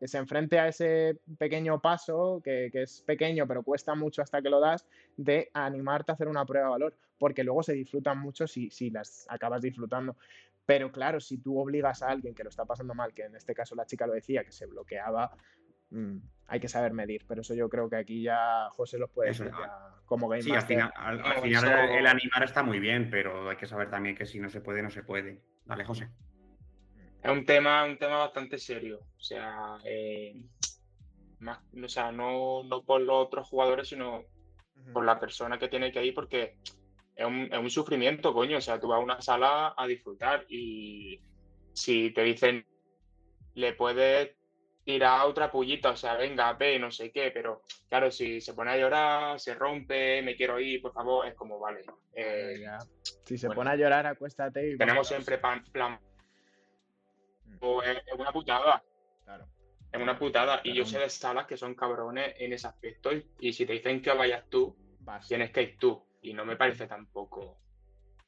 que 0.00 0.08
se 0.08 0.16
enfrente 0.16 0.58
a 0.58 0.66
ese 0.66 1.20
pequeño 1.38 1.78
paso, 1.78 2.40
que, 2.42 2.70
es 2.72 3.02
pequeño 3.02 3.46
pero 3.46 3.62
cuesta 3.62 3.94
mucho 3.94 4.22
hasta 4.22 4.40
que 4.40 4.48
lo 4.48 4.58
das, 4.58 4.86
de 5.18 5.50
animarte 5.52 6.10
a 6.10 6.14
hacer 6.14 6.26
una 6.26 6.46
prueba 6.46 6.68
de 6.68 6.70
valor, 6.70 6.96
porque 7.18 7.44
luego 7.44 7.62
se 7.62 7.74
disfrutan 7.74 8.18
mucho 8.18 8.46
si, 8.46 8.70
si 8.70 8.88
las 8.88 9.26
acabas 9.28 9.60
disfrutando. 9.60 10.16
Pero 10.64 10.90
claro, 10.90 11.20
si 11.20 11.36
tú 11.36 11.58
obligas 11.58 12.02
a 12.02 12.08
alguien 12.08 12.34
que 12.34 12.42
lo 12.42 12.48
está 12.48 12.64
pasando 12.64 12.94
mal, 12.94 13.12
que 13.12 13.24
en 13.24 13.36
este 13.36 13.54
caso 13.54 13.74
la 13.74 13.84
chica 13.84 14.06
lo 14.06 14.14
decía, 14.14 14.42
que 14.42 14.52
se 14.52 14.64
bloqueaba, 14.64 15.36
mm, 15.90 16.16
hay 16.46 16.60
que 16.60 16.68
saber 16.68 16.94
medir. 16.94 17.26
Pero 17.28 17.42
eso 17.42 17.54
yo 17.54 17.68
creo 17.68 17.90
que 17.90 17.96
aquí 17.96 18.22
ya 18.22 18.70
José 18.70 18.96
los 18.96 19.10
puede 19.10 19.30
decir 19.30 19.50
como 20.06 20.28
game 20.28 20.42
Sí, 20.42 20.52
al 20.52 20.62
final, 20.62 20.90
al, 20.96 21.42
final 21.42 21.90
el 21.90 22.06
animar 22.06 22.44
está 22.44 22.62
muy 22.62 22.80
bien, 22.80 23.10
pero 23.10 23.50
hay 23.50 23.56
que 23.56 23.66
saber 23.66 23.90
también 23.90 24.16
que 24.16 24.24
si 24.24 24.40
no 24.40 24.48
se 24.48 24.62
puede, 24.62 24.82
no 24.82 24.90
se 24.90 25.02
puede. 25.02 25.42
Dale, 25.66 25.84
José. 25.84 26.08
Es 27.22 27.30
un 27.30 27.44
tema, 27.44 27.84
un 27.84 27.98
tema 27.98 28.18
bastante 28.18 28.58
serio. 28.58 29.00
O 29.16 29.20
sea, 29.20 29.78
eh, 29.84 30.34
más, 31.40 31.60
o 31.82 31.88
sea 31.88 32.12
no, 32.12 32.62
no, 32.64 32.82
por 32.82 33.00
los 33.00 33.26
otros 33.26 33.48
jugadores, 33.48 33.88
sino 33.88 34.24
por 34.92 35.04
la 35.04 35.20
persona 35.20 35.58
que 35.58 35.68
tiene 35.68 35.92
que 35.92 36.04
ir, 36.04 36.14
porque 36.14 36.56
es 37.14 37.26
un, 37.26 37.48
es 37.52 37.58
un, 37.58 37.70
sufrimiento, 37.70 38.32
coño. 38.32 38.58
O 38.58 38.60
sea, 38.60 38.80
tú 38.80 38.88
vas 38.88 38.98
a 38.98 39.04
una 39.04 39.20
sala 39.20 39.74
a 39.76 39.86
disfrutar 39.86 40.46
y 40.48 41.20
si 41.74 42.10
te 42.12 42.22
dicen, 42.22 42.66
le 43.54 43.74
puedes 43.74 44.30
tirar 44.82 45.26
otra 45.26 45.50
pullita, 45.50 45.90
o 45.90 45.96
sea, 45.96 46.16
venga, 46.16 46.54
ve, 46.54 46.78
no 46.78 46.90
sé 46.90 47.12
qué, 47.12 47.30
pero 47.30 47.62
claro, 47.88 48.10
si 48.10 48.40
se 48.40 48.54
pone 48.54 48.70
a 48.70 48.78
llorar, 48.78 49.38
se 49.38 49.54
rompe, 49.54 50.22
me 50.22 50.34
quiero 50.34 50.58
ir, 50.58 50.80
por 50.80 50.94
favor, 50.94 51.26
es 51.26 51.34
como, 51.34 51.58
vale. 51.58 51.82
Eh, 52.14 52.64
si 53.24 53.36
se 53.36 53.50
pone 53.50 53.70
a 53.70 53.76
llorar, 53.76 54.06
acuéstate 54.06 54.72
y... 54.72 54.78
Tenemos 54.78 55.06
siempre 55.06 55.38
plan 55.38 56.00
es, 57.82 58.02
una 58.16 58.32
putada. 58.32 58.82
Claro. 59.24 59.46
Es 59.92 60.00
una 60.00 60.18
putada. 60.18 60.60
Y 60.64 60.74
yo 60.74 60.84
sé 60.84 60.98
de 60.98 61.10
salas 61.10 61.46
que 61.46 61.56
son 61.56 61.74
cabrones 61.74 62.34
en 62.38 62.52
ese 62.52 62.66
aspecto. 62.66 63.10
Y, 63.38 63.52
si 63.52 63.66
te 63.66 63.72
dicen 63.72 64.02
que 64.02 64.12
vayas 64.12 64.48
tú, 64.48 64.76
tienes 65.26 65.50
que 65.50 65.62
ir 65.62 65.78
tú. 65.78 66.02
Y 66.22 66.34
no 66.34 66.44
me 66.44 66.56
parece 66.56 66.86
tampoco. 66.86 67.58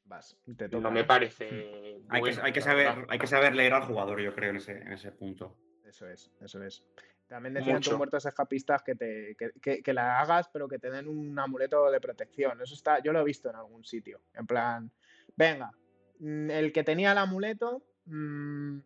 Vas. 0.05 0.37
no 0.71 0.91
me 0.91 1.05
parece. 1.05 2.01
hay, 2.09 2.21
que, 2.21 2.41
hay, 2.41 2.51
que 2.51 2.61
saber, 2.61 3.05
hay 3.07 3.19
que 3.19 3.27
saber 3.27 3.55
leer 3.55 3.73
al 3.73 3.83
jugador, 3.83 4.19
yo 4.19 4.35
creo, 4.35 4.49
en 4.49 4.57
ese, 4.57 4.73
en 4.73 4.91
ese 4.91 5.11
punto. 5.11 5.55
Eso 5.85 6.07
es, 6.09 6.31
eso 6.41 6.61
es. 6.63 6.83
También 7.27 7.53
decían 7.55 7.81
tus 7.81 7.97
muertos 7.97 8.25
escapistas 8.25 8.83
que, 8.83 8.93
te, 8.93 9.35
que, 9.59 9.81
que, 9.81 9.93
la 9.93 10.19
hagas, 10.19 10.49
pero 10.49 10.67
que 10.67 10.77
te 10.77 10.91
den 10.91 11.07
un 11.07 11.37
amuleto 11.39 11.89
de 11.89 11.99
protección. 11.99 12.61
Eso 12.61 12.75
está, 12.75 13.01
yo 13.01 13.11
lo 13.11 13.21
he 13.21 13.23
visto 13.23 13.49
en 13.49 13.55
algún 13.55 13.83
sitio. 13.83 14.21
En 14.35 14.45
plan, 14.45 14.91
venga, 15.35 15.71
mm, 16.19 16.51
el 16.51 16.71
que 16.71 16.83
tenía 16.83 17.11
el 17.11 17.17
amuleto, 17.17 17.81
mmm, 18.05 18.79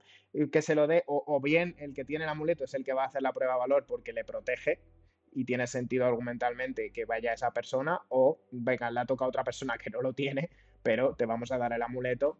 que 0.51 0.61
se 0.61 0.75
lo 0.75 0.87
dé, 0.87 1.03
o, 1.07 1.39
bien 1.41 1.75
el 1.79 1.93
que 1.93 2.05
tiene 2.05 2.25
el 2.25 2.29
amuleto 2.29 2.63
es 2.63 2.73
el 2.73 2.83
que 2.83 2.93
va 2.93 3.03
a 3.03 3.07
hacer 3.07 3.21
la 3.21 3.33
prueba 3.33 3.53
de 3.53 3.59
valor 3.59 3.85
porque 3.87 4.13
le 4.13 4.23
protege 4.23 4.79
y 5.31 5.45
tiene 5.45 5.67
sentido 5.67 6.05
argumentalmente 6.05 6.91
que 6.91 7.05
vaya 7.05 7.33
esa 7.33 7.51
persona, 7.51 8.01
o 8.09 8.39
venga, 8.51 8.89
le 8.91 8.99
ha 8.99 9.05
tocado 9.05 9.27
a 9.27 9.29
otra 9.29 9.43
persona 9.43 9.77
que 9.77 9.89
no 9.89 10.01
lo 10.01 10.13
tiene, 10.13 10.49
pero 10.83 11.15
te 11.15 11.25
vamos 11.25 11.51
a 11.51 11.57
dar 11.57 11.73
el 11.73 11.81
amuleto 11.81 12.37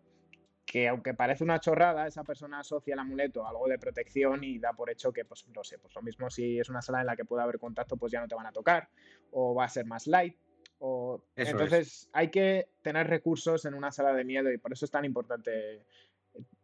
que 0.67 0.89
aunque 0.89 1.13
parece 1.13 1.45
una 1.45 1.61
chorrada, 1.61 2.07
esa 2.07 2.25
persona 2.25 2.59
asocia 2.59 2.93
el 2.93 2.99
amuleto 2.99 3.45
a 3.45 3.49
algo 3.49 3.67
de 3.69 3.79
protección 3.79 4.43
y 4.43 4.59
da 4.59 4.73
por 4.73 4.89
hecho 4.89 5.13
que, 5.13 5.23
pues 5.23 5.47
no 5.55 5.63
sé, 5.63 5.79
pues 5.79 5.95
lo 5.95 6.01
mismo 6.01 6.29
si 6.29 6.59
es 6.59 6.69
una 6.69 6.81
sala 6.81 6.99
en 6.99 7.07
la 7.07 7.15
que 7.15 7.23
puede 7.23 7.41
haber 7.41 7.57
contacto, 7.57 7.95
pues 7.95 8.11
ya 8.11 8.19
no 8.19 8.27
te 8.27 8.35
van 8.35 8.47
a 8.47 8.51
tocar, 8.51 8.89
o 9.31 9.55
va 9.55 9.63
a 9.63 9.69
ser 9.69 9.85
más 9.85 10.07
light, 10.07 10.35
o... 10.79 11.23
Entonces 11.37 12.09
hay 12.11 12.29
que 12.29 12.67
tener 12.81 13.07
recursos 13.07 13.63
en 13.63 13.75
una 13.75 13.91
sala 13.91 14.13
de 14.13 14.25
miedo 14.25 14.51
y 14.51 14.57
por 14.57 14.73
eso 14.73 14.83
es 14.83 14.91
tan 14.91 15.05
importante 15.05 15.85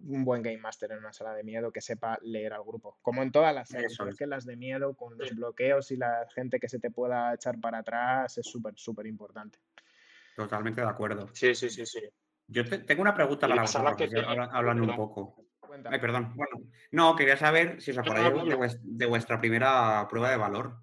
un 0.06 0.26
buen 0.26 0.42
game 0.42 0.58
master 0.58 0.92
en 0.92 1.00
una 1.00 1.14
sala 1.14 1.34
de 1.34 1.44
miedo 1.44 1.72
que 1.72 1.82
sepa 1.82 2.18
leer 2.22 2.54
al 2.54 2.64
grupo. 2.64 2.98
Como 3.02 3.22
en 3.24 3.32
todas 3.32 3.54
las 3.54 3.70
series, 3.70 3.98
es 4.00 4.18
que 4.18 4.28
las 4.28 4.46
de 4.46 4.56
miedo 4.56 4.96
con 4.96 5.18
los 5.18 5.34
bloqueos 5.36 5.92
y 5.92 5.98
la 5.98 6.28
gente 6.34 6.60
que 6.60 6.70
se 6.70 6.80
te 6.80 6.92
pueda 6.92 7.34
echar 7.34 7.60
para 7.60 7.80
atrás 7.80 8.38
es 8.38 8.46
súper, 8.46 8.74
súper 8.78 9.08
importante. 9.08 9.60
Totalmente 10.36 10.82
de 10.82 10.88
acuerdo. 10.88 11.30
Sí, 11.34 11.54
sí, 11.56 11.70
sí, 11.70 11.86
sí. 11.86 12.02
Yo 12.48 12.64
tengo 12.86 13.02
una 13.02 13.14
pregunta 13.14 13.48
para 13.48 13.62
vosotros, 13.62 13.96
que 13.96 14.10
hablando 14.52 14.84
un 14.84 14.96
poco. 14.96 15.36
Ay, 15.86 16.00
perdón. 16.00 16.34
Bueno, 16.36 16.68
no, 16.92 17.16
quería 17.16 17.38
saber 17.38 17.82
si 17.82 17.92
os 17.92 17.98
acordáis 17.98 18.34
de, 18.46 18.80
de, 18.84 19.06
vuestra 19.06 19.40
primera 19.40 20.06
prueba 20.10 20.30
de 20.30 20.38
valor. 20.38 20.78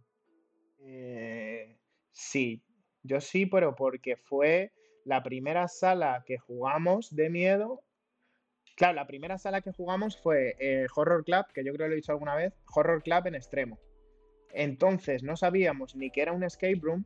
Eh, 0.80 1.78
sí, 2.10 2.62
yo 3.02 3.20
sí, 3.20 3.46
pero 3.46 3.76
porque 3.76 4.16
fue 4.16 4.72
la 5.04 5.22
primera 5.22 5.68
sala 5.68 6.24
que 6.26 6.38
jugamos 6.38 7.14
de 7.14 7.30
miedo 7.30 7.82
Claro, 8.80 8.94
la 8.94 9.06
primera 9.06 9.36
sala 9.36 9.60
que 9.60 9.72
jugamos 9.72 10.16
fue 10.16 10.56
eh, 10.58 10.86
Horror 10.94 11.22
Club, 11.22 11.44
que 11.52 11.62
yo 11.62 11.74
creo 11.74 11.84
que 11.84 11.88
lo 11.88 11.92
he 11.92 11.96
dicho 11.96 12.12
alguna 12.12 12.34
vez, 12.34 12.54
Horror 12.74 13.02
Club 13.02 13.26
en 13.26 13.34
extremo. 13.34 13.78
Entonces 14.54 15.22
no 15.22 15.36
sabíamos 15.36 15.94
ni 15.96 16.10
que 16.10 16.22
era 16.22 16.32
un 16.32 16.44
escape 16.44 16.80
room 16.80 17.04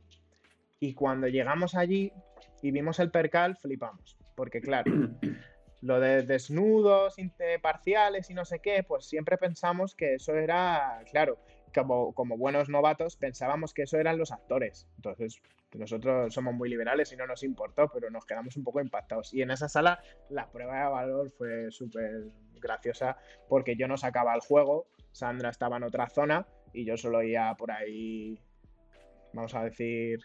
y 0.79 0.93
cuando 0.93 1.27
llegamos 1.27 1.75
allí 1.75 2.13
y 2.61 2.71
vimos 2.71 2.99
el 2.99 3.11
percal, 3.11 3.57
flipamos. 3.57 4.17
Porque 4.37 4.61
claro, 4.61 4.89
lo 5.81 5.99
de 5.99 6.21
desnudos 6.23 7.17
parciales 7.61 8.29
y 8.29 8.35
no 8.35 8.45
sé 8.45 8.59
qué, 8.59 8.83
pues 8.83 9.05
siempre 9.05 9.37
pensamos 9.37 9.95
que 9.95 10.13
eso 10.13 10.33
era, 10.33 11.03
claro, 11.11 11.39
como, 11.83 12.37
buenos 12.37 12.69
novatos 12.69 13.15
pensábamos 13.17 13.73
que 13.73 13.83
eso 13.83 13.97
eran 13.97 14.17
los 14.17 14.31
actores. 14.31 14.87
Entonces 14.97 15.41
nosotros 15.73 16.33
somos 16.33 16.53
muy 16.53 16.69
liberales 16.69 17.11
y 17.11 17.17
no 17.17 17.27
nos 17.27 17.43
importó, 17.43 17.89
pero 17.93 18.09
nos 18.09 18.25
quedamos 18.25 18.55
un 18.57 18.63
poco 18.63 18.81
impactados. 18.81 19.33
Y 19.33 19.41
en 19.41 19.51
esa 19.51 19.67
sala 19.67 19.99
la 20.29 20.49
prueba 20.49 20.79
de 20.79 20.89
valor 20.89 21.31
fue 21.31 21.71
súper 21.71 22.31
graciosa 22.55 23.17
porque 23.49 23.75
yo 23.75 23.87
no 23.87 23.97
sacaba 23.97 24.33
el 24.33 24.41
juego, 24.41 24.87
Sandra 25.11 25.49
estaba 25.49 25.77
en 25.77 25.83
otra 25.83 26.09
zona 26.09 26.47
y 26.73 26.85
yo 26.85 26.97
solo 26.97 27.19
oía 27.19 27.55
por 27.57 27.71
ahí, 27.71 28.39
vamos 29.33 29.53
a 29.55 29.63
decir, 29.63 30.19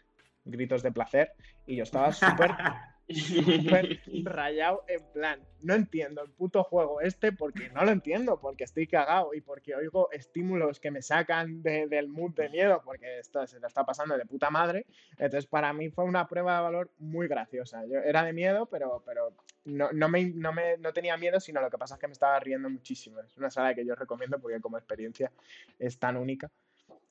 gritos 0.45 0.83
de 0.83 0.93
placer 0.93 1.33
y 1.67 1.77
yo 1.77 1.83
estaba 1.83 2.13
súper 2.13 2.51
rayado 4.25 4.85
en 4.87 5.05
plan, 5.13 5.41
no 5.63 5.75
entiendo 5.75 6.23
el 6.23 6.31
puto 6.31 6.63
juego 6.63 7.01
este 7.01 7.33
porque 7.33 7.69
no 7.71 7.85
lo 7.85 7.91
entiendo, 7.91 8.39
porque 8.41 8.65
estoy 8.65 8.87
cagado 8.87 9.35
y 9.35 9.41
porque 9.41 9.75
oigo 9.75 10.11
estímulos 10.13 10.79
que 10.79 10.91
me 10.91 11.03
sacan 11.03 11.63
del 11.63 12.09
mood 12.09 12.35
de 12.35 12.49
miedo, 12.49 12.81
porque 12.85 13.19
esto 13.19 13.47
se 13.47 13.59
lo 13.59 13.67
está 13.67 13.85
pasando 13.85 14.17
de 14.17 14.27
puta 14.27 14.51
madre. 14.51 14.87
Entonces, 15.13 15.47
para 15.47 15.73
mí 15.73 15.91
fue 15.91 16.05
una 16.05 16.29
prueba 16.29 16.57
de 16.57 16.63
valor 16.63 16.91
muy 16.99 17.27
graciosa. 17.27 17.85
Yo 17.87 17.99
era 17.99 18.23
de 18.23 18.33
miedo, 18.33 18.67
pero, 18.67 19.03
pero 19.05 19.33
no, 19.65 19.91
no, 19.93 20.09
me, 20.09 20.31
no, 20.31 20.53
me, 20.53 20.79
no 20.79 20.93
tenía 20.93 21.17
miedo, 21.17 21.41
sino 21.41 21.61
lo 21.61 21.71
que 21.71 21.79
pasa 21.79 21.95
es 21.95 22.01
que 22.01 22.07
me 22.07 22.13
estaba 22.13 22.39
riendo 22.39 22.71
muchísimo. 22.71 23.21
Es 23.21 23.37
una 23.37 23.51
sala 23.51 23.75
que 23.75 23.85
yo 23.85 23.95
recomiendo 23.95 24.39
porque 24.39 24.61
como 24.61 24.79
experiencia 24.79 25.33
es 25.79 25.99
tan 25.99 26.17
única 26.17 26.51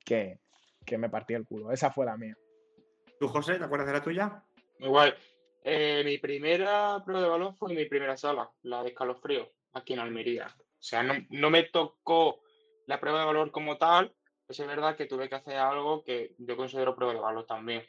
que, 0.05 0.39
que 0.85 0.97
me 0.97 1.09
partí 1.09 1.33
el 1.33 1.45
culo. 1.45 1.71
Esa 1.71 1.91
fue 1.91 2.05
la 2.05 2.15
mía. 2.15 2.37
¿Tú, 3.19 3.27
José, 3.27 3.57
te 3.57 3.65
acuerdas 3.65 3.87
de 3.87 3.93
la 3.93 4.03
tuya? 4.03 4.43
Igual. 4.79 5.13
Eh, 5.64 6.03
mi 6.05 6.18
primera 6.18 7.01
prueba 7.03 7.22
de 7.24 7.30
balón 7.30 7.55
fue 7.55 7.74
mi 7.74 7.86
primera 7.86 8.16
sala, 8.16 8.49
la 8.64 8.82
de 8.84 8.89
escalofrío, 8.89 9.51
aquí 9.74 9.93
en 9.93 9.99
Almería. 9.99 10.47
O 10.57 10.82
sea, 10.82 11.03
no, 11.03 11.49
me 11.49 11.64
tocó 11.64 12.41
la 12.86 12.99
prueba 12.99 13.20
de 13.20 13.26
valor 13.26 13.51
como 13.51 13.78
tal, 13.78 14.16
pues 14.45 14.60
es 14.60 14.68
verdad 14.68 14.95
que 14.95 15.05
tuve 15.05 15.28
que 15.28 15.36
hacer 15.36 15.57
algo 15.57 16.03
que 16.03 16.34
yo 16.38 16.55
considero 16.55 16.95
prueba 16.95 17.14
de 17.14 17.20
valor 17.20 17.45
también. 17.45 17.84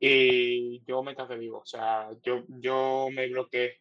Y 0.00 0.82
yo 0.84 1.02
me 1.02 1.14
traje 1.14 1.36
vivo, 1.36 1.58
o 1.58 1.66
sea, 1.66 2.08
yo, 2.22 2.42
yo 2.48 3.08
me 3.12 3.28
bloqueé. 3.28 3.80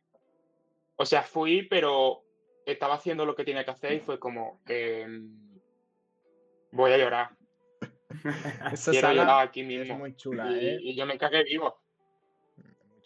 O 0.97 1.05
sea, 1.05 1.23
fui, 1.23 1.63
pero 1.63 2.23
estaba 2.65 2.95
haciendo 2.95 3.25
lo 3.25 3.35
que 3.35 3.45
tenía 3.45 3.65
que 3.65 3.71
hacer 3.71 3.93
y 3.93 3.99
fue 4.01 4.19
como, 4.19 4.61
em, 4.67 5.59
voy 6.71 6.91
a 6.91 6.97
llorar. 6.97 7.29
Esa 8.73 8.91
Quiero 8.91 9.07
sala 9.07 9.21
llegar 9.21 9.47
aquí 9.47 9.61
es 9.61 9.67
mismo. 9.67 9.97
muy 9.97 10.15
chula, 10.15 10.51
y, 10.51 10.67
¿eh? 10.67 10.77
y 10.81 10.95
yo 10.95 11.05
me 11.05 11.17
cagué 11.17 11.43
vivo. 11.43 11.79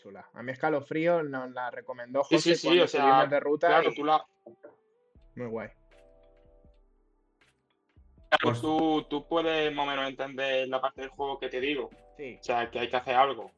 Chula. 0.03 0.29
A 0.33 0.43
mí 0.43 0.51
Escalofrío 0.51 1.23
nos 1.23 1.49
la 1.51 1.71
recomendó 1.71 2.23
Sí, 2.25 2.35
José 2.35 2.55
sí, 2.55 2.61
sí, 2.61 2.67
cuando 2.67 2.83
o 2.83 2.87
sea, 2.87 3.25
de 3.25 3.39
ruta 3.39 3.67
Claro, 3.67 3.89
y 3.89 3.95
tú, 3.95 4.03
la, 4.03 4.25
muy 5.35 5.47
guay. 5.47 5.69
claro, 8.29 8.41
Pues- 8.43 8.61
tú, 8.61 9.03
tú 9.09 9.27
puedes 9.27 9.73
más 9.73 9.87
o 9.87 9.89
menos 9.89 10.09
entender 10.09 10.67
la 10.67 10.81
parte 10.81 11.01
del 11.01 11.09
juego 11.11 11.39
que 11.39 11.49
te 11.49 11.59
digo. 11.61 11.89
Sí, 12.17 12.37
O 12.39 12.43
sea, 12.43 12.69
que 12.69 12.79
hay 12.79 12.89
que 12.89 12.97
hacer 12.97 13.15
algo. 13.15 13.51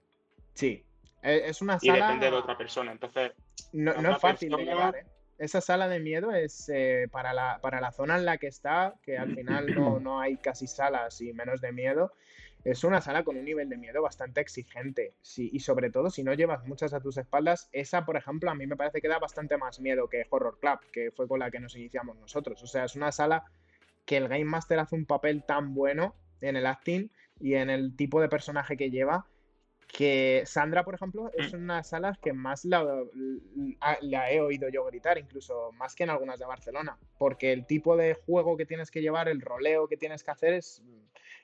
sí. 0.54 0.84
Eh, 1.24 1.42
Es 1.50 1.60
una 1.64 1.80
Y 1.82 1.88
sala... 1.88 2.06
depende 2.06 2.30
de 2.30 2.36
otra 2.38 2.56
persona. 2.56 2.92
Entonces, 2.92 3.32
No, 3.74 3.94
no 4.00 4.12
es 4.12 4.22
fácil 4.22 4.56
de 4.56 4.64
llevar, 4.64 4.96
¿eh? 4.96 5.06
Esa 5.40 5.60
sala 5.60 5.88
de 5.88 6.00
miedo 6.00 6.32
es 6.32 6.70
eh, 6.70 7.08
para, 7.12 7.34
la, 7.34 7.58
para 7.64 7.82
la 7.82 7.92
zona 7.92 8.16
en 8.16 8.26
la 8.26 8.38
que 8.38 8.46
está, 8.48 8.94
que 9.02 9.18
al 9.18 9.34
final 9.36 9.74
no, 9.76 10.00
no 10.00 10.20
hay 10.22 10.38
casi 10.38 10.68
salas 10.68 11.20
y 11.22 11.34
menos 11.34 11.62
de 11.62 11.72
miedo. 11.72 12.14
Es 12.66 12.84
una 12.84 13.00
sala 13.00 13.24
con 13.24 13.38
un 13.38 13.46
nivel 13.46 13.70
de 13.70 13.78
miedo 13.78 14.02
bastante 14.02 14.42
exigente. 14.42 15.14
Sí, 15.22 15.50
y 15.54 15.60
sobre 15.60 15.92
todo, 15.92 16.10
si 16.10 16.24
no 16.24 16.34
llevas 16.34 16.66
muchas 16.66 16.94
a 16.94 17.00
tus 17.00 17.16
espaldas, 17.18 17.70
esa, 17.72 18.06
por 18.06 18.18
ejemplo, 18.18 18.50
a 18.50 18.56
mí 18.56 18.66
me 18.68 18.76
parece 18.76 19.02
que 19.02 19.08
da 19.08 19.20
bastante 19.20 19.56
más 19.58 19.80
miedo 19.80 20.10
que 20.10 20.26
Horror 20.30 20.58
Club, 20.60 20.80
que 20.92 21.12
fue 21.12 21.28
con 21.28 21.40
la 21.40 21.52
que 21.52 21.60
nos 21.60 21.76
iniciamos 21.76 22.18
nosotros. 22.18 22.62
O 22.64 22.68
sea, 22.68 22.86
es 22.86 22.96
una 22.96 23.12
sala 23.12 23.46
que 24.06 24.18
el 24.18 24.28
Game 24.28 24.46
Master 24.46 24.80
hace 24.80 24.96
un 24.96 25.06
papel 25.06 25.44
tan 25.44 25.74
bueno 25.76 26.16
en 26.42 26.56
el 26.56 26.66
acting 26.66 27.10
y 27.40 27.54
en 27.54 27.70
el 27.70 27.96
tipo 27.96 28.20
de 28.20 28.30
personaje 28.30 28.76
que 28.76 28.90
lleva 28.90 29.28
que 29.88 30.44
Sandra, 30.46 30.84
por 30.84 30.96
ejemplo, 30.96 31.32
es 31.38 31.54
Mm. 31.54 31.58
una 31.58 31.74
de 31.76 31.78
las 31.80 31.90
salas 31.90 32.18
que 32.18 32.34
más 32.34 32.66
la, 32.66 32.84
la- 32.84 33.98
la 34.02 34.32
he 34.32 34.42
oído 34.42 34.68
yo 34.70 34.84
gritar, 34.86 35.18
incluso 35.18 35.72
más 35.74 35.96
que 35.96 36.04
en 36.04 36.10
algunas 36.10 36.40
de 36.40 36.46
Barcelona, 36.46 36.98
porque 37.18 37.54
el 37.54 37.66
tipo 37.66 37.96
de 37.96 38.16
juego 38.16 38.58
que 38.58 38.66
tienes 38.66 38.92
que 38.92 39.02
llevar, 39.02 39.30
el 39.30 39.40
roleo 39.42 39.88
que 39.88 39.96
tienes 39.96 40.24
que 40.24 40.32
hacer 40.32 40.54
es, 40.56 40.82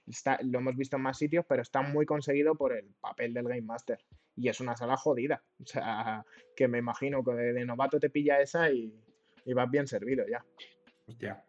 está, 0.08 0.39
lo 0.43 0.60
hemos 0.60 0.76
visto 0.76 0.95
en 0.97 1.02
más 1.04 1.18
sitios, 1.18 1.45
pero 1.47 1.62
está 1.62 1.82
muy 1.82 2.06
conseguido 2.06 2.56
por 2.56 2.74
el 2.74 2.86
papel 2.99 3.34
del 3.34 3.47
Game 3.47 3.62
Master. 3.62 3.99
Y 4.36 4.47
es 4.49 4.60
una 4.60 4.76
sala 4.78 4.97
jodida, 4.97 5.43
o 5.62 5.66
sea, 5.66 6.26
que 6.56 6.68
me 6.68 6.78
imagino 6.80 7.24
que 7.24 7.32
de, 7.32 7.54
de 7.54 7.66
novato 7.66 7.99
te 7.99 8.10
pilla 8.10 8.39
esa 8.41 8.70
y, 8.72 8.93
y 9.45 9.54
vas 9.54 9.70
bien 9.70 9.88
servido 9.88 10.26
ya. 10.28 10.43
Hostia. 11.08 11.43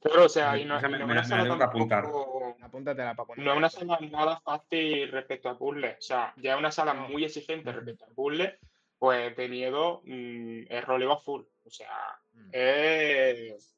claro, 0.00 0.24
o 0.24 0.28
sea, 0.28 0.52
Me- 0.52 0.60
y 0.62 0.64
no, 0.64 0.80
me- 0.80 0.82
no 0.82 0.88
me 0.90 0.96
una 1.04 1.06
me 1.06 1.14
la 1.14 1.24
sala 1.24 1.54
apuntar. 1.64 2.02
tampoco- 2.04 2.56
Apúntatela 2.62 3.14
para 3.14 3.26
poner. 3.26 3.44
No 3.44 3.52
es 3.52 3.58
una 3.58 3.68
sala 3.68 3.98
nada 4.10 4.40
fácil 4.40 5.10
respecto 5.10 5.48
a 5.50 5.58
puzzles. 5.58 5.98
O 5.98 6.02
sea, 6.02 6.32
ya 6.36 6.54
es 6.54 6.58
una 6.58 6.70
sala 6.72 6.94
No. 6.94 7.08
muy 7.08 7.24
exigente 7.24 7.70
respecto 7.72 8.04
a 8.06 8.08
puzzles, 8.08 8.54
pues 8.98 9.36
de 9.36 9.48
miedo 9.48 10.00
mm, 10.04 10.62
es 10.70 10.84
roleo 10.84 11.18
full. 11.18 11.42
O 11.64 11.70
sea, 11.70 11.90
Mm, 12.34 12.48
es. 12.52 13.76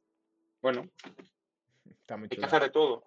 Bueno, 0.62 0.88
Está 1.90 2.16
muy 2.16 2.28
hay 2.30 2.38
que 2.38 2.44
hacer 2.44 2.62
de 2.62 2.70
todo. 2.70 3.04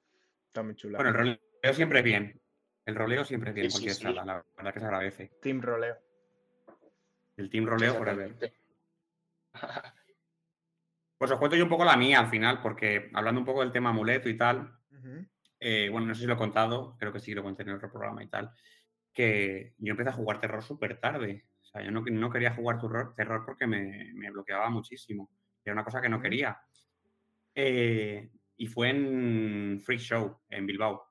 Está 0.58 0.66
muy 0.66 0.74
chula. 0.74 0.98
Bueno, 0.98 1.12
el 1.12 1.16
roleo 1.16 1.74
siempre 1.76 2.00
es 2.00 2.04
bien. 2.04 2.42
El 2.84 2.96
roleo 2.96 3.24
siempre 3.24 3.52
es 3.52 3.54
bien 3.54 3.66
en 3.66 3.72
Sí, 3.72 3.76
cualquier 3.78 3.96
sí. 3.96 4.02
sala, 4.02 4.26
la 4.26 4.44
verdad 4.56 4.74
que 4.74 4.80
se 4.80 4.86
agradece. 4.88 5.32
Team 5.40 5.62
roleo. 5.62 5.96
El 7.36 7.50
team 7.52 7.68
roleo 7.68 7.94
forever. 7.94 8.32
Exactamente. 8.32 8.60
Pues 11.20 11.32
os 11.32 11.40
cuento 11.40 11.56
yo 11.58 11.64
un 11.64 11.70
poco 11.70 11.84
la 11.84 11.98
mía 11.98 12.20
al 12.20 12.28
final, 12.30 12.62
porque 12.62 13.10
hablando 13.14 13.42
un 13.42 13.46
poco 13.46 13.62
del 13.62 13.72
tema 13.72 13.90
amuleto 13.90 14.30
y 14.30 14.38
tal, 14.38 14.78
eh, 15.60 15.90
bueno, 15.92 16.06
no 16.06 16.14
sé 16.14 16.22
si 16.22 16.28
lo 16.28 16.36
he 16.36 16.38
contado, 16.38 16.96
creo 17.00 17.12
que 17.12 17.20
sí 17.20 17.34
lo 17.34 17.42
conté 17.42 17.64
en 17.64 17.72
otro 17.72 17.92
programa 17.92 18.24
y 18.24 18.28
tal, 18.28 18.52
que 19.12 19.74
yo 19.80 19.92
empecé 19.92 20.12
a 20.12 20.14
jugar 20.14 20.40
terror 20.40 20.62
súper 20.64 21.00
tarde. 21.00 21.48
O 21.60 21.66
sea, 21.66 21.82
yo 21.84 21.90
no, 21.90 22.02
no 22.02 22.30
quería 22.30 22.54
jugar 22.54 22.80
terror, 22.80 23.16
terror 23.16 23.44
porque 23.48 23.66
me, 23.66 24.12
me 24.14 24.30
bloqueaba 24.30 24.70
muchísimo. 24.70 25.32
Era 25.66 25.74
una 25.74 25.84
cosa 25.84 26.02
que 26.02 26.10
no 26.10 26.22
quería. 26.22 26.56
Eh, 27.56 28.30
y 28.58 28.68
fue 28.68 28.90
en 28.90 29.82
Freak 29.86 30.00
Show, 30.02 30.40
en 30.50 30.66
Bilbao. 30.66 31.08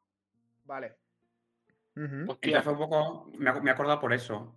Vale. 0.64 0.96
Hostia, 1.96 2.12
Entonces 2.58 2.62
fue 2.64 2.72
un 2.74 2.78
poco, 2.78 3.30
me, 3.38 3.52
me 3.60 3.70
he 3.70 3.72
acordado 3.72 4.00
por 4.00 4.12
eso. 4.12 4.54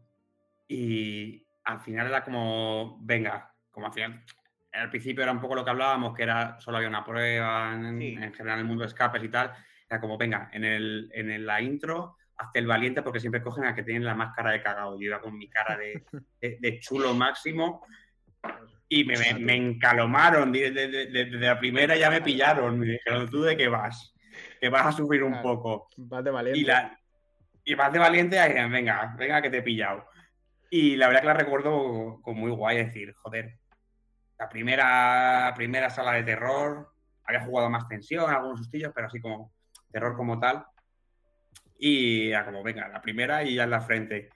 Y 0.67 1.45
al 1.63 1.79
final 1.79 2.07
era 2.07 2.23
como, 2.23 2.97
venga, 3.01 3.53
como 3.71 3.85
al 3.87 3.93
final, 3.93 4.23
al 4.73 4.89
principio 4.89 5.23
era 5.23 5.31
un 5.31 5.39
poco 5.39 5.55
lo 5.55 5.63
que 5.63 5.69
hablábamos, 5.71 6.15
que 6.15 6.23
era 6.23 6.59
solo 6.59 6.77
había 6.77 6.89
una 6.89 7.03
prueba, 7.05 7.73
en, 7.73 7.97
Sí. 7.99 8.13
en 8.13 8.33
general 8.33 8.59
en 8.59 8.61
el 8.61 8.65
mundo 8.65 8.83
de 8.83 8.87
escapes 8.89 9.23
y 9.23 9.29
tal. 9.29 9.53
Era 9.89 10.01
como, 10.01 10.17
venga, 10.17 10.49
en, 10.51 10.63
el, 10.65 11.09
en 11.13 11.31
el- 11.31 11.45
la 11.45 11.61
intro, 11.61 12.17
hazte 12.37 12.59
el 12.59 12.67
valiente 12.67 13.01
porque 13.01 13.19
siempre 13.19 13.41
cogen 13.41 13.65
a 13.65 13.73
que 13.75 13.83
tienen 13.83 14.03
la 14.05 14.15
máscara 14.15 14.51
de 14.51 14.61
cagado. 14.61 14.95
Yo 14.99 15.05
iba 15.07 15.21
con 15.21 15.37
mi 15.37 15.47
cara 15.49 15.77
de, 15.77 16.03
de- 16.41 16.57
de 16.59 16.79
chulo 16.79 17.13
máximo 17.13 17.85
y 18.89 19.03
me, 19.05 19.15
me- 19.17 19.33
me 19.39 19.55
encalomaron. 19.55 20.51
de- 20.51 20.71
de- 20.71 20.87
de- 20.87 21.05
de- 21.07 21.25
Desde 21.25 21.39
la 21.47 21.59
primera 21.59 21.95
ya 21.95 22.09
me 22.09 22.21
pillaron. 22.21 22.79
Me 22.79 22.87
dijeron, 22.87 23.29
¿tú 23.29 23.43
de 23.43 23.55
qué 23.55 23.67
vas? 23.67 24.13
Que 24.59 24.69
vas 24.69 24.87
a 24.87 24.91
sufrir 24.91 25.23
un 25.23 25.41
poco. 25.41 25.87
Vas 25.97 26.23
de 26.23 26.31
valiente. 26.31 26.59
Y, 26.59 26.63
la, 26.65 26.99
y 27.63 27.75
más 27.75 27.93
de 27.93 27.99
valiente, 27.99 28.39
ahí, 28.39 28.53
venga, 28.69 29.15
venga 29.17 29.41
que 29.41 29.49
te 29.49 29.57
he 29.59 29.61
pillado. 29.61 30.05
Y 30.71 30.95
la 30.95 31.07
verdad 31.07 31.21
que 31.21 31.27
la 31.27 31.33
recuerdo 31.33 32.19
con 32.21 32.35
muy 32.37 32.51
guay, 32.51 32.77
decir, 32.77 33.13
joder, 33.21 33.57
la 34.37 34.49
primera, 34.49 35.53
primera 35.55 35.89
sala 35.89 36.13
de 36.13 36.23
terror, 36.23 36.91
había 37.25 37.41
jugado 37.41 37.69
más 37.69 37.87
tensión, 37.87 38.29
algunos 38.29 38.59
sustillos, 38.59 38.91
pero 38.93 39.07
así 39.07 39.19
como 39.21 39.51
terror 39.91 40.15
como 40.15 40.39
tal. 40.39 40.63
Y 41.77 42.29
era 42.29 42.45
como, 42.45 42.63
venga, 42.63 42.87
la 42.87 43.01
primera 43.01 43.43
y 43.43 43.55
ya 43.55 43.63
en 43.63 43.69
la 43.69 43.81
frente. 43.81 44.29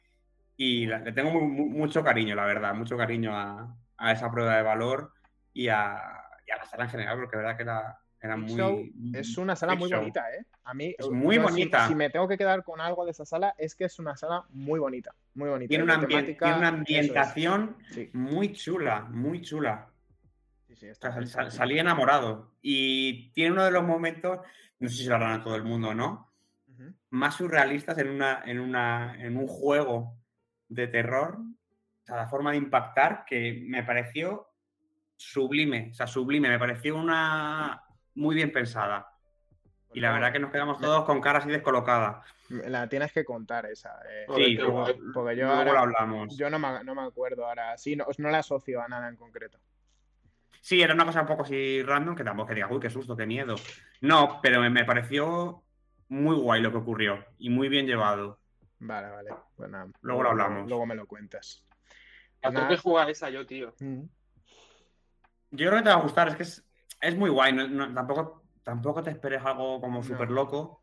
Y 0.57 0.85
la- 0.85 0.99
le 0.99 1.11
tengo 1.11 1.31
mu- 1.31 1.47
mu- 1.47 1.69
mucho 1.69 2.03
cariño, 2.03 2.35
la 2.35 2.45
verdad, 2.45 2.73
mucho 2.73 2.95
cariño 2.97 3.35
a, 3.35 3.75
a 4.03 4.11
esa 4.11 4.29
prueba 4.29 4.57
de 4.57 4.63
valor 4.63 5.13
y 5.53 5.69
a, 5.69 5.95
y 6.45 6.51
a 6.51 6.57
la 6.57 6.65
sala 6.65 6.83
en 6.85 6.89
general, 6.89 7.17
porque 7.19 7.37
la 7.37 7.41
verdad 7.43 7.57
que 7.57 7.63
era, 7.63 7.99
era 8.21 8.35
muy... 8.37 8.49
Show 8.53 8.83
es 9.13 9.37
una 9.37 9.55
sala 9.55 9.75
muy 9.75 9.89
Show. 9.89 9.99
bonita, 9.99 10.29
¿eh? 10.33 10.45
A 10.65 10.73
mí, 10.73 10.93
Es 10.97 11.09
muy 11.09 11.35
yo 11.37 11.41
si- 11.47 11.47
bonita. 11.51 11.87
Si, 11.87 11.95
me 11.95 12.09
tengo 12.09 12.27
que 12.27 12.37
quedar 12.37 12.63
con 12.63 12.81
algo 12.81 13.05
de 13.05 13.11
esa 13.11 13.25
sala, 13.25 13.55
es 13.57 13.75
que 13.75 13.85
es 13.85 13.99
una 13.99 14.15
sala 14.17 14.43
muy 14.49 14.79
bonita. 14.79 15.15
Muy 15.35 15.49
bonita. 15.49 15.69
Tiene 15.69 15.83
Y 15.83 15.85
una, 15.85 15.93
la 15.97 15.99
ambien- 16.03 16.25
temática, 16.25 16.45
tiene 16.45 16.57
una 16.59 16.67
eso 16.67 16.75
es. 16.75 16.79
ambientación 16.79 17.77
Sí, 17.91 18.09
muy 18.13 18.51
chula, 18.53 19.01
muy 19.09 19.41
chula. 19.41 19.87
sí, 20.67 20.75
sí, 20.75 20.87
O 20.87 20.91
está 20.91 21.07
sea, 21.07 21.13
sal- 21.15 21.23
está 21.23 21.41
sal- 21.43 21.51
salí 21.51 21.79
enamorado. 21.79 22.51
Y 22.61 23.31
tiene 23.31 23.51
uno 23.53 23.63
de 23.63 23.71
los 23.71 23.83
momentos, 23.83 24.39
no 24.79 24.89
sé 24.89 24.95
si 24.95 25.05
lo 25.05 25.15
harán 25.15 25.39
a 25.39 25.43
todo 25.43 25.55
el 25.55 25.63
mundo 25.63 25.89
o 25.89 25.93
no, 25.93 26.29
más 27.09 27.35
surrealistas 27.35 27.97
en, 27.99 28.09
una, 28.09 28.41
en, 28.45 28.59
una, 28.59 29.15
en 29.17 29.37
un 29.37 29.47
juego 29.47 30.17
de 30.67 30.87
terror. 30.87 31.37
O 32.03 32.05
sea, 32.05 32.15
la 32.17 32.27
forma 32.27 32.51
de 32.51 32.57
impactar 32.57 33.23
que 33.25 33.63
me 33.67 33.83
pareció 33.83 34.49
sublime. 35.15 35.89
O 35.91 35.93
sea, 35.93 36.05
sublime. 36.07 36.49
Me 36.49 36.59
pareció 36.59 36.95
una 36.97 37.81
muy 38.15 38.35
bien 38.35 38.51
pensada. 38.51 39.09
Y 39.93 39.99
la 39.99 40.09
Pues 40.09 40.19
verdad 40.19 40.33
que 40.33 40.39
nos 40.39 40.51
quedamos 40.51 40.79
todos 40.81 41.05
con 41.05 41.21
caras 41.21 41.43
así 41.43 41.51
descolocadas. 41.51 42.25
Me 42.49 42.67
La 42.69 42.89
tienes 42.89 43.11
que 43.13 43.23
contar 43.23 43.65
esa. 43.67 44.01
eh, 44.09 44.25
Sí, 44.35 44.55
luego, 44.55 44.81
guay. 44.81 44.99
porque 45.13 45.35
yo 45.37 45.45
luego 45.45 45.59
ahora- 45.59 45.73
lo 45.73 45.79
hablamos. 45.79 46.35
Yo 46.37 46.49
no 46.49 46.59
me, 46.59 46.83
no 46.83 46.95
me 46.95 47.03
acuerdo 47.03 47.45
ahora. 47.47 47.77
Sí, 47.77 47.95
no, 47.95 48.05
no 48.17 48.29
la 48.29 48.39
asocio 48.39 48.81
a 48.81 48.87
nada 48.87 49.07
en 49.07 49.15
concreto. 49.15 49.59
Sí, 50.59 50.81
era 50.81 50.93
una 50.93 51.05
cosa 51.05 51.21
un 51.21 51.27
poco 51.27 51.43
así 51.43 51.83
random, 51.83 52.15
que 52.15 52.23
tampoco 52.23 52.49
que 52.49 52.55
diga, 52.55 52.67
uy, 52.71 52.79
qué 52.79 52.89
susto, 52.89 53.15
qué 53.15 53.25
miedo. 53.25 53.55
No, 54.01 54.39
pero 54.41 54.59
me, 54.61 54.69
me 54.69 54.83
pareció 54.85 55.63
muy 56.09 56.35
guay 56.35 56.61
lo 56.61 56.71
que 56.71 56.77
ocurrió 56.77 57.23
y 57.37 57.49
muy 57.49 57.69
bien 57.69 57.85
llevado. 57.85 58.39
Vale, 58.79 59.09
vale. 59.09 59.29
Pues 59.55 59.69
nada, 59.69 59.87
Luego 60.01 60.23
lo 60.23 60.29
hablamos. 60.31 60.67
Luego 60.67 60.85
me 60.85 60.95
lo 60.95 61.05
cuentas. 61.05 61.63
Tope 62.51 62.77
jugar 62.77 63.09
esa 63.09 63.29
yo, 63.29 63.45
tío. 63.45 63.69
Ujú. 63.79 64.09
Yo 65.51 65.67
creo 65.69 65.77
que 65.79 65.83
te 65.83 65.89
va 65.89 65.95
a 65.95 66.01
gustar, 66.01 66.27
es 66.29 66.35
que 66.35 66.43
es, 66.43 66.63
es 67.01 67.15
muy 67.15 67.29
guay. 67.29 67.53
no- 67.53 67.67
no- 67.67 67.93
tampoco, 67.93 68.43
tampoco 68.63 69.03
te 69.03 69.11
esperes 69.11 69.41
algo 69.45 69.79
como 69.79 69.99
No. 69.99 70.03
súper 70.03 70.31
loco, 70.31 70.81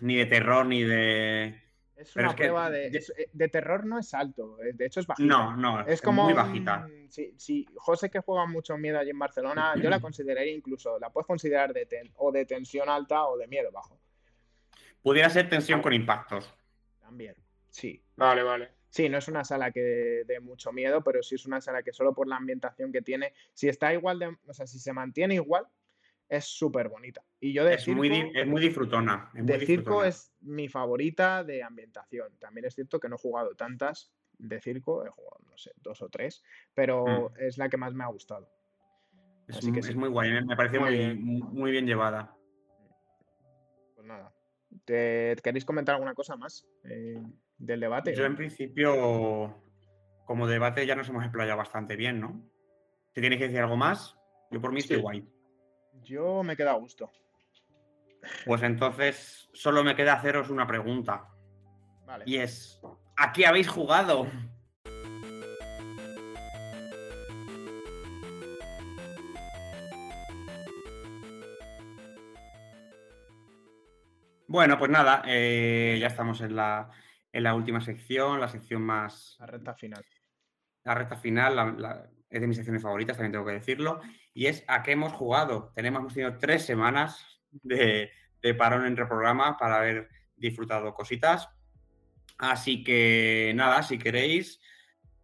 ni 0.00 0.16
de 0.16 0.26
terror, 0.26 0.64
ni 0.66 0.82
de. 0.82 1.60
Es 1.96 2.16
una 2.16 2.28
es 2.30 2.34
que 2.34 2.44
prueba 2.44 2.70
de, 2.70 2.90
de- 2.90 2.98
es- 2.98 3.12
eh, 3.16 3.28
de 3.32 3.48
terror, 3.48 3.84
no 3.86 3.98
es 4.00 4.12
alto. 4.14 4.60
eh, 4.62 4.72
De 4.72 4.86
hecho, 4.86 5.00
es 5.00 5.06
bajita. 5.06 5.28
No, 5.28 5.56
no, 5.56 5.80
Es 5.86 6.02
como 6.02 6.24
muy 6.24 6.32
un- 6.32 6.36
bajita. 6.38 6.88
Si, 7.08 7.34
si 7.38 7.66
José 7.76 8.10
que 8.10 8.18
juega 8.20 8.46
mucho 8.46 8.76
miedo 8.76 8.98
allí 8.98 9.10
en 9.10 9.18
Barcelona, 9.18 9.74
yo 9.88 9.90
la 9.90 10.00
consideraría 10.00 10.52
incluso, 10.54 10.98
la 10.98 11.10
puedes 11.10 11.26
considerar 11.26 11.72
de 11.72 11.86
ten- 11.86 12.10
o 12.16 12.32
de 12.32 12.46
tensión 12.46 12.88
alta 12.88 13.26
o 13.26 13.36
de 13.36 13.46
miedo 13.46 13.70
bajo. 13.70 14.00
Pudiera 15.02 15.28
ser 15.30 15.48
tensión 15.48 15.82
con 15.82 15.92
impactos. 15.92 16.52
También. 17.00 17.34
Sí. 17.70 18.02
Vale, 18.16 18.42
vale. 18.42 18.70
Sí, 18.94 19.08
no 19.08 19.18
es 19.18 19.26
una 19.26 19.42
sala 19.42 19.72
que 19.72 20.22
dé 20.24 20.38
mucho 20.38 20.70
miedo, 20.72 21.02
pero 21.02 21.20
sí 21.20 21.34
es 21.34 21.46
una 21.46 21.60
sala 21.60 21.82
que 21.82 21.92
solo 21.92 22.14
por 22.14 22.28
la 22.28 22.36
ambientación 22.36 22.92
que 22.92 23.02
tiene, 23.02 23.32
si 23.52 23.68
está 23.68 23.92
igual 23.92 24.20
de, 24.20 24.36
o 24.46 24.54
sea, 24.54 24.68
si 24.68 24.78
se 24.78 24.92
mantiene 24.92 25.34
igual, 25.34 25.66
es 26.28 26.44
súper 26.44 26.88
bonita. 26.88 27.24
Y 27.40 27.52
yo 27.52 27.64
de 27.64 27.74
Es 27.74 27.88
muy, 27.88 28.06
es 28.06 28.46
disfrutona. 28.60 29.32
es 29.34 29.42
muy 29.42 29.46
de 29.58 29.66
circo 29.66 30.04
disfrutona. 30.04 30.06
es 30.06 30.32
mi 30.42 30.68
favorita 30.68 31.42
de 31.42 31.64
ambientación. 31.64 32.36
También 32.38 32.66
es 32.66 32.76
cierto 32.76 33.00
que 33.00 33.08
no 33.08 33.16
he 33.16 33.18
jugado 33.18 33.56
tantas 33.56 34.12
de 34.38 34.60
circo, 34.60 35.04
he 35.04 35.08
jugado, 35.08 35.40
no 35.50 35.58
sé, 35.58 35.72
dos 35.78 36.00
o 36.00 36.08
tres, 36.08 36.44
pero 36.72 37.30
Mm. 37.30 37.40
es 37.42 37.58
la 37.58 37.68
que 37.68 37.76
más 37.76 37.94
me 37.94 38.04
ha 38.04 38.08
gustado. 38.08 38.48
Es, 39.48 39.56
así 39.56 39.72
que 39.72 39.80
es 39.80 39.86
sí. 39.86 39.94
muy 39.96 40.08
guay, 40.08 40.30
me- 40.30 40.44
me 40.44 40.54
pareció 40.56 40.80
Muy 40.80 40.90
muy, 40.90 40.98
bien. 41.00 41.20
muy, 41.24 41.42
muy 41.42 41.70
bien 41.72 41.84
llevada. 41.86 42.32
Pues 43.96 44.06
nada. 44.06 44.32
¿Te- 44.84 45.34
¿Queréis 45.42 45.64
comentar 45.64 45.96
alguna 45.96 46.14
cosa 46.14 46.36
más 46.36 46.64
eh, 46.84 47.20
del 47.58 47.80
debate? 47.80 48.14
Yo 48.14 48.24
en 48.24 48.36
principio, 48.36 49.62
como 50.24 50.46
debate, 50.46 50.86
ya 50.86 50.94
nos 50.94 51.08
hemos 51.08 51.24
explayado 51.24 51.58
bastante 51.58 51.96
bien, 51.96 52.20
¿no? 52.20 52.48
Si 53.14 53.20
tienes 53.20 53.38
que 53.38 53.44
decir 53.44 53.60
algo 53.60 53.76
más, 53.76 54.16
yo 54.50 54.60
por 54.60 54.72
mí 54.72 54.80
estoy 54.80 54.96
Sí. 54.96 55.02
guay. 55.02 55.28
Yo 56.02 56.42
me 56.42 56.56
quedo 56.56 56.70
a 56.70 56.74
gusto. 56.74 57.10
Pues 58.46 58.62
entonces 58.62 59.48
solo 59.52 59.84
me 59.84 59.94
queda 59.94 60.14
haceros 60.14 60.50
una 60.50 60.66
pregunta. 60.66 61.28
Vale. 62.06 62.24
Y 62.26 62.36
es, 62.38 62.80
¿a 63.16 63.32
qué 63.32 63.46
habéis 63.46 63.68
jugado? 63.68 64.26
Bueno, 74.46 74.78
pues 74.78 74.90
nada, 74.90 75.22
eh, 75.26 75.96
ya 76.00 76.06
estamos 76.08 76.40
en 76.40 76.54
la, 76.54 76.90
en 77.34 77.42
la 77.42 77.54
última 77.54 77.80
sección, 77.80 78.40
la 78.40 78.48
sección 78.48 78.80
más, 78.82 79.36
La 79.40 79.46
recta 79.46 79.74
final. 79.74 80.04
la 80.84 80.94
recta 80.94 81.16
final, 81.16 81.56
la- 81.56 81.72
la- 81.72 82.10
es 82.30 82.40
de 82.40 82.46
mis 82.46 82.56
secciones 82.56 82.82
favoritas, 82.82 83.16
también 83.16 83.32
tengo 83.32 83.44
que 83.46 83.52
decirlo, 83.52 84.00
y 84.32 84.46
es 84.46 84.64
a 84.68 84.82
qué 84.82 84.92
hemos 84.92 85.12
jugado. 85.12 85.72
Tenemos, 85.74 86.00
hemos 86.00 86.14
tenido 86.14 86.38
tres 86.38 86.64
semanas 86.64 87.40
de, 87.50 88.10
de 88.42 88.54
parón 88.54 88.86
entre 88.86 89.06
programas 89.06 89.56
para 89.58 89.76
haber 89.76 90.08
disfrutado 90.36 90.92
cositas. 90.94 91.48
Así 92.38 92.82
que 92.82 93.52
nada, 93.54 93.82
si 93.82 93.98
queréis, 93.98 94.60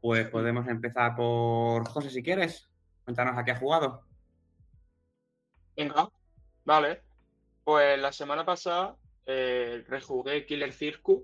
pues 0.01 0.29
podemos 0.29 0.67
empezar 0.69 1.15
por 1.17 1.89
José, 1.89 2.11
si 2.11 2.23
quieres. 2.23 2.69
Cuéntanos 3.05 3.37
a 3.37 3.45
qué 3.45 3.51
has 3.51 3.59
jugado. 3.59 4.05
Venga, 5.77 6.09
vale. 6.65 7.03
Pues 7.65 7.99
la 8.01 8.13
semana 8.13 8.45
pasada 8.45 8.97
eh, 9.27 9.85
rejugué 9.89 10.47
Killer 10.47 10.73
Circus. 10.73 11.23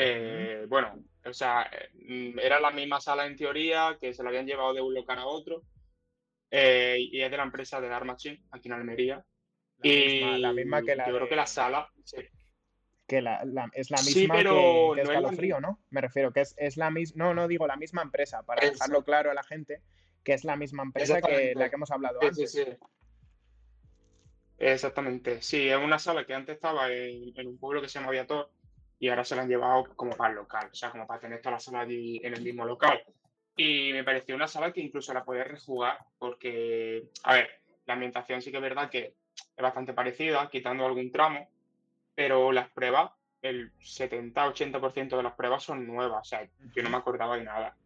Eh, 0.00 0.64
Bueno, 0.68 1.02
o 1.24 1.32
sea, 1.32 1.68
eh, 1.72 2.32
era 2.40 2.60
la 2.60 2.70
misma 2.70 3.00
sala 3.00 3.26
en 3.26 3.36
teoría, 3.36 3.98
que 4.00 4.14
se 4.14 4.22
la 4.22 4.28
habían 4.28 4.46
llevado 4.46 4.72
de 4.72 4.80
un 4.80 4.94
local 4.94 5.18
a 5.18 5.26
otro. 5.26 5.62
eh, 6.50 6.96
y 6.98 7.20
es 7.20 7.30
de 7.30 7.36
la 7.36 7.42
empresa 7.42 7.78
de 7.80 7.88
Dark 7.88 8.06
Machine, 8.06 8.42
aquí 8.52 8.68
en 8.68 8.74
Almería. 8.74 9.16
La 9.78 9.90
y 9.90 10.20
misma, 10.20 10.38
la 10.38 10.52
misma 10.52 10.82
que 10.82 10.96
la 10.96 11.08
yo 11.08 11.14
creo 11.16 11.28
que 11.28 11.36
la 11.36 11.46
sala. 11.46 11.90
sí. 12.04 12.16
que 13.06 13.20
la, 13.22 13.44
la- 13.44 13.70
es 13.74 13.90
la 13.90 13.98
Sí, 13.98 14.20
misma 14.20 14.36
pero 14.36 14.50
que, 14.54 14.56
que 14.60 14.64
no 14.64 14.92
es 14.94 15.08
Escalofrío, 15.08 15.60
¿no? 15.60 15.80
Me 15.90 16.00
refiero 16.00 16.32
que 16.32 16.40
es, 16.42 16.54
es 16.58 16.76
la 16.76 16.90
misma, 16.90 17.24
no, 17.24 17.34
no 17.34 17.48
digo 17.48 17.66
la 17.66 17.76
misma 17.76 18.02
empresa, 18.02 18.42
para 18.44 18.62
Eso. 18.62 18.72
dejarlo 18.72 19.02
claro 19.04 19.30
a 19.30 19.34
la 19.34 19.42
gente, 19.42 19.82
que 20.24 20.32
es 20.34 20.44
la 20.44 20.56
misma 20.56 20.82
empresa 20.84 21.20
que 21.20 21.54
la 21.54 21.68
que 21.70 21.76
hemos 21.76 21.90
hablado 21.90 22.20
Sí, 22.20 22.26
antes. 22.28 22.52
sí, 22.52 22.64
sí. 22.64 22.70
Exactamente. 24.58 25.40
Sí, 25.42 25.68
es 25.68 25.76
una 25.76 25.98
sala 25.98 26.24
que 26.26 26.34
antes 26.34 26.56
estaba 26.56 26.92
en, 26.92 27.32
en 27.38 27.46
un 27.46 27.58
pueblo 27.58 27.80
que 27.80 27.88
se 27.88 27.98
llama 27.98 28.10
Viator 28.12 28.50
y 28.98 29.08
ahora 29.08 29.24
se 29.24 29.36
la 29.36 29.42
han 29.42 29.48
llevado 29.48 29.84
como 29.96 30.16
para 30.16 30.30
el 30.30 30.36
local, 30.36 30.68
o 30.72 30.74
sea, 30.74 30.90
como 30.90 31.06
para 31.06 31.20
tener 31.20 31.40
toda 31.40 31.52
la 31.52 31.60
sala 31.60 31.80
allí 31.80 32.20
en 32.24 32.34
el 32.34 32.42
mismo 32.42 32.64
local. 32.64 33.02
Y 33.56 33.92
me 33.92 34.04
pareció 34.04 34.34
una 34.34 34.46
sala 34.48 34.72
que 34.72 34.80
incluso 34.80 35.12
la 35.14 35.24
podía 35.24 35.44
rejugar 35.44 35.98
porque, 36.18 37.04
a 37.24 37.34
ver, 37.34 37.48
la 37.86 37.94
ambientación 37.94 38.40
sí 38.42 38.50
que 38.50 38.58
es 38.58 38.62
verdad 38.62 38.90
que 38.90 39.14
es 39.56 39.62
bastante 39.62 39.92
parecida, 39.92 40.48
quitando 40.50 40.84
algún 40.86 41.10
tramo, 41.10 41.48
pero 42.14 42.52
las 42.52 42.70
pruebas, 42.70 43.12
el 43.42 43.72
70-80% 43.78 45.16
de 45.16 45.22
las 45.22 45.34
pruebas 45.34 45.62
son 45.62 45.86
nuevas, 45.86 46.20
o 46.20 46.24
sea, 46.24 46.48
yo 46.74 46.82
no 46.82 46.90
me 46.90 46.96
acordaba 46.96 47.36
de 47.36 47.44
nada. 47.44 47.76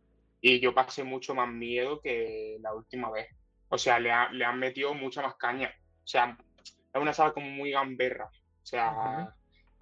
Y 0.41 0.61
yo 0.61 0.75
pasé 0.75 1.05
mucho 1.05 1.35
más 1.35 1.49
miedo 1.49 2.01
que 2.01 2.57
la 2.61 2.75
última 2.75 3.11
vez. 3.11 3.29
O 3.69 3.79
sea, 3.79 3.99
le, 4.01 4.11
ha- 4.11 4.31
le 4.33 4.45
han 4.45 4.59
metido 4.59 4.93
mucha 4.93 5.23
más 5.23 5.37
caña. 5.37 5.73
O 6.05 6.07
sea, 6.07 6.37
es 6.65 7.01
una 7.01 7.13
sala 7.13 7.33
como 7.33 7.47
muy 7.49 7.71
gamberra. 7.71 8.27
O 8.27 8.67
sea, 8.67 8.91
Ujú. 8.91 9.31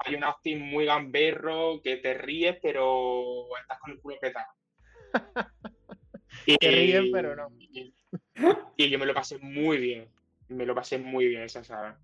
Hay 0.05 0.15
un 0.15 0.25
acting 0.25 0.59
muy 0.59 0.87
gamberro 0.87 1.81
que 1.83 1.97
te 1.99 2.15
ríes, 2.15 2.57
pero 2.63 3.47
estás 3.61 3.79
con 3.81 3.93
el 3.93 4.01
culo 4.01 4.17
petado. 4.21 4.47
Y, 6.47 6.57
Te 6.59 6.71
ríes, 6.71 7.05
pero 7.13 7.37
no. 7.37 7.49
Y, 7.59 7.95
y 8.77 8.91
yo 8.91 8.99
me 8.99 9.07
lo 9.07 9.15
pasé 9.15 9.39
muy 9.39 9.79
bien. 9.79 10.09
Me 10.49 10.67
lo 10.67 10.75
pasé 10.75 10.99
muy 10.99 11.29
bien 11.29 11.43
esa 11.43 11.63
sala. 11.63 11.99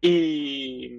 Y 0.00 0.90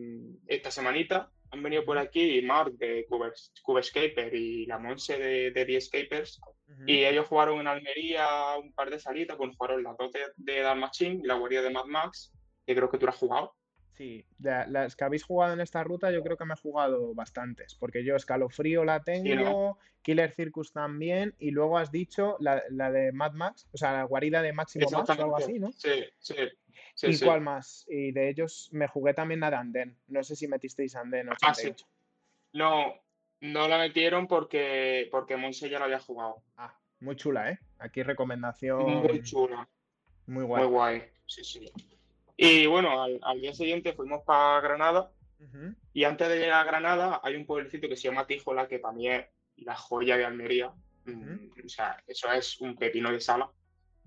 esta 0.47 0.71
semanita 0.71 1.31
han 1.51 1.63
venido 1.63 1.85
por 1.85 1.97
aquí 1.97 2.41
Mark 2.41 2.73
de 2.77 3.05
Cube, 3.07 3.31
Cube 3.63 3.79
Escaper 3.79 4.33
y 4.33 4.65
la 4.65 4.79
Monse 4.79 5.17
de, 5.17 5.51
de 5.51 5.65
The 5.65 5.77
Escapers. 5.77 6.39
Ujú. 6.67 6.83
Y 6.85 7.05
ellos 7.05 7.27
jugaron 7.27 7.59
en 7.59 7.67
Almería 7.67 8.27
un 8.61 8.73
par 8.73 8.89
de 8.89 8.99
salitas, 8.99 9.37
bueno, 9.37 9.53
jugaron 9.57 9.83
las 9.83 9.97
dos 9.97 10.11
de, 10.11 10.19
de 10.35 10.61
Dark 10.61 10.79
Machine 10.79 11.21
y 11.23 11.27
la 11.27 11.35
guardia 11.35 11.61
de 11.61 11.69
Mad 11.69 11.85
Max, 11.85 12.33
que 12.65 12.75
creo 12.75 12.89
que 12.89 12.97
tú 12.97 13.05
la 13.05 13.11
has 13.11 13.17
jugado. 13.17 13.55
Sí, 13.97 14.23
de 14.37 14.67
las 14.67 14.95
que 14.95 15.03
habéis 15.05 15.23
jugado 15.23 15.53
en 15.53 15.59
esta 15.59 15.83
ruta, 15.83 16.11
yo 16.11 16.21
creo 16.21 16.37
que 16.37 16.45
me 16.45 16.53
he 16.53 16.57
jugado 16.57 17.15
bastantes, 17.15 17.73
porque 17.73 18.03
yo 18.03 18.15
Escalofrío 18.15 18.85
la 18.85 19.01
tengo, 19.03 19.35
¿no? 19.43 19.79
Killer 20.03 20.31
Circus 20.31 20.71
también, 20.71 21.33
y 21.39 21.49
luego 21.49 21.79
has 21.79 21.91
dicho 21.91 22.37
la, 22.39 22.61
la 22.69 22.91
de 22.91 23.11
Mad 23.11 23.33
Max, 23.33 23.67
o 23.73 23.77
sea, 23.77 23.93
la 23.93 24.03
guarida 24.03 24.43
de 24.43 24.53
Máximo 24.53 24.87
Max 24.91 25.09
o 25.09 25.13
algo 25.13 25.35
así, 25.37 25.57
¿no? 25.57 25.71
Sí, 25.71 26.05
sí. 26.19 26.35
sí, 26.93 27.07
¿Y 27.07 27.13
sí. 27.15 27.25
cuál 27.25 27.41
más? 27.41 27.87
Y 27.89 28.11
de 28.11 28.29
ellos 28.29 28.69
me 28.71 28.87
jugué 28.87 29.15
también 29.15 29.39
la 29.39 29.49
de 29.49 29.55
Anden. 29.57 29.97
No 30.07 30.23
sé 30.23 30.35
si 30.35 30.47
metisteis 30.47 30.95
Anden 30.95 31.29
Ah, 31.29 31.53
sí. 31.55 31.69
88. 31.69 31.87
No, 32.53 32.93
no 33.41 33.67
la 33.67 33.79
metieron 33.79 34.27
porque, 34.27 35.07
porque 35.09 35.37
Monse 35.37 35.69
ya 35.71 35.79
la 35.79 35.85
había 35.85 35.99
jugado. 35.99 36.43
Ah, 36.55 36.77
muy 36.99 37.15
chula, 37.15 37.49
¿eh? 37.49 37.59
Aquí 37.79 38.03
recomendación 38.03 38.83
Muy 38.83 39.23
chula. 39.23 39.67
muy 40.27 40.43
guay. 40.43 40.63
Muy 40.63 40.71
guay. 40.71 41.03
Sí, 41.25 41.43
sí. 41.43 41.71
Y 42.38 42.65
bueno, 42.68 43.01
al, 43.01 43.19
al 43.23 43.41
día 43.41 43.53
siguiente 43.53 43.93
fuimos 43.93 44.23
para 44.23 44.61
Granada 44.61 45.11
Ujú. 45.39 45.73
y 45.93 46.03
antes 46.03 46.30
de 46.30 46.38
llegar 46.39 46.61
a 46.61 46.69
Granada 46.69 47.19
hay 47.23 47.35
un 47.35 47.45
pueblecito 47.47 47.89
que 47.89 47.95
se 47.97 48.03
llama 48.09 48.27
Tíjola, 48.27 48.68
que 48.68 48.80
para 48.80 48.93
mí 48.93 49.09
es 49.09 49.26
la 49.57 49.76
joya 49.76 50.18
de 50.18 50.26
Almería. 50.26 50.72
Mm, 51.05 51.49
O 51.65 51.69
sea, 51.69 52.01
eso 52.05 52.31
es 52.31 52.59
un 52.61 52.76
pepino 52.76 53.11
de 53.11 53.19
sala. 53.19 53.49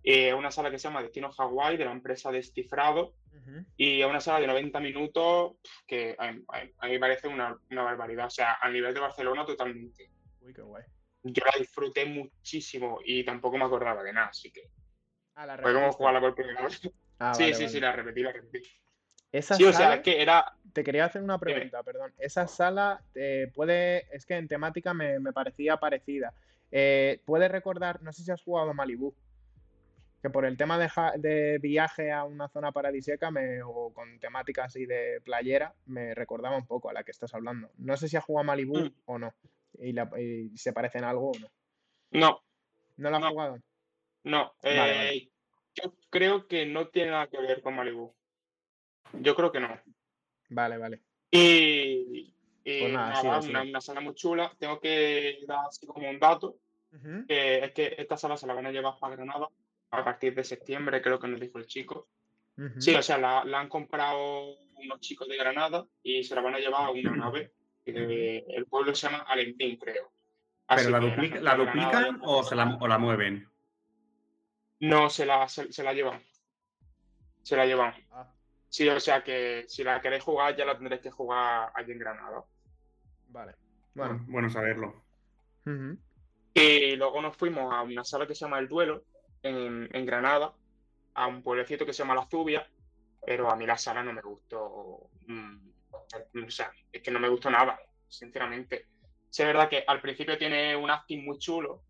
Es 0.02 0.32
una 0.32 0.50
sala 0.50 0.70
que 0.70 0.78
se 0.78 0.88
llama 0.88 1.02
Destino 1.02 1.30
Hawái 1.32 1.76
de 1.76 1.84
la 1.84 1.92
empresa 1.92 2.30
Descifrado 2.30 3.14
Ujú. 3.34 3.64
y 3.76 4.00
es 4.00 4.06
una 4.06 4.20
sala 4.20 4.40
de 4.40 4.46
90 4.46 4.78
minutos 4.80 5.54
que 5.86 6.14
a, 6.18 6.30
mí- 6.32 6.44
a 6.78 6.86
me 6.88 6.98
parece 7.00 7.26
una, 7.28 7.58
una 7.70 7.82
barbaridad. 7.82 8.26
O 8.26 8.30
sea, 8.30 8.58
a 8.62 8.70
nivel 8.70 8.94
de 8.94 9.00
Barcelona 9.00 9.44
totalmente. 9.44 10.10
Uy, 10.40 10.54
qué 10.54 10.62
guay. 10.62 10.84
Yo 11.22 11.42
la 11.44 11.58
disfruté 11.58 12.06
muchísimo 12.06 13.00
y 13.04 13.24
tampoco 13.24 13.58
me 13.58 13.64
acordaba 13.64 14.02
de 14.02 14.12
nada, 14.12 14.28
así 14.28 14.50
que 14.52 14.62
Ah, 15.34 15.46
la 15.46 15.58
fue 15.58 15.72
como 15.74 15.92
jugarla 15.92 16.20
por 16.20 16.34
primera 16.34 16.62
vez. 16.62 16.80
Ah, 17.20 17.34
sí, 17.34 17.42
vale, 17.44 17.54
sí, 17.54 17.62
vale. 17.62 17.72
sí, 17.74 17.80
la 17.80 17.92
repetí, 17.92 18.22
la 18.22 18.32
repetí. 18.32 18.66
Esa 19.32 19.54
Sí, 19.54 19.64
o 19.64 19.70
sea, 19.70 19.78
sala- 19.80 19.94
es 19.96 20.00
que 20.02 20.20
era. 20.20 20.52
Te 20.72 20.82
quería 20.82 21.04
hacer 21.04 21.22
una 21.22 21.38
pregunta, 21.38 21.82
perdón. 21.82 22.12
Esa 22.18 22.46
sala 22.48 23.00
eh, 23.14 23.50
puede, 23.54 24.06
es 24.14 24.24
que 24.26 24.34
en 24.36 24.48
temática 24.48 24.92
me, 24.94 25.18
me 25.20 25.32
parecía 25.32 25.76
parecida. 25.76 26.32
Eh, 26.72 27.20
¿Puede 27.24 27.48
recordar, 27.48 28.02
no 28.02 28.12
sé 28.12 28.22
si 28.24 28.30
has 28.30 28.42
jugado 28.42 28.70
a 28.70 28.74
Malibú, 28.74 29.14
que 30.22 30.30
por 30.30 30.44
el 30.44 30.56
tema 30.56 30.78
de, 30.78 30.88
de 31.18 31.58
viaje 31.58 32.12
a 32.12 32.24
una 32.24 32.48
zona 32.48 32.72
paradisíaca 32.72 33.30
me, 33.30 33.62
o 33.62 33.92
con 33.92 34.18
temática 34.20 34.64
así 34.64 34.86
de 34.86 35.20
playera, 35.24 35.74
me 35.86 36.14
recordaba 36.14 36.56
un 36.56 36.66
poco 36.66 36.90
a 36.90 36.92
la 36.92 37.02
que 37.04 37.10
estás 37.10 37.34
hablando. 37.34 37.70
No 37.78 37.96
sé 37.96 38.08
si 38.08 38.16
has 38.16 38.24
jugado 38.24 38.42
a 38.44 38.46
Malibú 38.46 38.78
Mm. 38.78 38.92
o 39.06 39.18
no, 39.18 39.34
y, 39.78 39.92
la- 39.92 40.10
y 40.18 40.56
se 40.56 40.72
parecen 40.72 41.04
algo 41.04 41.30
o 41.32 41.38
no. 41.38 41.48
No, 42.12 42.40
¿No 42.96 43.10
la 43.10 43.16
has 43.16 43.22
No. 43.22 43.30
jugado? 43.30 43.58
no. 44.24 44.52
Vale, 44.62 44.74
eh, 44.74 44.78
vale. 44.78 45.30
Yo 45.74 45.94
creo 46.10 46.46
que 46.46 46.66
no 46.66 46.88
tiene 46.88 47.12
nada 47.12 47.28
que 47.28 47.40
ver 47.40 47.62
con 47.62 47.74
Malibu. 47.76 48.14
Yo 49.14 49.34
creo 49.34 49.52
que 49.52 49.60
no. 49.60 49.80
Vale, 50.50 50.78
vale. 50.78 51.02
Y, 51.30 52.34
y 52.64 52.80
Pues 52.80 52.92
nada, 52.92 53.22
nada, 53.22 53.42
sigue, 53.42 53.60
una, 53.60 53.80
sala 53.80 54.00
muy 54.00 54.14
chula. 54.14 54.52
Tengo 54.58 54.80
que 54.80 55.38
dar 55.46 55.66
así 55.66 55.86
como 55.86 56.08
un 56.08 56.18
dato, 56.18 56.58
es 57.28 57.72
que 57.72 57.94
esta 57.98 58.16
sala 58.16 58.36
se 58.36 58.46
la 58.46 58.54
van 58.54 58.66
a 58.66 58.72
llevar 58.72 58.94
para 59.00 59.16
Granada 59.16 59.48
a 59.92 60.04
partir 60.04 60.34
de 60.34 60.44
septiembre, 60.44 61.02
creo 61.02 61.18
que 61.18 61.28
nos 61.28 61.40
dijo 61.40 61.58
el 61.58 61.66
chico. 61.66 62.08
Sí, 62.78 62.94
o 62.94 63.02
sea, 63.02 63.16
la, 63.16 63.44
la 63.44 63.60
han 63.60 63.68
comprado 63.68 64.56
unos 64.74 65.00
chicos 65.00 65.26
de 65.28 65.36
Granada 65.36 65.86
y 66.02 66.22
se 66.24 66.34
la 66.34 66.42
van 66.42 66.54
a 66.54 66.58
llevar 66.58 66.86
a 66.86 66.90
una 66.90 67.16
nave. 67.16 67.52
el 67.86 68.66
pueblo 68.66 68.94
se 68.94 69.06
llama 69.08 69.24
Alentín, 69.26 69.76
creo. 69.76 70.12
Así 70.66 70.84
¿Pero 70.86 70.98
la, 70.98 71.00
que 71.00 71.16
duplica- 71.16 71.40
la 71.40 71.56
Granada 71.56 72.00
duplican 72.00 72.20
o, 72.22 72.42
se 72.44 72.54
la, 72.54 72.76
o 72.80 72.86
la 72.86 72.98
mueven? 72.98 73.49
No, 74.80 75.10
se 75.10 75.26
la, 75.26 75.48
se, 75.48 75.72
se 75.72 75.82
la 75.82 75.92
llevan. 75.92 76.22
Se 77.42 77.56
la 77.56 77.66
llevan. 77.66 77.94
Ah, 78.10 78.26
Sí, 78.68 78.88
o 78.88 79.00
sea 79.00 79.24
que 79.24 79.64
si 79.66 79.82
la 79.82 80.00
queréis 80.00 80.22
jugar, 80.22 80.54
ya 80.56 80.64
la 80.64 80.76
tendréis 80.78 81.02
que 81.02 81.10
jugar 81.10 81.72
allí 81.74 81.90
en 81.92 81.98
Granada. 81.98 82.44
vale. 83.28 83.54
Bueno, 83.94 84.14
Bueno. 84.14 84.24
bueno 84.28 84.50
saberlo. 84.50 85.02
Y 86.54 86.96
luego 86.96 87.20
nos 87.20 87.36
fuimos 87.36 87.72
a 87.74 87.82
una 87.82 88.04
sala 88.04 88.26
que 88.26 88.34
se 88.34 88.44
llama 88.44 88.58
El 88.60 88.68
Duelo, 88.68 89.04
en, 89.42 89.88
en 89.92 90.06
Granada, 90.06 90.52
a 91.14 91.26
un 91.26 91.42
pueblecito 91.42 91.84
que 91.84 91.92
se 91.92 92.02
llama 92.02 92.14
La 92.14 92.26
Zubia, 92.26 92.68
pero 93.26 93.50
a 93.50 93.56
mí 93.56 93.66
la 93.66 93.76
sala 93.76 94.02
no 94.02 94.12
me 94.12 94.22
gustó. 94.22 95.10
mm, 95.26 95.70
O 96.46 96.50
sea, 96.50 96.70
es 96.92 97.02
que 97.02 97.10
no 97.10 97.18
me 97.20 97.28
gustó 97.28 97.50
nada, 97.50 97.78
sinceramente. 98.08 98.86
Sí, 99.28 99.42
es 99.42 99.48
verdad 99.48 99.68
que 99.68 99.84
al 99.86 100.00
principio 100.00 100.38
tiene 100.38 100.76
un 100.76 100.90
acting 100.90 101.24
muy 101.24 101.38
chulo 101.38 101.82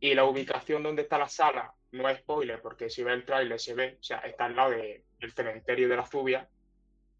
y 0.00 0.14
la 0.14 0.24
ubicación 0.24 0.82
donde 0.82 1.02
está 1.02 1.18
la 1.18 1.28
sala 1.28 1.72
no 1.92 2.08
es 2.08 2.18
spoiler, 2.18 2.60
porque 2.62 2.88
si 2.90 3.02
ves 3.02 3.14
el 3.14 3.24
tráiler 3.24 3.58
se 3.58 3.74
ve, 3.74 3.96
o 4.00 4.02
sea, 4.02 4.18
está 4.18 4.44
al 4.46 4.56
lado 4.56 4.70
de- 4.70 5.04
del 5.18 5.32
cementerio 5.32 5.88
de 5.88 5.96
La 5.96 6.06
Zubia. 6.06 6.48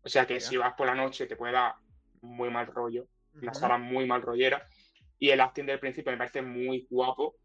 O 0.02 0.08
sea 0.08 0.26
que 0.26 0.40
si 0.40 0.56
vas 0.56 0.74
por 0.74 0.86
la 0.86 0.94
noche 0.94 1.26
te 1.26 1.36
puede 1.36 1.52
dar 1.52 1.74
muy 2.22 2.50
mal 2.50 2.66
rollo 2.66 3.06
una 3.34 3.52
Ujú. 3.52 3.60
sala 3.60 3.78
muy 3.78 4.06
mal 4.06 4.22
rollera. 4.22 4.66
Y 5.18 5.30
el 5.30 5.40
acting 5.40 5.66
del 5.66 5.78
principio 5.80 6.10
me 6.12 6.18
parece 6.18 6.40
muy 6.42 6.86
guapo, 6.90 7.36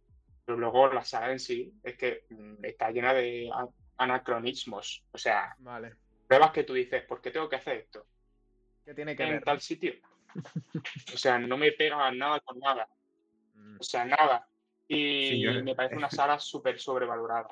pero 0.46 0.58
luego 0.58 0.88
la 0.94 1.04
sala 1.04 1.32
en 1.32 1.40
sí 1.40 1.74
es 1.84 1.98
que 1.98 2.26
mm, 2.30 2.64
está 2.64 2.90
llena 2.92 3.14
de 3.14 3.50
anacronismos. 3.98 5.04
O 5.12 5.18
sea, 5.18 5.56
Vale. 5.60 5.96
pruebas 6.28 6.52
que 6.52 6.64
tú 6.64 6.74
dices, 6.74 7.04
¿por 7.04 7.22
qué 7.22 7.32
tengo 7.32 7.50
que 7.50 7.56
hacer 7.58 7.78
esto? 7.78 8.08
¿Qué 8.86 8.94
tiene 8.94 9.16
que 9.16 9.24
en 9.24 9.30
ver? 9.32 9.44
tal 9.44 9.62
sitio. 9.62 9.94
O 11.14 11.18
sea, 11.18 11.40
no 11.40 11.58
me 11.58 11.72
pega 11.72 12.12
nada 12.12 12.40
con 12.42 12.60
nada. 12.60 12.88
Mm. 13.54 13.78
O 13.80 13.84
sea, 13.84 14.06
nada. 14.06 14.48
Y 14.88 15.28
Sí, 15.30 15.42
yo- 15.42 15.64
me 15.64 15.76
parece 15.76 15.96
una 15.98 16.10
sala 16.10 16.40
súper 16.40 16.80
sobrevalorada. 16.80 17.48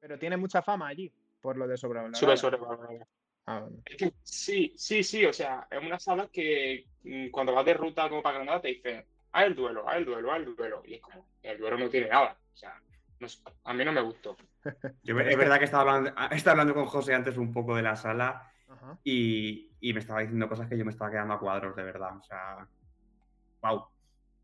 Pero 0.00 0.18
tiene 0.18 0.36
mucha 0.36 0.62
fama 0.62 0.88
allí, 0.88 1.12
por 1.40 1.56
lo 1.56 1.66
de 1.66 1.76
sobrevalorada. 1.76 2.18
Súper 2.18 2.38
sobrevalorada. 2.38 3.06
Ah, 3.46 3.60
bueno. 3.60 3.78
Es 3.84 3.96
que 3.96 4.12
sí, 4.22 4.74
sí, 4.76 5.02
sí. 5.02 5.24
O 5.26 5.32
sea, 5.32 5.66
es 5.70 5.82
una 5.82 5.98
sala 5.98 6.28
que 6.32 6.86
mm, 7.02 7.28
cuando 7.30 7.54
vas 7.54 7.64
de 7.64 7.74
ruta 7.74 8.08
como 8.08 8.22
para 8.22 8.36
Granada 8.36 8.60
te 8.60 8.68
dicen, 8.68 9.04
haz 9.32 9.44
el 9.46 9.54
duelo, 9.54 9.88
haz 9.88 9.96
el 9.96 10.04
duelo, 10.04 10.32
haz 10.32 10.38
el 10.38 10.54
duelo. 10.54 10.82
Y 10.84 10.94
es 10.94 11.00
como, 11.00 11.26
el 11.42 11.58
duelo 11.58 11.78
no 11.78 11.88
tiene 11.88 12.08
nada. 12.08 12.38
O 12.52 12.56
sea, 12.56 12.80
no 13.20 13.26
a 13.64 13.74
mí 13.74 13.84
no 13.84 13.92
me 13.92 14.00
gustó. 14.02 14.36
Yo- 15.02 15.18
es 15.18 15.36
verdad 15.36 15.58
que 15.58 15.64
estaba 15.64 15.82
hablando, 15.94 16.20
estaba 16.30 16.52
hablando 16.52 16.74
con 16.74 16.86
José 16.86 17.14
antes 17.14 17.36
un 17.36 17.52
poco 17.52 17.74
de 17.76 17.82
la 17.82 17.96
sala 17.96 18.52
y, 19.02 19.70
y 19.80 19.92
me 19.94 20.00
estaba 20.00 20.20
diciendo 20.20 20.48
cosas 20.48 20.68
que 20.68 20.76
yo 20.76 20.84
me 20.84 20.90
estaba 20.90 21.10
quedando 21.10 21.34
a 21.34 21.40
cuadros, 21.40 21.74
de 21.74 21.82
verdad. 21.82 22.16
O 22.18 22.22
sea, 22.22 22.68
wow. 23.62 23.86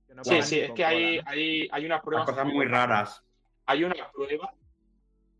Que 0.07 0.15
no 0.15 0.25
Sí, 0.25 0.43
sí, 0.43 0.61
es 0.61 0.73
que 0.73 0.85
hay, 0.85 1.21
hay, 1.27 1.69
hay 1.71 1.87
una 1.87 2.01
prueba. 2.03 2.25
cosas 2.25 2.47
muy 2.47 2.67
raras. 2.67 3.23
Hay 3.67 3.85
una 3.85 4.11
prueba, 4.13 4.53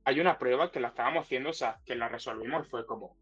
hay 0.05 0.21
una 0.21 0.39
prueba 0.39 0.71
que 0.73 0.81
la 0.81 0.89
estábamos 0.89 1.25
haciendo, 1.25 1.51
o 1.51 1.53
sea, 1.55 1.79
que 1.85 1.95
la 1.95 2.09
resolvimos 2.09 2.67
fue 2.69 2.87
como, 2.87 3.17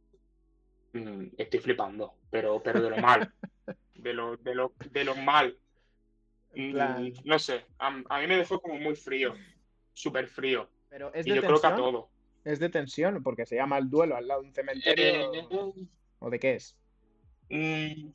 mm, 0.92 1.26
estoy 1.36 1.60
flipando, 1.60 2.14
pero, 2.30 2.62
pero 2.62 2.80
de 2.80 2.90
lo 2.90 2.96
mal, 2.98 3.32
de 3.94 4.12
lo, 4.12 4.36
de 4.36 4.54
lo, 4.54 4.72
de 4.90 5.04
lo 5.04 5.14
mal. 5.16 5.58
Mm, 6.54 7.08
No 7.24 7.38
sé, 7.38 7.66
a, 7.78 7.88
a 8.08 8.20
mí 8.20 8.26
me 8.26 8.36
dejó 8.36 8.60
como 8.60 8.76
muy 8.78 8.94
frío, 8.94 9.34
súper 9.92 10.28
frío. 10.28 10.68
Pero 10.88 11.12
es 11.14 11.26
Y 11.26 11.30
de 11.30 11.36
yo 11.36 11.42
creo 11.42 11.60
que 11.60 11.66
a 11.66 11.74
todo. 11.74 12.10
Es 12.44 12.58
de 12.58 12.68
tensión, 12.68 13.22
porque 13.22 13.46
se 13.46 13.56
llama 13.56 13.78
el 13.78 13.88
duelo 13.88 14.16
al 14.16 14.28
lado 14.28 14.42
de 14.42 14.48
un 14.48 14.54
cementerio. 14.54 15.04
Eh, 15.32 15.72
¿O 16.18 16.28
de 16.30 16.38
qué 16.38 16.54
es? 16.54 16.76
mm, 17.48 18.08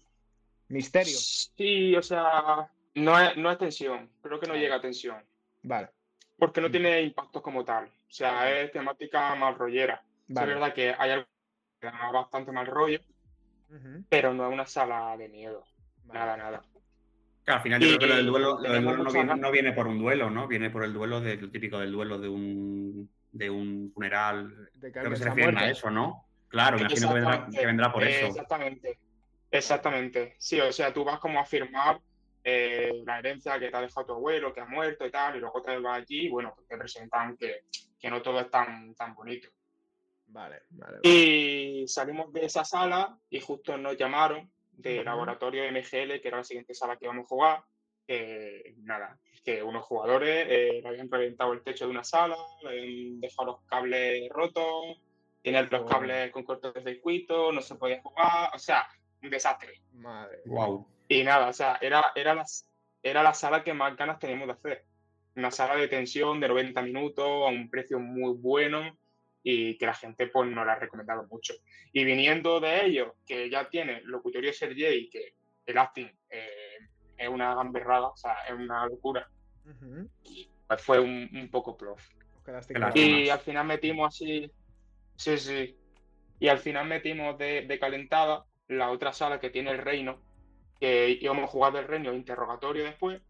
Misterio. 0.69 1.17
sí, 1.17 1.95
o 1.95 2.01
sea, 2.03 2.71
no 2.97 3.19
es, 3.19 3.37
no 3.37 3.51
es 3.51 3.57
tensión, 3.57 4.09
creo 4.21 4.39
que 4.39 4.47
no 4.47 4.53
Vale. 4.53 4.63
llega 4.63 4.75
a 4.75 4.81
tensión, 4.81 5.23
Vale, 5.63 5.89
porque 6.37 6.61
no 6.61 6.67
Mm. 6.69 6.71
tiene 6.71 7.01
impactos 7.01 7.41
como 7.41 7.63
tal. 7.65 7.85
O 7.85 8.11
sea, 8.11 8.49
es 8.59 8.71
temática 8.71 9.35
más 9.35 9.57
rollera. 9.57 10.01
Vale. 10.27 10.47
Es 10.51 10.55
verdad 10.59 10.73
que 10.73 10.95
hay 10.97 11.11
algo 11.11 11.25
que 11.79 11.87
da 11.87 12.11
bastante 12.11 12.51
mal 12.51 12.65
rollo, 12.67 12.99
pero 14.09 14.33
no 14.33 14.47
es 14.47 14.53
una 14.53 14.65
sala 14.65 15.15
de 15.17 15.29
miedo. 15.29 15.63
vale. 16.05 16.19
Nada, 16.19 16.37
nada. 16.37 16.61
Claro, 17.43 17.57
al 17.57 17.63
final 17.63 17.81
yo 17.81 17.87
Y- 17.87 17.89
creo 17.89 17.99
que 17.99 18.07
lo 18.07 18.15
del 18.15 18.25
duelo, 18.25 18.49
lo 18.55 18.61
del 18.61 18.71
tenemos 18.71 18.95
duelo 18.95 19.03
no, 19.03 19.11
viene, 19.11 19.35
no 19.41 19.51
viene 19.51 19.73
por 19.73 19.87
un 19.87 19.99
duelo, 19.99 20.29
¿no? 20.29 20.47
Viene 20.47 20.69
por 20.69 20.83
el 20.83 20.93
duelo 20.93 21.21
de, 21.21 21.35
lo 21.37 21.49
típico 21.49 21.79
del 21.79 21.91
duelo 21.91 22.17
de 22.17 22.29
un, 22.29 23.09
de 23.31 23.49
un 23.49 23.91
funeral. 23.93 24.69
De 24.73 24.91
Creo 24.91 25.09
que 25.09 25.15
se 25.17 25.29
a 25.29 25.69
eso, 25.69 25.89
¿no? 25.89 26.25
Claro, 26.49 26.77
imagino 26.79 27.09
que 27.09 27.13
vendrá, 27.13 27.47
que 27.51 27.65
vendrá 27.65 27.91
por 27.91 28.03
eh, 28.03 28.17
eso. 28.17 28.27
Exactamente, 28.27 28.99
exactamente. 29.51 30.35
Sí, 30.37 30.59
o 30.61 30.71
sea, 30.71 30.93
tú 30.93 31.03
vas 31.03 31.19
como 31.19 31.39
a 31.39 31.45
firmar 31.45 31.99
eh, 32.49 33.03
la 33.05 33.19
herencia 33.19 33.59
que 33.59 33.69
te 33.69 33.75
ha 33.75 33.81
dejado 33.81 34.05
tu 34.07 34.13
abuelo, 34.13 34.53
que 34.53 34.61
ha 34.61 34.65
muerto 34.65 35.05
y 35.05 35.11
tal, 35.11 35.35
y 35.35 35.39
luego 35.39 35.61
te 35.61 35.77
vas 35.79 35.97
allí 35.97 36.27
y 36.27 36.29
bueno, 36.29 36.53
pues 36.55 36.65
te 36.67 36.77
presentan 36.77 37.35
que, 37.35 37.63
que 37.99 38.09
no 38.09 38.21
todo 38.21 38.39
es 38.39 38.49
tan, 38.49 38.95
tan 38.95 39.13
bonito. 39.13 39.49
Vale, 40.27 40.61
vale. 40.69 40.97
vale. 41.03 41.09
Y 41.15 41.87
salimos 41.87 42.31
de 42.31 42.45
esa 42.45 42.63
sala 42.63 43.17
y 43.29 43.41
justo 43.41 43.77
nos 43.77 43.97
llamaron 43.97 44.49
del 44.71 44.99
Ujú. 44.99 45.05
laboratorio 45.05 45.63
de 45.63 45.71
MGL, 45.71 46.21
que 46.21 46.27
era 46.29 46.37
la 46.37 46.43
siguiente 46.45 46.73
sala 46.73 46.95
que 46.95 47.05
íbamos 47.05 47.25
a 47.25 47.27
jugar. 47.27 47.63
que 48.07 48.75
nada, 48.83 49.19
que 49.43 49.61
unos 49.61 49.83
jugadores 49.83 50.47
eh, 50.49 50.79
le 50.81 50.87
habían 50.87 51.11
reventado 51.11 51.51
el 51.51 51.61
techo 51.61 51.83
de 51.83 51.91
una 51.91 52.05
sala, 52.05 52.37
le 52.63 52.69
habían 52.69 53.19
dejado 53.19 53.47
los 53.47 53.61
cables 53.65 54.29
rotos, 54.29 54.97
tienen 55.41 55.67
los 55.69 55.81
Oh. 55.81 55.85
cables 55.85 56.31
con 56.31 56.43
cortocircuito, 56.43 57.51
no 57.51 57.61
se 57.61 57.75
podía 57.75 58.01
jugar, 58.01 58.49
o 58.53 58.57
sea, 58.59 58.87
un 59.21 59.29
desastre. 59.29 59.73
Madre. 59.91 60.41
Wow. 60.45 60.87
Y 61.07 61.23
nada, 61.23 61.47
o 61.47 61.53
sea, 61.53 61.77
era, 61.81 62.11
era, 62.15 62.35
la, 62.35 62.45
era 63.01 63.23
la 63.23 63.33
sala 63.33 63.63
que 63.63 63.73
más 63.73 63.95
ganas 63.95 64.19
teníamos 64.19 64.47
de 64.47 64.53
hacer. 64.53 64.85
Una 65.35 65.51
sala 65.51 65.75
de 65.75 65.87
tensión 65.87 66.39
de 66.39 66.47
90 66.47 66.81
minutos 66.81 67.25
a 67.25 67.47
un 67.47 67.69
precio 67.69 67.99
muy 67.99 68.33
bueno 68.33 68.97
y 69.43 69.77
que 69.77 69.85
la 69.85 69.93
gente 69.93 70.27
pues 70.27 70.49
nos 70.49 70.65
la 70.65 70.73
ha 70.73 70.79
recomendado 70.79 71.25
mucho. 71.29 71.53
Y 71.93 72.03
viniendo 72.03 72.59
de 72.59 72.85
ellos, 72.85 73.13
que 73.25 73.49
ya 73.49 73.69
tiene 73.69 74.01
locutorio 74.03 74.51
Sergey, 74.51 75.09
que 75.09 75.35
el 75.65 75.77
acting 75.77 76.09
eh, 76.29 76.77
es 77.17 77.29
una 77.29 77.55
gamberrada, 77.55 78.07
o 78.07 78.17
sea, 78.17 78.33
es 78.47 78.53
una 78.53 78.85
locura, 78.87 79.27
Ujú. 79.65 80.09
pues 80.67 80.81
fue 80.81 80.99
un, 80.99 81.29
un 81.33 81.49
poco 81.49 81.77
lástima. 82.45 82.91
Y 82.95 83.29
al 83.29 83.39
final 83.39 83.65
metimos 83.67 84.13
así, 84.13 84.51
sí, 85.15 85.37
sí. 85.37 85.77
Y 86.39 86.47
al 86.47 86.59
final 86.59 86.87
metimos 86.87 87.37
de, 87.37 87.61
de 87.61 87.79
calentada 87.79 88.45
la 88.67 88.91
otra 88.91 89.13
sala 89.13 89.39
que 89.39 89.49
tiene 89.49 89.71
el 89.71 89.79
reino, 89.79 90.21
que 90.79 91.17
íbamos 91.21 91.45
a 91.45 91.47
jugar 91.47 91.73
del 91.73 91.87
reino 91.87 92.13
interrogatorio 92.13 92.83
después, 92.83 93.21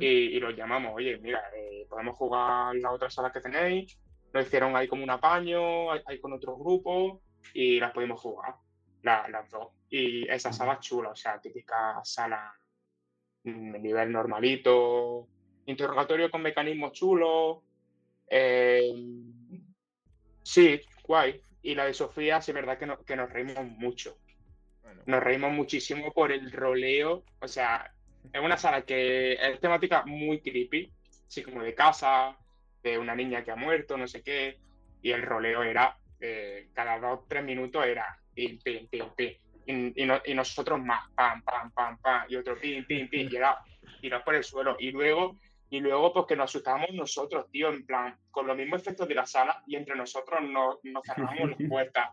y, 0.00 0.06
y 0.06 0.40
los 0.40 0.54
llamamos, 0.56 0.92
oye, 0.94 1.18
mira, 1.18 1.42
eh, 1.56 1.86
podemos 1.88 2.16
jugar 2.16 2.74
la 2.76 2.92
otra 2.92 3.10
sala 3.10 3.32
que 3.32 3.40
tenéis. 3.40 3.98
Nos 4.32 4.46
hicieron 4.46 4.76
ahí 4.76 4.86
como 4.88 5.02
un 5.02 5.10
apaño, 5.10 5.90
ahí, 5.90 6.20
con 6.20 6.32
otros 6.32 6.58
grupos, 6.58 7.20
y 7.54 7.80
las 7.80 7.92
pudimos 7.92 8.20
jugar, 8.20 8.54
la- 9.02 9.26
las 9.28 9.48
dos. 9.50 9.68
Y 9.88 10.28
esa 10.28 10.52
sala 10.52 10.74
es 10.74 10.80
chula, 10.80 11.10
o 11.10 11.16
sea, 11.16 11.40
típica 11.40 12.00
sala 12.04 12.52
mm, 13.44 13.80
nivel 13.80 14.12
normalito, 14.12 15.28
interrogatorio 15.66 16.30
con 16.30 16.42
mecanismos 16.42 16.92
chulos. 16.92 17.58
eh, 18.30 18.92
sí, 20.42 20.80
guay. 21.04 21.40
Y 21.62 21.74
la 21.74 21.86
de 21.86 21.94
Sofía, 21.94 22.40
sí 22.40 22.50
es 22.50 22.54
verdad 22.54 22.78
que, 22.78 22.86
no- 22.86 23.02
que 23.04 23.16
nos 23.16 23.30
reímos 23.30 23.64
mucho. 23.64 24.18
Bueno, 24.88 25.02
Nos 25.06 25.22
reímos 25.22 25.52
muchísimo 25.52 26.12
por 26.12 26.32
el 26.32 26.50
roleo. 26.50 27.24
O 27.40 27.48
sea, 27.48 27.92
es 28.32 28.40
una 28.40 28.56
sala 28.56 28.82
que 28.82 29.34
es 29.34 29.60
temática 29.60 30.02
muy 30.06 30.40
creepy, 30.40 30.90
así 31.26 31.42
como 31.42 31.62
de 31.62 31.74
casa, 31.74 32.36
de 32.82 32.96
una 32.98 33.14
niña 33.14 33.44
que 33.44 33.50
ha 33.50 33.56
muerto, 33.56 33.98
no 33.98 34.08
sé 34.08 34.22
qué. 34.22 34.58
Y 35.02 35.10
el 35.10 35.22
roleo 35.22 35.62
era, 35.62 35.96
eh, 36.20 36.68
cada 36.72 36.98
dos, 36.98 37.28
tres 37.28 37.44
minutos 37.44 37.84
era 37.84 38.18
pim, 38.34 38.58
pim, 38.60 38.88
pim, 38.88 39.10
pim. 39.14 39.32
Y, 39.66 40.02
y 40.02 40.06
no- 40.06 40.22
y 40.24 40.32
nosotros 40.32 40.80
más, 40.80 41.10
pam, 41.14 41.42
pam, 41.42 41.70
pam, 41.72 41.98
pam, 41.98 42.24
y 42.30 42.36
otro 42.36 42.58
pim, 42.58 42.86
pim, 42.86 43.08
pim, 43.10 43.28
y 43.30 43.36
era 43.36 43.58
tirar 44.00 44.24
por 44.24 44.34
el 44.34 44.42
suelo. 44.42 44.76
Y 44.78 44.90
luego, 44.90 45.36
y 45.68 45.80
luego 45.80 46.14
pues 46.14 46.24
que 46.26 46.36
nos 46.36 46.50
asustábamos 46.50 46.92
nosotros, 46.94 47.50
tío, 47.50 47.68
en 47.68 47.84
plan, 47.84 48.18
con 48.30 48.46
los 48.46 48.56
mismos 48.56 48.80
efectos 48.80 49.06
de 49.06 49.14
la 49.14 49.26
sala, 49.26 49.62
y 49.66 49.76
entre 49.76 49.94
nosotros 49.94 50.40
nos, 50.42 50.78
nos 50.84 51.04
cerramos 51.04 51.50
las 51.50 51.58
puertas. 51.68 52.08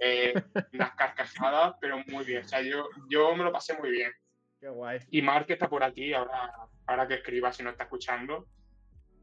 Eh, 0.00 0.34
unas 0.72 0.94
carcajadas, 0.94 1.76
pero 1.80 1.98
muy 2.08 2.24
bien. 2.24 2.44
O 2.44 2.48
sea, 2.48 2.60
yo, 2.62 2.88
yo 3.08 3.34
me 3.34 3.44
lo 3.44 3.52
pasé 3.52 3.76
muy 3.78 3.90
bien. 3.90 4.12
qué 4.60 4.68
guay. 4.68 5.00
Y 5.10 5.22
Mark 5.22 5.46
que 5.46 5.54
está 5.54 5.68
por 5.68 5.82
aquí, 5.82 6.12
ahora, 6.12 6.52
ahora 6.86 7.08
que 7.08 7.14
escriba, 7.14 7.52
si 7.52 7.62
no 7.62 7.70
está 7.70 7.84
escuchando, 7.84 8.46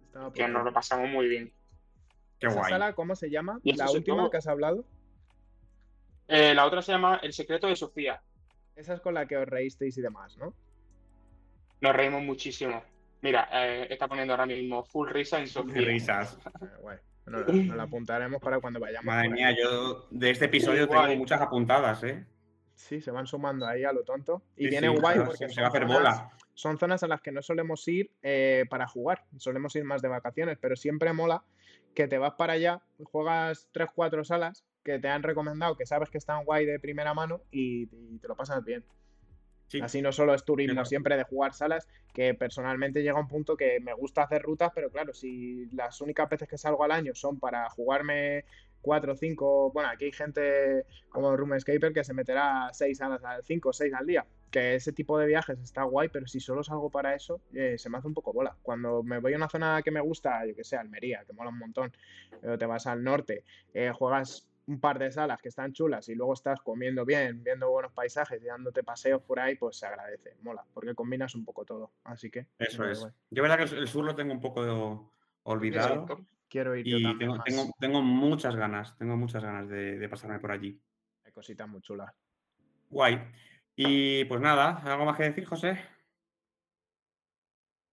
Estaba 0.06 0.34
que 0.34 0.48
nos 0.48 0.64
lo 0.66 0.74
pasamos 0.74 1.10
muy 1.10 1.28
bien. 1.28 1.54
Qué 2.40 2.48
¿Esa 2.48 2.60
guay. 2.60 2.70
sala 2.72 2.94
cómo 2.94 3.16
se 3.16 3.30
llama? 3.30 3.60
La 3.64 3.92
última 3.92 4.18
todo. 4.18 4.30
que 4.32 4.38
has 4.38 4.48
hablado. 4.48 4.86
Eh, 6.28 6.56
la 6.56 6.66
otra 6.66 6.82
se 6.82 6.92
llama 6.94 7.20
El 7.22 7.34
secreto 7.34 7.68
de 7.68 7.76
Sofía. 7.76 8.22
Esa 8.76 8.94
es 8.94 9.02
con 9.02 9.14
la 9.14 9.28
que 9.28 9.38
os 9.38 9.48
reísteis 9.48 9.98
y 9.98 10.02
demás, 10.02 10.38
¿no? 10.38 10.56
Nos 11.82 11.96
reímos 11.96 12.24
muchísimo. 12.24 12.84
Mira, 13.22 13.48
eh, 13.52 13.88
está 13.90 14.08
poniendo 14.08 14.34
ahora 14.34 14.46
mismo 14.46 14.84
full 14.84 15.10
risa 15.10 15.40
en 15.40 15.48
Sofía. 15.48 15.82
risas. 15.82 16.38
Eh, 16.62 16.66
guay. 16.80 16.98
La- 17.40 17.54
nos 17.54 17.78
la 17.78 17.84
apuntaremos 17.84 18.42
para 18.42 18.60
cuando 18.60 18.80
vayamos. 18.80 19.06
Madre 19.06 19.30
mía, 19.30 19.52
yo 19.58 20.08
de 20.12 20.30
este 20.30 20.46
episodio 20.46 20.88
tengo 20.88 21.16
muchas 21.16 21.42
apuntadas, 21.42 22.04
¿eh? 22.04 22.26
Sí, 22.76 23.00
se 23.02 23.12
van 23.12 23.28
sumando 23.28 23.66
ahí 23.68 23.84
a 23.84 23.94
lo 23.94 24.04
tonto. 24.04 24.42
Y 24.56 24.66
Sí, 24.66 24.70
viene 24.72 24.90
sí, 24.90 24.96
guay 25.00 25.14
se 25.14 25.20
va- 25.20 25.26
porque 25.26 25.50
se 25.50 25.62
va 25.62 25.68
a 25.68 25.70
hacer 25.70 25.84
zonas- 25.84 25.98
bola. 25.98 26.32
son 26.54 26.78
zonas 26.80 27.04
a 27.04 27.08
las 27.08 27.22
que 27.22 27.32
no 27.32 27.42
solemos 27.42 27.88
ir 27.88 28.12
eh, 28.24 28.66
para 28.70 28.88
jugar, 28.88 29.24
solemos 29.38 29.76
ir 29.76 29.84
más 29.84 30.02
de 30.02 30.08
vacaciones, 30.08 30.58
pero 30.60 30.76
siempre 30.76 31.14
mola 31.14 31.44
que 31.94 32.08
te 32.08 32.18
vas 32.18 32.34
para 32.34 32.54
allá, 32.54 32.82
juegas 33.04 33.68
3-4 33.72 34.24
salas 34.24 34.64
que 34.84 34.98
te 34.98 35.08
han 35.10 35.22
recomendado, 35.24 35.76
que 35.78 35.86
sabes 35.86 36.10
que 36.10 36.18
están 36.18 36.44
guay 36.46 36.66
de 36.66 36.80
primera 36.80 37.14
mano 37.14 37.42
y, 37.52 37.84
y 37.92 38.18
te 38.20 38.28
lo 38.28 38.36
pasas 38.36 38.64
bien. 38.64 38.84
Sí. 39.72 39.80
Así 39.82 40.02
no 40.02 40.12
solo 40.12 40.34
es 40.34 40.44
turismo 40.44 40.74
Claro. 40.74 40.86
siempre 40.86 41.16
de 41.16 41.24
jugar 41.24 41.54
salas, 41.54 41.88
que 42.14 42.34
personalmente 42.34 43.04
llega 43.04 43.18
un 43.18 43.30
punto 43.30 43.56
que 43.56 43.80
me 43.80 43.94
gusta 43.94 44.24
hacer 44.24 44.42
rutas, 44.42 44.74
pero 44.76 44.90
claro, 44.90 45.14
si 45.14 45.66
las 45.68 46.02
únicas 46.02 46.28
veces 46.28 46.50
que 46.50 46.58
salgo 46.58 46.84
al 46.84 46.92
año 46.92 47.16
son 47.16 47.40
para 47.40 47.70
jugarme 47.70 48.44
4 48.82 49.14
o 49.14 49.16
5, 49.16 49.72
bueno, 49.72 49.88
aquí 49.90 50.06
hay 50.06 50.12
gente 50.12 50.86
como 51.08 51.38
Roomscaper 51.38 51.94
que 51.94 52.04
se 52.04 52.14
meterá 52.14 52.68
6 52.74 52.98
salas 52.98 53.24
al 53.24 53.46
5 53.46 53.70
o 53.70 53.74
6 53.74 53.94
al 53.94 54.06
día, 54.06 54.26
que 54.50 54.76
ese 54.76 54.92
tipo 54.92 55.18
de 55.18 55.28
viajes 55.28 55.58
está 55.60 55.84
guay, 55.84 56.10
pero 56.10 56.28
si 56.28 56.42
solo 56.42 56.64
salgo 56.64 56.90
para 56.90 57.16
eso, 57.16 57.40
eh, 57.54 57.78
se 57.78 57.90
me 57.90 57.98
hace 57.98 58.08
un 58.08 58.14
poco 58.14 58.34
bola. 58.34 58.54
Cuando 58.64 59.04
me 59.04 59.20
voy 59.20 59.32
a 59.32 59.38
una 59.38 59.48
zona 59.48 59.82
que 59.84 59.92
me 59.92 60.02
gusta, 60.02 60.46
yo 60.46 60.54
que 60.54 60.66
sé, 60.66 60.76
Almería, 60.76 61.24
que 61.26 61.32
mola 61.32 61.50
un 61.50 61.60
montón, 61.60 61.94
pero 62.42 62.58
te 62.58 62.66
vas 62.66 62.88
al 62.88 63.02
norte, 63.06 63.46
eh, 63.74 63.94
juegas 63.96 64.46
un 64.68 64.80
par 64.80 65.00
de 65.00 65.12
salas 65.12 65.42
que 65.42 65.50
están 65.50 65.74
chulas 65.74 66.08
y 66.10 66.16
luego 66.16 66.34
estás 66.34 66.62
comiendo 66.62 67.04
bien, 67.06 67.44
viendo 67.44 67.70
buenos 67.70 67.92
paisajes 67.94 68.42
y 68.42 68.46
dándote 68.46 68.84
paseos 68.84 69.22
por 69.24 69.40
ahí, 69.40 69.56
pues 69.56 69.78
se 69.78 69.86
agradece, 69.88 70.36
mola, 70.42 70.64
porque 70.74 70.94
combinas 70.96 71.34
un 71.36 71.44
poco 71.44 71.66
todo. 71.66 71.92
Así 72.04 72.30
que. 72.30 72.48
Eso 72.60 72.86
es. 72.86 73.00
guay. 73.00 73.12
Yo, 73.32 73.42
verdad 73.44 73.58
que 73.58 73.76
el- 73.76 73.88
sur 73.88 74.06
lo 74.06 74.16
tengo 74.16 74.34
un 74.34 74.40
poco 74.42 75.12
olvidado. 75.44 75.94
Exacto. 75.94 76.26
Quiero 76.48 76.76
ir 76.76 76.86
yo 76.86 76.98
Y 76.98 77.04
también 77.04 77.20
tengo, 77.20 77.36
más. 77.38 77.44
tengo, 77.46 77.72
tengo 77.80 78.02
muchas 78.02 78.56
ganas, 78.56 78.98
tengo 78.98 79.16
muchas 79.18 79.42
ganas 79.44 79.70
de, 79.70 79.98
de 79.98 80.10
pasarme 80.10 80.40
por 80.40 80.52
allí. 80.52 80.80
Hay 81.24 81.32
cositas 81.32 81.68
muy 81.68 81.82
chulas. 81.82 82.14
Guay. 82.90 83.20
Y 83.76 84.26
pues 84.26 84.42
nada, 84.42 84.82
¿algo 84.84 85.06
más 85.06 85.16
que 85.18 85.24
decir, 85.24 85.46
José? 85.46 85.80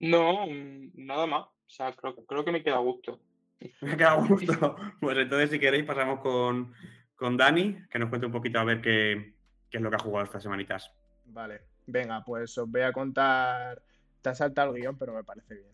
No, 0.01 0.47
nada 0.95 1.27
más. 1.27 1.43
O 1.47 1.70
sea, 1.70 1.93
creo, 1.95 2.15
creo 2.27 2.45
que 2.45 2.53
me 2.53 2.62
queda 2.62 2.77
a 2.77 2.81
gusto. 2.81 3.20
Me 3.80 3.93
ha 3.93 3.97
quedado 3.97 4.24
gusto. 4.28 4.76
Pues 5.01 5.18
entonces, 5.18 5.51
si 5.51 5.59
queréis, 5.59 5.85
pasamos 5.85 6.20
con, 6.20 6.72
con 7.16 7.36
Dani, 7.36 7.78
que 7.90 7.98
nos 7.98 8.09
cuente 8.09 8.26
un 8.26 8.32
poquito 8.32 8.59
a 8.59 8.64
ver 8.64 8.80
qué, 8.80 9.35
qué 9.70 9.76
es 9.78 9.82
lo 9.82 9.90
que 9.90 9.97
ha 9.97 10.01
jugado 10.01 10.24
estas 10.24 10.43
semanitas. 10.43 10.90
Vale, 11.26 11.62
venga, 11.86 12.22
pues 12.24 12.56
os 12.59 12.70
voy 12.70 12.82
a 12.82 12.93
contar. 12.93 13.82
Te 14.22 14.30
ha 14.30 14.35
saltado 14.35 14.74
el 14.74 14.80
guion, 14.82 14.98
pero 14.98 15.14
me 15.14 15.24
parece 15.24 15.55
bien. 15.55 15.72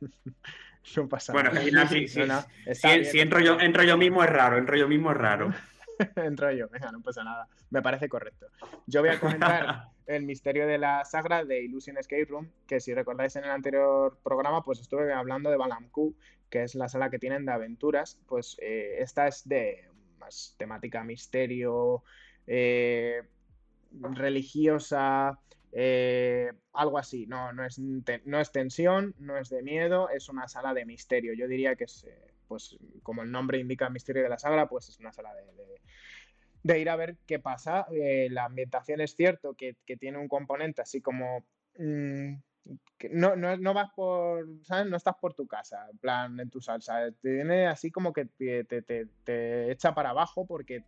no 0.96 1.08
pasa 1.08 1.32
Bueno, 1.32 1.50
nada. 1.50 1.64
final, 1.64 1.88
sí, 1.88 2.08
sí, 2.08 2.20
No, 2.20 2.26
no, 2.26 2.40
sí. 2.42 2.46
está 2.66 2.88
Si, 2.88 2.94
bien, 2.94 3.10
si 3.10 3.16
yo, 3.44 3.58
entro 3.60 3.82
yo 3.82 3.96
mismo 3.96 4.22
es 4.22 4.30
raro, 4.30 4.58
entro 4.58 4.76
yo 4.76 4.88
mismo 4.88 5.10
es 5.12 5.16
raro. 5.16 5.52
Entro 6.16 6.50
yo, 6.52 6.68
venga, 6.68 6.90
no 6.92 7.00
pasa 7.00 7.22
nada. 7.24 7.48
Me 7.70 7.80
parece 7.80 8.08
correcto. 8.08 8.46
Yo 8.86 9.00
voy 9.00 9.10
a 9.10 9.20
comentar 9.20 9.84
el 10.06 10.24
misterio 10.24 10.66
de 10.66 10.78
la 10.78 11.04
sagra 11.04 11.44
de 11.44 11.62
Illusion 11.62 11.96
Escape 11.98 12.26
Room, 12.26 12.50
que 12.66 12.80
si 12.80 12.94
recordáis 12.94 13.36
en 13.36 13.44
el 13.44 13.50
anterior 13.50 14.18
programa, 14.22 14.62
pues 14.62 14.80
estuve 14.80 15.12
hablando 15.12 15.50
de 15.50 15.56
Balamku, 15.56 16.16
que 16.50 16.62
es 16.64 16.74
la 16.74 16.88
sala 16.88 17.10
que 17.10 17.18
tienen 17.18 17.44
de 17.46 17.52
aventuras. 17.52 18.18
Pues 18.26 18.56
eh, 18.60 18.96
esta 19.00 19.26
es 19.28 19.48
de 19.48 19.88
más 20.18 20.54
temática 20.58 21.04
misterio, 21.04 22.04
eh, 22.46 23.22
religiosa, 23.90 25.38
eh, 25.72 26.52
algo 26.72 26.98
así. 26.98 27.26
No, 27.26 27.52
no 27.52 27.64
es, 27.64 27.78
no 27.78 28.40
es 28.40 28.52
tensión, 28.52 29.14
no 29.18 29.36
es 29.38 29.48
de 29.50 29.62
miedo, 29.62 30.08
es 30.10 30.28
una 30.28 30.48
sala 30.48 30.74
de 30.74 30.84
misterio. 30.86 31.34
Yo 31.34 31.48
diría 31.48 31.76
que 31.76 31.84
es, 31.84 32.04
eh, 32.04 32.34
pues, 32.48 32.76
como 33.02 33.22
el 33.22 33.30
nombre 33.30 33.58
indica, 33.58 33.88
misterio 33.90 34.22
de 34.22 34.28
la 34.28 34.38
sagra, 34.38 34.68
pues 34.68 34.88
es 34.88 34.98
una 35.00 35.12
sala 35.12 35.34
de, 35.34 35.44
de- 35.54 35.80
de 36.64 36.80
ir 36.80 36.88
a 36.90 36.96
ver 36.96 37.18
qué 37.26 37.38
pasa. 37.38 37.86
Eh, 37.92 38.28
la 38.30 38.46
ambientación 38.46 39.00
es 39.00 39.14
cierto 39.14 39.54
que, 39.54 39.76
que 39.86 39.96
tiene 39.96 40.18
un 40.18 40.28
componente 40.28 40.82
así 40.82 41.00
como... 41.00 41.44
mm, 41.78 42.34
no, 43.10 43.36
no, 43.36 43.56
no 43.58 43.74
vas 43.74 43.90
por, 43.94 44.46
¿sabes? 44.62 44.86
No 44.90 44.96
estás 44.96 45.14
por 45.20 45.34
tu 45.34 45.46
casa, 45.46 45.86
en 45.90 45.98
plan, 45.98 46.40
en 46.40 46.48
tu 46.48 46.62
salsa. 46.62 47.10
Tiene 47.20 47.66
así 47.66 47.90
como 47.90 48.12
que 48.14 48.24
te, 48.24 48.64
te- 48.64 48.80
te- 48.82 49.70
echa 49.70 49.94
para 49.94 50.10
abajo 50.10 50.46
porque 50.46 50.84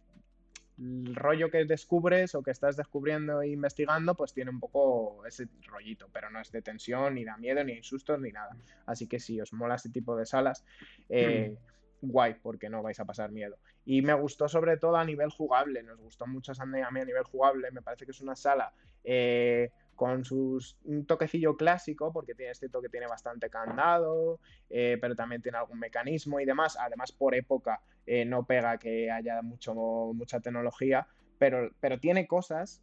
el 0.78 1.14
rollo 1.14 1.50
que 1.50 1.64
descubres 1.66 2.34
o 2.34 2.42
que 2.42 2.50
estás 2.52 2.76
descubriendo 2.76 3.42
e 3.42 3.48
investigando, 3.48 4.14
pues 4.14 4.32
tiene 4.32 4.50
un 4.50 4.60
poco 4.60 5.24
ese 5.26 5.48
rollito, 5.66 6.08
pero 6.10 6.30
no 6.30 6.40
es 6.40 6.50
de 6.50 6.62
tensión, 6.62 7.14
ni 7.14 7.24
da 7.24 7.36
miedo, 7.36 7.62
ni 7.64 7.82
sustos, 7.82 8.18
ni 8.18 8.30
nada. 8.32 8.56
Así 8.86 9.06
que 9.06 9.18
si 9.20 9.38
os 9.40 9.52
mola 9.52 9.74
ese 9.74 9.90
tipo 9.90 10.16
de 10.16 10.24
salas, 10.24 10.64
eh, 11.10 11.54
guay, 12.00 12.34
porque 12.42 12.68
no 12.68 12.82
vais 12.82 12.98
a 13.00 13.04
pasar 13.04 13.30
miedo. 13.32 13.56
Y 13.84 14.02
me 14.02 14.14
gustó 14.14 14.48
sobre 14.48 14.76
todo 14.76 14.96
a 14.96 15.04
nivel 15.04 15.30
jugable, 15.30 15.82
nos 15.82 15.98
gustó 15.98 16.26
mucho 16.26 16.54
Sunday 16.54 16.82
a 16.82 16.90
mí 16.90 17.00
a 17.00 17.04
nivel 17.04 17.24
jugable, 17.24 17.70
me 17.70 17.82
parece 17.82 18.04
que 18.04 18.10
es 18.12 18.20
una 18.20 18.36
sala 18.36 18.72
eh, 19.04 19.70
con 19.94 20.24
sus, 20.24 20.76
un 20.84 21.06
toquecillo 21.06 21.56
clásico, 21.56 22.12
porque 22.12 22.34
tiene 22.34 22.52
este 22.52 22.68
toque, 22.68 22.88
tiene 22.88 23.06
bastante 23.06 23.48
candado, 23.48 24.38
eh, 24.68 24.98
pero 25.00 25.14
también 25.14 25.40
tiene 25.40 25.58
algún 25.58 25.78
mecanismo 25.78 26.38
y 26.40 26.44
demás. 26.44 26.76
Además, 26.78 27.12
por 27.12 27.34
época 27.34 27.80
eh, 28.06 28.24
no 28.24 28.44
pega 28.44 28.78
que 28.78 29.10
haya 29.10 29.40
mucho, 29.42 29.74
mucha 29.74 30.40
tecnología, 30.40 31.06
pero, 31.38 31.70
pero 31.80 31.98
tiene 31.98 32.26
cosas 32.26 32.82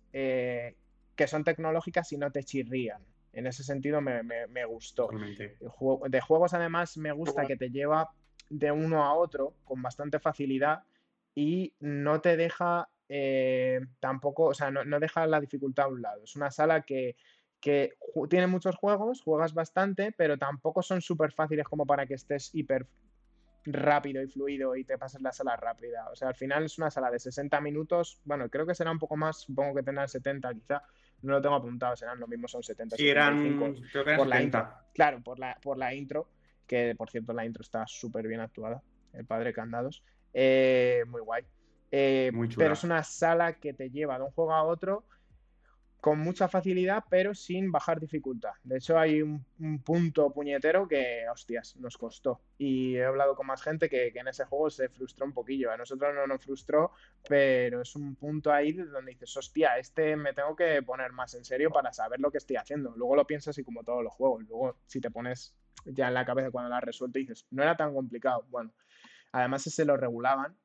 que 1.15 1.27
son 1.27 1.43
tecnológicas 1.43 2.11
y 2.13 2.17
no 2.17 2.31
te 2.31 2.43
chirrían. 2.43 3.01
En 3.33 3.47
ese 3.47 3.63
sentido 3.63 3.99
me, 4.01 4.23
me- 4.23 4.47
me 4.47 4.65
gustó. 4.65 5.09
De 6.09 6.21
juegos 6.21 6.53
además 6.53 6.97
me 6.97 7.11
gusta 7.11 7.41
que 7.47 7.57
te 7.57 7.69
lleva 7.69 8.09
de 8.53 8.71
uno 8.71 9.03
a 9.03 9.13
otro 9.13 9.55
con 9.63 9.81
bastante 9.81 10.19
facilidad 10.19 10.83
y 11.33 11.73
no 11.79 12.21
te 12.21 12.37
deja 12.37 12.87
eh, 13.09 13.81
tampoco, 13.99 14.45
o 14.45 14.53
sea, 14.53 14.69
no, 14.69 14.85
no 14.85 14.99
deja 14.99 15.25
la 15.25 15.39
dificultad 15.39 15.85
a 15.85 15.89
un 15.89 16.01
lado. 16.01 16.23
Es 16.23 16.35
una 16.35 16.51
sala 16.51 16.81
que, 16.81 17.15
que 17.59 17.93
tiene 18.29 18.47
muchos 18.47 18.75
juegos, 18.75 19.21
juegas 19.21 19.53
bastante, 19.53 20.11
pero 20.11 20.37
tampoco 20.37 20.83
son 20.83 21.01
súper 21.01 21.31
fáciles 21.31 21.67
como 21.67 21.85
para 21.85 22.05
que 22.05 22.13
estés 22.13 22.53
hiper 22.53 22.87
rápido 23.65 24.21
y 24.21 24.27
fluido 24.27 24.75
y 24.75 24.83
te 24.83 24.97
pases 24.97 25.21
la 25.21 25.31
sala 25.31 25.55
rápida. 25.55 26.09
O 26.11 26.15
sea, 26.15 26.27
al 26.27 26.35
final 26.35 26.65
es 26.65 26.77
una 26.77 26.91
sala 26.91 27.09
de 27.09 27.19
60 27.19 27.59
minutos, 27.61 28.19
bueno, 28.25 28.49
creo 28.49 28.67
que 28.67 28.75
será 28.75 28.91
un 28.91 28.99
poco 28.99 29.15
más, 29.15 29.41
supongo 29.41 29.75
que 29.75 29.83
tendrán 29.83 30.07
70 30.07 30.53
quizá, 30.53 30.83
no 31.23 31.33
lo 31.33 31.41
tengo 31.41 31.55
apuntado, 31.55 31.95
serán 31.95 32.19
lo 32.19 32.27
mismo, 32.27 32.47
son 32.47 32.61
70. 32.61 32.97
Sí, 32.97 33.09
eran, 33.09 33.41
75 33.41 33.87
creo 33.91 34.03
que 34.03 34.09
eran 34.11 34.17
por 34.17 34.27
la 34.27 34.35
70. 34.35 34.59
intro. 34.59 34.77
Claro, 34.93 35.23
por 35.23 35.39
la, 35.39 35.57
por 35.61 35.77
la 35.77 35.93
intro, 35.93 36.27
que 36.67 36.95
por 36.95 37.09
cierto 37.09 37.33
la 37.33 37.45
intro 37.45 37.61
está 37.61 37.85
súper 37.87 38.27
bien 38.27 38.39
actuada, 38.39 38.81
el 39.13 39.25
padre 39.25 39.53
Candados. 39.53 40.03
Eh, 40.33 41.03
muy 41.07 41.21
guay. 41.21 41.43
Eh, 41.91 42.31
Muy 42.33 42.49
chula. 42.49 42.65
pero 42.65 42.73
es 42.73 42.83
una 42.83 43.03
sala 43.03 43.53
que 43.53 43.73
te 43.73 43.91
lleva 43.91 44.17
de 44.17 44.25
un 44.25 44.31
juego 44.31 44.53
a 44.53 44.63
otro 44.63 45.05
con 46.03 46.19
mucha 46.19 46.49
facilidad, 46.49 47.05
pero 47.09 47.33
sin 47.33 47.71
bajar 47.71 47.97
dificultad. 47.97 48.51
De 48.61 48.75
hecho, 48.75 48.99
hay 48.99 49.21
un, 49.21 49.45
un 49.59 49.81
punto 49.81 50.33
puñetero 50.33 50.85
que, 50.85 51.23
hostias, 51.31 51.77
nos 51.77 51.97
costó. 51.97 52.41
Y 52.57 52.97
he 52.97 53.05
hablado 53.05 53.37
con 53.37 53.47
más 53.47 53.61
gente 53.61 53.87
que, 53.87 54.11
que 54.11 54.19
en 54.19 54.27
ese 54.27 54.43
juego 54.43 54.69
se 54.69 54.89
frustró 54.89 55.25
un 55.25 55.31
poquillo. 55.31 55.71
A 55.71 55.77
nosotros 55.77 56.13
no 56.13 56.27
nos 56.27 56.43
frustró, 56.43 56.91
pero 57.25 57.79
es 57.83 57.95
un 57.95 58.15
punto 58.15 58.51
ahí 58.51 58.73
donde 58.73 59.11
dices, 59.11 59.37
hostia, 59.37 59.77
este 59.77 60.17
me 60.17 60.33
tengo 60.33 60.57
que 60.57 60.83
poner 60.83 61.13
más 61.13 61.35
en 61.35 61.45
serio 61.45 61.71
para 61.71 61.93
saber 61.93 62.19
lo 62.19 62.31
que 62.31 62.39
estoy 62.39 62.57
haciendo. 62.57 62.93
Luego 62.97 63.15
lo 63.15 63.25
piensas 63.25 63.57
y 63.59 63.63
como 63.63 63.85
todos 63.85 64.03
los 64.03 64.11
juegos. 64.11 64.43
Luego, 64.49 64.75
si 64.87 64.99
te 64.99 65.09
pones 65.09 65.55
ya 65.85 66.07
en 66.07 66.13
la 66.13 66.25
cabeza 66.25 66.51
cuando 66.51 66.69
lo 66.69 66.75
has 66.75 66.83
resuelto, 66.83 67.19
dices, 67.19 67.45
no 67.51 67.63
era 67.63 67.75
tan 67.75 67.93
complicado. 67.93 68.45
Bueno, 68.49 68.71
además 69.31 69.65
ese 69.67 69.85
lo 69.85 69.97
regulaban 69.97 70.55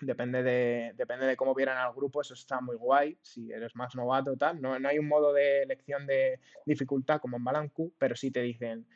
depende 0.00 0.42
de, 0.42 0.92
depende 0.96 1.26
de 1.26 1.36
cómo 1.36 1.54
vieran 1.54 1.78
al 1.78 1.94
grupo, 1.94 2.20
eso 2.20 2.34
está 2.34 2.60
muy 2.60 2.76
guay, 2.76 3.16
si 3.20 3.52
eres 3.52 3.74
más 3.76 3.94
novato 3.94 4.36
tal, 4.36 4.60
no, 4.60 4.78
no 4.78 4.88
hay 4.88 4.98
un 4.98 5.06
modo 5.08 5.32
de 5.32 5.62
elección 5.62 6.06
de 6.06 6.40
dificultad 6.66 7.20
como 7.20 7.36
en 7.36 7.44
Balancu, 7.44 7.92
pero 7.98 8.16
sí 8.16 8.30
te 8.30 8.42
dicen, 8.42 8.86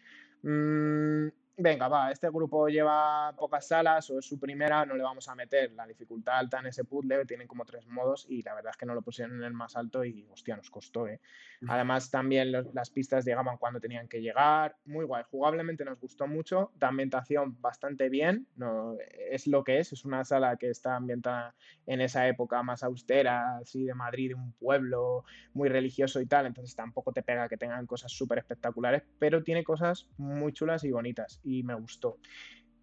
"Mm, 0.42 1.28
venga, 1.58 1.88
va, 1.88 2.10
este 2.10 2.28
grupo 2.30 2.68
lleva 2.68 3.34
pocas 3.36 3.66
salas 3.68 4.10
o 4.10 4.18
es 4.18 4.26
su 4.26 4.38
primera, 4.38 4.84
no 4.84 4.94
le 4.94 5.02
vamos 5.02 5.28
a 5.28 5.34
meter 5.34 5.72
la 5.72 5.86
dificultad 5.86 6.36
alta 6.38 6.58
en 6.58 6.66
ese 6.66 6.84
puzzle, 6.84 7.24
tienen 7.24 7.46
como 7.48 7.64
tres 7.64 7.86
modos 7.86 8.26
y 8.28 8.42
la 8.42 8.54
verdad 8.54 8.70
es 8.72 8.76
que 8.76 8.86
no 8.86 8.94
lo 8.94 9.02
pusieron 9.02 9.36
en 9.36 9.44
el 9.44 9.52
más 9.54 9.76
alto 9.76 10.04
y 10.04 10.26
hostia, 10.30 10.56
nos 10.56 10.70
costó, 10.70 11.08
¿eh? 11.08 11.20
Además, 11.68 12.10
también 12.10 12.52
los- 12.52 12.72
las 12.74 12.90
pistas 12.90 13.24
llegaban 13.24 13.56
cuando 13.56 13.80
tenían 13.80 14.08
que 14.08 14.20
llegar. 14.20 14.76
Muy 14.84 15.04
guay. 15.06 15.24
Jugablemente 15.30 15.84
nos 15.84 15.98
gustó 15.98 16.26
mucho. 16.26 16.70
De 16.74 16.86
ambientación 16.86 17.60
bastante 17.60 18.08
bien. 18.10 18.46
No, 18.56 18.96
es 19.30 19.46
lo 19.46 19.64
que 19.64 19.78
es. 19.78 19.92
Es 19.92 20.04
una 20.04 20.24
sala 20.24 20.56
que 20.58 20.68
está 20.70 20.96
ambientada 20.96 21.54
en 21.86 22.00
esa 22.02 22.28
época 22.28 22.62
más 22.62 22.82
austera, 22.82 23.56
así 23.58 23.84
de 23.84 23.94
Madrid, 23.94 24.28
de 24.28 24.34
un 24.34 24.52
pueblo 24.52 25.24
muy 25.54 25.68
religioso 25.68 26.20
y 26.20 26.26
tal. 26.26 26.46
Entonces 26.46 26.76
tampoco 26.76 27.12
te 27.12 27.22
pega 27.22 27.48
que 27.48 27.56
tengan 27.56 27.86
cosas 27.86 28.12
súper 28.12 28.38
espectaculares, 28.38 29.02
pero 29.18 29.42
tiene 29.42 29.64
cosas 29.64 30.06
muy 30.18 30.52
chulas 30.52 30.84
y 30.84 30.90
bonitas. 30.90 31.40
Y 31.46 31.62
me 31.62 31.74
gustó. 31.74 32.18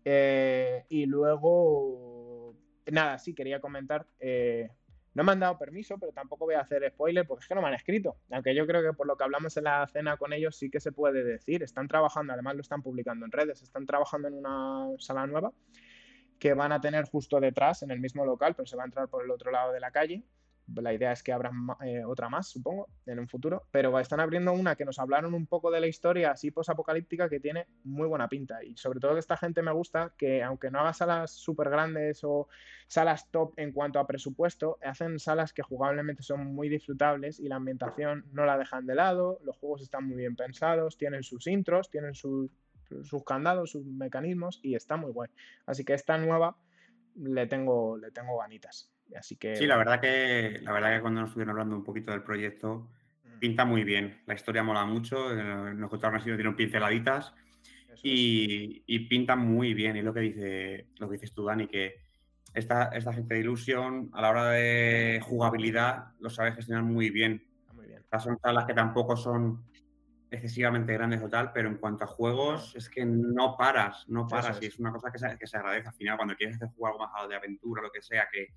Eh, 0.04 0.86
y 0.90 1.06
luego, 1.06 2.56
nada, 2.92 3.20
sí, 3.20 3.36
quería 3.36 3.60
comentar. 3.60 4.08
eh, 4.20 4.70
no 5.16 5.24
me 5.24 5.32
han 5.32 5.40
dado 5.40 5.60
permiso, 5.60 5.98
pero 6.00 6.12
tampoco 6.12 6.46
voy 6.46 6.56
a 6.56 6.62
hacer 6.62 6.90
spoiler 6.92 7.28
porque 7.28 7.44
es 7.44 7.48
que 7.48 7.54
no 7.54 7.62
me 7.62 7.68
han 7.68 7.76
escrito. 7.76 8.18
Aunque 8.32 8.56
yo 8.56 8.66
creo 8.66 8.82
que 8.82 8.94
por 8.94 9.06
lo 9.06 9.16
que 9.16 9.24
hablamos 9.24 9.56
en 9.58 9.66
la 9.66 9.86
cena 9.88 10.18
con 10.18 10.34
ellos 10.34 10.56
sí 10.56 10.72
que 10.72 10.80
se 10.80 10.92
puede 10.92 11.24
decir. 11.24 11.62
Están 11.62 11.88
trabajando, 11.88 12.34
además 12.34 12.56
lo 12.56 12.62
están 12.62 12.82
publicando 12.82 13.26
en 13.26 13.32
redes, 13.32 13.62
están 13.62 13.86
trabajando 13.86 14.28
en 14.28 14.34
una 14.34 14.88
sala 14.98 15.28
nueva 15.28 15.52
que 16.40 16.54
van 16.56 16.72
a 16.72 16.82
tener 16.82 17.06
justo 17.06 17.40
detrás, 17.40 17.84
en 17.84 17.92
el 17.92 18.00
mismo 18.00 18.26
local, 18.26 18.56
pero 18.56 18.66
se 18.66 18.76
va 18.76 18.84
a 18.84 18.86
entrar 18.86 19.08
por 19.08 19.24
el 19.24 19.32
otro 19.32 19.52
lado 19.52 19.72
de 19.72 19.80
la 19.80 19.92
calle. 19.92 20.24
La 20.76 20.94
idea 20.94 21.12
es 21.12 21.24
que 21.24 21.34
abran 21.34 21.68
eh, 21.84 22.04
otra 22.06 22.30
más, 22.30 22.48
supongo, 22.48 22.88
en 23.06 23.20
un 23.20 23.28
futuro. 23.28 23.64
Pero 23.72 24.00
están 24.00 24.20
abriendo 24.20 24.54
una 24.54 24.76
que 24.76 24.86
nos 24.86 25.00
hablaron 25.00 25.34
un 25.34 25.46
poco 25.46 25.70
de 25.72 25.82
la 25.82 25.88
historia 25.88 26.32
así 26.32 26.52
posapocalíptica 26.52 27.30
que 27.30 27.40
tiene 27.40 27.68
muy 27.84 28.08
buena 28.08 28.30
pinta. 28.30 28.64
Y 28.64 28.78
sobre 28.78 29.00
todo 29.00 29.14
que 29.14 29.20
esta 29.20 29.38
gente 29.38 29.62
me 29.62 29.72
gusta 29.72 30.14
que, 30.18 30.42
aunque 30.42 30.72
no 30.72 30.80
haga 30.80 30.94
salas 30.94 31.32
súper 31.32 31.70
grandes 31.70 32.24
o 32.24 32.48
salas 32.88 33.30
top 33.32 33.54
en 33.58 33.72
cuanto 33.72 34.00
a 34.00 34.08
presupuesto, 34.08 34.78
hacen 34.84 35.20
salas 35.20 35.52
que 35.52 35.64
jugablemente 35.64 36.24
son 36.24 36.54
muy 36.54 36.70
disfrutables 36.70 37.40
y 37.40 37.48
la 37.48 37.58
ambientación 37.58 38.26
no 38.32 38.46
la 38.46 38.58
dejan 38.58 38.86
de 38.86 38.96
lado, 38.96 39.40
los 39.44 39.58
juegos 39.58 39.82
están 39.82 40.08
muy 40.08 40.18
bien 40.18 40.36
pensados, 40.36 40.98
tienen 40.98 41.24
sus 41.24 41.48
intros, 41.48 41.90
tienen 41.90 42.14
sus, 42.14 42.52
sus 43.04 43.24
candados, 43.24 43.72
sus 43.72 43.86
mecanismos 43.86 44.60
y 44.64 44.76
está 44.76 44.96
muy 44.96 45.12
guay. 45.12 45.30
Así 45.66 45.84
que 45.84 45.94
esta 45.94 46.18
nueva 46.18 46.56
le 47.16 47.48
tengo, 47.48 47.98
le 47.98 48.12
tengo 48.12 48.38
ganitas. 48.38 48.93
Así 49.16 49.36
que 49.36 49.56
Sí, 49.56 49.66
la 49.66 49.78
verdad 49.78 50.00
que 50.00 50.60
la 50.62 50.72
verdad 50.72 50.96
que 50.96 51.02
cuando 51.02 51.22
nos 51.22 51.30
estuvieron 51.30 51.52
hablando 51.52 51.76
un 51.76 51.84
poquito 51.84 52.12
del 52.12 52.24
proyecto, 52.24 52.90
pinta 53.40 53.66
muy 53.66 53.84
bien. 53.84 54.22
La 54.26 54.34
historia 54.34 54.64
mola 54.64 54.86
mucho, 54.86 55.32
eh, 55.38 55.74
nos 55.74 55.90
contaron 55.90 56.18
así, 56.18 56.30
nos 56.30 56.38
dieron 56.38 56.56
pinceladitas 56.56 57.34
es. 57.94 58.00
y, 58.04 58.84
y 58.86 59.00
pinta 59.08 59.36
muy 59.36 59.74
bien. 59.74 59.98
Y 59.98 60.02
lo 60.02 60.14
que 60.14 60.22
dice, 60.22 60.88
lo 60.98 61.08
que 61.08 61.14
dices 61.14 61.34
tú, 61.34 61.46
Dani, 61.46 61.68
que 61.68 62.04
esta, 62.54 62.90
esta 62.90 63.14
gente 63.14 63.34
de 63.34 63.42
ilusión, 63.42 64.10
a 64.14 64.22
la 64.22 64.30
hora 64.30 64.50
de 64.52 65.20
jugabilidad, 65.24 66.14
lo 66.20 66.30
sabe 66.30 66.54
gestionar 66.54 66.84
muy 66.84 67.10
bien. 67.10 67.44
Está 67.60 67.74
muy 67.74 67.88
bien. 67.88 68.04
Son 68.20 68.40
salas 68.40 68.66
que 68.66 68.74
tampoco 68.74 69.18
son 69.18 69.64
excesivamente 70.34 70.94
grandes 70.94 71.22
o 71.22 71.30
tal, 71.30 71.52
pero 71.52 71.70
en 71.70 71.78
cuanto 71.78 72.04
a 72.04 72.08
juegos 72.08 72.76
es 72.76 72.90
que 72.90 73.06
no 73.06 73.56
paras, 73.56 74.06
no 74.08 74.28
paras 74.28 74.58
y 74.62 74.66
es 74.66 74.80
una 74.80 74.92
cosa 74.92 75.12
que 75.12 75.20
se, 75.20 75.38
que 75.38 75.48
se, 75.48 75.58
agradece 75.58 75.90
al 75.90 75.94
final 75.94 76.18
cuando 76.18 76.36
quieres 76.36 76.56
hacer 76.56 76.70
jugar 76.70 76.94
algo 76.94 77.08
más 77.08 77.30
de 77.30 77.36
aventura, 77.36 77.84
lo 77.84 77.92
que 77.92 78.02
sea, 78.02 78.28
que, 78.32 78.48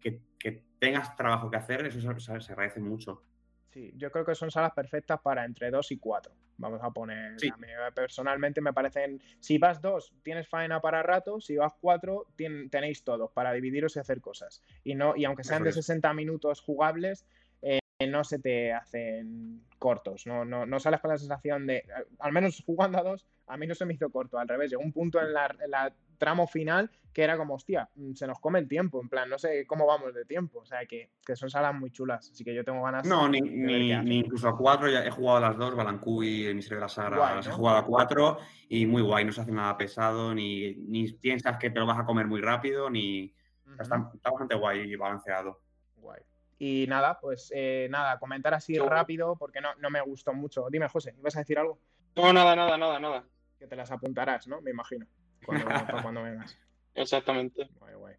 que, 0.00 0.20
que 0.38 0.64
tengas 0.78 1.16
trabajo 1.16 1.50
que 1.50 1.56
hacer, 1.56 1.86
eso 1.86 2.00
se, 2.00 2.40
se, 2.40 2.52
agradece 2.52 2.80
mucho. 2.80 3.22
Sí, 3.70 3.92
yo 3.96 4.10
creo 4.10 4.24
que 4.24 4.34
son 4.34 4.50
salas 4.50 4.72
perfectas 4.72 5.20
para 5.20 5.44
entre 5.44 5.70
2 5.70 5.92
y 5.92 5.98
4. 5.98 6.32
Vamos 6.56 6.80
a 6.82 6.90
poner. 6.90 7.32
A 7.52 7.56
mí 7.56 7.66
personalmente 7.94 8.60
me 8.60 8.72
parecen. 8.72 9.22
Si 9.38 9.58
vas 9.58 9.80
2, 9.80 10.14
tienes 10.22 10.48
faena 10.48 10.80
para 10.80 11.02
rato. 11.02 11.40
Si 11.40 11.56
vas 11.56 11.72
4, 11.80 12.26
tenéis 12.70 13.04
todos 13.04 13.30
para 13.30 13.52
dividiros 13.52 13.94
y 13.96 14.00
hacer 14.00 14.20
cosas. 14.20 14.62
Y 14.82 14.94
no 14.94 15.14
y 15.16 15.24
aunque 15.24 15.44
sean 15.44 15.62
de 15.62 15.72
60 15.72 16.12
minutos 16.14 16.60
jugables, 16.60 17.26
eh, 17.62 17.78
no 18.08 18.24
se 18.24 18.38
te 18.38 18.72
hacen 18.72 19.62
cortos. 19.78 20.26
No, 20.26 20.44
no, 20.44 20.66
no 20.66 20.80
sales 20.80 21.00
con 21.00 21.10
la 21.10 21.18
sensación 21.18 21.66
de. 21.66 21.84
Al 22.18 22.32
menos 22.32 22.62
jugando 22.64 22.98
a 22.98 23.02
2, 23.02 23.26
a 23.46 23.56
mí 23.56 23.66
no 23.66 23.74
se 23.74 23.84
me 23.84 23.94
hizo 23.94 24.10
corto. 24.10 24.38
Al 24.38 24.48
revés, 24.48 24.70
llegó 24.70 24.82
un 24.82 24.92
punto 24.92 25.20
en 25.20 25.32
la, 25.32 25.54
en 25.60 25.70
la 25.70 25.92
tramo 26.18 26.46
final 26.46 26.90
que 27.12 27.24
era 27.24 27.36
como, 27.36 27.54
hostia, 27.54 27.88
mm, 27.96 28.12
se 28.12 28.26
nos 28.26 28.38
come 28.38 28.60
el 28.60 28.68
tiempo, 28.68 29.00
en 29.02 29.08
plan, 29.08 29.28
no 29.28 29.38
sé 29.38 29.66
cómo 29.66 29.86
vamos 29.86 30.14
de 30.14 30.24
tiempo, 30.24 30.60
o 30.60 30.64
sea, 30.64 30.86
que, 30.86 31.10
que 31.26 31.34
son 31.34 31.50
salas 31.50 31.74
muy 31.74 31.90
chulas, 31.90 32.30
así 32.30 32.44
que 32.44 32.54
yo 32.54 32.64
tengo 32.64 32.82
ganas. 32.84 33.06
No, 33.06 33.28
ni, 33.28 33.40
ni, 33.40 33.96
ni, 33.96 34.18
incluso 34.18 34.48
a 34.48 34.56
cuatro, 34.56 34.88
ya 34.88 35.04
he 35.04 35.10
jugado 35.10 35.38
a 35.38 35.48
las 35.48 35.56
dos, 35.56 35.74
Balancú 35.74 36.22
y 36.22 36.44
el 36.44 36.54
Misterio 36.54 36.78
de 36.78 36.82
la 36.82 36.88
Sagra, 36.88 37.34
las 37.34 37.46
he 37.46 37.50
jugado 37.50 37.78
a 37.78 37.84
cuatro 37.84 38.38
y 38.68 38.86
muy 38.86 39.02
guay, 39.02 39.24
no 39.24 39.32
se 39.32 39.40
hace 39.40 39.50
nada 39.50 39.76
pesado, 39.76 40.32
ni, 40.32 40.74
ni 40.74 41.10
piensas 41.12 41.56
que 41.56 41.70
te 41.70 41.80
lo 41.80 41.86
vas 41.86 41.98
a 41.98 42.04
comer 42.04 42.26
muy 42.26 42.40
rápido, 42.40 42.88
ni... 42.88 43.34
está, 43.80 44.12
bastante 44.22 44.54
guay 44.54 44.92
y 44.92 44.94
balanceado. 44.94 45.60
Guay. 45.96 46.22
Y 46.58 46.86
nada, 46.88 47.18
pues 47.20 47.52
eh, 47.54 47.88
nada, 47.90 48.18
comentar 48.18 48.54
así 48.54 48.78
rápido 48.78 49.36
porque 49.36 49.60
no, 49.60 49.74
no 49.76 49.90
me 49.90 50.00
gustó 50.02 50.32
mucho. 50.34 50.66
Dime, 50.70 50.88
José, 50.88 51.14
¿ibas 51.18 51.36
a 51.36 51.40
decir 51.40 51.58
algo? 51.58 51.80
No, 52.16 52.32
nada, 52.32 52.54
nada, 52.56 52.76
nada, 52.76 52.98
nada. 52.98 53.24
Que 53.58 53.66
te 53.66 53.76
las 53.76 53.90
apuntarás, 53.90 54.46
¿no? 54.48 54.60
Me 54.60 54.70
imagino. 54.70 55.06
Cuando, 55.44 55.66
cuando 56.02 56.22
vengas. 56.24 56.56
Exactamente. 56.94 57.68
Guay, 57.78 57.94
guay. 57.94 58.14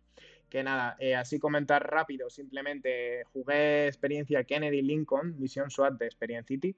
Que 0.49 0.63
nada, 0.63 0.95
eh, 0.99 1.15
así 1.15 1.37
comentar 1.37 1.87
rápido, 1.89 2.29
simplemente 2.29 3.23
jugué 3.25 3.87
experiencia 3.87 4.43
Kennedy 4.43 4.81
Lincoln, 4.81 5.39
misión 5.39 5.69
SWAT 5.69 5.99
de 5.99 6.07
Experience 6.07 6.47
City. 6.47 6.75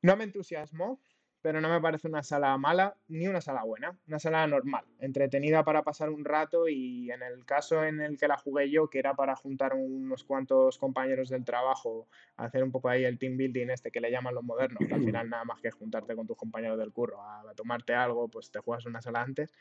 No 0.00 0.16
me 0.16 0.24
entusiasmó, 0.24 1.00
pero 1.40 1.60
no 1.60 1.68
me 1.68 1.80
parece 1.80 2.08
una 2.08 2.22
sala 2.22 2.56
mala 2.58 2.96
ni 3.08 3.28
una 3.28 3.40
sala 3.40 3.62
buena, 3.62 3.96
una 4.08 4.18
sala 4.18 4.46
normal, 4.46 4.84
entretenida 4.98 5.64
para 5.64 5.82
pasar 5.82 6.10
un 6.10 6.24
rato 6.24 6.68
y 6.68 7.10
en 7.10 7.22
el 7.22 7.44
caso 7.44 7.84
en 7.84 8.00
el 8.00 8.18
que 8.18 8.26
la 8.26 8.36
jugué 8.36 8.70
yo, 8.70 8.90
que 8.90 8.98
era 8.98 9.14
para 9.14 9.36
juntar 9.36 9.74
unos 9.74 10.24
cuantos 10.24 10.78
compañeros 10.78 11.28
del 11.28 11.44
trabajo, 11.44 12.08
hacer 12.36 12.64
un 12.64 12.72
poco 12.72 12.88
ahí 12.88 13.04
el 13.04 13.18
team 13.18 13.36
building 13.36 13.70
este 13.70 13.90
que 13.90 14.00
le 14.00 14.10
llaman 14.10 14.34
los 14.34 14.42
modernos, 14.42 14.80
que 14.86 14.94
al 14.94 15.04
final 15.04 15.30
nada 15.30 15.44
más 15.44 15.60
que 15.60 15.70
juntarte 15.70 16.16
con 16.16 16.26
tus 16.26 16.36
compañeros 16.36 16.78
del 16.78 16.92
curro 16.92 17.22
a, 17.22 17.44
tomarte 17.54 17.94
algo, 17.94 18.28
pues 18.28 18.50
te 18.50 18.60
juegas 18.60 18.86
una 18.86 19.00
sala 19.00 19.22
antes. 19.22 19.52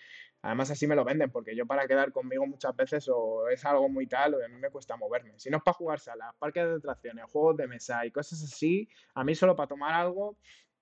Además 0.42 0.70
así 0.70 0.88
me 0.88 0.96
lo 0.96 1.04
venden, 1.04 1.32
porque 1.32 1.56
yo 1.56 1.66
para 1.66 1.88
quedar 1.88 2.12
conmigo 2.12 2.46
muchas 2.46 2.76
veces 2.76 3.10
o 3.12 3.50
es 3.50 3.66
algo 3.66 3.90
muy 3.90 4.08
tal 4.08 4.36
o 4.36 4.44
a 4.44 4.48
mí 4.48 4.56
me 4.58 4.70
cuesta 4.70 4.96
moverme. 4.98 5.34
Si 5.38 5.50
no 5.50 5.58
es 5.58 5.64
para 5.64 5.74
jugar 5.74 6.00
salas, 6.00 6.36
parques 6.38 6.66
de 6.66 6.76
atracciones, 6.76 7.26
juegos 7.32 7.58
de 7.58 7.68
mesa 7.68 8.06
y 8.06 8.12
cosas 8.12 8.44
así, 8.44 8.88
a 9.16 9.24
mí 9.24 9.36
solo 9.36 9.56
para 9.56 9.68
tomar 9.68 9.94
algo 9.94 10.38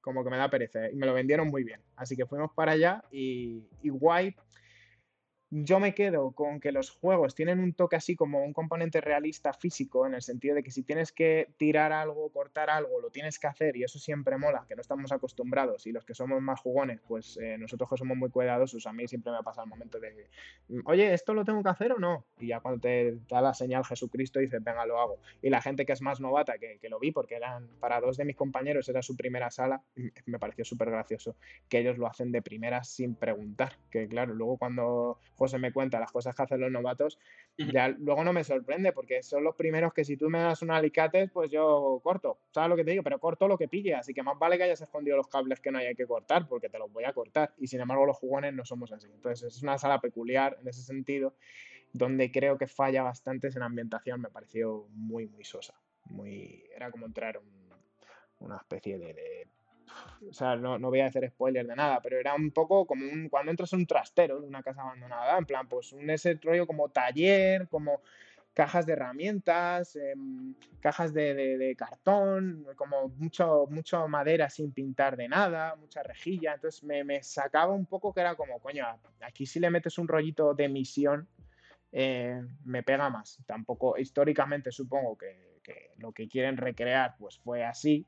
como 0.06 0.24
que 0.24 0.30
me 0.30 0.38
da 0.38 0.50
pereza. 0.50 0.88
Y 0.92 0.96
me 0.96 1.08
lo 1.08 1.16
vendieron 1.16 1.48
muy 1.48 1.64
bien. 1.64 1.82
Así 1.96 2.16
que 2.16 2.28
fuimos 2.28 2.52
para 2.54 2.74
allá 2.74 3.04
y, 3.12 3.64
y 3.82 3.90
guay 3.90 4.36
yo 5.64 5.80
me 5.80 5.94
quedo 5.94 6.32
con 6.32 6.60
que 6.60 6.74
los 6.74 6.90
juegos 6.90 7.34
tienen 7.34 7.60
un 7.60 7.72
toque 7.72 7.96
así 7.96 8.16
como 8.16 8.44
un 8.44 8.52
componente 8.52 9.00
realista 9.00 9.54
físico, 9.54 10.06
en 10.06 10.14
el 10.14 10.22
sentido 10.22 10.54
de 10.54 10.64
que 10.64 10.72
si 10.72 10.84
tienes 10.84 11.14
que 11.14 11.48
tirar 11.56 11.94
algo, 11.94 12.30
cortar 12.30 12.70
algo, 12.70 13.00
lo 13.00 13.10
tienes 13.10 13.40
que 13.40 13.48
hacer 13.48 13.78
y 13.78 13.84
eso 13.84 13.98
siempre 13.98 14.38
mola, 14.38 14.66
que 14.68 14.76
no 14.76 14.82
estamos 14.82 15.14
acostumbrados 15.14 15.88
y 15.88 15.94
los 15.94 16.04
que 16.04 16.14
somos 16.14 16.42
más 16.42 16.60
jugones, 16.60 17.00
pues 17.08 17.38
eh, 17.38 17.58
nosotros 17.58 17.88
somos 17.98 18.18
muy 18.18 18.30
cuidadosos, 18.30 18.86
a 18.86 18.92
mí 18.92 19.08
siempre 19.08 19.32
me 19.32 19.42
pasa 19.44 19.64
el 19.64 19.70
momento 19.70 19.98
de, 19.98 20.28
oye, 20.84 21.14
¿esto 21.14 21.34
lo 21.34 21.46
tengo 21.46 21.64
que 21.64 21.70
hacer 21.70 21.94
o 21.94 22.00
no? 22.00 22.26
Y 22.38 22.48
ya 22.48 22.60
cuando 22.60 22.82
te 22.82 23.18
da 23.30 23.40
la 23.40 23.54
señal 23.54 23.86
Jesucristo 23.86 24.40
dices, 24.40 24.62
venga, 24.62 24.86
lo 24.86 25.00
hago. 25.00 25.20
Y 25.42 25.50
la 25.50 25.62
gente 25.62 25.86
que 25.86 25.94
es 25.94 26.02
más 26.02 26.20
novata, 26.20 26.58
que, 26.58 26.80
que 26.80 26.90
lo 26.90 27.00
vi, 27.00 27.12
porque 27.12 27.36
eran 27.36 27.70
para 27.80 28.02
dos 28.02 28.18
de 28.18 28.26
mis 28.26 28.36
compañeros, 28.36 28.90
era 28.90 29.02
su 29.02 29.16
primera 29.16 29.50
sala, 29.52 29.82
me 30.26 30.38
pareció 30.38 30.66
súper 30.66 30.92
gracioso 30.92 31.38
que 31.70 31.80
ellos 31.80 31.98
lo 31.98 32.08
hacen 32.08 32.34
de 32.34 32.42
primera 32.42 32.84
sin 32.84 33.16
preguntar, 33.16 33.78
que 33.90 34.08
claro, 34.10 34.34
luego 34.34 34.58
cuando 34.58 35.18
se 35.48 35.58
me 35.58 35.72
cuenta 35.72 36.00
las 36.00 36.12
cosas 36.12 36.36
que 36.36 36.44
hacen 36.44 36.60
los 36.60 36.72
novatos, 36.72 37.20
ya 37.58 37.90
luego 37.90 38.24
no 38.24 38.34
me 38.34 38.44
sorprende 38.44 38.92
porque 38.92 39.24
son 39.24 39.44
los 39.44 39.56
primeros 39.56 39.94
que 39.94 40.04
si 40.04 40.18
tú 40.18 40.30
me 40.30 40.40
das 40.40 40.62
un 40.62 40.72
alicate, 40.72 41.28
pues 41.28 41.50
yo 41.50 42.00
corto, 42.04 42.40
¿sabes 42.52 42.70
lo 42.70 42.76
que 42.76 42.84
te 42.84 42.92
digo? 42.92 43.04
Pero 43.04 43.20
corto 43.20 43.48
lo 43.48 43.58
que 43.58 43.68
pille, 43.68 43.96
así 43.96 44.14
que 44.14 44.24
más 44.24 44.38
vale 44.38 44.58
que 44.58 44.64
hayas 44.64 44.82
escondido 44.82 45.18
los 45.18 45.28
cables 45.28 45.60
que 45.60 45.72
no 45.72 45.80
hay 45.80 45.96
que 45.96 46.08
cortar 46.08 46.48
porque 46.48 46.70
te 46.70 46.80
los 46.80 46.92
voy 46.92 47.04
a 47.04 47.14
cortar 47.14 47.54
y 47.58 47.68
sin 47.68 47.82
embargo 47.82 48.06
los 48.06 48.18
jugones 48.18 48.54
no 48.54 48.66
somos 48.66 48.92
así. 48.92 49.08
Entonces 49.14 49.56
es 49.56 49.64
una 49.64 49.78
sala 49.78 50.00
peculiar 50.00 50.58
en 50.62 50.68
ese 50.68 50.82
sentido 50.82 51.36
donde 51.94 52.32
creo 52.32 52.58
que 52.58 52.68
falla 52.68 53.04
bastante 53.04 53.48
en 53.48 53.62
ambientación, 53.62 54.22
me 54.22 54.30
pareció 54.30 54.88
muy, 54.92 55.28
muy 55.28 55.46
sosa. 55.46 55.74
Muy, 56.06 56.64
era 56.76 56.92
como 56.92 57.06
entrar 57.06 57.38
un, 57.38 57.70
una 58.40 58.58
especie 58.58 58.98
de 58.98 59.48
o 60.30 60.34
sea, 60.34 60.56
no, 60.56 60.78
no, 60.80 60.90
voy 60.90 61.02
a 61.02 61.08
hacer 61.08 61.30
spoiler 61.30 61.66
de 61.66 61.76
nada, 61.76 62.00
pero 62.02 62.20
era 62.20 62.34
un 62.34 62.52
poco 62.52 62.86
como 62.86 63.04
cuando 63.30 63.52
entras 63.52 63.74
en 63.74 63.80
un 63.80 63.86
trastero 63.86 64.40
de 64.40 64.48
una 64.48 64.64
casa 64.64 64.82
abandonada, 64.82 65.38
en 65.38 65.46
plan, 65.46 65.68
pues 65.68 65.94
un 65.94 66.10
ese 66.10 66.40
rollo 66.42 66.66
como 66.68 66.90
taller, 66.90 67.68
como 67.70 68.02
cajas 68.54 68.86
de 68.86 68.94
herramientas, 68.94 69.98
em, 69.98 70.56
cajas 70.80 71.14
de, 71.14 71.34
de, 71.36 71.76
cartón, 71.76 72.66
como 72.78 73.10
mucho, 73.10 73.68
mucho 73.70 74.08
madera 74.08 74.50
sin 74.50 74.72
pintar 74.72 75.18
de 75.18 75.28
nada, 75.28 75.76
mucha 75.76 76.02
rejilla, 76.04 76.54
entonces 76.56 76.84
me, 76.84 77.04
me, 77.04 77.22
sacaba 77.22 77.74
un 77.74 77.86
poco 77.86 78.14
que 78.14 78.22
era 78.22 78.36
como, 78.36 78.60
coño, 78.60 78.86
aquí 79.22 79.46
si 79.46 79.60
le 79.60 79.70
metes 79.70 79.98
un 79.98 80.08
rollito 80.08 80.54
de 80.54 80.70
misión, 80.70 81.28
eh, 81.92 82.42
me 82.64 82.84
pega 82.84 83.10
más. 83.10 83.40
Tampoco, 83.46 83.98
históricamente 83.98 84.72
supongo 84.72 85.18
que, 85.18 85.60
que 85.64 85.92
lo 85.98 86.12
que 86.12 86.28
quieren 86.28 86.58
recrear 86.58 87.16
pues 87.18 87.40
fue 87.40 87.64
así, 87.64 88.06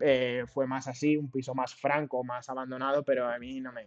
eh, 0.00 0.44
fue 0.46 0.66
más 0.66 0.88
así, 0.88 1.16
un 1.16 1.30
piso 1.30 1.54
más 1.54 1.74
franco, 1.74 2.24
más 2.24 2.48
abandonado, 2.48 3.04
pero 3.04 3.28
a 3.28 3.38
mí 3.38 3.60
no 3.60 3.72
me, 3.72 3.86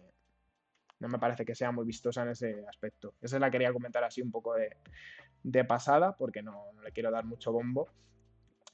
no 1.00 1.08
me 1.08 1.20
parece 1.20 1.46
que 1.46 1.56
sea 1.56 1.72
muy 1.72 1.86
vistosa 1.86 2.24
en 2.24 2.30
ese 2.30 2.66
aspecto. 2.68 3.16
Esa 3.22 3.40
la 3.40 3.52
quería 3.52 3.74
comentar 3.74 4.04
así 4.04 4.22
un 4.22 4.32
poco 4.32 4.54
de, 4.56 4.78
de 5.44 5.66
pasada, 5.66 6.16
porque 6.16 6.42
no, 6.42 6.72
no, 6.74 6.82
le 6.82 6.92
quiero 6.92 7.12
dar 7.12 7.26
mucho 7.26 7.52
bombo. 7.52 7.90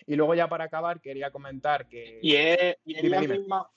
Y 0.06 0.16
luego 0.16 0.34
ya 0.36 0.48
para 0.48 0.66
acabar 0.66 1.02
quería 1.02 1.32
comentar 1.32 1.88
que... 1.88 2.20
Y 2.22 2.36
es, 2.36 2.78
y 2.86 3.07
la 3.07 3.22
misma... 3.22 3.70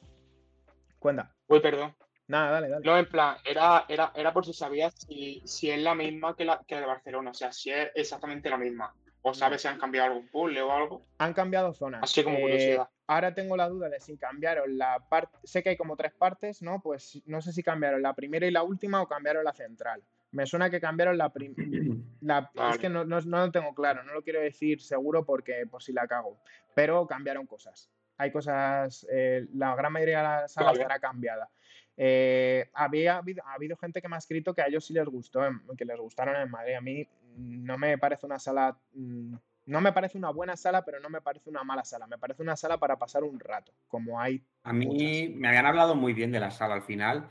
Cuenta. 0.98 1.34
Uy, 1.48 1.60
perdón. 1.60 1.94
Nada, 2.28 2.52
dale, 2.52 2.68
dale. 2.68 2.86
No, 2.86 2.97
en 2.97 3.09
plan, 3.09 3.36
era, 3.44 3.84
era, 3.89 4.12
era 4.14 4.32
por 4.32 4.47
si 4.47 4.52
sabías 4.52 4.94
si, 4.94 5.43
si 5.44 5.70
es 5.70 5.78
la 5.80 5.94
misma 5.94 6.34
que 6.36 6.44
la, 6.44 6.62
que 6.66 6.76
la 6.76 6.82
de 6.82 6.86
Barcelona, 6.86 7.30
o 7.30 7.34
sea, 7.34 7.52
si 7.52 7.70
es 7.70 7.90
exactamente 7.94 8.48
la 8.48 8.56
misma. 8.56 8.94
¿O 9.24 9.34
sabes 9.34 9.62
si 9.62 9.68
han 9.68 9.78
cambiado 9.78 10.08
algún 10.08 10.26
puzzle 10.28 10.62
o 10.62 10.72
algo? 10.72 11.06
Han 11.18 11.32
cambiado 11.32 11.72
zonas. 11.72 12.02
Así 12.02 12.24
como 12.24 12.40
curiosidad. 12.40 12.88
Eh, 12.90 13.02
ahora 13.06 13.32
tengo 13.32 13.56
la 13.56 13.68
duda 13.68 13.88
de 13.88 14.00
si 14.00 14.16
cambiaron 14.16 14.76
la 14.76 14.98
parte. 15.08 15.38
Sé 15.44 15.62
que 15.62 15.70
hay 15.70 15.76
como 15.76 15.96
tres 15.96 16.12
partes, 16.12 16.60
¿no? 16.60 16.82
Pues 16.82 17.22
no 17.26 17.40
sé 17.40 17.52
si 17.52 17.62
cambiaron 17.62 18.02
la 18.02 18.14
primera 18.14 18.46
y 18.46 18.50
la 18.50 18.64
última 18.64 19.00
o 19.00 19.06
cambiaron 19.06 19.44
la 19.44 19.52
central. 19.52 20.02
Me 20.32 20.44
suena 20.44 20.70
que 20.70 20.80
cambiaron 20.80 21.16
la 21.16 21.32
primera. 21.32 22.50
Es 22.70 22.78
que 22.78 22.88
no, 22.88 23.04
no, 23.04 23.20
no, 23.20 23.46
lo 23.46 23.52
tengo 23.52 23.74
claro, 23.74 24.02
no 24.04 24.12
lo 24.12 24.22
quiero 24.22 24.40
decir 24.40 24.80
seguro 24.80 25.24
porque 25.24 25.66
por 25.70 25.82
si 25.82 25.92
la 25.92 26.06
cago. 26.08 26.38
Pero 26.74 27.06
cambiaron 27.06 27.46
cosas. 27.46 27.90
Hay 28.16 28.32
cosas. 28.32 29.06
Eh, 29.10 29.46
la 29.54 29.74
gran 29.76 29.92
mayoría 29.92 30.18
de 30.18 30.24
la 30.24 30.48
sala 30.48 30.72
estará 30.72 30.98
cambiada. 30.98 31.48
Eh, 31.96 32.70
había 32.72 33.18
habido, 33.18 33.44
ha 33.46 33.54
habido 33.54 33.76
gente 33.76 34.00
que 34.00 34.08
me 34.08 34.16
ha 34.16 34.18
escrito 34.18 34.54
que 34.54 34.62
a 34.62 34.66
ellos 34.66 34.84
sí 34.84 34.94
les 34.94 35.06
gustó, 35.06 35.40
que 35.76 35.84
les 35.84 35.98
gustaron 35.98 36.36
en 36.36 36.50
Madrid. 36.50 36.74
A 36.74 36.80
mí 36.80 37.06
no 37.36 37.78
me 37.78 37.98
parece 37.98 38.26
una 38.26 38.38
sala, 38.38 38.78
mm, 38.92 39.34
no 39.66 39.80
me 39.80 39.92
parece 39.92 40.18
una 40.18 40.30
buena 40.30 40.56
sala, 40.56 40.84
pero 40.84 41.00
no 41.00 41.09
me 41.09 41.20
parece 41.20 41.50
una 41.50 41.64
mala 41.64 41.84
sala. 41.84 42.06
Me 42.06 42.18
parece 42.18 42.42
una 42.42 42.56
sala 42.56 42.78
para 42.78 42.98
pasar 42.98 43.24
un 43.24 43.38
rato, 43.38 43.72
como 43.88 44.20
hay. 44.20 44.44
A 44.64 44.72
mí 44.72 45.34
me 45.36 45.48
habían 45.48 45.66
hablado 45.66 45.94
muy 45.94 46.12
bien 46.12 46.32
de 46.32 46.40
la 46.40 46.50
sala 46.50 46.74
al 46.74 46.82
final, 46.82 47.28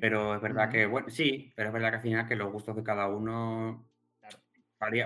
pero 0.00 0.34
es 0.34 0.40
verdad 0.40 0.70
que, 0.70 0.86
bueno, 0.86 1.08
sí, 1.08 1.52
pero 1.56 1.68
es 1.68 1.72
verdad 1.72 1.90
que 1.90 1.96
al 1.96 2.02
final 2.02 2.28
que 2.28 2.36
los 2.36 2.52
gustos 2.52 2.76
de 2.76 2.82
cada 2.82 3.08
uno 3.08 3.90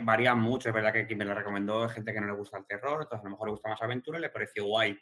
varían 0.03 0.39
mucho. 0.39 0.69
Es 0.69 0.75
verdad 0.75 0.93
que 0.93 1.07
quien 1.07 1.19
me 1.19 1.25
la 1.25 1.35
recomendó 1.35 1.85
es 1.85 1.93
gente 1.93 2.13
que 2.13 2.21
no 2.21 2.27
le 2.27 2.35
gusta 2.35 2.59
el 2.59 2.67
terror, 2.67 3.03
entonces 3.03 3.21
a 3.21 3.25
lo 3.25 3.31
mejor 3.31 3.49
le 3.49 3.53
gusta 3.53 3.69
más 3.69 3.83
aventura 3.83 4.19
y 4.19 4.23
le 4.23 4.31
pareció 4.31 4.67
guay. 4.67 4.99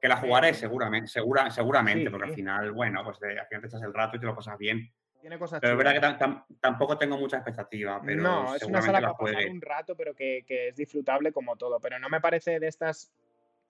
Que 0.00 0.08
la 0.08 0.16
jugaré 0.16 0.54
seguramente, 0.54 1.08
segura, 1.08 1.50
seguramente, 1.50 2.10
porque 2.10 2.28
al 2.28 2.34
final, 2.34 2.72
bueno, 2.72 3.02
pues 3.02 3.18
al 3.22 3.46
final 3.48 3.62
te 3.62 3.66
echas 3.66 3.82
el 3.82 3.92
rato 3.92 4.16
y 4.16 4.20
te 4.20 4.26
lo 4.26 4.34
pasas 4.34 4.56
bien. 4.56 4.92
Tiene 5.20 5.38
cosas 5.38 5.60
pero 5.60 5.72
es 5.72 5.78
verdad 5.78 6.16
que 6.16 6.54
tampoco 6.60 6.96
tengo 6.96 7.18
mucha 7.18 7.38
expectativa. 7.38 8.00
Pero 8.04 8.22
no, 8.22 8.54
es 8.54 8.62
una 8.62 8.80
sala 8.80 9.00
para 9.00 9.14
pasar 9.14 9.50
un 9.50 9.60
rato, 9.60 9.96
pero 9.96 10.14
que, 10.14 10.44
que, 10.46 10.68
es 10.68 10.76
disfrutable 10.76 11.32
como 11.32 11.56
todo. 11.56 11.80
Pero 11.80 11.98
no 11.98 12.08
me 12.08 12.20
parece 12.20 12.60
de 12.60 12.68
estas 12.68 13.12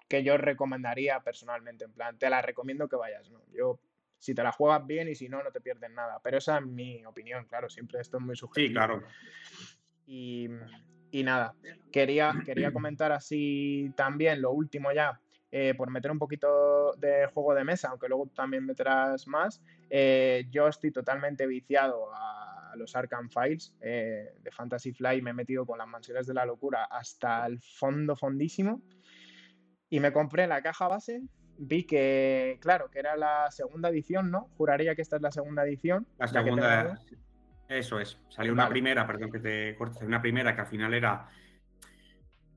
que 0.08 0.22
yo 0.22 0.36
recomendaría 0.36 1.20
personalmente. 1.20 1.84
En 1.84 1.92
plan, 1.92 2.18
te 2.18 2.28
la 2.28 2.42
recomiendo 2.42 2.88
que 2.88 2.96
vayas. 2.96 3.30
¿no? 3.30 3.40
Yo, 3.52 3.78
si 4.18 4.34
te 4.34 4.42
la 4.42 4.52
juegas 4.52 4.86
bien 4.86 5.08
y 5.08 5.14
si 5.14 5.28
no, 5.28 5.42
no 5.42 5.50
te 5.50 5.60
pierdes 5.60 5.90
nada. 5.90 6.20
Pero 6.22 6.38
esa 6.38 6.58
es 6.58 6.66
mi 6.66 7.04
opinión, 7.06 7.46
claro. 7.46 7.68
Siempre 7.70 8.00
esto 8.00 8.18
es 8.18 8.22
muy 8.22 8.36
subjetivo. 8.36 8.68
Sí, 8.68 8.74
claro. 8.74 9.02
Y, 10.06 10.48
y 11.10 11.22
nada, 11.22 11.54
quería, 11.90 12.34
quería 12.44 12.72
comentar 12.72 13.12
así 13.12 13.92
también 13.96 14.42
lo 14.42 14.50
último 14.50 14.92
ya 14.92 15.20
eh, 15.50 15.74
por 15.76 15.90
meter 15.90 16.10
un 16.10 16.18
poquito 16.18 16.94
de 16.96 17.26
juego 17.32 17.54
de 17.54 17.64
mesa, 17.64 17.88
aunque 17.88 18.08
luego 18.08 18.26
también 18.34 18.66
meterás 18.66 19.26
más, 19.26 19.62
eh, 19.88 20.46
yo 20.50 20.68
estoy 20.68 20.90
totalmente 20.90 21.46
viciado 21.46 22.08
a 22.12 22.74
los 22.76 22.94
Arkham 22.94 23.28
Files 23.30 23.74
eh, 23.80 24.34
de 24.42 24.50
Fantasy 24.50 24.92
Fly, 24.92 25.22
me 25.22 25.30
he 25.30 25.34
metido 25.34 25.64
con 25.64 25.78
las 25.78 25.88
mansiones 25.88 26.26
de 26.26 26.34
la 26.34 26.44
locura 26.44 26.84
hasta 26.84 27.46
el 27.46 27.60
fondo 27.60 28.14
fondísimo 28.14 28.82
y 29.88 30.00
me 30.00 30.12
compré 30.12 30.46
la 30.46 30.62
caja 30.62 30.88
base. 30.88 31.22
Vi 31.60 31.84
que, 31.84 32.58
claro, 32.60 32.88
que 32.88 33.00
era 33.00 33.16
la 33.16 33.50
segunda 33.50 33.88
edición, 33.88 34.30
¿no? 34.30 34.48
Juraría 34.56 34.94
que 34.94 35.02
esta 35.02 35.16
es 35.16 35.22
la 35.22 35.32
segunda 35.32 35.64
edición. 35.64 36.06
La 36.18 36.28
segunda, 36.28 36.98
eso 37.68 37.98
es. 37.98 38.18
Salió 38.28 38.52
una 38.52 38.68
primera, 38.68 39.06
perdón 39.06 39.32
que 39.32 39.40
te 39.40 39.74
corte, 39.76 40.04
una 40.04 40.22
primera 40.22 40.54
que 40.54 40.60
al 40.60 40.66
final 40.68 40.94
era 40.94 41.28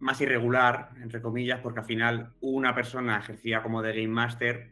más 0.02 0.20
irregular, 0.20 0.90
entre 1.02 1.22
comillas, 1.22 1.60
porque 1.62 1.80
al 1.80 1.86
final 1.86 2.34
una 2.42 2.76
persona 2.76 3.20
ejercía 3.20 3.62
como 3.62 3.82
de 3.82 3.94
Game 3.94 4.08
Master 4.08 4.72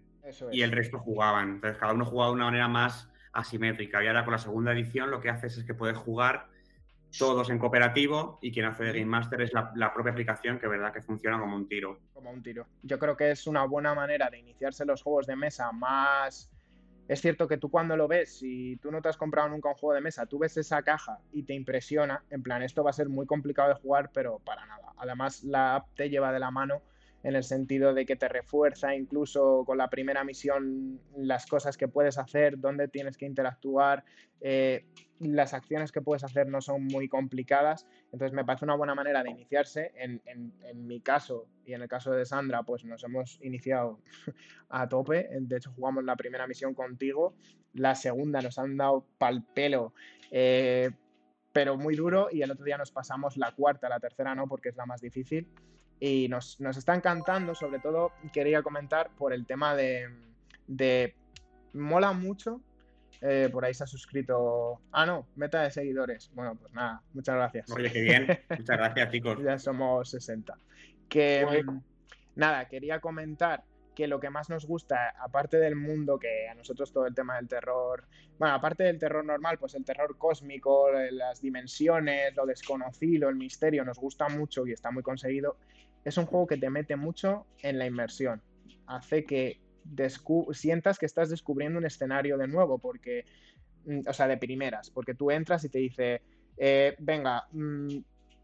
y 0.51 0.63
el 0.63 0.71
resto 0.71 0.99
jugaban. 0.99 1.51
Entonces 1.51 1.79
cada 1.79 1.93
uno 1.93 2.03
jugaba 2.03 2.31
de 2.31 2.35
una 2.35 2.45
manera 2.45 2.67
más 2.67 3.09
asimétrica. 3.31 4.03
Y 4.03 4.07
ahora 4.07 4.25
con 4.25 4.33
la 4.33 4.39
segunda 4.39 4.73
edición 4.73 5.11
lo 5.11 5.21
que 5.21 5.29
haces 5.29 5.57
es 5.57 5.63
que 5.63 5.73
puedes 5.73 5.97
jugar 5.97 6.47
todos 7.17 7.49
en 7.49 7.57
cooperativo 7.57 8.37
y 8.41 8.51
quien 8.51 8.65
hace 8.65 8.83
de 8.83 8.93
Game 8.93 9.05
Master 9.05 9.41
es 9.41 9.53
la, 9.53 9.71
la, 9.75 9.93
propia 9.93 10.11
aplicación 10.11 10.59
que 10.59 10.67
verdad 10.67 10.93
que 10.93 11.01
funciona 11.01 11.39
como 11.39 11.55
un 11.55 11.67
tiro. 11.67 11.99
Como 12.13 12.31
un 12.31 12.43
tiro. 12.43 12.67
Yo 12.83 12.99
creo 12.99 13.15
que 13.15 13.31
es 13.31 13.47
una 13.47 13.65
buena 13.65 13.95
manera 13.95 14.29
de 14.29 14.39
iniciarse 14.39 14.85
los 14.85 15.01
juegos 15.01 15.25
de 15.25 15.35
mesa 15.35 15.71
más 15.71 16.51
es 17.09 17.21
cierto 17.21 17.47
que 17.47 17.57
tú 17.57 17.71
cuando 17.71 17.97
lo 17.97 18.07
ves, 18.07 18.37
si 18.37 18.77
tú 18.77 18.91
no 18.91 19.01
te 19.01 19.09
has 19.09 19.17
comprado 19.17 19.49
nunca 19.49 19.69
un 19.69 19.73
juego 19.73 19.95
de 19.95 20.01
mesa, 20.01 20.27
tú 20.27 20.37
ves 20.37 20.55
esa 20.57 20.83
caja 20.83 21.19
y 21.31 21.41
te 21.41 21.55
impresiona, 21.55 22.23
en 22.29 22.43
plan, 22.43 22.61
esto 22.61 22.83
va 22.83 22.91
a 22.91 22.93
ser 22.93 23.09
muy 23.09 23.25
complicado 23.25 23.69
de 23.69 23.73
jugar, 23.73 24.11
pero 24.13 24.37
para 24.45 24.67
nada. 24.67 24.93
Además, 24.95 25.43
la 25.43 25.75
app 25.75 25.87
te 25.95 26.11
lleva 26.11 26.31
de 26.31 26.39
la 26.39 26.51
mano 26.51 26.83
en 27.23 27.35
el 27.35 27.43
sentido 27.43 27.93
de 27.93 28.05
que 28.05 28.15
te 28.15 28.27
refuerza 28.29 28.95
incluso 28.95 29.63
con 29.65 29.77
la 29.77 29.89
primera 29.89 30.23
misión 30.23 30.99
las 31.17 31.45
cosas 31.45 31.77
que 31.77 31.87
puedes 31.87 32.17
hacer, 32.17 32.59
dónde 32.59 32.87
tienes 32.87 33.17
que 33.17 33.25
interactuar, 33.25 34.05
eh, 34.41 34.85
las 35.19 35.53
acciones 35.53 35.91
que 35.91 36.01
puedes 36.01 36.23
hacer 36.23 36.47
no 36.47 36.61
son 36.61 36.85
muy 36.85 37.09
complicadas, 37.09 37.85
entonces 38.13 38.33
me 38.33 38.45
parece 38.45 38.63
una 38.63 38.75
buena 38.75 38.95
manera 38.95 39.21
de 39.21 39.31
iniciarse. 39.31 39.91
En, 39.95 40.21
mi 40.87 41.01
caso 41.01 41.47
y 41.65 41.73
en 41.73 41.81
el 41.81 41.89
caso 41.89 42.11
de 42.11 42.25
Sandra, 42.25 42.63
pues 42.63 42.85
nos 42.85 43.03
hemos 43.03 43.37
iniciado 43.41 43.99
a 44.69 44.87
tope, 44.87 45.27
de 45.29 45.57
hecho 45.57 45.73
jugamos 45.75 46.05
la 46.05 46.15
primera 46.15 46.47
misión 46.47 46.73
contigo, 46.73 47.35
la 47.73 47.95
segunda 47.95 48.41
nos 48.41 48.57
han 48.57 48.77
dado 48.77 49.05
pal 49.17 49.45
pelo. 49.53 49.93
Eh, 50.31 50.89
pero 51.51 51.75
muy 51.75 51.95
duro 51.95 52.29
y 52.31 52.43
el 52.43 52.51
otro 52.51 52.63
día 52.63 52.77
nos 52.77 52.91
pasamos 52.91 53.35
la 53.35 53.51
cuarta, 53.51 53.89
la 53.89 53.99
tercera 53.99 54.35
no, 54.35 54.47
porque 54.47 54.69
es 54.69 54.75
la 54.75 54.85
más 54.85 55.01
difícil 55.01 55.47
y 55.99 56.27
nos, 56.29 56.59
nos 56.59 56.77
está 56.77 56.95
encantando, 56.95 57.53
sobre 57.55 57.79
todo 57.79 58.13
quería 58.31 58.63
comentar 58.63 59.09
por 59.17 59.33
el 59.33 59.45
tema 59.45 59.75
de, 59.75 60.09
de 60.67 61.15
mola 61.73 62.13
mucho. 62.13 62.61
Eh, 63.21 63.49
por 63.51 63.65
ahí 63.65 63.73
se 63.73 63.83
ha 63.83 63.87
suscrito. 63.87 64.79
Ah, 64.91 65.05
no, 65.05 65.27
meta 65.35 65.63
de 65.63 65.71
seguidores. 65.71 66.31
Bueno, 66.33 66.55
pues 66.55 66.71
nada, 66.73 67.01
muchas 67.13 67.35
gracias. 67.35 67.69
Oye, 67.71 67.91
qué 67.91 68.01
bien. 68.01 68.27
Muchas 68.49 68.77
gracias, 68.77 69.11
chicos. 69.11 69.43
ya 69.43 69.59
somos 69.59 70.09
60. 70.09 70.57
Que 71.09 71.45
mm, 71.45 71.81
nada, 72.35 72.69
quería 72.69 73.01
comentar 73.01 73.65
que 73.93 74.07
lo 74.07 74.21
que 74.21 74.29
más 74.29 74.49
nos 74.49 74.65
gusta, 74.65 75.13
aparte 75.19 75.57
del 75.57 75.75
mundo, 75.75 76.17
que 76.17 76.47
a 76.47 76.55
nosotros 76.55 76.93
todo 76.93 77.05
el 77.05 77.13
tema 77.13 77.35
del 77.35 77.49
terror, 77.49 78.05
bueno, 78.37 78.55
aparte 78.55 78.83
del 78.83 78.97
terror 78.97 79.25
normal, 79.25 79.57
pues 79.57 79.75
el 79.75 79.83
terror 79.83 80.17
cósmico, 80.17 80.89
las 81.11 81.41
dimensiones, 81.41 82.33
lo 82.37 82.45
desconocido, 82.45 83.27
el 83.27 83.35
misterio, 83.35 83.83
nos 83.83 83.99
gusta 83.99 84.29
mucho 84.29 84.65
y 84.65 84.71
está 84.71 84.91
muy 84.91 85.03
conseguido 85.03 85.57
es 86.03 86.17
un 86.17 86.25
juego 86.25 86.47
que 86.47 86.57
te 86.57 86.69
mete 86.69 86.95
mucho 86.95 87.45
en 87.61 87.77
la 87.77 87.85
inmersión. 87.85 88.41
Hace 88.87 89.25
que 89.25 89.59
sientas 90.51 90.99
que 90.99 91.05
estás 91.05 91.29
descubriendo 91.29 91.79
un 91.79 91.85
escenario 91.85 92.37
de 92.37 92.47
nuevo, 92.47 92.79
porque, 92.79 93.25
mm, 93.85 94.01
o 94.07 94.13
sea, 94.13 94.27
de 94.27 94.37
primeras, 94.37 94.89
porque 94.89 95.13
tú 95.13 95.31
entras 95.31 95.63
y 95.63 95.69
te 95.69 95.79
dice, 95.79 96.21
eh, 96.57 96.95
venga, 96.99 97.47
mm, 97.51 97.97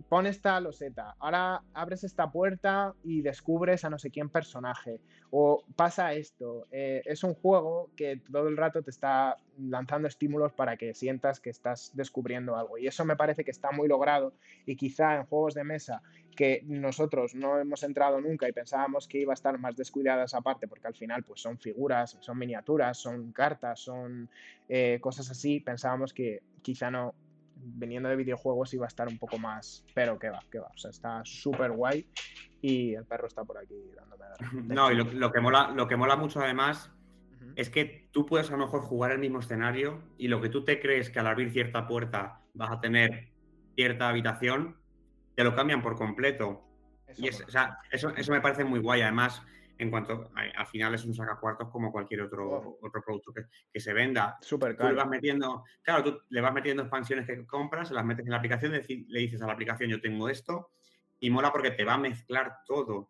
pon 0.10 0.26
esta 0.26 0.60
loseta, 0.60 1.15
ahora 1.19 1.61
abres 1.73 2.03
esta 2.03 2.30
puerta 2.32 2.94
y 3.03 3.22
descubres 3.22 3.86
a 3.86 3.90
no 3.90 3.98
sé 3.98 4.11
quién 4.11 4.30
personaje, 4.30 4.99
o 5.32 5.64
pasa 5.76 6.14
esto. 6.14 6.68
Eh, 6.72 7.02
es 7.06 7.23
un 7.23 7.34
juego 7.34 7.91
que 7.95 8.22
todo 8.32 8.48
el 8.48 8.57
rato 8.57 8.82
te 8.82 8.91
está 8.91 9.38
lanzando 9.57 10.07
estímulos 10.07 10.53
para 10.53 10.77
que 10.77 10.94
sientas 10.94 11.40
que 11.40 11.49
estás 11.49 11.91
descubriendo 11.94 12.56
algo, 12.56 12.77
y 12.77 12.88
eso 12.88 13.06
me 13.06 13.15
parece 13.15 13.44
que 13.44 13.52
está 13.52 13.72
muy 13.72 13.88
logrado, 13.88 14.34
y 14.65 14.76
quizá 14.76 15.15
en 15.15 15.26
juegos 15.26 15.53
de 15.53 15.64
mesa 15.64 16.02
que 16.36 16.62
nosotros 16.66 17.34
no 17.34 17.57
hemos 17.60 17.84
entrado 17.84 18.20
nunca 18.22 18.48
y 18.48 18.52
pensábamos 18.52 19.07
que 19.07 19.20
iba 19.20 19.34
a 19.34 19.36
estar 19.36 19.57
más 19.57 19.76
descuidada 19.76 20.26
esa 20.26 20.41
parte, 20.41 20.68
porque 20.68 20.88
al 20.88 20.95
final 20.95 21.24
pues 21.24 21.41
son 21.41 21.57
figuras, 21.57 22.18
son 22.20 22.38
miniaturas, 22.38 22.98
son 22.98 23.32
cartas, 23.32 23.80
son 23.80 24.30
eh, 24.70 24.99
cosas 25.02 25.30
así, 25.32 25.60
pensábamos 25.60 26.14
que 26.14 26.44
quizá 26.62 26.91
no, 26.91 27.16
viniendo 27.56 28.10
de 28.10 28.16
videojuegos 28.16 28.74
iba 28.74 28.86
a 28.86 28.88
estar 28.88 29.07
un 29.07 29.18
poco 29.18 29.38
más, 29.38 29.86
pero 29.94 30.20
que 30.20 30.30
va, 30.30 30.40
que 30.52 30.60
va, 30.60 30.68
o 30.68 30.78
sea, 30.78 30.91
está 30.91 31.22
súper 31.24 31.72
guay 31.72 32.07
y 32.62 32.94
el 32.94 33.06
perro 33.06 33.28
está 33.28 33.44
por 33.44 33.57
aquí 33.57 33.76
dándome... 33.95 34.26
No, 34.74 34.91
y 34.91 34.95
lo, 34.95 35.32
que 35.32 35.40
mola, 35.40 35.72
lo 35.76 35.88
que 35.88 35.95
mola 35.95 36.16
mucho 36.16 36.41
además 36.41 36.91
es 37.56 37.70
que 37.70 38.10
tú 38.12 38.26
puedes 38.26 38.49
a 38.49 38.52
lo 38.53 38.66
mejor 38.66 38.82
jugar 38.82 39.12
el 39.12 39.20
mismo 39.20 39.40
escenario 39.40 40.02
y 40.18 40.28
lo 40.28 40.41
que 40.41 40.49
tú 40.49 40.64
te 40.64 40.80
crees 40.80 41.10
que 41.10 41.20
al 41.20 41.28
abrir 41.28 41.52
cierta 41.52 41.88
puerta 41.88 42.41
vas 42.53 42.72
a 42.72 42.82
tener 42.82 43.30
cierta 43.76 44.10
habitación, 44.10 44.78
te 45.36 45.44
lo 45.44 45.56
cambian 45.56 45.82
por 45.82 45.95
completo. 45.95 46.64
y 47.18 47.30
o 47.30 47.34
sea, 47.34 47.78
eso, 47.91 48.10
eso 48.16 48.32
me 48.32 48.41
parece 48.41 48.64
muy 48.64 48.80
guay. 48.80 49.02
Además, 49.02 49.41
en 49.78 49.91
cuanto 49.91 50.32
al 50.36 50.68
final 50.68 50.94
es 50.94 51.06
un 51.06 51.14
sacacuartos 51.14 51.70
como 51.70 51.91
cualquier 51.91 52.22
otro, 52.22 52.78
otro 52.82 53.02
producto 53.03 53.34
que, 53.34 53.80
se 53.80 53.94
venda. 53.94 54.38
Súper 54.41 54.76
caro. 54.76 54.90
le 54.90 54.95
vas 54.95 55.07
metiendo, 55.07 55.64
claro, 55.82 56.03
tú 56.03 56.20
le 56.30 56.41
vas 56.41 56.53
metiendo 56.53 56.84
expansiones 56.84 57.26
que 57.26 57.45
compras, 57.45 57.91
las 57.91 58.06
metes 58.06 58.26
en 58.26 58.32
la 58.32 58.38
aplicación, 58.38 58.72
le 58.72 59.20
dices 59.20 59.41
a 59.41 59.48
la 59.48 59.53
aplicación 59.53 59.90
yo 59.90 60.02
tengo 60.02 60.30
esto 60.30 60.72
y 61.20 61.30
mola 61.30 61.52
porque 61.52 61.72
te 61.72 61.84
va 61.84 61.95
a 61.95 61.98
mezclar 61.98 62.60
todo. 62.66 63.10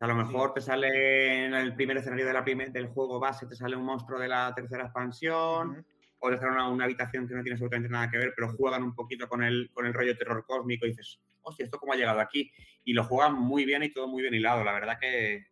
A 0.00 0.06
lo 0.06 0.14
mejor 0.14 0.52
te 0.52 0.60
sale 0.60 1.46
en 1.46 1.54
el 1.54 1.74
primer 1.74 1.96
escenario 1.96 2.26
de 2.26 2.32
la 2.32 2.42
del 2.42 2.88
juego 2.88 3.18
base, 3.18 3.46
te 3.46 3.54
sale 3.54 3.76
un 3.76 3.84
monstruo 3.84 4.18
de 4.18 4.28
la 4.28 4.52
tercera 4.54 4.84
expansión, 4.84 5.86
o 6.18 6.30
te 6.30 6.36
sale 6.36 6.52
una, 6.52 6.68
una, 6.68 6.84
habitación 6.84 7.26
que 7.26 7.34
no 7.34 7.42
tiene 7.42 7.54
absolutamente 7.54 7.88
nada 7.88 8.10
que 8.10 8.18
ver, 8.18 8.32
pero 8.36 8.52
juegan 8.52 8.82
un 8.82 8.94
poquito 8.94 9.26
con 9.26 9.42
el, 9.42 9.70
con 9.72 9.86
el 9.86 9.94
rollo 9.94 10.16
terror 10.16 10.44
cósmico 10.46 10.84
y 10.84 10.90
dices, 10.90 11.18
hostia, 11.46 11.64
¿esto 11.64 11.78
cómo 11.78 11.92
ha 11.92 11.96
llegado 11.96 12.20
aquí? 12.20 12.50
Y 12.84 12.92
lo 12.92 13.04
juegan 13.04 13.34
muy 13.34 13.64
bien 13.64 13.82
y 13.82 13.92
todo 13.92 14.08
muy 14.08 14.22
bien 14.22 14.34
hilado. 14.34 14.64
La 14.64 14.72
verdad 14.72 14.98
que 15.00 15.46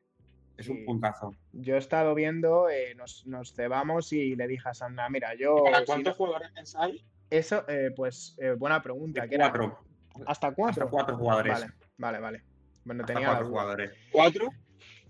es 0.57 0.69
un 0.69 0.85
puntazo. 0.85 1.35
Yo 1.53 1.77
he 1.77 1.79
estado 1.79 2.15
viendo, 2.15 2.69
eh, 2.69 2.95
nos, 2.97 3.27
nos, 3.27 3.55
cebamos 3.55 4.13
y 4.13 4.37
le 4.37 4.47
dije 4.47 4.69
a 4.69 4.75
Sandra, 4.75 5.09
mira, 5.09 5.35
yo... 5.35 5.65
¿Para 5.65 5.85
cuántos 5.85 6.17
jugadores 6.17 6.51
pensáis? 6.53 7.05
Eso, 7.31 7.65
eh, 7.69 7.93
pues, 7.95 8.37
eh, 8.39 8.53
buena 8.53 8.83
pregunta. 8.83 9.27
cuatro. 9.29 9.79
¿Hasta 10.27 10.53
cuatro? 10.53 10.85
Hasta 10.85 10.91
cuatro 10.91 11.17
jugadores. 11.17 11.53
Vale, 11.53 11.73
vale, 11.97 12.19
vale. 12.21 12.45
Bueno, 12.85 13.03
Hasta 13.03 13.15
tenía 13.15 13.29
cuatro 13.29 13.49
jugadores. 13.49 13.93
¿Cuatro? 14.13 14.49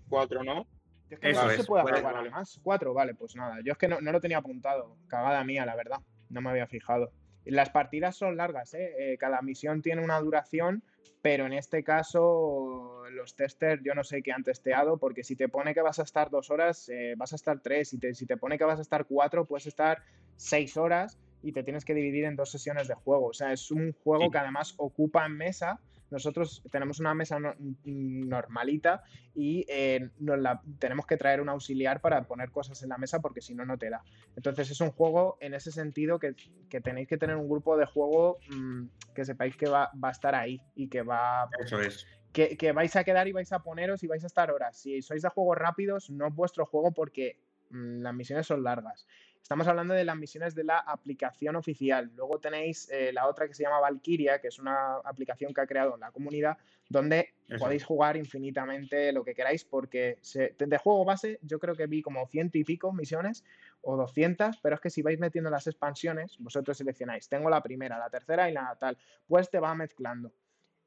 ¿Cuatro, 0.07 0.43
no? 0.43 0.67
Es 1.09 1.19
que 1.19 1.33
no 1.33 1.49
se 1.49 1.63
puede 1.63 1.83
jugar 1.83 2.31
más. 2.31 2.59
Cuatro, 2.63 2.93
vale, 2.93 3.13
pues 3.13 3.35
nada. 3.35 3.57
Yo 3.63 3.73
es 3.73 3.77
que 3.77 3.87
no, 3.87 4.01
no, 4.01 4.11
lo 4.11 4.21
tenía 4.21 4.37
apuntado. 4.37 4.97
Cagada 5.07 5.43
mía, 5.43 5.65
la 5.65 5.75
verdad. 5.75 5.99
No 6.29 6.41
me 6.41 6.49
había 6.49 6.67
fijado. 6.67 7.11
Las 7.45 7.69
partidas 7.69 8.15
son 8.15 8.37
largas, 8.37 8.73
¿eh? 8.73 9.15
Cada 9.19 9.41
misión 9.41 9.81
tiene 9.81 10.03
una 10.03 10.19
duración 10.19 10.83
pero 11.25 11.47
en 11.47 11.53
este 11.53 11.83
caso 11.83 13.01
los 13.09 13.35
testers 13.35 13.81
yo 13.83 13.95
no 13.95 14.03
sé 14.03 14.21
qué 14.21 14.31
han 14.31 14.43
testeado, 14.43 14.99
porque 14.99 15.23
si 15.23 15.35
te 15.35 15.49
pone 15.49 15.73
que 15.73 15.81
vas 15.81 15.97
a 15.97 16.03
estar 16.03 16.29
dos 16.29 16.51
horas, 16.51 16.87
eh, 16.89 17.15
vas 17.17 17.33
a 17.33 17.35
estar 17.35 17.59
tres, 17.61 17.93
y 17.93 18.13
si 18.13 18.27
te 18.27 18.37
pone 18.37 18.59
que 18.59 18.63
vas 18.63 18.77
a 18.77 18.83
estar 18.83 19.05
cuatro, 19.05 19.45
puedes 19.45 19.65
estar 19.65 20.03
seis 20.35 20.77
horas 20.77 21.17
y 21.41 21.51
te 21.51 21.63
tienes 21.63 21.83
que 21.83 21.95
dividir 21.95 22.25
en 22.25 22.35
dos 22.35 22.51
sesiones 22.51 22.87
de 22.87 22.93
juego. 22.93 23.25
O 23.25 23.33
sea, 23.33 23.51
es 23.51 23.71
un 23.71 23.93
juego 24.03 24.29
que 24.29 24.37
además 24.37 24.75
ocupa 24.77 25.25
en 25.25 25.35
mesa 25.35 25.79
nosotros 26.15 26.63
tenemos 26.71 27.01
una 27.01 27.13
mesa 27.13 27.37
normalita 27.83 29.03
y 29.33 29.65
eh, 29.67 30.11
nos 30.19 30.39
la, 30.39 30.61
tenemos 30.79 31.05
que 31.05 31.17
traer 31.17 31.41
un 31.41 31.49
auxiliar 31.49 31.99
para 31.99 32.23
poner 32.23 32.51
cosas 32.51 32.81
en 32.83 32.89
la 32.89 32.97
mesa 32.97 33.19
porque 33.19 33.41
si 33.41 33.53
no, 33.53 33.65
no 33.65 33.77
te 33.77 33.89
da. 33.89 34.01
Entonces 34.37 34.71
es 34.71 34.79
un 34.79 34.91
juego 34.91 35.37
en 35.41 35.53
ese 35.53 35.73
sentido 35.73 36.17
que, 36.17 36.33
tenéis 36.81 37.09
que 37.09 37.17
tener 37.17 37.35
un 37.35 37.49
grupo 37.49 37.75
de 37.75 37.85
juego 37.85 38.39
mm, 38.49 38.85
que 39.13 39.25
sepáis 39.25 39.57
que 39.57 39.67
va, 39.67 39.91
va, 40.01 40.07
a 40.07 40.11
estar 40.11 40.35
ahí 40.35 40.61
y 40.73 40.87
que 40.87 41.01
va... 41.01 41.49
Eso 41.59 41.81
es. 41.81 42.07
Que, 42.31 42.55
que, 42.55 42.71
vais 42.71 42.95
a 42.95 43.03
quedar 43.03 43.27
y 43.27 43.33
vais 43.33 43.51
a 43.51 43.59
poneros 43.59 44.01
y 44.01 44.07
vais 44.07 44.23
a 44.23 44.27
estar 44.27 44.51
horas. 44.51 44.77
Si 44.77 45.01
sois 45.01 45.21
de 45.21 45.27
juegos 45.27 45.57
rápidos, 45.57 46.09
no 46.09 46.27
es 46.27 46.33
vuestro 46.33 46.65
juego 46.65 46.93
porque 46.93 47.41
mm, 47.71 48.03
las 48.03 48.13
misiones 48.13 48.47
son 48.47 48.63
largas. 48.63 49.05
Estamos 49.45 49.67
hablando 49.67 49.93
de 49.93 50.03
las 50.03 50.17
misiones 50.17 50.55
de 50.55 50.63
la 50.63 50.79
aplicación 50.79 51.55
oficial. 51.55 52.11
Luego 52.15 52.39
tenéis 52.39 52.89
eh, 52.89 53.13
la 53.13 53.27
otra 53.27 53.47
que 53.47 53.53
se 53.53 53.61
llama 53.61 53.79
Valkyria, 53.79 54.41
que 54.41 54.47
es 54.47 54.57
una 54.57 54.95
aplicación 55.05 55.53
que 55.53 55.61
ha 55.61 55.67
creado 55.67 55.97
la 55.97 56.09
comunidad, 56.09 56.57
donde 56.89 57.35
podéis 57.59 57.85
jugar 57.85 58.17
infinitamente 58.17 59.11
lo 59.11 59.23
que 59.23 59.35
queráis, 59.35 59.63
porque 59.63 60.17
de 60.57 60.77
juego 60.79 61.05
base 61.05 61.37
yo 61.43 61.59
creo 61.59 61.75
que 61.75 61.85
vi 61.85 62.01
como 62.01 62.25
ciento 62.25 62.57
y 62.57 62.63
pico 62.63 62.91
misiones 62.91 63.43
o 63.81 63.95
200, 63.95 64.57
pero 64.63 64.73
es 64.73 64.81
que 64.81 64.89
si 64.89 65.03
vais 65.03 65.19
metiendo 65.19 65.51
las 65.51 65.67
expansiones, 65.67 66.37
vosotros 66.39 66.75
seleccionáis, 66.75 67.29
tengo 67.29 67.47
la 67.47 67.61
primera, 67.61 67.99
la 67.99 68.09
tercera 68.09 68.49
y 68.49 68.53
la 68.53 68.75
tal, 68.79 68.97
pues 69.27 69.51
te 69.51 69.59
va 69.59 69.75
mezclando. 69.75 70.33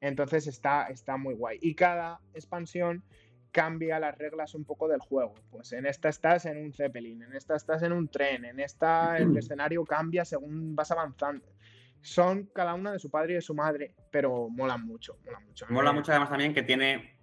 Entonces 0.01 0.47
está, 0.47 0.87
está 0.87 1.15
muy 1.15 1.33
guay. 1.33 1.59
Y 1.61 1.75
cada 1.75 2.19
expansión 2.33 3.05
cambia 3.51 3.99
las 3.99 4.17
reglas 4.17 4.53
un 4.55 4.65
poco 4.65 4.87
del 4.87 4.99
juego. 4.99 5.35
Pues 5.49 5.71
en 5.73 5.85
esta 5.85 6.09
estás 6.09 6.45
en 6.45 6.57
un 6.57 6.73
Zeppelin, 6.73 7.23
en 7.23 7.35
esta 7.35 7.55
estás 7.55 7.83
en 7.83 7.93
un 7.93 8.07
tren, 8.07 8.45
en 8.45 8.59
esta 8.59 9.17
el 9.17 9.35
escenario 9.35 9.83
cambia 9.85 10.25
según 10.25 10.75
vas 10.75 10.91
avanzando. 10.91 11.45
Son 12.01 12.49
cada 12.53 12.75
una 12.75 12.93
de 12.93 12.99
su 12.99 13.09
padre 13.09 13.33
y 13.33 13.35
de 13.35 13.41
su 13.41 13.53
madre, 13.53 13.93
pero 14.11 14.49
molan 14.49 14.85
mucho, 14.85 15.17
mola 15.25 15.39
mucho. 15.39 15.65
Mola 15.69 15.91
mucho 15.91 16.11
además 16.11 16.29
también 16.29 16.53
que 16.53 16.63
tiene, 16.63 17.17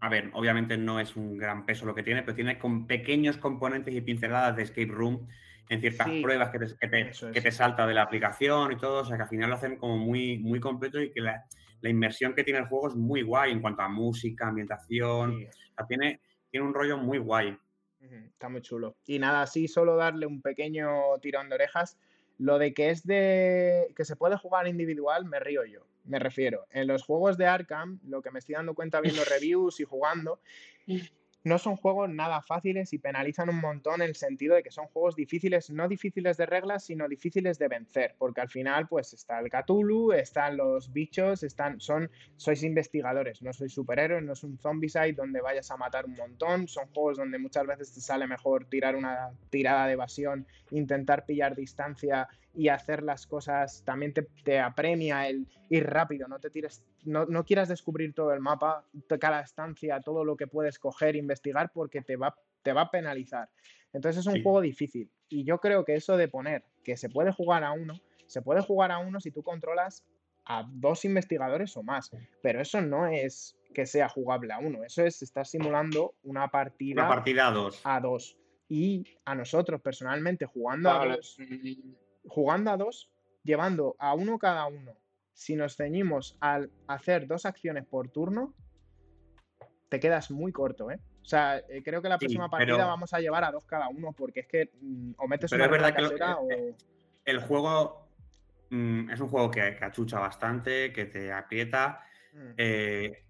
a 0.00 0.08
ver, 0.08 0.30
obviamente 0.34 0.76
no 0.76 1.00
es 1.00 1.16
un 1.16 1.36
gran 1.36 1.66
peso 1.66 1.84
lo 1.84 1.94
que 1.94 2.02
tiene, 2.02 2.22
pero 2.22 2.36
tiene 2.36 2.58
con 2.58 2.86
pequeños 2.86 3.38
componentes 3.38 3.94
y 3.94 4.00
pinceladas 4.00 4.56
de 4.56 4.62
escape 4.62 4.92
room 4.92 5.26
en 5.68 5.80
ciertas 5.80 6.08
pruebas 6.20 6.50
que 6.50 6.58
te, 6.58 7.12
que 7.32 7.40
te, 7.40 7.52
salta 7.52 7.86
de 7.86 7.94
la 7.94 8.02
aplicación 8.02 8.72
y 8.72 8.76
todo, 8.76 9.02
o 9.02 9.04
sea 9.04 9.16
que 9.16 9.22
al 9.22 9.28
final 9.28 9.50
lo 9.50 9.56
hacen 9.56 9.76
como 9.76 9.98
muy, 9.98 10.38
muy 10.38 10.58
completo 10.58 11.00
y 11.00 11.12
que 11.12 11.20
la, 11.20 11.44
la 11.80 11.90
inmersión 11.90 12.34
que 12.34 12.44
tiene 12.44 12.60
el 12.60 12.66
juego 12.66 12.88
es 12.88 12.94
muy 12.94 13.22
guay 13.22 13.52
en 13.52 13.60
cuanto 13.60 13.82
a 13.82 13.88
música, 13.88 14.48
ambientación. 14.48 15.46
tiene, 15.88 16.20
tiene 16.50 16.66
un 16.66 16.74
rollo 16.74 16.98
muy 16.98 17.18
guay. 17.18 17.56
Está 18.00 18.48
muy 18.48 18.62
chulo. 18.62 18.96
Y 19.06 19.18
nada, 19.18 19.42
así 19.42 19.68
solo 19.68 19.96
darle 19.96 20.26
un 20.26 20.40
pequeño 20.40 21.18
tirón 21.20 21.48
de 21.48 21.56
orejas. 21.56 21.98
Lo 22.38 22.58
de 22.58 22.72
que 22.72 22.88
es 22.88 23.06
de. 23.06 23.92
que 23.94 24.06
se 24.06 24.16
puede 24.16 24.38
jugar 24.38 24.66
individual, 24.66 25.26
me 25.26 25.40
río 25.40 25.64
yo. 25.66 25.86
Me 26.04 26.18
refiero. 26.18 26.66
En 26.70 26.86
los 26.86 27.02
juegos 27.02 27.36
de 27.36 27.46
Arkham, 27.46 28.00
lo 28.06 28.22
que 28.22 28.30
me 28.30 28.38
estoy 28.38 28.54
dando 28.54 28.74
cuenta 28.74 29.00
viendo 29.02 29.22
reviews 29.30 29.80
y 29.80 29.84
jugando, 29.84 30.40
no 31.42 31.58
son 31.58 31.76
juegos 31.76 32.10
nada 32.10 32.42
fáciles 32.42 32.92
y 32.92 32.98
penalizan 32.98 33.48
un 33.48 33.60
montón 33.60 34.02
en 34.02 34.08
el 34.08 34.14
sentido 34.14 34.54
de 34.54 34.62
que 34.62 34.70
son 34.70 34.86
juegos 34.88 35.16
difíciles, 35.16 35.70
no 35.70 35.88
difíciles 35.88 36.36
de 36.36 36.46
reglas, 36.46 36.84
sino 36.84 37.08
difíciles 37.08 37.58
de 37.58 37.68
vencer, 37.68 38.14
porque 38.18 38.40
al 38.40 38.48
final 38.48 38.88
pues 38.88 39.14
está 39.14 39.40
el 39.40 39.48
Cthulhu, 39.48 40.12
están 40.12 40.56
los 40.56 40.92
bichos, 40.92 41.42
están, 41.42 41.80
son, 41.80 42.10
sois 42.36 42.62
investigadores, 42.62 43.42
no 43.42 43.52
sois 43.52 43.72
superhéroes, 43.72 44.22
no 44.22 44.34
es 44.34 44.44
un 44.44 44.58
zombicide 44.58 45.12
donde 45.12 45.40
vayas 45.40 45.70
a 45.70 45.76
matar 45.76 46.04
un 46.04 46.14
montón, 46.14 46.68
son 46.68 46.86
juegos 46.88 47.16
donde 47.18 47.38
muchas 47.38 47.66
veces 47.66 47.92
te 47.94 48.00
sale 48.00 48.26
mejor 48.26 48.66
tirar 48.66 48.94
una 48.94 49.30
tirada 49.48 49.86
de 49.86 49.94
evasión, 49.94 50.46
intentar 50.70 51.24
pillar 51.24 51.56
distancia 51.56 52.28
y 52.54 52.68
hacer 52.68 53.02
las 53.02 53.26
cosas, 53.26 53.82
también 53.84 54.12
te, 54.44 54.58
apremia 54.58 55.28
el 55.28 55.46
ir 55.68 55.86
rápido, 55.86 56.26
no 56.26 56.40
te 56.40 56.50
tires, 56.50 56.84
no, 57.04 57.26
no, 57.26 57.44
quieras 57.44 57.68
descubrir 57.68 58.12
todo 58.12 58.32
el 58.32 58.40
mapa, 58.40 58.84
cada 59.20 59.40
estancia, 59.40 60.00
todo 60.00 60.24
lo 60.24 60.36
que 60.36 60.46
puedes 60.46 60.78
coger, 60.78 61.16
investigar, 61.16 61.70
porque 61.72 62.02
te 62.02 62.16
va, 62.16 62.34
te 62.62 62.72
va 62.72 62.82
a 62.82 62.90
penalizar. 62.90 63.48
Entonces 63.92 64.26
es 64.26 64.32
un 64.32 64.42
juego 64.42 64.60
difícil. 64.60 65.10
Y 65.28 65.44
yo 65.44 65.58
creo 65.58 65.84
que 65.84 65.94
eso 65.94 66.16
de 66.16 66.28
poner 66.28 66.64
que 66.84 66.96
se 66.96 67.08
puede 67.08 67.32
jugar 67.32 67.64
a 67.64 67.72
uno, 67.72 67.94
se 68.26 68.42
puede 68.42 68.60
jugar 68.60 68.90
a 68.90 68.98
uno 68.98 69.20
si 69.20 69.30
tú 69.30 69.42
controlas 69.42 70.04
a 70.44 70.64
dos 70.68 71.04
investigadores 71.04 71.76
o 71.76 71.82
más. 71.82 72.10
Pero 72.42 72.60
eso 72.60 72.80
no 72.80 73.06
es 73.06 73.56
que 73.74 73.86
sea 73.86 74.08
jugable 74.08 74.52
a 74.52 74.58
uno, 74.58 74.82
eso 74.82 75.04
es 75.04 75.22
estar 75.22 75.46
simulando 75.46 76.14
una 76.24 76.48
partida, 76.48 77.02
una 77.02 77.08
partida 77.08 77.48
a 77.48 77.52
dos. 77.52 77.80
A 77.84 78.00
dos. 78.00 78.36
Y 78.68 79.04
a 79.24 79.34
nosotros 79.34 79.80
personalmente 79.80 80.46
jugando 80.46 80.90
a 80.90 81.16
dos 81.16 81.38
jugando 82.26 82.70
a 82.70 82.76
dos, 82.76 83.10
llevando 83.42 83.96
a 83.98 84.14
uno 84.14 84.38
cada 84.38 84.66
uno, 84.66 84.96
si 85.32 85.56
nos 85.56 85.76
ceñimos 85.76 86.36
al 86.40 86.70
hacer 86.86 87.26
dos 87.26 87.46
acciones 87.46 87.86
por 87.86 88.10
turno, 88.10 88.54
te 89.88 90.00
quedas 90.00 90.30
muy 90.30 90.52
corto, 90.52 90.90
¿eh? 90.90 91.00
O 91.22 91.24
sea, 91.24 91.58
eh, 91.58 91.82
creo 91.84 92.00
que 92.00 92.08
la 92.08 92.18
próxima 92.18 92.48
partida 92.48 92.86
vamos 92.86 93.12
a 93.12 93.20
llevar 93.20 93.44
a 93.44 93.50
dos 93.50 93.64
cada 93.64 93.88
uno, 93.88 94.12
porque 94.12 94.40
es 94.40 94.46
que 94.46 94.70
mm, 94.80 95.12
o 95.18 95.28
metes 95.28 95.52
una 95.52 95.66
es 95.66 95.70
verdad 95.70 95.94
que 95.94 96.04
o... 96.04 96.48
el 97.24 97.40
juego 97.40 98.08
mm, 98.70 99.10
es 99.10 99.20
un 99.20 99.28
juego 99.28 99.50
que, 99.50 99.78
achucha 99.80 100.18
bastante, 100.18 100.92
que 100.92 101.04
te 101.06 101.32
aprieta. 101.32 102.04
Mm. 102.32 102.52
Eh, 102.56 103.24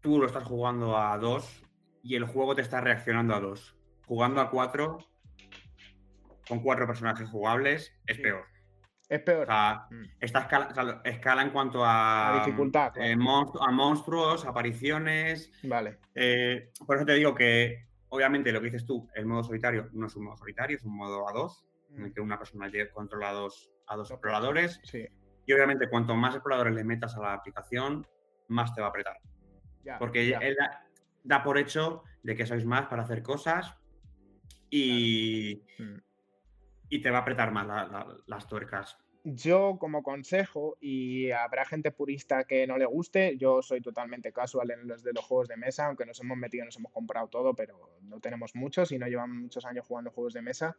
tú 0.00 0.18
lo 0.18 0.26
estás 0.26 0.44
jugando 0.44 0.96
a 0.96 1.16
dos 1.18 1.62
y 2.02 2.16
el 2.16 2.24
juego 2.24 2.54
te 2.54 2.62
está 2.62 2.80
reaccionando 2.80 3.34
a 3.34 3.40
dos. 3.40 3.76
Jugando 4.06 4.40
a 4.40 4.50
cuatro, 4.50 4.98
con 6.48 6.60
cuatro 6.60 6.86
personajes 6.86 7.28
jugables, 7.28 7.92
es 8.06 8.18
peor. 8.18 8.44
Es 9.08 9.20
peor. 9.20 9.42
O 9.42 9.46
sea, 9.46 9.86
mm. 9.90 10.04
esta 10.20 10.48
escala, 11.04 11.42
en 11.42 11.50
cuanto 11.50 11.82
a, 11.84 12.42
dificultad. 12.44 12.92
Eh, 12.96 13.12
a 13.12 13.70
monstruos, 13.70 14.44
apariciones. 14.44 15.52
Vale. 15.62 15.98
Eh, 16.14 16.72
por 16.86 16.96
eso 16.96 17.06
te 17.06 17.14
digo 17.14 17.34
que, 17.34 17.86
obviamente, 18.08 18.52
lo 18.52 18.60
que 18.60 18.66
dices 18.66 18.84
tú, 18.84 19.08
el 19.14 19.26
modo 19.26 19.44
solitario 19.44 19.88
no 19.92 20.06
es 20.06 20.16
un 20.16 20.24
modo 20.24 20.36
solitario, 20.36 20.76
es 20.76 20.84
un 20.84 20.96
modo 20.96 21.28
a 21.28 21.32
dos, 21.32 21.64
en 21.90 22.04
el 22.04 22.10
mm. 22.10 22.14
que 22.14 22.20
una 22.20 22.38
persona 22.38 22.70
controla 22.92 23.30
a 23.30 23.34
dos, 23.34 23.70
a 23.86 23.96
dos 23.96 24.10
exploradores. 24.10 24.80
Sí. 24.84 25.06
Y 25.46 25.52
obviamente, 25.52 25.88
cuanto 25.88 26.16
más 26.16 26.34
exploradores 26.34 26.74
le 26.74 26.82
metas 26.82 27.16
a 27.16 27.20
la 27.20 27.32
aplicación, 27.34 28.06
más 28.48 28.74
te 28.74 28.80
va 28.80 28.88
a 28.88 28.90
apretar. 28.90 29.18
Porque 30.00 30.36
él 30.40 30.56
da, 31.22 31.44
por 31.44 31.58
hecho 31.58 32.02
de 32.24 32.34
que 32.34 32.44
sois 32.44 32.64
más 32.64 32.86
para 32.86 33.04
hacer 33.04 33.22
cosas 33.22 33.76
y, 34.68 35.62
mm 35.78 36.06
y 36.88 37.02
te 37.02 37.10
va 37.10 37.18
a 37.18 37.20
apretar 37.22 37.52
más 37.52 37.66
las 38.26 38.46
tuercas. 38.46 38.96
Yo 39.28 39.76
como 39.80 40.04
consejo, 40.04 40.76
y 40.80 41.32
habrá 41.32 41.64
gente 41.64 41.90
purista 41.90 42.44
que 42.44 42.64
no 42.64 42.78
le 42.78 42.86
guste, 42.86 43.36
yo 43.36 43.60
soy 43.60 43.80
totalmente 43.80 44.32
casual 44.32 44.70
en 44.70 44.86
los 44.86 45.02
de 45.02 45.12
los 45.12 45.24
juegos 45.24 45.48
de 45.48 45.56
mesa, 45.56 45.86
aunque 45.86 46.06
nos 46.06 46.20
hemos 46.20 46.38
metido, 46.38 46.64
nos 46.64 46.76
hemos 46.76 46.92
comprado 46.92 47.26
todo, 47.26 47.52
pero 47.52 47.98
no 48.02 48.20
tenemos 48.20 48.54
muchos 48.54 48.92
y 48.92 48.98
no 48.98 49.08
llevamos 49.08 49.36
muchos 49.36 49.64
años 49.64 49.84
jugando 49.84 50.12
juegos 50.12 50.32
de 50.32 50.42
mesa. 50.42 50.76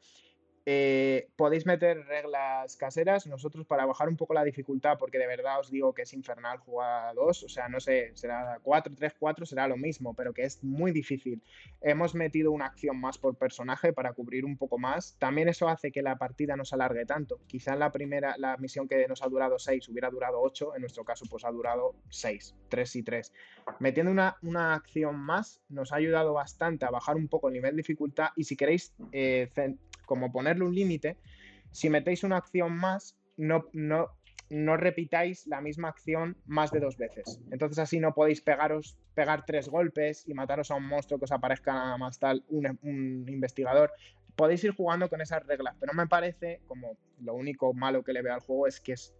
Eh, 0.69 1.29
podéis 1.37 1.65
meter 1.65 2.05
reglas 2.07 2.75
caseras. 2.75 3.25
Nosotros, 3.25 3.65
para 3.65 3.85
bajar 3.85 4.09
un 4.09 4.17
poco 4.17 4.33
la 4.33 4.43
dificultad, 4.43 4.97
porque 4.99 5.17
de 5.17 5.25
verdad 5.25 5.61
os 5.61 5.71
digo 5.71 5.93
que 5.93 6.01
es 6.01 6.11
infernal 6.11 6.57
jugar 6.57 7.07
a 7.07 7.13
dos, 7.13 7.43
o 7.43 7.47
sea, 7.47 7.69
no 7.69 7.79
sé, 7.79 8.11
será 8.15 8.59
4, 8.61 8.93
3, 8.93 9.13
4, 9.17 9.45
será 9.45 9.69
lo 9.69 9.77
mismo, 9.77 10.13
pero 10.13 10.33
que 10.33 10.43
es 10.43 10.61
muy 10.65 10.91
difícil. 10.91 11.41
Hemos 11.79 12.15
metido 12.15 12.51
una 12.51 12.65
acción 12.65 12.99
más 12.99 13.17
por 13.17 13.37
personaje 13.37 13.93
para 13.93 14.11
cubrir 14.11 14.43
un 14.43 14.57
poco 14.57 14.77
más. 14.77 15.15
También 15.19 15.47
eso 15.47 15.69
hace 15.69 15.89
que 15.89 16.01
la 16.01 16.17
partida 16.17 16.57
no 16.57 16.65
se 16.65 16.75
alargue 16.75 17.05
tanto. 17.05 17.39
Quizás 17.47 17.79
la 17.79 17.93
primera, 17.93 18.35
la 18.37 18.57
misión 18.57 18.89
que 18.89 19.07
nos 19.07 19.23
ha 19.23 19.29
durado 19.29 19.59
6 19.59 19.87
hubiera 19.87 20.09
durado 20.09 20.41
8, 20.41 20.75
en 20.75 20.81
nuestro 20.81 21.05
caso, 21.05 21.23
pues 21.29 21.45
ha 21.45 21.49
durado 21.51 21.95
6, 22.09 22.55
3 22.67 22.95
y 22.97 23.03
3. 23.03 23.33
Metiendo 23.79 24.11
una, 24.11 24.35
una 24.41 24.73
acción 24.73 25.15
más 25.15 25.61
nos 25.69 25.93
ha 25.93 25.95
ayudado 25.95 26.33
bastante 26.33 26.85
a 26.85 26.89
bajar 26.89 27.15
un 27.15 27.29
poco 27.29 27.47
el 27.47 27.53
nivel 27.53 27.71
de 27.71 27.77
dificultad 27.77 28.31
y 28.35 28.43
si 28.43 28.57
queréis 28.57 28.93
eh, 29.13 29.49
como 30.07 30.31
ponerle 30.31 30.65
un 30.65 30.73
límite, 30.73 31.17
si 31.71 31.91
metéis 31.91 32.23
una 32.23 32.37
acción 32.37 32.75
más, 32.75 33.15
no, 33.37 33.65
no, 33.73 34.09
no 34.49 34.77
repitáis 34.77 35.45
la 35.47 35.61
misma 35.61 35.89
acción 35.89 36.37
más 36.45 36.71
de 36.71 36.79
dos 36.79 36.97
veces. 36.97 37.39
Entonces 37.51 37.79
así 37.79 37.99
no 37.99 38.13
podéis 38.13 38.41
pegaros, 38.41 38.97
pegar 39.13 39.45
tres 39.45 39.69
golpes 39.69 40.27
y 40.27 40.33
mataros 40.33 40.71
a 40.71 40.75
un 40.75 40.87
monstruo 40.87 41.19
que 41.19 41.25
os 41.25 41.31
aparezca 41.31 41.73
nada 41.73 41.97
más 41.97 42.17
tal, 42.17 42.43
un, 42.49 43.25
investigador. 43.27 43.91
Podéis 44.35 44.63
ir 44.63 44.71
jugando 44.71 45.09
con 45.09 45.21
esas 45.21 45.45
reglas, 45.45 45.75
pero 45.79 45.93
me 45.93 46.07
parece 46.07 46.61
como 46.67 46.97
lo 47.19 47.33
único 47.33 47.73
malo 47.73 48.03
que 48.03 48.13
le 48.13 48.21
veo 48.21 48.33
al 48.33 48.39
juego 48.39 48.67
es 48.67 48.79
que 48.79 48.93
es, 48.93 49.13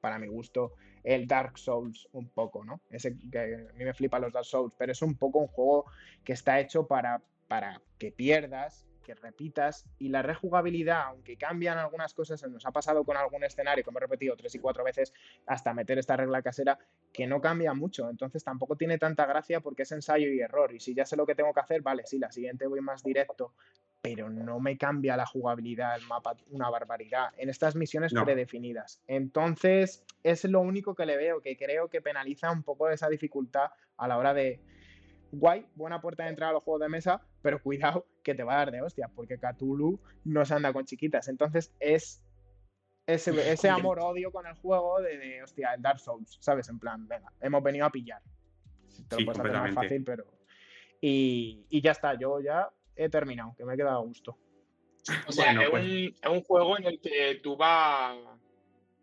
para 0.00 0.18
mi 0.18 0.26
gusto, 0.26 0.74
el 1.04 1.26
Dark 1.26 1.58
Souls 1.58 2.08
un 2.12 2.28
poco, 2.28 2.64
¿no? 2.64 2.80
Ese 2.90 3.16
que 3.30 3.68
a 3.70 3.72
mí 3.74 3.84
me 3.84 3.94
flipa 3.94 4.18
los 4.18 4.32
Dark 4.32 4.44
Souls, 4.44 4.74
pero 4.76 4.92
es 4.92 5.00
un 5.00 5.16
poco 5.16 5.38
un 5.38 5.46
juego 5.46 5.86
que 6.24 6.32
está 6.32 6.60
hecho 6.60 6.86
para, 6.86 7.22
para 7.46 7.80
que 7.98 8.10
pierdas 8.10 8.87
que 9.08 9.14
repitas 9.14 9.86
y 9.98 10.10
la 10.10 10.20
rejugabilidad, 10.20 11.06
aunque 11.06 11.38
cambian 11.38 11.78
algunas 11.78 12.12
cosas, 12.12 12.40
se 12.40 12.48
nos 12.50 12.66
ha 12.66 12.72
pasado 12.72 13.04
con 13.04 13.16
algún 13.16 13.42
escenario 13.42 13.82
que 13.82 13.88
hemos 13.88 14.02
repetido 14.02 14.36
tres 14.36 14.54
y 14.54 14.58
cuatro 14.58 14.84
veces 14.84 15.14
hasta 15.46 15.72
meter 15.72 15.98
esta 15.98 16.14
regla 16.14 16.42
casera, 16.42 16.78
que 17.10 17.26
no 17.26 17.40
cambia 17.40 17.72
mucho, 17.72 18.10
entonces 18.10 18.44
tampoco 18.44 18.76
tiene 18.76 18.98
tanta 18.98 19.24
gracia 19.24 19.60
porque 19.60 19.84
es 19.84 19.92
ensayo 19.92 20.28
y 20.30 20.40
error, 20.40 20.74
y 20.74 20.80
si 20.80 20.94
ya 20.94 21.06
sé 21.06 21.16
lo 21.16 21.24
que 21.24 21.34
tengo 21.34 21.54
que 21.54 21.60
hacer, 21.60 21.80
vale, 21.80 22.02
sí, 22.04 22.18
la 22.18 22.30
siguiente 22.30 22.66
voy 22.66 22.82
más 22.82 23.02
directo, 23.02 23.54
pero 24.02 24.28
no 24.28 24.60
me 24.60 24.76
cambia 24.76 25.16
la 25.16 25.24
jugabilidad, 25.24 25.96
el 25.96 26.06
mapa, 26.06 26.36
una 26.50 26.68
barbaridad, 26.68 27.32
en 27.38 27.48
estas 27.48 27.76
misiones 27.76 28.12
predefinidas. 28.12 29.00
Entonces, 29.06 30.04
es 30.22 30.44
lo 30.44 30.60
único 30.60 30.94
que 30.94 31.06
le 31.06 31.16
veo, 31.16 31.40
que 31.40 31.56
creo 31.56 31.88
que 31.88 32.02
penaliza 32.02 32.50
un 32.50 32.62
poco 32.62 32.90
esa 32.90 33.08
dificultad 33.08 33.70
a 33.96 34.06
la 34.06 34.18
hora 34.18 34.34
de, 34.34 34.60
guay, 35.32 35.66
buena 35.74 36.02
puerta 36.02 36.24
de 36.24 36.28
entrada 36.28 36.50
a 36.50 36.54
los 36.54 36.62
juegos 36.62 36.82
de 36.82 36.88
mesa, 36.90 37.22
pero 37.42 37.62
cuidado 37.62 38.06
que 38.22 38.34
te 38.34 38.42
va 38.42 38.54
a 38.54 38.58
dar 38.58 38.70
de 38.72 38.82
hostia, 38.82 39.08
porque 39.14 39.38
Cthulhu 39.38 40.00
no 40.24 40.44
se 40.44 40.54
anda 40.54 40.72
con 40.72 40.84
chiquitas. 40.84 41.28
Entonces 41.28 41.72
es 41.80 42.24
ese, 43.08 43.70
amor-odio 43.70 44.30
con 44.30 44.46
el 44.46 44.54
juego 44.54 45.00
de, 45.00 45.42
hostia, 45.42 45.72
el 45.72 45.80
Dark 45.80 45.98
Souls, 45.98 46.36
¿sabes? 46.40 46.68
En 46.68 46.78
plan, 46.78 47.08
venga, 47.08 47.32
hemos 47.40 47.62
venido 47.62 47.86
a 47.86 47.90
pillar. 47.90 48.20
Te 49.08 49.20
lo 49.20 49.24
puedes 49.24 49.40
hacer 49.40 49.52
más 49.52 49.74
fácil, 49.74 50.04
pero. 50.04 50.26
Y, 51.00 51.80
ya 51.80 51.92
está, 51.92 52.18
yo 52.18 52.40
ya 52.40 52.68
he 52.96 53.08
terminado, 53.08 53.54
que 53.56 53.64
me 53.64 53.74
he 53.74 53.76
quedado 53.78 53.98
a 53.98 54.02
gusto. 54.02 54.36
O 55.26 55.32
sea, 55.32 55.52
es, 55.52 55.70
pues 55.70 56.12
un, 56.28 56.42
juego 56.42 56.76
en 56.76 56.84
el 56.84 57.00
que 57.00 57.40
tú 57.42 57.56
vas, 57.56 58.18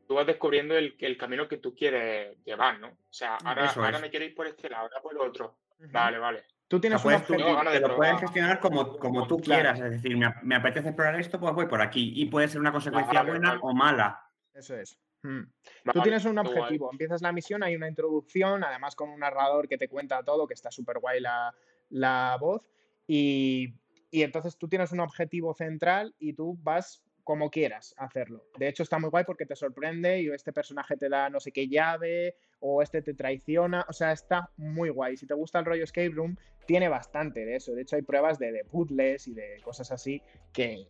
tú 0.07 0.13
vas 0.13 0.27
descubriendo 0.27 0.77
el, 0.77 0.95
el 0.99 1.17
camino 1.17 1.47
que 1.47 1.57
tú 1.57 1.73
quieres 1.73 2.37
llevar, 2.45 2.79
¿no? 2.79 2.89
O 2.89 3.13
sea, 3.13 3.37
ahora, 3.37 3.71
ahora 3.71 3.97
me 3.97 4.11
quiero 4.11 4.25
ir 4.25 4.35
por 4.35 4.45
este 4.45 4.69
lado, 4.69 4.83
ahora 4.83 5.01
por 5.01 5.13
el 5.13 5.21
otro. 5.21 5.57
Vale, 5.79 6.19
vale. 6.19 6.43
Tú 6.67 6.79
tienes 6.79 7.03
un 7.05 7.13
objetivo. 7.13 7.61
te 7.71 7.79
lo 7.79 7.95
puedes 7.95 8.19
gestionar 8.19 8.59
como, 8.59 8.97
como 8.97 9.27
tú 9.27 9.39
quieras. 9.39 9.79
Es 9.79 9.91
decir, 9.91 10.17
me, 10.17 10.55
apetece 10.55 10.89
explorar 10.89 11.19
esto, 11.19 11.39
pues 11.39 11.53
voy 11.53 11.67
por 11.67 11.81
aquí. 11.81 12.13
Y 12.15 12.25
puede 12.25 12.47
ser 12.47 12.59
una 12.59 12.71
consecuencia 12.71 13.23
buena 13.23 13.59
o 13.61 13.73
mala. 13.73 14.19
Eso 14.53 14.75
es. 14.75 14.97
Hmm. 15.21 15.43
Tú 15.91 16.01
tienes 16.01 16.25
un 16.25 16.37
objetivo, 16.37 16.91
empiezas 16.91 17.21
la 17.21 17.31
misión, 17.31 17.63
hay 17.63 17.75
una 17.75 17.87
introducción, 17.87 18.63
además 18.63 18.95
con 18.95 19.09
un 19.09 19.19
narrador 19.19 19.67
que 19.67 19.77
te 19.77 19.87
cuenta 19.87 20.23
todo, 20.23 20.45
que 20.45 20.53
está 20.53 20.69
súper 20.69 20.99
guay 20.99 21.19
la, 21.19 21.51
la 21.89 22.37
voz, 22.39 22.69
y, 23.07 23.73
y 24.11 24.21
entonces 24.21 24.55
tú 24.55 24.67
tienes 24.67 24.91
un 24.91 24.99
objetivo 24.99 25.55
central 25.55 26.13
y 26.19 26.33
tú 26.33 26.55
vas 26.61 27.03
como 27.23 27.49
quieras 27.49 27.95
hacerlo. 27.97 28.45
De 28.57 28.67
hecho, 28.67 28.83
está 28.83 28.99
muy 28.99 29.09
guay 29.09 29.23
porque 29.25 29.47
te 29.47 29.55
sorprende 29.55 30.21
y 30.21 30.29
este 30.29 30.53
personaje 30.53 30.95
te 30.95 31.09
da 31.09 31.27
no 31.29 31.39
sé 31.39 31.51
qué 31.51 31.67
llave 31.67 32.35
o 32.67 32.81
este 32.81 33.03
te 33.03 33.13
traiciona, 33.13 33.85
o 33.87 33.93
sea, 33.93 34.11
está 34.11 34.49
muy 34.57 34.89
guay. 34.89 35.17
Si 35.17 35.27
te 35.27 35.35
gusta 35.35 35.59
el 35.59 35.65
rollo 35.65 35.83
escape 35.83 36.09
room, 36.09 36.35
tiene 36.65 36.89
bastante 36.89 37.45
de 37.45 37.57
eso. 37.57 37.75
De 37.75 37.83
hecho, 37.83 37.95
hay 37.95 38.01
pruebas 38.01 38.39
de, 38.39 38.51
de 38.51 38.65
puzzles 38.65 39.27
y 39.27 39.35
de 39.35 39.57
cosas 39.63 39.91
así 39.91 40.23
que, 40.51 40.87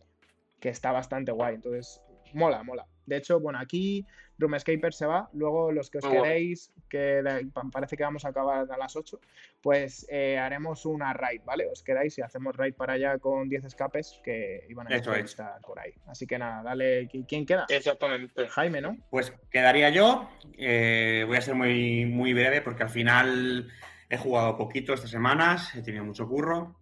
que 0.58 0.70
está 0.70 0.90
bastante 0.90 1.32
guay. 1.32 1.56
Entonces, 1.56 2.00
mola, 2.32 2.62
mola. 2.62 2.86
De 3.04 3.18
hecho, 3.18 3.40
bueno, 3.40 3.58
aquí 3.58 4.06
Roomscaper 4.38 4.92
se 4.92 5.06
va. 5.06 5.28
Luego, 5.32 5.72
los 5.72 5.90
que 5.90 5.98
os 5.98 6.04
Muy 6.04 6.14
queréis, 6.14 6.72
que 6.88 6.98
de- 7.22 7.48
parece 7.72 7.96
que 7.96 8.02
vamos 8.02 8.24
a 8.24 8.28
acabar 8.28 8.66
a 8.70 8.76
las 8.76 8.94
8, 8.96 9.18
pues 9.62 10.06
eh, 10.10 10.38
haremos 10.38 10.84
una 10.86 11.12
raid, 11.12 11.40
¿vale? 11.44 11.66
Os 11.70 11.82
quedáis 11.82 12.16
y 12.18 12.22
hacemos 12.22 12.54
raid 12.56 12.74
para 12.74 12.94
allá 12.94 13.18
con 13.18 13.48
10 13.48 13.64
escapes 13.64 14.20
que 14.24 14.64
iban 14.68 14.86
a 14.86 14.90
estar 14.96 15.60
por 15.62 15.78
ahí. 15.78 15.92
Así 16.06 16.26
que 16.26 16.38
nada, 16.38 16.62
dale. 16.62 17.08
¿qui- 17.08 17.24
¿Quién 17.26 17.46
queda? 17.46 17.66
Exactamente. 17.68 18.46
Jaime, 18.48 18.80
¿no? 18.80 18.96
Pues 19.10 19.32
quedaría 19.50 19.90
yo. 19.90 20.28
eh, 20.58 21.24
voy 21.26 21.36
a 21.36 21.40
ser 21.40 21.54
muy, 21.54 22.04
muy 22.06 22.32
breve 22.32 22.60
porque 22.62 22.82
al 22.82 22.90
final 22.90 23.70
he 24.08 24.16
jugado 24.16 24.56
poquito 24.56 24.94
estas 24.94 25.10
semanas, 25.10 25.74
he 25.74 25.82
tenido 25.82 26.04
mucho 26.04 26.28
curro. 26.28 26.78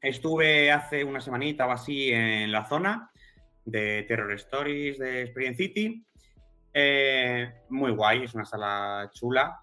Estuve 0.00 0.70
hace 0.70 1.02
una 1.02 1.20
semanita 1.20 1.66
o 1.66 1.70
así 1.70 2.10
en 2.12 2.52
la 2.52 2.66
zona 2.66 3.10
de 3.64 4.02
Terror 4.06 4.32
Stories 4.32 4.98
de 4.98 5.22
Experience 5.22 5.56
City. 5.62 6.04
Eh, 6.76 7.52
muy 7.68 7.92
guay, 7.92 8.24
es 8.24 8.34
una 8.34 8.44
sala 8.44 9.08
chula, 9.12 9.62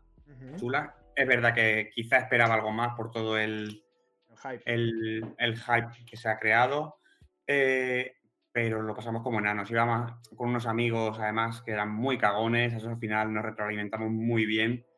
chula. 0.55 0.95
Es 1.13 1.27
verdad 1.27 1.53
que 1.53 1.89
quizá 1.93 2.17
esperaba 2.17 2.55
algo 2.55 2.71
más 2.71 2.95
por 2.95 3.11
todo 3.11 3.37
el, 3.37 3.83
El 4.29 4.37
hype. 4.37 4.63
el, 4.65 5.35
el 5.37 5.59
hype 5.59 6.05
que 6.05 6.15
se 6.15 6.29
ha 6.29 6.39
creado, 6.39 6.99
eh, 7.45 8.15
pero 8.53 8.81
lo 8.81 8.95
pasamos 8.95 9.23
como 9.23 9.39
enanos. 9.39 9.69
Íbamos 9.69 10.13
con 10.37 10.49
unos 10.49 10.65
amigos, 10.65 11.19
además, 11.19 11.61
que 11.61 11.71
eran 11.71 11.91
muy 11.91 12.17
cagones, 12.17 12.73
eso 12.73 12.89
al 12.89 12.97
final 12.97 13.33
nos 13.33 13.43
retroalimentamos 13.43 14.09
muy 14.09 14.45
bien. 14.45 14.85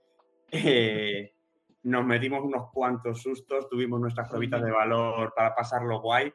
Eh, 0.55 1.33
nos 1.81 2.05
metimos 2.05 2.43
unos 2.43 2.69
cuantos 2.71 3.23
sustos, 3.23 3.67
tuvimos 3.67 3.99
nuestras 3.99 4.29
probitas 4.29 4.61
de 4.61 4.69
valor 4.69 5.33
para 5.35 5.55
pasarlo 5.55 5.99
guay. 5.99 6.31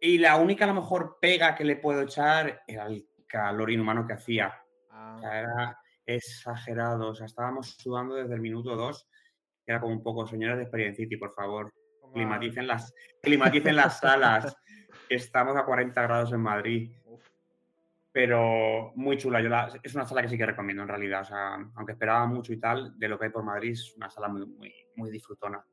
Y 0.00 0.18
la 0.18 0.36
única, 0.36 0.66
a 0.66 0.68
lo 0.68 0.74
mejor, 0.74 1.18
pega 1.20 1.56
que 1.56 1.64
le 1.64 1.74
puedo 1.74 2.02
echar 2.02 2.62
era 2.68 2.86
el 2.86 3.04
calor 3.32 3.70
inhumano 3.70 4.06
que 4.06 4.12
hacía. 4.12 4.54
Ah, 4.90 5.14
O 5.16 5.20
sea, 5.20 5.40
era 5.40 5.78
exagerado. 6.06 7.08
O 7.08 7.14
sea, 7.14 7.26
estábamos 7.26 7.70
sudando 7.78 8.14
desde 8.14 8.34
el 8.34 8.40
minuto 8.40 8.76
2. 8.76 9.08
Era 9.66 9.80
como 9.80 9.94
un 9.94 10.02
poco, 10.02 10.26
señores 10.26 10.56
de 10.58 10.62
Experience 10.64 11.02
City, 11.02 11.16
por 11.16 11.32
favor, 11.34 11.72
climaticen 12.12 12.66
las, 12.66 12.92
climaticen 13.22 13.74
las 13.76 13.98
salas. 14.00 14.54
Estamos 15.08 15.56
a 15.56 15.64
40 15.64 16.02
grados 16.02 16.32
en 16.32 16.40
Madrid. 16.40 16.92
Uf. 17.06 17.24
Pero 18.12 18.92
muy 18.96 19.16
chula. 19.16 19.40
Yo 19.40 19.48
la- 19.48 19.72
es 19.82 19.94
una 19.94 20.04
sala 20.04 20.20
que 20.22 20.28
sí 20.28 20.36
que 20.36 20.44
recomiendo 20.44 20.82
en 20.82 20.88
realidad. 20.88 21.22
O 21.22 21.24
sea, 21.24 21.54
aunque 21.74 21.92
esperaba 21.92 22.26
mucho 22.26 22.52
y 22.52 22.58
tal, 22.60 22.98
de 22.98 23.08
lo 23.08 23.18
que 23.18 23.26
hay 23.26 23.30
por 23.30 23.42
Madrid, 23.44 23.72
es 23.72 23.94
una 23.96 24.10
sala 24.10 24.28
muy, 24.28 24.44
muy, 24.46 24.74
muy 24.96 25.10
disfrutona. 25.10 25.64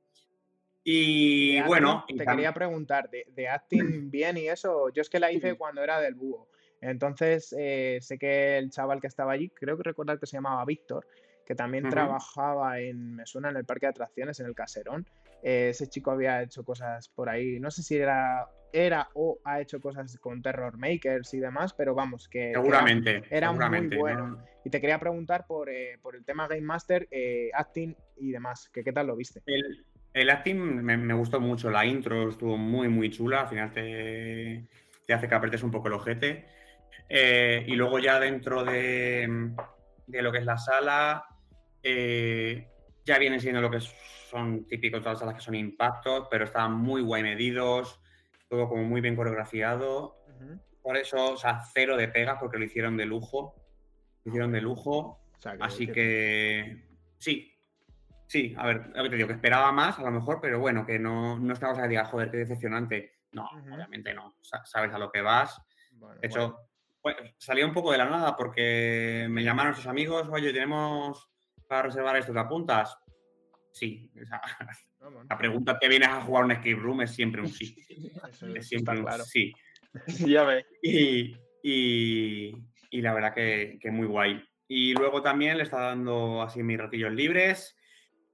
Y 0.84 1.56
De 1.57 1.64
bueno, 1.64 1.91
acting, 1.99 2.18
te 2.18 2.26
quería 2.26 2.53
preguntar, 2.53 3.10
de, 3.10 3.26
de 3.30 3.49
acting 3.49 4.10
bien 4.10 4.38
y 4.38 4.48
eso, 4.48 4.90
yo 4.90 5.02
es 5.02 5.10
que 5.10 5.19
la 5.19 5.31
hice 5.31 5.56
cuando 5.56 5.84
era 5.84 5.99
del 5.99 6.15
búho. 6.15 6.48
Entonces, 6.81 7.53
eh, 7.57 7.99
sé 8.01 8.18
que 8.18 8.57
el 8.57 8.69
chaval 8.69 9.01
que 9.01 9.07
estaba 9.07 9.34
allí, 9.34 9.49
creo 9.49 9.77
que 9.77 9.84
recordar 9.84 10.19
que 10.19 10.26
se 10.26 10.38
llamaba 10.38 10.64
Víctor, 10.65 11.06
que 11.45 11.56
también 11.56 11.84
trabajaba 11.89 12.80
en, 12.80 13.15
me 13.15 13.26
suena, 13.26 13.49
en 13.49 13.57
el 13.57 13.65
parque 13.65 13.88
de 13.88 13.91
atracciones, 13.91 14.39
en 14.39 14.45
el 14.45 14.56
Caserón. 14.56 15.06
Eh, 15.41 15.69
ese 15.69 15.88
chico 15.88 16.11
había 16.11 16.41
hecho 16.43 16.64
cosas 16.64 17.10
por 17.10 17.30
ahí, 17.30 17.60
no 17.60 17.72
sé 17.72 17.81
si 17.81 17.95
era, 17.97 18.47
era 18.72 19.10
o 19.15 19.39
ha 19.45 19.60
hecho 19.61 19.80
cosas 19.81 20.18
con 20.19 20.41
Terror 20.41 20.77
Makers 20.77 21.34
y 21.34 21.39
demás, 21.39 21.73
pero 21.73 21.95
vamos, 21.95 22.27
que, 22.27 22.38
que 22.39 22.43
era- 22.49 22.61
seguramente. 22.61 23.23
era 23.31 23.47
muy 23.51 23.56
seguramente, 23.56 23.95
¿no? 23.95 24.01
bueno. 24.01 24.45
Y 24.64 24.69
te 24.69 24.80
quería 24.81 24.99
preguntar 24.99 25.45
por, 25.47 25.69
eh, 25.69 25.97
por 26.01 26.15
el 26.15 26.23
tema 26.26 26.47
Game 26.47 26.61
Master, 26.61 27.07
eh, 27.10 27.49
acting 27.53 27.95
y 28.18 28.31
demás, 28.31 28.69
que 28.72 28.84
qué 28.84 28.91
tal 28.93 29.07
lo 29.07 29.15
viste. 29.15 29.41
El, 29.45 29.85
el 30.14 30.30
acting 30.30 30.57
me, 30.57 30.97
me 30.97 31.14
gustó 31.14 31.39
mucho, 31.39 31.72
la 31.72 31.85
intro 31.85 32.30
estuvo 32.30 32.57
muy, 32.57 32.89
muy 32.89 33.10
chula, 33.10 33.41
al 33.41 33.47
final 33.47 33.72
te, 33.72 34.65
te 35.07 35.14
hace 35.14 35.27
que 35.27 35.35
apretes 35.35 35.64
un 35.64 35.72
poco 35.72 35.88
el 35.88 35.93
ojete. 35.93 36.45
Eh, 37.07 37.63
y 37.67 37.75
luego 37.75 37.99
ya 37.99 38.19
dentro 38.19 38.63
de, 38.63 39.51
de 40.07 40.21
lo 40.21 40.31
que 40.31 40.37
es 40.39 40.45
la 40.45 40.57
sala, 40.57 41.25
eh, 41.81 42.67
ya 43.05 43.17
vienen 43.17 43.39
siendo 43.39 43.61
lo 43.61 43.71
que 43.71 43.79
son 43.81 44.67
típicos 44.67 44.99
todas 45.01 45.13
las 45.13 45.19
salas 45.19 45.35
que 45.35 45.41
son 45.41 45.55
impactos, 45.55 46.27
pero 46.29 46.45
estaban 46.45 46.73
muy 46.73 47.01
guay 47.01 47.23
medidos, 47.23 47.99
todo 48.47 48.69
como 48.69 48.83
muy 48.83 49.01
bien 49.01 49.15
coreografiado. 49.15 50.17
Por 50.81 50.97
eso, 50.97 51.33
o 51.33 51.37
sea, 51.37 51.61
cero 51.73 51.97
de 51.97 52.07
pegas 52.07 52.37
porque 52.39 52.57
lo 52.57 52.65
hicieron 52.65 52.95
de 52.97 53.05
lujo. 53.05 53.55
Lo 54.23 54.29
hicieron 54.31 54.51
de 54.51 54.61
lujo. 54.61 54.97
O 55.37 55.41
sea, 55.41 55.55
Así 55.59 55.87
que 55.87 56.85
sí, 57.17 57.53
sí, 58.27 58.55
a 58.57 58.65
ver, 58.67 58.87
lo 58.95 59.03
que 59.03 59.09
te 59.09 59.15
digo, 59.15 59.27
que 59.27 59.33
esperaba 59.33 59.71
más 59.71 59.97
a 59.99 60.03
lo 60.03 60.11
mejor, 60.11 60.39
pero 60.41 60.59
bueno, 60.59 60.85
que 60.85 60.99
no, 60.99 61.37
no 61.39 61.53
es 61.53 61.59
una 61.59 61.69
cosa 61.69 61.83
que 61.83 61.89
diga, 61.89 62.05
joder, 62.05 62.29
qué 62.31 62.37
decepcionante. 62.37 63.13
No, 63.31 63.47
obviamente 63.71 64.13
no, 64.13 64.35
sa- 64.41 64.65
sabes 64.65 64.93
a 64.93 64.97
lo 64.97 65.11
que 65.11 65.21
vas. 65.21 65.61
bueno, 65.93 66.19
De 66.19 66.27
hecho, 66.27 66.68
pues, 67.18 67.34
salió 67.38 67.65
un 67.68 67.73
poco 67.73 67.91
de 67.91 67.98
la 67.98 68.06
nada 68.10 68.36
porque 68.36 69.27
me 69.30 69.44
llamaron 69.44 69.76
sus 69.76 69.88
amigos, 69.88 70.27
oye, 70.31 70.52
tenemos 70.53 71.30
para 71.68 71.84
reservar 71.84 72.15
esto, 72.18 72.34
¿te 72.34 72.40
apuntas? 72.40 72.98
Sí, 73.72 74.10
o 74.22 74.26
sea, 74.26 74.41
Ah, 75.02 75.07
bueno. 75.10 75.26
la 75.30 75.38
pregunta, 75.38 75.80
¿te 75.80 75.88
vienes 75.88 76.10
a 76.10 76.22
jugar 76.22 76.44
un 76.45 76.52
escape 76.52 76.76
room? 76.76 77.02
Es 77.02 77.11
siempre 77.15 77.41
un 77.41 77.48
sí. 77.48 77.76
Es 78.56 78.68
siempre 78.68 78.98
un 78.98 79.03
claro. 79.06 79.23
sí. 79.23 79.53
Ya 80.27 80.44
ves. 80.44 80.65
Y, 80.81 81.36
y- 81.64 82.53
y 82.91 83.02
la 83.02 83.14
verdad 83.14 83.34
que, 83.34 83.77
que 83.80 83.91
muy 83.91 84.07
guay. 84.07 84.44
Y 84.68 84.94
luego 84.94 85.22
también 85.22 85.57
le 85.57 85.64
está 85.64 85.80
dando 85.80 86.41
así 86.41 86.61
mis 86.64 86.77
ratillos 86.77 87.11
libres 87.14 87.76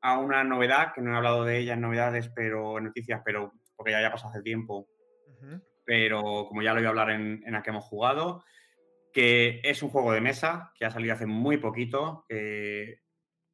a 0.01 0.17
una 0.17 0.43
novedad, 0.43 0.93
que 0.93 1.01
no 1.01 1.13
he 1.13 1.17
hablado 1.17 1.43
de 1.45 1.57
ella 1.59 1.73
en 1.73 1.81
novedades, 1.81 2.29
pero 2.35 2.77
en 2.77 2.85
noticias, 2.85 3.21
pero 3.23 3.51
porque 3.75 3.91
ya 3.91 3.97
haya 3.99 4.11
pasado 4.11 4.31
hace 4.31 4.41
tiempo, 4.41 4.87
pero 5.85 6.45
como 6.47 6.61
ya 6.61 6.73
lo 6.73 6.79
voy 6.79 6.85
a 6.85 6.89
hablar 6.89 7.11
en, 7.11 7.43
en 7.45 7.53
la 7.53 7.61
que 7.61 7.69
hemos 7.69 7.83
jugado, 7.85 8.43
que 9.15 9.61
es 9.63 9.81
un 9.81 9.89
juego 9.89 10.11
de 10.11 10.19
mesa 10.19 10.73
que 10.75 10.83
ha 10.83 10.91
salido 10.91 11.13
hace 11.13 11.25
muy 11.25 11.55
poquito, 11.55 12.25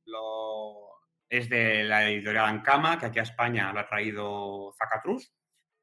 lo, 0.06 0.90
es 1.30 1.50
de 1.50 1.84
la 1.84 2.10
editorial 2.10 2.46
Ankama, 2.46 2.98
que 2.98 3.06
aquí 3.06 3.20
a 3.20 3.22
España 3.22 3.72
lo 3.72 3.80
ha 3.80 3.88
traído 3.88 4.74
Zacatrus. 4.76 5.32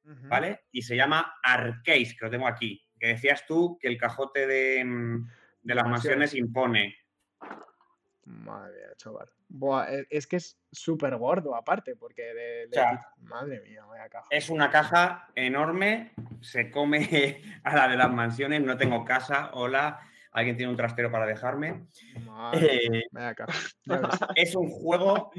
¿vale? 0.02 0.62
Y 0.72 0.82
se 0.82 0.96
llama 0.96 1.34
Arcade, 1.44 2.16
que 2.18 2.24
lo 2.24 2.30
tengo 2.30 2.48
aquí. 2.48 2.84
Que 2.98 3.06
decías 3.08 3.46
tú 3.46 3.78
que 3.80 3.86
el 3.86 3.98
cajote 3.98 4.48
de, 4.48 4.84
mm, 4.84 5.28
de 5.62 5.74
las 5.76 5.86
mansiones 5.86 6.34
impone. 6.34 6.96
Madre 8.28 8.74
mía, 8.74 8.94
chaval. 8.96 9.30
Buah, 9.48 9.90
e- 9.90 10.06
es 10.10 10.26
que 10.26 10.36
es 10.36 10.60
súper 10.70 11.16
gordo 11.16 11.54
aparte, 11.54 11.96
porque 11.96 12.22
de, 12.22 12.66
de- 12.66 12.68
sea, 12.72 13.06
Madre 13.22 13.60
mía, 13.60 13.84
vaya 13.86 14.08
caja. 14.10 14.26
Es 14.30 14.50
una 14.50 14.70
caja 14.70 15.28
enorme, 15.34 16.12
se 16.42 16.70
come 16.70 17.42
a 17.64 17.74
la 17.74 17.88
de 17.88 17.96
las 17.96 18.10
mansiones, 18.12 18.60
no 18.62 18.76
tengo 18.76 19.02
casa, 19.04 19.50
hola, 19.54 19.98
alguien 20.32 20.56
tiene 20.58 20.70
un 20.70 20.76
trastero 20.76 21.10
para 21.10 21.24
dejarme. 21.24 21.86
Madre, 22.26 22.98
Eh, 22.98 23.04
vaya 23.12 23.34
caja. 23.34 23.52
Es 24.36 24.54
un 24.54 24.68
juego 24.68 25.30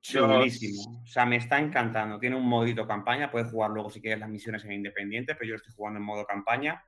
chulísimo, 0.00 1.02
o 1.02 1.06
sea, 1.06 1.24
me 1.24 1.36
está 1.36 1.58
encantando. 1.60 2.18
Tiene 2.18 2.34
un 2.36 2.48
modito 2.48 2.86
campaña, 2.86 3.30
puedes 3.30 3.50
jugar 3.50 3.70
luego 3.70 3.90
si 3.90 4.00
quieres 4.00 4.18
las 4.18 4.28
misiones 4.28 4.64
en 4.64 4.72
independiente, 4.72 5.34
pero 5.34 5.46
yo 5.46 5.52
lo 5.52 5.56
estoy 5.58 5.74
jugando 5.74 5.98
en 5.98 6.04
modo 6.04 6.24
campaña. 6.26 6.84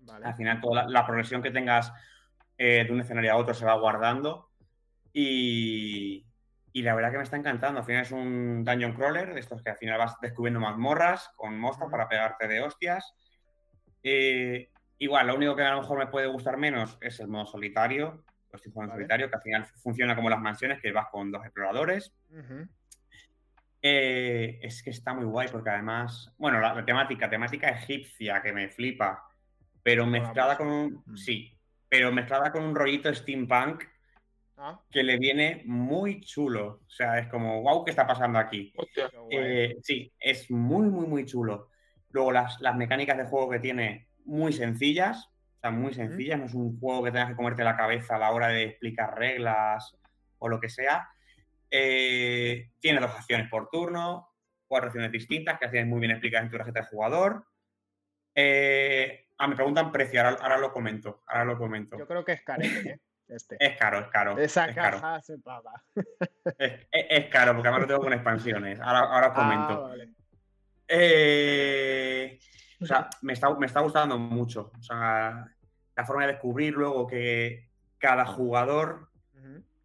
Vale. 0.00 0.26
Al 0.26 0.34
final, 0.34 0.60
toda 0.60 0.82
la, 0.82 0.90
la 0.90 1.06
progresión 1.06 1.40
que 1.42 1.50
tengas 1.50 1.90
eh, 2.58 2.84
de 2.84 2.92
un 2.92 3.00
escenario 3.00 3.32
a 3.32 3.36
otro 3.36 3.54
se 3.54 3.64
va 3.64 3.74
guardando. 3.78 4.50
Y, 5.14 6.26
y 6.72 6.82
la 6.82 6.94
verdad 6.94 7.12
que 7.12 7.18
me 7.18 7.22
está 7.22 7.36
encantando. 7.36 7.78
Al 7.80 7.86
final 7.86 8.02
es 8.02 8.10
un 8.12 8.64
dungeon 8.64 8.92
crawler, 8.94 9.32
de 9.32 9.40
estos 9.40 9.62
que 9.62 9.70
al 9.70 9.76
final 9.78 9.96
vas 9.98 10.16
descubriendo 10.20 10.60
mazmorras 10.60 11.30
con 11.36 11.58
monstruos 11.58 11.90
para 11.90 12.08
pegarte 12.08 12.48
de 12.48 12.60
hostias. 12.60 13.14
Eh, 14.02 14.70
igual, 14.98 15.28
lo 15.28 15.36
único 15.36 15.54
que 15.54 15.62
a 15.62 15.70
lo 15.74 15.80
mejor 15.80 15.98
me 15.98 16.08
puede 16.08 16.26
gustar 16.26 16.56
menos 16.56 16.98
es 17.00 17.20
el 17.20 17.28
modo 17.28 17.46
solitario. 17.46 18.24
Lo 18.50 18.56
estoy 18.56 18.72
jugando 18.72 18.94
en 18.94 18.98
solitario, 18.98 19.28
que 19.30 19.36
al 19.36 19.42
final 19.42 19.64
funciona 19.64 20.16
como 20.16 20.28
las 20.28 20.40
mansiones, 20.40 20.80
que 20.82 20.92
vas 20.92 21.06
con 21.10 21.30
dos 21.30 21.44
exploradores. 21.44 22.12
Eh, 23.82 24.58
es 24.62 24.82
que 24.82 24.90
está 24.90 25.12
muy 25.12 25.24
guay 25.26 25.48
porque 25.48 25.70
además, 25.70 26.32
bueno, 26.38 26.58
la, 26.58 26.74
la 26.74 26.84
temática, 26.84 27.28
temática 27.28 27.68
egipcia 27.68 28.40
que 28.42 28.52
me 28.52 28.68
flipa, 28.68 29.28
pero 29.82 30.06
mezclada 30.06 30.56
con 30.56 30.68
un, 30.68 31.02
Mm. 31.06 31.16
sí, 31.16 31.56
pero 31.88 32.10
mezclada 32.10 32.50
con 32.50 32.64
un 32.64 32.74
rollito 32.74 33.14
steampunk 33.14 33.84
Ah, 34.56 34.80
que 34.90 35.02
le 35.02 35.18
viene 35.18 35.62
muy 35.66 36.20
chulo. 36.20 36.80
O 36.86 36.90
sea, 36.90 37.18
es 37.18 37.28
como, 37.28 37.62
wow, 37.62 37.84
¿qué 37.84 37.90
está 37.90 38.06
pasando 38.06 38.38
aquí? 38.38 38.72
Hostia. 38.76 39.10
Eh, 39.30 39.76
sí, 39.82 40.12
es 40.18 40.50
muy, 40.50 40.88
muy, 40.88 41.06
muy 41.06 41.26
chulo. 41.26 41.70
Luego 42.10 42.32
las, 42.32 42.60
las 42.60 42.76
mecánicas 42.76 43.18
de 43.18 43.24
juego 43.24 43.50
que 43.50 43.58
tiene, 43.58 44.08
muy 44.24 44.52
sencillas. 44.52 45.26
O 45.56 45.60
sea, 45.60 45.70
muy 45.70 45.94
sencillas, 45.94 46.38
no 46.38 46.46
es 46.46 46.54
un 46.54 46.78
juego 46.78 47.04
que 47.04 47.10
tengas 47.10 47.30
que 47.30 47.36
comerte 47.36 47.64
la 47.64 47.76
cabeza 47.76 48.16
a 48.16 48.18
la 48.18 48.30
hora 48.30 48.48
de 48.48 48.64
explicar 48.64 49.18
reglas 49.18 49.96
o 50.38 50.48
lo 50.48 50.60
que 50.60 50.68
sea. 50.68 51.08
Eh, 51.70 52.70
tiene 52.78 53.00
dos 53.00 53.10
acciones 53.10 53.48
por 53.48 53.68
turno, 53.70 54.28
cuatro 54.68 54.88
acciones 54.88 55.10
distintas 55.10 55.58
que 55.58 55.66
hacen 55.66 55.88
muy 55.88 56.00
bien 56.00 56.12
explicadas 56.12 56.44
en 56.44 56.50
tu 56.50 56.56
tarjeta 56.58 56.80
de 56.80 56.86
jugador. 56.86 57.46
Eh, 58.34 59.26
ah, 59.38 59.48
me 59.48 59.56
preguntan 59.56 59.90
precio, 59.90 60.20
ahora, 60.20 60.58
lo 60.58 60.72
comento, 60.72 61.22
ahora 61.26 61.44
lo 61.44 61.58
comento. 61.58 61.98
Yo 61.98 62.06
creo 62.06 62.24
que 62.24 62.32
es 62.32 62.42
caro, 62.42 62.62
¿eh? 62.62 63.00
Este. 63.28 63.56
Es 63.58 63.76
caro, 63.78 64.00
es 64.00 64.08
caro. 64.08 64.38
Esa 64.38 64.66
es 64.66 64.74
caja 64.74 65.00
caro. 65.00 65.22
se 65.22 65.38
paga. 65.38 65.72
Es, 66.98 67.26
caro, 67.30 67.52
porque 67.54 67.68
además 67.68 67.82
lo 67.82 67.86
tengo 67.86 68.00
con 68.02 68.12
expansiones. 68.12 68.80
Ahora, 68.80 69.00
ahora 69.00 69.26
os 69.28 69.32
Ah, 69.32 69.34
comento. 69.34 69.82
vale. 69.84 70.08
Eh, 70.88 72.38
o 72.80 72.86
sea, 72.86 73.08
me 73.22 73.32
está, 73.32 73.54
me 73.54 73.66
está 73.66 73.80
gustando 73.80 74.18
mucho. 74.18 74.72
O 74.78 74.82
sea, 74.82 75.46
la 75.96 76.04
forma 76.04 76.26
de 76.26 76.32
descubrir 76.32 76.74
luego 76.74 77.06
que 77.06 77.70
cada 77.98 78.26
jugador 78.26 79.10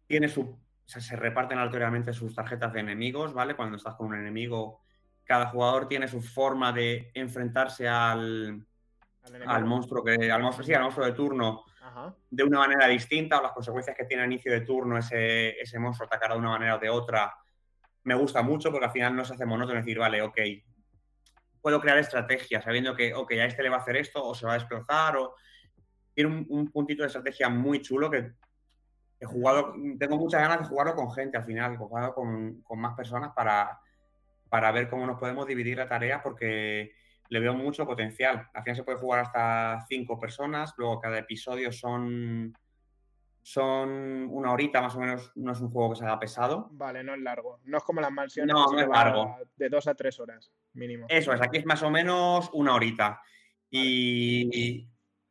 tiene 0.06 0.28
su. 0.28 0.42
O 0.42 0.92
sea, 0.92 1.00
se 1.00 1.16
reparten 1.16 1.58
aleatoriamente 1.58 2.12
sus 2.12 2.34
tarjetas 2.34 2.72
de 2.72 2.80
enemigos, 2.80 3.32
¿vale? 3.32 3.54
Cuando 3.54 3.76
estás 3.76 3.94
con 3.94 4.08
un 4.08 4.16
enemigo, 4.16 4.82
cada 5.24 5.46
jugador 5.46 5.88
tiene 5.88 6.08
su 6.08 6.20
forma 6.20 6.72
de 6.72 7.10
enfrentarse 7.14 7.88
al, 7.88 8.66
Al 9.22 9.48
al 9.48 9.64
monstruo 9.64 10.02
que. 10.04 10.30
Al 10.30 10.42
monstruo, 10.42 10.66
sí, 10.66 10.74
al 10.74 10.82
monstruo 10.82 11.06
de 11.06 11.12
turno 11.12 11.64
De 12.30 12.44
una 12.44 12.58
manera 12.58 12.86
distinta 12.86 13.38
o 13.38 13.42
las 13.42 13.52
consecuencias 13.52 13.96
que 13.96 14.04
tiene 14.04 14.22
a 14.22 14.26
inicio 14.26 14.52
de 14.52 14.62
turno 14.62 14.98
ese, 14.98 15.60
ese 15.60 15.78
monstruo 15.78 16.06
atacará 16.06 16.34
de 16.34 16.40
una 16.40 16.50
manera 16.50 16.76
o 16.76 16.78
de 16.78 16.90
otra, 16.90 17.34
me 18.04 18.14
gusta 18.14 18.42
mucho 18.42 18.70
porque 18.70 18.86
al 18.86 18.92
final 18.92 19.14
no 19.14 19.24
se 19.24 19.34
hace 19.34 19.46
monótono 19.46 19.78
decir, 19.78 19.98
vale, 19.98 20.22
ok, 20.22 20.38
puedo 21.60 21.80
crear 21.80 21.98
estrategias 21.98 22.64
sabiendo 22.64 22.94
que, 22.94 23.14
ok, 23.14 23.32
a 23.32 23.44
este 23.44 23.62
le 23.62 23.68
va 23.68 23.76
a 23.76 23.80
hacer 23.80 23.96
esto 23.96 24.24
o 24.24 24.34
se 24.34 24.46
va 24.46 24.52
a 24.52 24.58
desplazar 24.58 25.16
o... 25.16 25.34
Tiene 26.12 26.30
un, 26.30 26.46
un 26.48 26.70
puntito 26.70 27.02
de 27.02 27.06
estrategia 27.06 27.48
muy 27.48 27.80
chulo 27.80 28.10
que 28.10 28.32
he 29.20 29.26
jugado, 29.26 29.74
tengo 29.98 30.16
muchas 30.16 30.40
ganas 30.40 30.60
de 30.60 30.66
jugarlo 30.66 30.94
con 30.94 31.12
gente 31.12 31.36
al 31.36 31.44
final, 31.44 31.76
jugarlo 31.76 32.14
con, 32.14 32.62
con 32.62 32.80
más 32.80 32.96
personas 32.96 33.32
para, 33.34 33.78
para 34.48 34.72
ver 34.72 34.88
cómo 34.88 35.06
nos 35.06 35.18
podemos 35.18 35.46
dividir 35.46 35.76
la 35.76 35.88
tarea 35.88 36.22
porque 36.22 36.94
le 37.30 37.40
veo 37.40 37.54
mucho 37.54 37.86
potencial. 37.86 38.48
Al 38.52 38.62
final 38.62 38.76
se 38.76 38.82
puede 38.82 38.98
jugar 38.98 39.20
hasta 39.20 39.86
cinco 39.88 40.18
personas, 40.18 40.74
luego 40.76 41.00
cada 41.00 41.18
episodio 41.18 41.70
son, 41.72 42.52
son 43.40 44.28
una 44.30 44.52
horita 44.52 44.82
más 44.82 44.96
o 44.96 45.00
menos, 45.00 45.32
no 45.36 45.52
es 45.52 45.60
un 45.60 45.70
juego 45.70 45.90
que 45.90 45.96
se 45.96 46.04
haga 46.04 46.18
pesado. 46.18 46.68
Vale, 46.72 47.04
no 47.04 47.14
es 47.14 47.20
largo. 47.20 47.60
No 47.64 47.78
es 47.78 47.84
como 47.84 48.00
las 48.00 48.10
mansiones. 48.10 48.52
No, 48.52 48.68
que 48.68 48.76
no 48.76 48.82
es 48.82 48.88
largo. 48.88 49.36
De 49.56 49.68
dos 49.68 49.86
a 49.86 49.94
tres 49.94 50.18
horas, 50.18 50.52
mínimo. 50.72 51.06
Eso 51.08 51.32
es, 51.32 51.40
aquí 51.40 51.58
es 51.58 51.64
más 51.64 51.82
o 51.84 51.90
menos 51.90 52.50
una 52.52 52.74
horita. 52.74 53.22
Y, 53.70 54.50
y, 54.52 54.88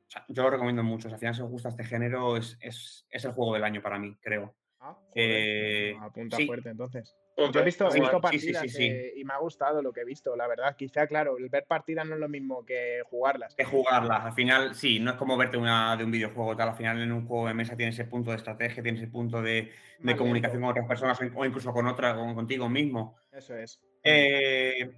o 0.07 0.09
sea, 0.09 0.25
yo 0.29 0.43
lo 0.43 0.51
recomiendo 0.51 0.83
mucho. 0.83 1.09
Al 1.09 1.19
final 1.19 1.35
si 1.35 1.41
os 1.41 1.49
gusta 1.49 1.67
este 1.67 1.83
género, 1.83 2.37
es, 2.37 2.57
es, 2.61 3.05
es 3.09 3.25
el 3.25 3.33
juego 3.33 3.53
del 3.53 3.65
año 3.65 3.81
para 3.81 3.99
mí, 3.99 4.17
creo. 4.21 4.55
Ah, 4.79 4.93
joder. 4.93 5.11
Eh, 5.15 5.97
apunta 5.99 6.37
sí. 6.37 6.47
fuerte, 6.47 6.69
entonces. 6.69 7.13
Joder, 7.39 7.51
Yo 7.51 7.59
he 7.61 7.63
visto, 7.63 7.89
he 7.95 7.99
visto 7.99 8.17
sí, 8.17 8.21
partidas 8.21 8.61
sí, 8.63 8.69
sí. 8.69 8.83
eh, 8.87 9.13
y 9.15 9.23
me 9.23 9.33
ha 9.33 9.37
gustado 9.39 9.81
lo 9.81 9.91
que 9.93 10.01
he 10.01 10.05
visto, 10.05 10.35
la 10.35 10.47
verdad. 10.47 10.75
Quizá, 10.75 11.07
claro, 11.07 11.37
el 11.37 11.49
ver 11.49 11.65
partidas 11.67 12.05
no 12.07 12.15
es 12.15 12.19
lo 12.19 12.29
mismo 12.29 12.65
que 12.65 13.01
jugarlas. 13.09 13.55
que 13.55 13.63
jugarlas. 13.65 14.25
Al 14.25 14.33
final, 14.33 14.75
sí, 14.75 14.99
no 14.99 15.11
es 15.11 15.17
como 15.17 15.37
verte 15.37 15.57
una 15.57 15.95
de 15.97 16.03
un 16.03 16.11
videojuego 16.11 16.55
tal. 16.55 16.69
Al 16.69 16.75
final, 16.75 17.01
en 17.01 17.11
un 17.11 17.25
juego 17.27 17.47
de 17.47 17.53
mesa 17.53 17.75
tienes 17.77 17.95
ese 17.95 18.05
punto 18.09 18.31
de 18.31 18.37
estrategia, 18.37 18.83
tienes 18.83 19.01
ese 19.01 19.11
punto 19.11 19.41
de, 19.41 19.71
de 19.99 20.15
comunicación 20.15 20.61
con 20.61 20.71
otras 20.71 20.87
personas 20.87 21.19
o 21.35 21.45
incluso 21.45 21.71
con 21.73 21.87
otra, 21.87 22.15
con, 22.15 22.35
contigo 22.35 22.69
mismo. 22.69 23.15
Eso 23.31 23.55
es. 23.55 23.81
Eh, 24.03 24.91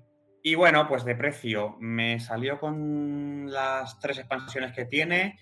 y 0.43 0.55
bueno, 0.55 0.87
pues 0.87 1.05
de 1.05 1.15
precio, 1.15 1.75
me 1.79 2.19
salió 2.19 2.59
con 2.59 3.51
las 3.51 3.99
tres 3.99 4.17
expansiones 4.19 4.73
que 4.73 4.85
tiene. 4.85 5.37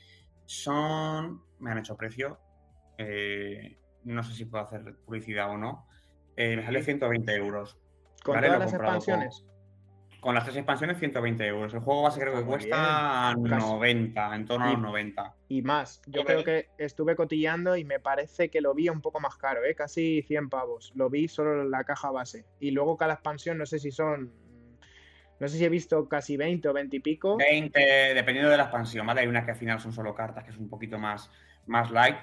Son. 0.46 1.44
Me 1.60 1.72
han 1.72 1.78
hecho 1.80 1.96
precio. 1.98 2.40
eh, 2.98 3.76
no 4.06 4.24
sé 4.24 4.34
si 4.34 4.46
puedo 4.46 4.64
hacer 4.64 4.96
publicidad 5.06 5.50
o 5.52 5.58
no. 5.58 5.88
Eh, 6.40 6.56
me 6.56 6.64
salió 6.64 6.82
120 6.82 7.36
euros. 7.36 7.78
Con 8.24 8.36
Vale, 8.36 8.48
todas 8.48 8.60
las 8.62 8.74
expansiones. 8.74 9.46
Con 10.22 10.36
las 10.36 10.46
tres 10.46 10.56
expansiones, 10.56 10.98
120 10.98 11.46
euros. 11.46 11.74
El 11.74 11.82
juego 11.82 12.02
base 12.04 12.22
creo 12.22 12.34
que 12.34 12.44
cuesta 12.46 13.34
bien. 13.36 13.50
Casi. 13.50 13.66
90, 13.68 14.36
en 14.36 14.46
torno 14.46 14.66
a 14.66 14.72
los 14.72 14.82
90. 14.82 15.36
Y 15.50 15.62
más. 15.64 16.02
Yo 16.08 16.24
creo 16.24 16.44
que 16.46 16.70
estuve 16.78 17.18
cotillando 17.18 17.76
y 17.76 17.84
me 17.84 18.00
parece 18.00 18.50
que 18.50 18.62
lo 18.62 18.74
vi 18.74 18.88
un 18.88 19.02
poco 19.02 19.20
más 19.20 19.36
caro, 19.36 19.66
¿eh? 19.66 19.76
casi 19.76 20.22
100 20.22 20.50
pavos. 20.50 20.94
Lo 20.96 21.10
vi 21.10 21.28
solo 21.28 21.62
en 21.62 21.72
la 21.72 21.84
caja 21.84 22.10
base. 22.12 22.46
Y 22.62 22.72
luego 22.72 22.96
cada 22.96 23.16
expansión, 23.16 23.58
no 23.58 23.66
sé 23.66 23.78
si 23.80 23.92
son. 23.92 24.32
No 25.42 25.48
sé 25.50 25.58
si 25.58 25.66
he 25.66 25.70
visto 25.70 26.08
casi 26.08 26.38
20 26.38 26.70
o 26.70 26.74
20 26.74 26.96
y 26.96 27.00
pico. 27.02 27.36
20, 27.38 27.80
dependiendo 28.14 28.50
de 28.50 28.58
la 28.58 28.64
expansión, 28.64 29.06
¿vale? 29.08 29.22
Hay 29.22 29.28
unas 29.28 29.44
que 29.44 29.52
al 29.52 29.58
final 29.58 29.80
son 29.82 29.92
solo 29.92 30.16
cartas, 30.16 30.46
que 30.46 30.52
es 30.52 30.58
un 30.58 30.70
poquito 30.70 30.98
más, 30.98 31.30
más 31.66 31.92
light. 31.92 32.16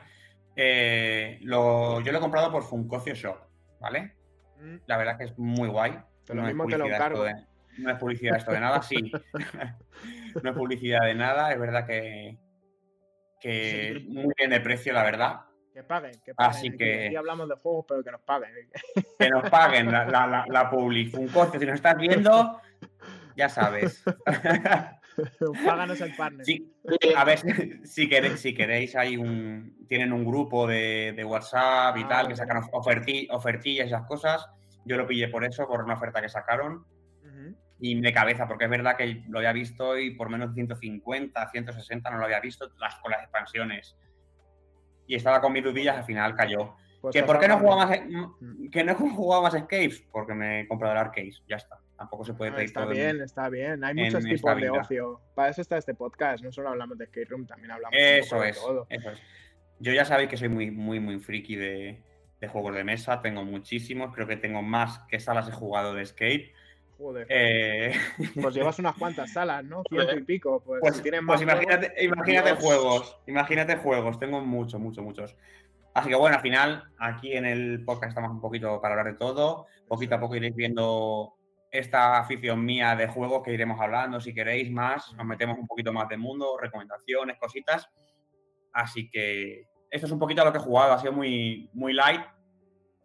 Eh, 0.55 1.39
lo- 1.43 2.01
yo 2.01 2.13
lo 2.13 2.19
he 2.19 2.21
comprado 2.21 2.51
por 2.51 2.63
Funkocio 2.63 3.15
Shop, 3.15 3.37
¿vale? 3.81 4.15
Mm, 4.61 4.77
La 4.86 4.97
verdad 4.97 5.19
que 5.19 5.24
es 5.24 5.39
muy 5.39 5.69
guay. 5.69 5.93
No, 6.32 6.43
es 6.43 6.48
mismo 6.48 6.66
te 6.66 6.77
lo 6.78 6.85
publicidad 6.85 7.07
esto 7.12 7.24
encargo. 7.24 7.24
de, 7.24 7.82
no 7.82 7.90
es 7.90 7.98
publicidad 7.98 8.36
esto 8.36 8.53
de 8.53 8.61
nada, 8.61 8.82
sí. 8.82 9.12
no 10.43 10.51
es 10.51 10.57
publicidad 10.57 11.03
de 11.05 11.15
nada, 11.15 11.53
es 11.53 11.61
verdad 11.61 11.86
que, 11.86 12.39
que 13.40 14.05
muy 14.09 14.32
bien 14.36 14.51
de 14.51 14.61
precio, 14.61 14.93
la 14.93 15.03
verdad. 15.05 15.40
Que 15.73 15.82
paguen, 15.82 16.12
que 16.24 16.35
paguen. 16.35 16.51
Así 16.51 16.70
que- 16.77 17.07
Aquí 17.09 17.16
hablamos 17.16 17.48
de 17.51 17.57
juegos, 17.57 17.85
pero 17.86 18.03
que 18.03 18.11
nos 18.11 18.23
paguen. 18.23 18.51
Que 19.19 19.28
nos 19.28 19.48
paguen 19.51 19.93
la, 19.93 20.05
la, 20.07 20.27
la, 20.27 20.44
la 20.48 20.70
publi. 20.70 21.11
Funkocio, 21.11 21.61
si 21.61 21.66
nos 21.66 21.74
estás 21.77 21.97
viendo, 21.98 22.61
ya 23.36 23.48
sabes. 23.51 24.03
Páganos 25.67 26.01
el 26.01 26.15
partner. 26.17 26.45
Sí, 26.45 26.73
a 27.17 27.25
ver, 27.25 27.39
si 27.85 28.09
queréis, 28.09 28.41
si 28.41 28.55
queréis, 28.55 28.95
hay 28.97 29.17
un, 29.17 29.87
tienen 29.89 30.13
un 30.13 30.25
grupo 30.25 30.67
de, 30.67 31.13
de 31.17 31.25
WhatsApp 31.25 31.97
y 31.97 32.03
Ah, 32.05 32.09
tal, 32.09 32.27
que 32.29 32.35
vale. 32.35 32.37
sacan 32.37 32.63
oferti- 32.73 33.27
ofertillas 33.31 33.87
y 33.87 33.89
esas 33.89 34.07
cosas. 34.07 34.47
Yo 34.85 34.97
lo 34.97 35.07
pillé 35.07 35.29
por 35.29 35.45
eso, 35.45 35.67
por 35.67 35.83
una 35.85 35.95
oferta 35.95 36.21
que 36.21 36.29
sacaron. 36.29 36.85
Y 37.79 38.01
de 38.01 38.11
cabeza, 38.13 38.49
porque 38.49 38.65
es 38.65 38.71
verdad 38.71 38.97
que 38.97 39.23
lo 39.29 39.37
había 39.39 39.53
visto 39.53 39.99
y 39.99 40.13
por 40.15 40.31
menos 40.31 40.49
de 40.49 40.55
150, 40.55 41.51
160 41.51 42.09
no 42.11 42.17
lo 42.17 42.25
había 42.25 42.41
visto 42.41 42.71
las, 42.79 42.95
con 43.01 43.11
las 43.11 43.21
expansiones. 43.23 43.99
Y 45.07 45.15
estaba 45.15 45.43
con 45.43 45.53
mis 45.53 45.63
dudillas, 45.63 45.95
al 45.99 46.05
final 46.05 46.35
cayó. 46.35 46.75
Pues 47.03 47.13
¿Que 47.15 47.23
¿Por 47.23 47.39
qué 47.39 47.47
no 47.49 47.61
bien. 47.61 47.77
más, 47.77 48.01
que 48.73 48.83
no 48.83 48.93
he 48.93 48.95
jugado 48.95 49.43
más 49.43 49.53
Escapes? 49.53 50.07
Porque 50.11 50.33
me 50.33 50.61
he 50.61 50.69
comprado 50.69 50.95
el 50.95 51.01
Arcade, 51.01 51.33
ya 51.47 51.57
está. 51.57 51.79
Tampoco 51.97 52.24
se 52.24 52.35
puede 52.35 52.52
Ah, 52.55 52.62
está 52.62 52.82
todo 52.82 52.93
en- 52.93 52.97
bien, 52.98 53.20
está 53.23 53.48
bien. 53.48 53.82
Hay 53.85 53.94
muchos 53.94 54.23
tipos 54.24 54.56
de 54.60 54.70
ocio. 54.70 55.20
Para 55.35 55.48
eso 55.51 55.62
está 55.62 55.78
este 55.78 55.94
podcast. 55.94 56.44
No 56.44 56.52
solo 56.52 56.68
hablamos 56.68 56.98
de 56.98 57.06
skate 57.06 57.31
room, 57.31 57.47
también 57.47 57.70
hablamos 57.70 57.97
de 57.97 58.24
todo. 58.28 58.44
eso 58.44 59.10
es. 59.10 59.18
Yo 59.78 59.93
ya 59.93 60.05
sabéis 60.05 60.28
que 60.28 60.36
soy 60.36 60.48
muy, 60.48 60.70
muy, 60.70 61.01
muy 61.01 61.18
friki 61.18 61.56
de, 61.56 62.02
de 62.40 62.48
juegos 62.48 62.74
de 62.74 62.85
mesa. 62.85 63.20
Tengo 63.23 63.44
muchísimos. 63.44 64.14
Creo 64.14 64.27
que 64.27 64.36
tengo 64.36 64.62
más 64.62 65.01
que 65.09 65.18
salas 65.20 65.48
he 65.48 65.52
jugado 65.52 65.94
de 65.94 66.05
skate. 66.05 66.52
Joder. 66.98 67.27
Eh, 67.31 67.93
Pues 68.43 68.55
llevas 68.55 68.78
unas 68.78 68.94
cuantas 68.97 69.32
salas, 69.32 69.64
¿no? 69.64 69.82
Ciento 69.89 70.16
y 70.16 70.23
pico. 70.23 70.62
Pues, 70.64 70.81
pues 70.81 70.97
si 70.97 71.02
tienes 71.02 71.20
pues 71.27 71.40
más 71.44 71.55
juegos, 71.56 71.64
imagínate, 71.64 72.05
imagínate 72.05 72.48
Dios. 72.51 72.59
juegos. 72.62 73.18
Imagínate 73.27 73.77
juegos. 73.77 74.18
Tengo 74.18 74.40
muchos, 74.43 74.81
muchos, 74.81 75.05
muchos. 75.05 75.36
Así 75.94 76.10
que 76.10 76.14
bueno, 76.14 76.36
al 76.36 76.43
final, 76.43 76.85
aquí 76.98 77.32
en 77.35 77.47
el 77.47 77.82
podcast 77.85 78.10
estamos 78.10 78.31
un 78.31 78.40
poquito 78.40 78.81
para 78.82 78.94
hablar 78.94 79.12
de 79.14 79.18
todo. 79.18 79.66
Poquito 79.89 80.14
a 80.14 80.20
poco 80.20 80.36
iréis 80.36 80.55
viendo 80.55 81.36
esta 81.78 82.19
afición 82.19 82.65
mía 82.65 82.94
de 82.97 83.07
juegos 83.09 83.43
que 83.43 83.53
iremos 83.53 83.81
hablando. 83.81 84.20
Si 84.20 84.32
queréis 84.35 84.70
más, 84.70 85.12
nos 85.15 85.27
metemos 85.27 85.59
un 85.59 85.66
poquito 85.66 85.93
más 85.93 86.09
de 86.09 86.16
mundo, 86.16 86.57
recomendaciones, 86.61 87.39
cositas. 87.39 87.89
Así 88.73 89.09
que 89.11 89.69
esto 89.90 90.07
es 90.07 90.12
un 90.12 90.19
poquito 90.19 90.44
lo 90.44 90.53
que 90.53 90.59
he 90.59 90.62
jugado. 90.62 90.93
Ha 90.93 90.98
sido 90.98 91.12
muy, 91.12 91.70
muy 91.73 91.93
light. 91.93 92.20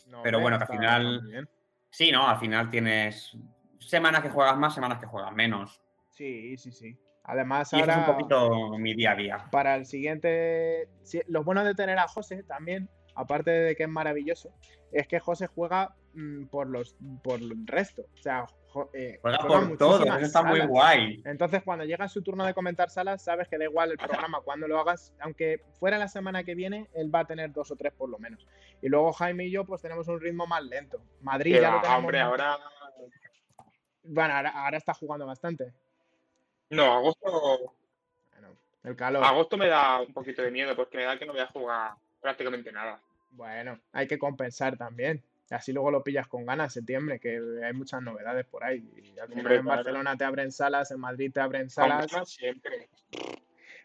no, 0.08 0.22
pero 0.24 0.40
bueno, 0.42 0.58
que 0.58 0.64
al 0.66 0.70
final- 0.70 1.22
bien. 1.28 1.50
Sí, 1.90 2.12
¿no? 2.12 2.28
Al 2.28 2.38
final 2.38 2.70
tienes 2.70 3.38
semanas 3.80 4.22
que 4.22 4.30
juegas 4.30 4.58
más, 4.58 4.74
semanas 4.74 5.00
que 5.00 5.06
juegas 5.08 5.34
menos. 5.34 5.82
Sí, 6.10 6.58
sí, 6.58 6.72
sí. 6.72 6.98
Además, 7.24 7.72
Y 7.74 7.78
eso 7.78 7.86
es 7.86 7.96
ahora, 7.98 8.08
un 8.10 8.16
poquito 8.18 8.78
mi 8.78 8.94
día 8.94 9.12
a 9.12 9.16
día. 9.16 9.46
para 9.52 9.76
el 9.76 9.86
siguiente. 9.86 10.90
sí, 11.04 11.22
lo 11.28 11.44
bueno 11.44 11.64
de 11.64 11.76
tener 11.76 11.98
a 12.00 12.08
José 12.08 12.44
también, 12.44 12.90
aparte 13.16 13.52
de 13.52 13.76
que 13.76 13.84
es 13.84 13.90
maravilloso, 13.90 14.54
es 14.92 15.08
que 15.08 15.20
José 15.20 15.48
juega 15.48 15.96
mm, 16.14 16.46
por 16.48 16.68
los 16.68 16.96
por 17.24 17.40
el 17.40 17.66
resto. 17.68 18.04
O 18.14 18.18
sea, 18.22 18.46
eh, 18.94 19.20
Juega 19.22 19.38
juega 19.40 19.68
por 19.68 19.78
todo, 19.78 20.04
eso 20.04 20.18
está 20.20 20.44
muy 20.44 20.60
salas. 20.60 20.68
guay. 20.70 21.22
Entonces, 21.26 21.62
cuando 21.64 21.86
llega 21.86 22.08
su 22.08 22.22
turno 22.22 22.46
de 22.46 22.54
comentar 22.54 22.90
salas, 22.90 23.22
sabes 23.24 23.48
que 23.48 23.58
da 23.58 23.66
igual 23.66 23.92
el 23.92 23.98
programa 23.98 24.42
cuando 24.42 24.68
lo 24.68 24.80
hagas, 24.80 25.14
aunque 25.20 25.62
fuera 25.80 25.98
la 25.98 26.08
semana 26.08 26.44
que 26.44 26.56
viene, 26.56 26.88
él 26.94 27.14
va 27.14 27.20
a 27.22 27.26
tener 27.26 27.52
dos 27.52 27.70
o 27.72 27.76
tres 27.76 27.94
por 27.94 28.10
lo 28.10 28.18
menos. 28.20 28.48
Y 28.82 28.90
luego 28.90 29.12
Jaime 29.14 29.46
y 29.46 29.52
yo, 29.52 29.66
pues 29.66 29.82
tenemos 29.82 30.08
un 30.08 30.20
ritmo 30.20 30.48
más 30.48 30.64
lento. 30.64 31.02
Madrid 31.22 31.56
ya 31.56 31.70
lo 31.70 31.76
va, 31.78 31.82
tenemos. 31.82 32.00
hombre, 32.00 32.20
más- 32.20 32.28
ahora. 32.30 32.60
Bueno, 34.04 34.34
ahora, 34.34 34.50
ahora 34.50 34.78
está 34.78 34.94
jugando 34.94 35.26
bastante. 35.26 35.74
No, 36.70 36.94
agosto. 36.94 37.74
Bueno, 38.32 38.56
el 38.84 38.96
calor. 38.96 39.24
Agosto 39.24 39.58
me 39.58 39.68
da 39.68 40.02
un 40.02 40.14
poquito 40.14 40.42
de 40.42 40.52
miedo 40.52 40.76
porque 40.76 40.98
me 40.98 41.04
da 41.04 41.20
que 41.20 41.26
no 41.26 41.34
voy 41.34 41.42
a 41.42 41.48
jugar 41.48 41.92
prácticamente 42.20 42.72
nada. 42.72 43.00
Bueno, 43.32 43.80
hay 43.92 44.08
que 44.08 44.18
compensar 44.18 44.78
también. 44.78 45.24
Así 45.52 45.74
luego 45.74 45.92
lo 45.92 46.04
pillas 46.04 46.28
con 46.28 46.46
ganas 46.46 46.74
septiembre, 46.74 47.20
que 47.20 47.40
hay 47.64 47.74
muchas 47.74 48.02
novedades 48.02 48.46
por 48.46 48.64
ahí. 48.64 48.78
Y 48.96 49.20
al 49.20 49.28
final 49.28 49.40
Hombre, 49.46 49.56
en 49.58 49.62
claro. 49.64 49.78
Barcelona 49.78 50.18
te 50.18 50.24
abren 50.24 50.52
salas, 50.52 50.92
en 50.92 51.00
Madrid 51.00 51.32
te 51.34 51.40
abren 51.42 51.64
Con 51.64 51.70
salas. 51.70 52.12
ganas 52.12 52.30
siempre. 52.30 52.90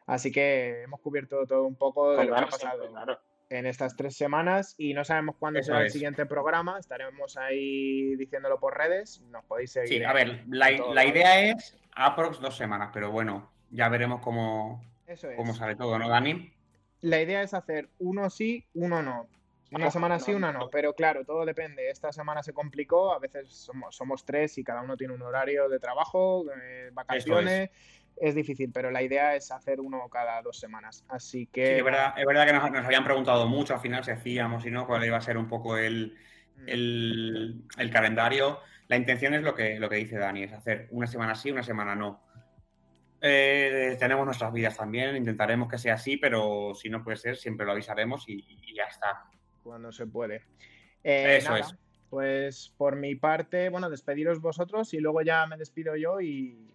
Así 0.06 0.30
que 0.30 0.82
hemos 0.84 1.00
cubierto 1.00 1.44
todo 1.46 1.64
un 1.64 1.74
poco 1.74 2.12
de 2.16 2.24
lo 2.24 2.34
que 2.36 2.40
ha 2.40 2.46
pasado 2.46 2.88
claro. 2.88 3.18
en 3.50 3.66
estas 3.66 3.96
tres 3.96 4.16
semanas 4.16 4.74
y 4.78 4.94
no 4.94 5.04
sabemos 5.04 5.34
cuándo 5.36 5.58
Eso 5.58 5.72
será 5.72 5.82
el 5.84 5.90
siguiente 5.90 6.26
programa. 6.26 6.78
Estaremos 6.78 7.36
ahí 7.36 8.14
diciéndolo 8.14 8.60
por 8.60 8.76
redes. 8.78 9.20
Nos 9.32 9.44
podéis 9.44 9.72
seguir. 9.72 9.88
Sí, 9.88 9.96
en- 9.96 10.06
a 10.06 10.12
ver, 10.12 10.44
la, 10.48 10.70
en 10.70 11.08
idea 11.08 11.50
es 11.50 11.76
aprox 11.96 12.40
dos 12.40 12.56
semanas, 12.56 12.90
pero 12.94 13.10
bueno, 13.10 13.50
ya 13.70 13.88
veremos 13.88 14.20
cómo, 14.22 14.84
Eso 15.08 15.28
es. 15.30 15.36
cómo 15.36 15.52
sale 15.54 15.74
todo, 15.74 15.98
¿no, 15.98 16.08
Dani? 16.08 16.52
La 17.00 17.20
idea 17.20 17.42
es 17.42 17.52
hacer 17.54 17.88
uno 17.98 18.30
sí, 18.30 18.64
uno 18.74 19.02
no. 19.02 19.28
Una 19.76 19.90
semana 19.90 20.18
sí, 20.18 20.34
una 20.34 20.52
no. 20.52 20.68
Pero 20.70 20.94
claro, 20.94 21.24
todo 21.24 21.44
depende. 21.44 21.90
Esta 21.90 22.12
semana 22.12 22.42
se 22.42 22.52
complicó. 22.52 23.12
A 23.12 23.18
veces 23.18 23.48
somos, 23.50 23.94
somos 23.94 24.24
tres 24.24 24.58
y 24.58 24.64
cada 24.64 24.82
uno 24.82 24.96
tiene 24.96 25.14
un 25.14 25.22
horario 25.22 25.68
de 25.68 25.78
trabajo, 25.78 26.44
eh, 26.62 26.90
vacaciones. 26.92 27.70
Es 28.16 28.34
difícil, 28.34 28.70
pero 28.72 28.90
la 28.90 29.02
idea 29.02 29.34
es 29.34 29.50
hacer 29.52 29.80
uno 29.80 30.08
cada 30.08 30.40
dos 30.40 30.58
semanas. 30.58 31.04
Así 31.08 31.40
Sí, 31.40 31.46
que. 31.52 31.78
es 31.78 31.84
verdad, 31.84 32.14
es 32.16 32.24
verdad 32.24 32.46
que 32.46 32.52
nos, 32.54 32.70
nos 32.70 32.84
habían 32.86 33.04
preguntado 33.04 33.46
mucho 33.46 33.74
al 33.74 33.80
final 33.80 34.02
si 34.04 34.10
hacíamos 34.10 34.64
y 34.64 34.70
no, 34.70 34.86
cuál 34.86 35.04
iba 35.04 35.18
a 35.18 35.20
ser 35.20 35.36
un 35.36 35.48
poco 35.48 35.76
el, 35.76 36.16
Mm. 36.56 36.68
el, 36.68 37.62
el 37.78 37.90
calendario. 37.90 38.60
La 38.88 38.96
intención 38.96 39.34
es 39.34 39.42
lo 39.42 39.54
que, 39.54 39.78
lo 39.78 39.88
que 39.88 39.96
dice 39.96 40.16
Dani, 40.16 40.44
es 40.44 40.52
hacer 40.52 40.88
una 40.90 41.06
semana 41.06 41.34
sí, 41.34 41.50
una 41.50 41.62
semana 41.62 41.94
no. 41.94 42.22
Eh, 43.20 43.96
tenemos 43.98 44.24
nuestras 44.24 44.52
vidas 44.52 44.76
también, 44.76 45.16
intentaremos 45.16 45.68
que 45.68 45.78
sea 45.78 45.94
así, 45.94 46.16
pero 46.16 46.72
si 46.74 46.88
no 46.88 47.02
puede 47.02 47.16
ser, 47.16 47.36
siempre 47.36 47.66
lo 47.66 47.72
avisaremos 47.72 48.28
y, 48.28 48.44
y 48.48 48.74
ya 48.74 48.84
está. 48.84 49.24
Cuando 49.66 49.92
se 49.92 50.06
puede. 50.06 50.42
Eh, 51.02 51.38
Eso 51.38 51.50
nada, 51.50 51.60
es. 51.60 51.74
Pues 52.08 52.72
por 52.76 52.96
mi 52.96 53.16
parte, 53.16 53.68
bueno, 53.68 53.90
despediros 53.90 54.40
vosotros 54.40 54.94
y 54.94 55.00
luego 55.00 55.22
ya 55.22 55.46
me 55.46 55.56
despido 55.56 55.96
yo 55.96 56.20
y, 56.20 56.72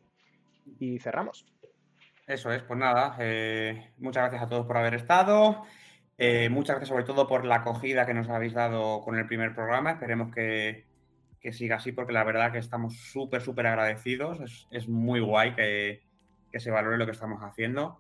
y 0.80 1.00
cerramos. 1.00 1.46
Eso 2.28 2.52
es, 2.52 2.62
pues 2.64 2.80
nada, 2.80 3.16
eh, 3.20 3.92
muchas 3.98 4.24
gracias 4.24 4.44
a 4.44 4.48
todos 4.48 4.66
por 4.66 4.78
haber 4.78 4.94
estado. 4.94 5.64
Eh, 6.18 6.50
muchas 6.50 6.76
gracias 6.76 6.90
sobre 6.90 7.04
todo 7.04 7.28
por 7.28 7.46
la 7.46 7.56
acogida 7.56 8.06
que 8.06 8.14
nos 8.14 8.30
habéis 8.30 8.54
dado 8.54 9.02
con 9.02 9.18
el 9.18 9.26
primer 9.26 9.56
programa. 9.56 9.92
Esperemos 9.92 10.34
que, 10.34 10.86
que 11.40 11.52
siga 11.52 11.78
así 11.78 11.94
porque 11.94 12.14
la 12.14 12.24
verdad 12.24 12.52
que 12.52 12.60
estamos 12.60 12.96
súper, 12.96 13.42
súper 13.42 13.68
agradecidos. 13.68 14.40
Es, 14.42 14.68
es 14.70 14.88
muy 14.88 15.20
guay 15.20 15.56
que, 15.56 16.04
que 16.52 16.60
se 16.60 16.72
valore 16.72 16.98
lo 16.98 17.06
que 17.06 17.14
estamos 17.14 17.42
haciendo. 17.42 18.00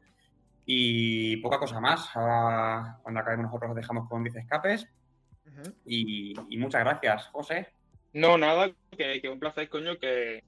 Y 0.65 1.38
poca 1.38 1.59
cosa 1.59 1.79
más. 1.79 2.15
Ahora, 2.15 2.99
cuando 3.01 3.19
acabemos 3.19 3.45
nosotros, 3.45 3.71
os 3.71 3.75
dejamos 3.75 4.09
con 4.09 4.23
10 4.23 4.35
escapes. 4.38 4.88
Y, 5.85 6.33
y 6.49 6.57
muchas 6.57 6.83
gracias, 6.83 7.27
José. 7.27 7.73
No, 8.13 8.38
nada, 8.38 8.71
que, 8.97 9.21
que 9.21 9.29
un 9.29 9.39
placer, 9.39 9.69
coño, 9.69 9.97
que, 9.97 10.43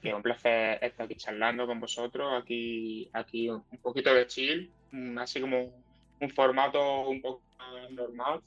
que 0.00 0.14
un 0.14 0.22
placer 0.22 0.78
estar 0.82 1.06
aquí 1.06 1.14
charlando 1.14 1.66
con 1.66 1.80
vosotros, 1.80 2.32
aquí, 2.40 3.08
aquí 3.12 3.48
un 3.48 3.62
poquito 3.80 4.12
de 4.14 4.26
chill, 4.26 4.72
mm, 4.90 5.18
así 5.18 5.40
como 5.40 5.72
un 6.20 6.30
formato 6.30 7.08
un 7.08 7.20
poco 7.20 7.42
más 7.58 7.90
normal, 7.90 8.42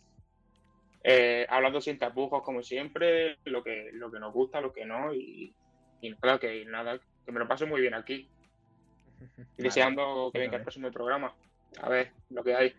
eh, 1.04 1.46
hablando 1.50 1.80
sin 1.80 1.98
tapujos 1.98 2.42
como 2.44 2.62
siempre, 2.62 3.38
lo 3.46 3.64
que, 3.64 3.92
lo 3.94 4.12
que 4.12 4.20
nos 4.20 4.34
gusta, 4.34 4.60
lo 4.60 4.74
que 4.74 4.86
no, 4.86 5.14
y, 5.14 5.54
y 6.02 6.10
nada, 6.10 6.40
que 6.40 6.66
nada, 6.66 7.00
que 7.26 7.32
me 7.32 7.40
lo 7.40 7.48
paso 7.48 7.68
muy 7.68 7.80
bien 7.80 7.94
aquí, 7.94 8.28
y 9.58 9.64
deseando 9.64 10.30
que 10.32 10.40
Vale. 10.40 10.48
venga 10.48 10.58
el 10.58 10.64
próximo 10.64 10.92
programa, 10.92 11.34
a 11.82 11.90
ver 11.90 12.12
lo 12.30 12.44
que 12.44 12.56
hay. 12.56 12.76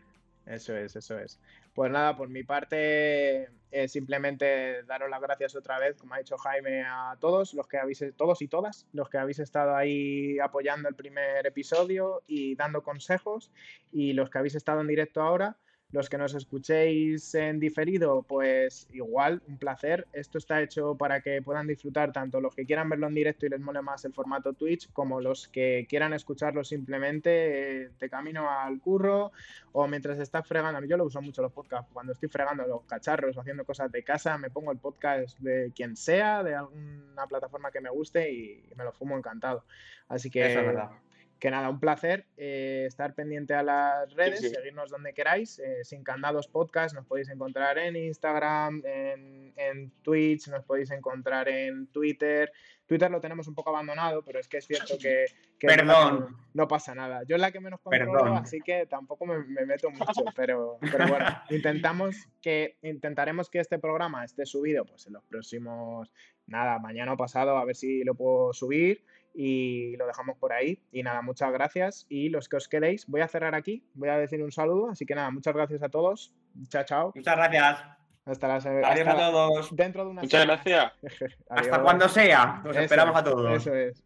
Eso 0.47 0.77
es, 0.77 0.95
eso 0.95 1.19
es. 1.19 1.41
Pues 1.75 1.91
nada, 1.91 2.17
por 2.17 2.29
mi 2.29 2.43
parte, 2.45 3.51
eh, 3.71 3.89
simplemente 3.89 4.83
daros 4.85 5.11
las 5.11 5.21
gracias 5.21 5.57
otra 5.57 5.79
vez, 5.79 5.97
como 5.97 6.15
ha 6.15 6.19
dicho 6.19 6.39
Jaime, 6.39 6.85
a 6.87 7.17
todos 7.21 7.53
los 7.53 7.67
que 7.67 7.79
habéis, 7.79 8.03
todos 8.17 8.41
y 8.41 8.49
todas, 8.49 8.87
los 8.93 9.11
que 9.11 9.19
habéis 9.19 9.41
estado 9.41 9.77
ahí 9.77 10.39
apoyando 10.39 10.89
el 10.89 10.95
primer 10.95 11.47
episodio 11.47 12.23
y 12.27 12.55
dando 12.55 12.83
consejos, 12.83 13.51
y 13.93 14.15
los 14.15 14.31
que 14.31 14.39
habéis 14.39 14.55
estado 14.55 14.81
en 14.81 14.87
directo 14.87 15.21
ahora. 15.21 15.57
Los 15.93 16.11
que 16.11 16.19
nos 16.19 16.35
escuchéis 16.35 17.35
en 17.37 17.61
diferido, 17.61 18.23
pues 18.23 18.89
igual, 18.93 19.41
un 19.47 19.57
placer. 19.57 20.09
Esto 20.13 20.39
está 20.39 20.61
hecho 20.61 20.97
para 20.97 21.21
que 21.21 21.41
puedan 21.43 21.69
disfrutar 21.69 22.13
tanto 22.13 22.41
los 22.41 22.57
que 22.57 22.67
quieran 22.67 22.89
verlo 22.89 23.07
en 23.07 23.15
directo 23.15 23.47
y 23.47 23.51
les 23.51 23.61
mole 23.61 23.81
más 23.83 24.05
el 24.05 24.13
formato 24.13 24.53
Twitch, 24.53 24.93
como 24.93 25.21
los 25.21 25.47
que 25.47 25.87
quieran 25.89 26.13
escucharlo 26.13 26.65
simplemente 26.65 27.85
eh, 27.85 27.91
de 27.99 28.11
camino 28.11 28.51
al 28.51 28.81
curro 28.81 29.31
o 29.73 29.87
mientras 29.87 30.19
estás 30.19 30.47
fregando. 30.47 30.85
Yo 30.87 30.97
lo 30.97 31.05
uso 31.05 31.23
mucho 31.23 31.41
los 31.41 31.53
podcasts. 31.53 31.91
Cuando 31.93 32.13
estoy 32.13 32.29
fregando 32.29 32.67
los 32.67 32.83
cacharros 32.85 33.39
haciendo 33.39 33.65
cosas 33.65 33.93
de 33.93 34.03
casa, 34.03 34.37
me 34.39 34.51
pongo 34.51 34.73
el 34.73 34.79
podcast 34.79 35.39
de 35.39 35.73
quien 35.75 35.97
sea, 35.97 36.43
de 36.43 36.57
alguna 36.57 37.27
plataforma 37.29 37.71
que 37.71 37.81
me 37.81 37.91
guste 37.91 38.33
y 38.33 38.69
me 38.75 38.83
lo 38.83 38.93
fumo 38.93 39.17
encantado. 39.17 39.65
Así 40.09 40.31
que 40.31 40.51
Eso 40.51 40.61
es 40.61 40.67
verdad. 40.67 40.91
Que 41.39 41.51
nada, 41.51 41.69
un 41.69 41.81
placer 41.81 42.25
eh, 42.37 42.85
estar 42.87 43.15
pendiente 43.15 43.55
a 43.55 43.63
las 43.63 44.13
redes, 44.15 44.41
sí. 44.41 44.49
seguirnos 44.49 44.91
donde 44.91 45.13
queráis. 45.13 45.59
eh, 45.59 45.85
Sin 45.85 46.03
Candados 46.03 46.49
Podcast 46.49 46.95
nos 46.95 47.05
podéis 47.07 47.29
encontrar 47.29 47.79
en 47.79 47.95
Instagram, 47.97 48.83
en, 48.85 49.53
en 49.57 49.91
Twitch, 50.03 50.49
nos 50.49 50.65
podéis 50.65 50.91
encontrar 50.93 51.49
en 51.49 51.89
Twitter. 51.89 52.51
Twitter 52.87 53.11
lo 53.11 53.21
tenemos 53.21 53.49
un 53.49 53.55
poco 53.55 53.71
abandonado, 53.71 54.23
pero 54.23 54.39
es 54.39 54.47
que 54.49 54.59
es 54.59 54.67
cierto 54.67 54.97
que, 54.97 55.27
que 55.59 55.67
Perdón. 55.67 56.21
No, 56.21 56.39
no 56.55 56.69
pasa 56.69 56.95
nada. 56.95 57.23
Yo 57.25 57.35
es 57.37 57.43
la 57.43 57.51
que 57.51 57.59
menos 57.61 57.81
controlo, 57.81 58.13
Perdón. 58.13 58.37
así 58.39 58.61
que 58.61 58.87
tampoco 58.87 59.27
me, 59.27 59.39
me 59.45 59.67
meto 59.67 59.91
mucho, 59.91 60.25
pero, 60.37 60.79
pero 60.81 61.09
bueno, 61.09 61.27
intentamos 61.51 62.17
que, 62.41 62.79
intentaremos 62.83 63.51
que 63.51 63.59
este 63.59 63.79
programa 63.79 64.25
esté 64.25 64.47
subido 64.47 64.85
pues 64.87 65.07
en 65.09 65.15
los 65.15 65.25
próximos, 65.25 66.13
nada, 66.47 66.79
mañana 66.79 67.13
o 67.13 67.17
pasado, 67.17 67.59
a 67.59 67.65
ver 67.65 67.75
si 67.75 68.05
lo 68.05 68.15
puedo 68.15 68.53
subir 68.53 69.05
y 69.37 69.97
lo 69.99 70.07
dejamos 70.07 70.39
por 70.39 70.53
ahí. 70.53 70.81
Y 70.91 71.03
nada, 71.03 71.21
muchas 71.23 71.53
gracias. 71.53 72.07
Y 72.09 72.31
los 72.31 72.49
que 72.49 72.57
os 72.57 72.69
quedéis, 72.69 73.07
voy 73.07 73.21
a 73.21 73.29
cerrar 73.29 73.55
aquí, 73.55 73.85
voy 73.95 74.09
a 74.09 74.17
decir 74.19 74.43
un 74.43 74.51
saludo. 74.51 74.89
Así 74.91 75.05
que 75.05 75.15
nada, 75.15 75.31
muchas 75.31 75.55
gracias 75.55 75.83
a 75.83 75.89
todos. 75.91 76.33
Chao, 76.69 76.85
chao. 76.85 77.13
Muchas 77.15 77.37
gracias. 77.37 77.85
Hasta 78.25 78.49
la 78.49 78.61
se- 78.61 78.69
Adiós 78.85 79.07
hasta 79.07 79.27
a 79.29 79.31
todos. 79.31 79.77
dentro 79.77 80.05
de 80.05 80.11
una 80.11 80.23
Muchas 80.23 80.45
gracias. 80.47 80.93
Hasta 81.51 81.83
cuando 81.83 82.09
sea. 82.09 82.61
Los 82.65 82.77
esperamos 82.77 83.15
a 83.17 83.23
todos. 83.23 83.53
Eso 83.55 83.75
es. 83.75 84.03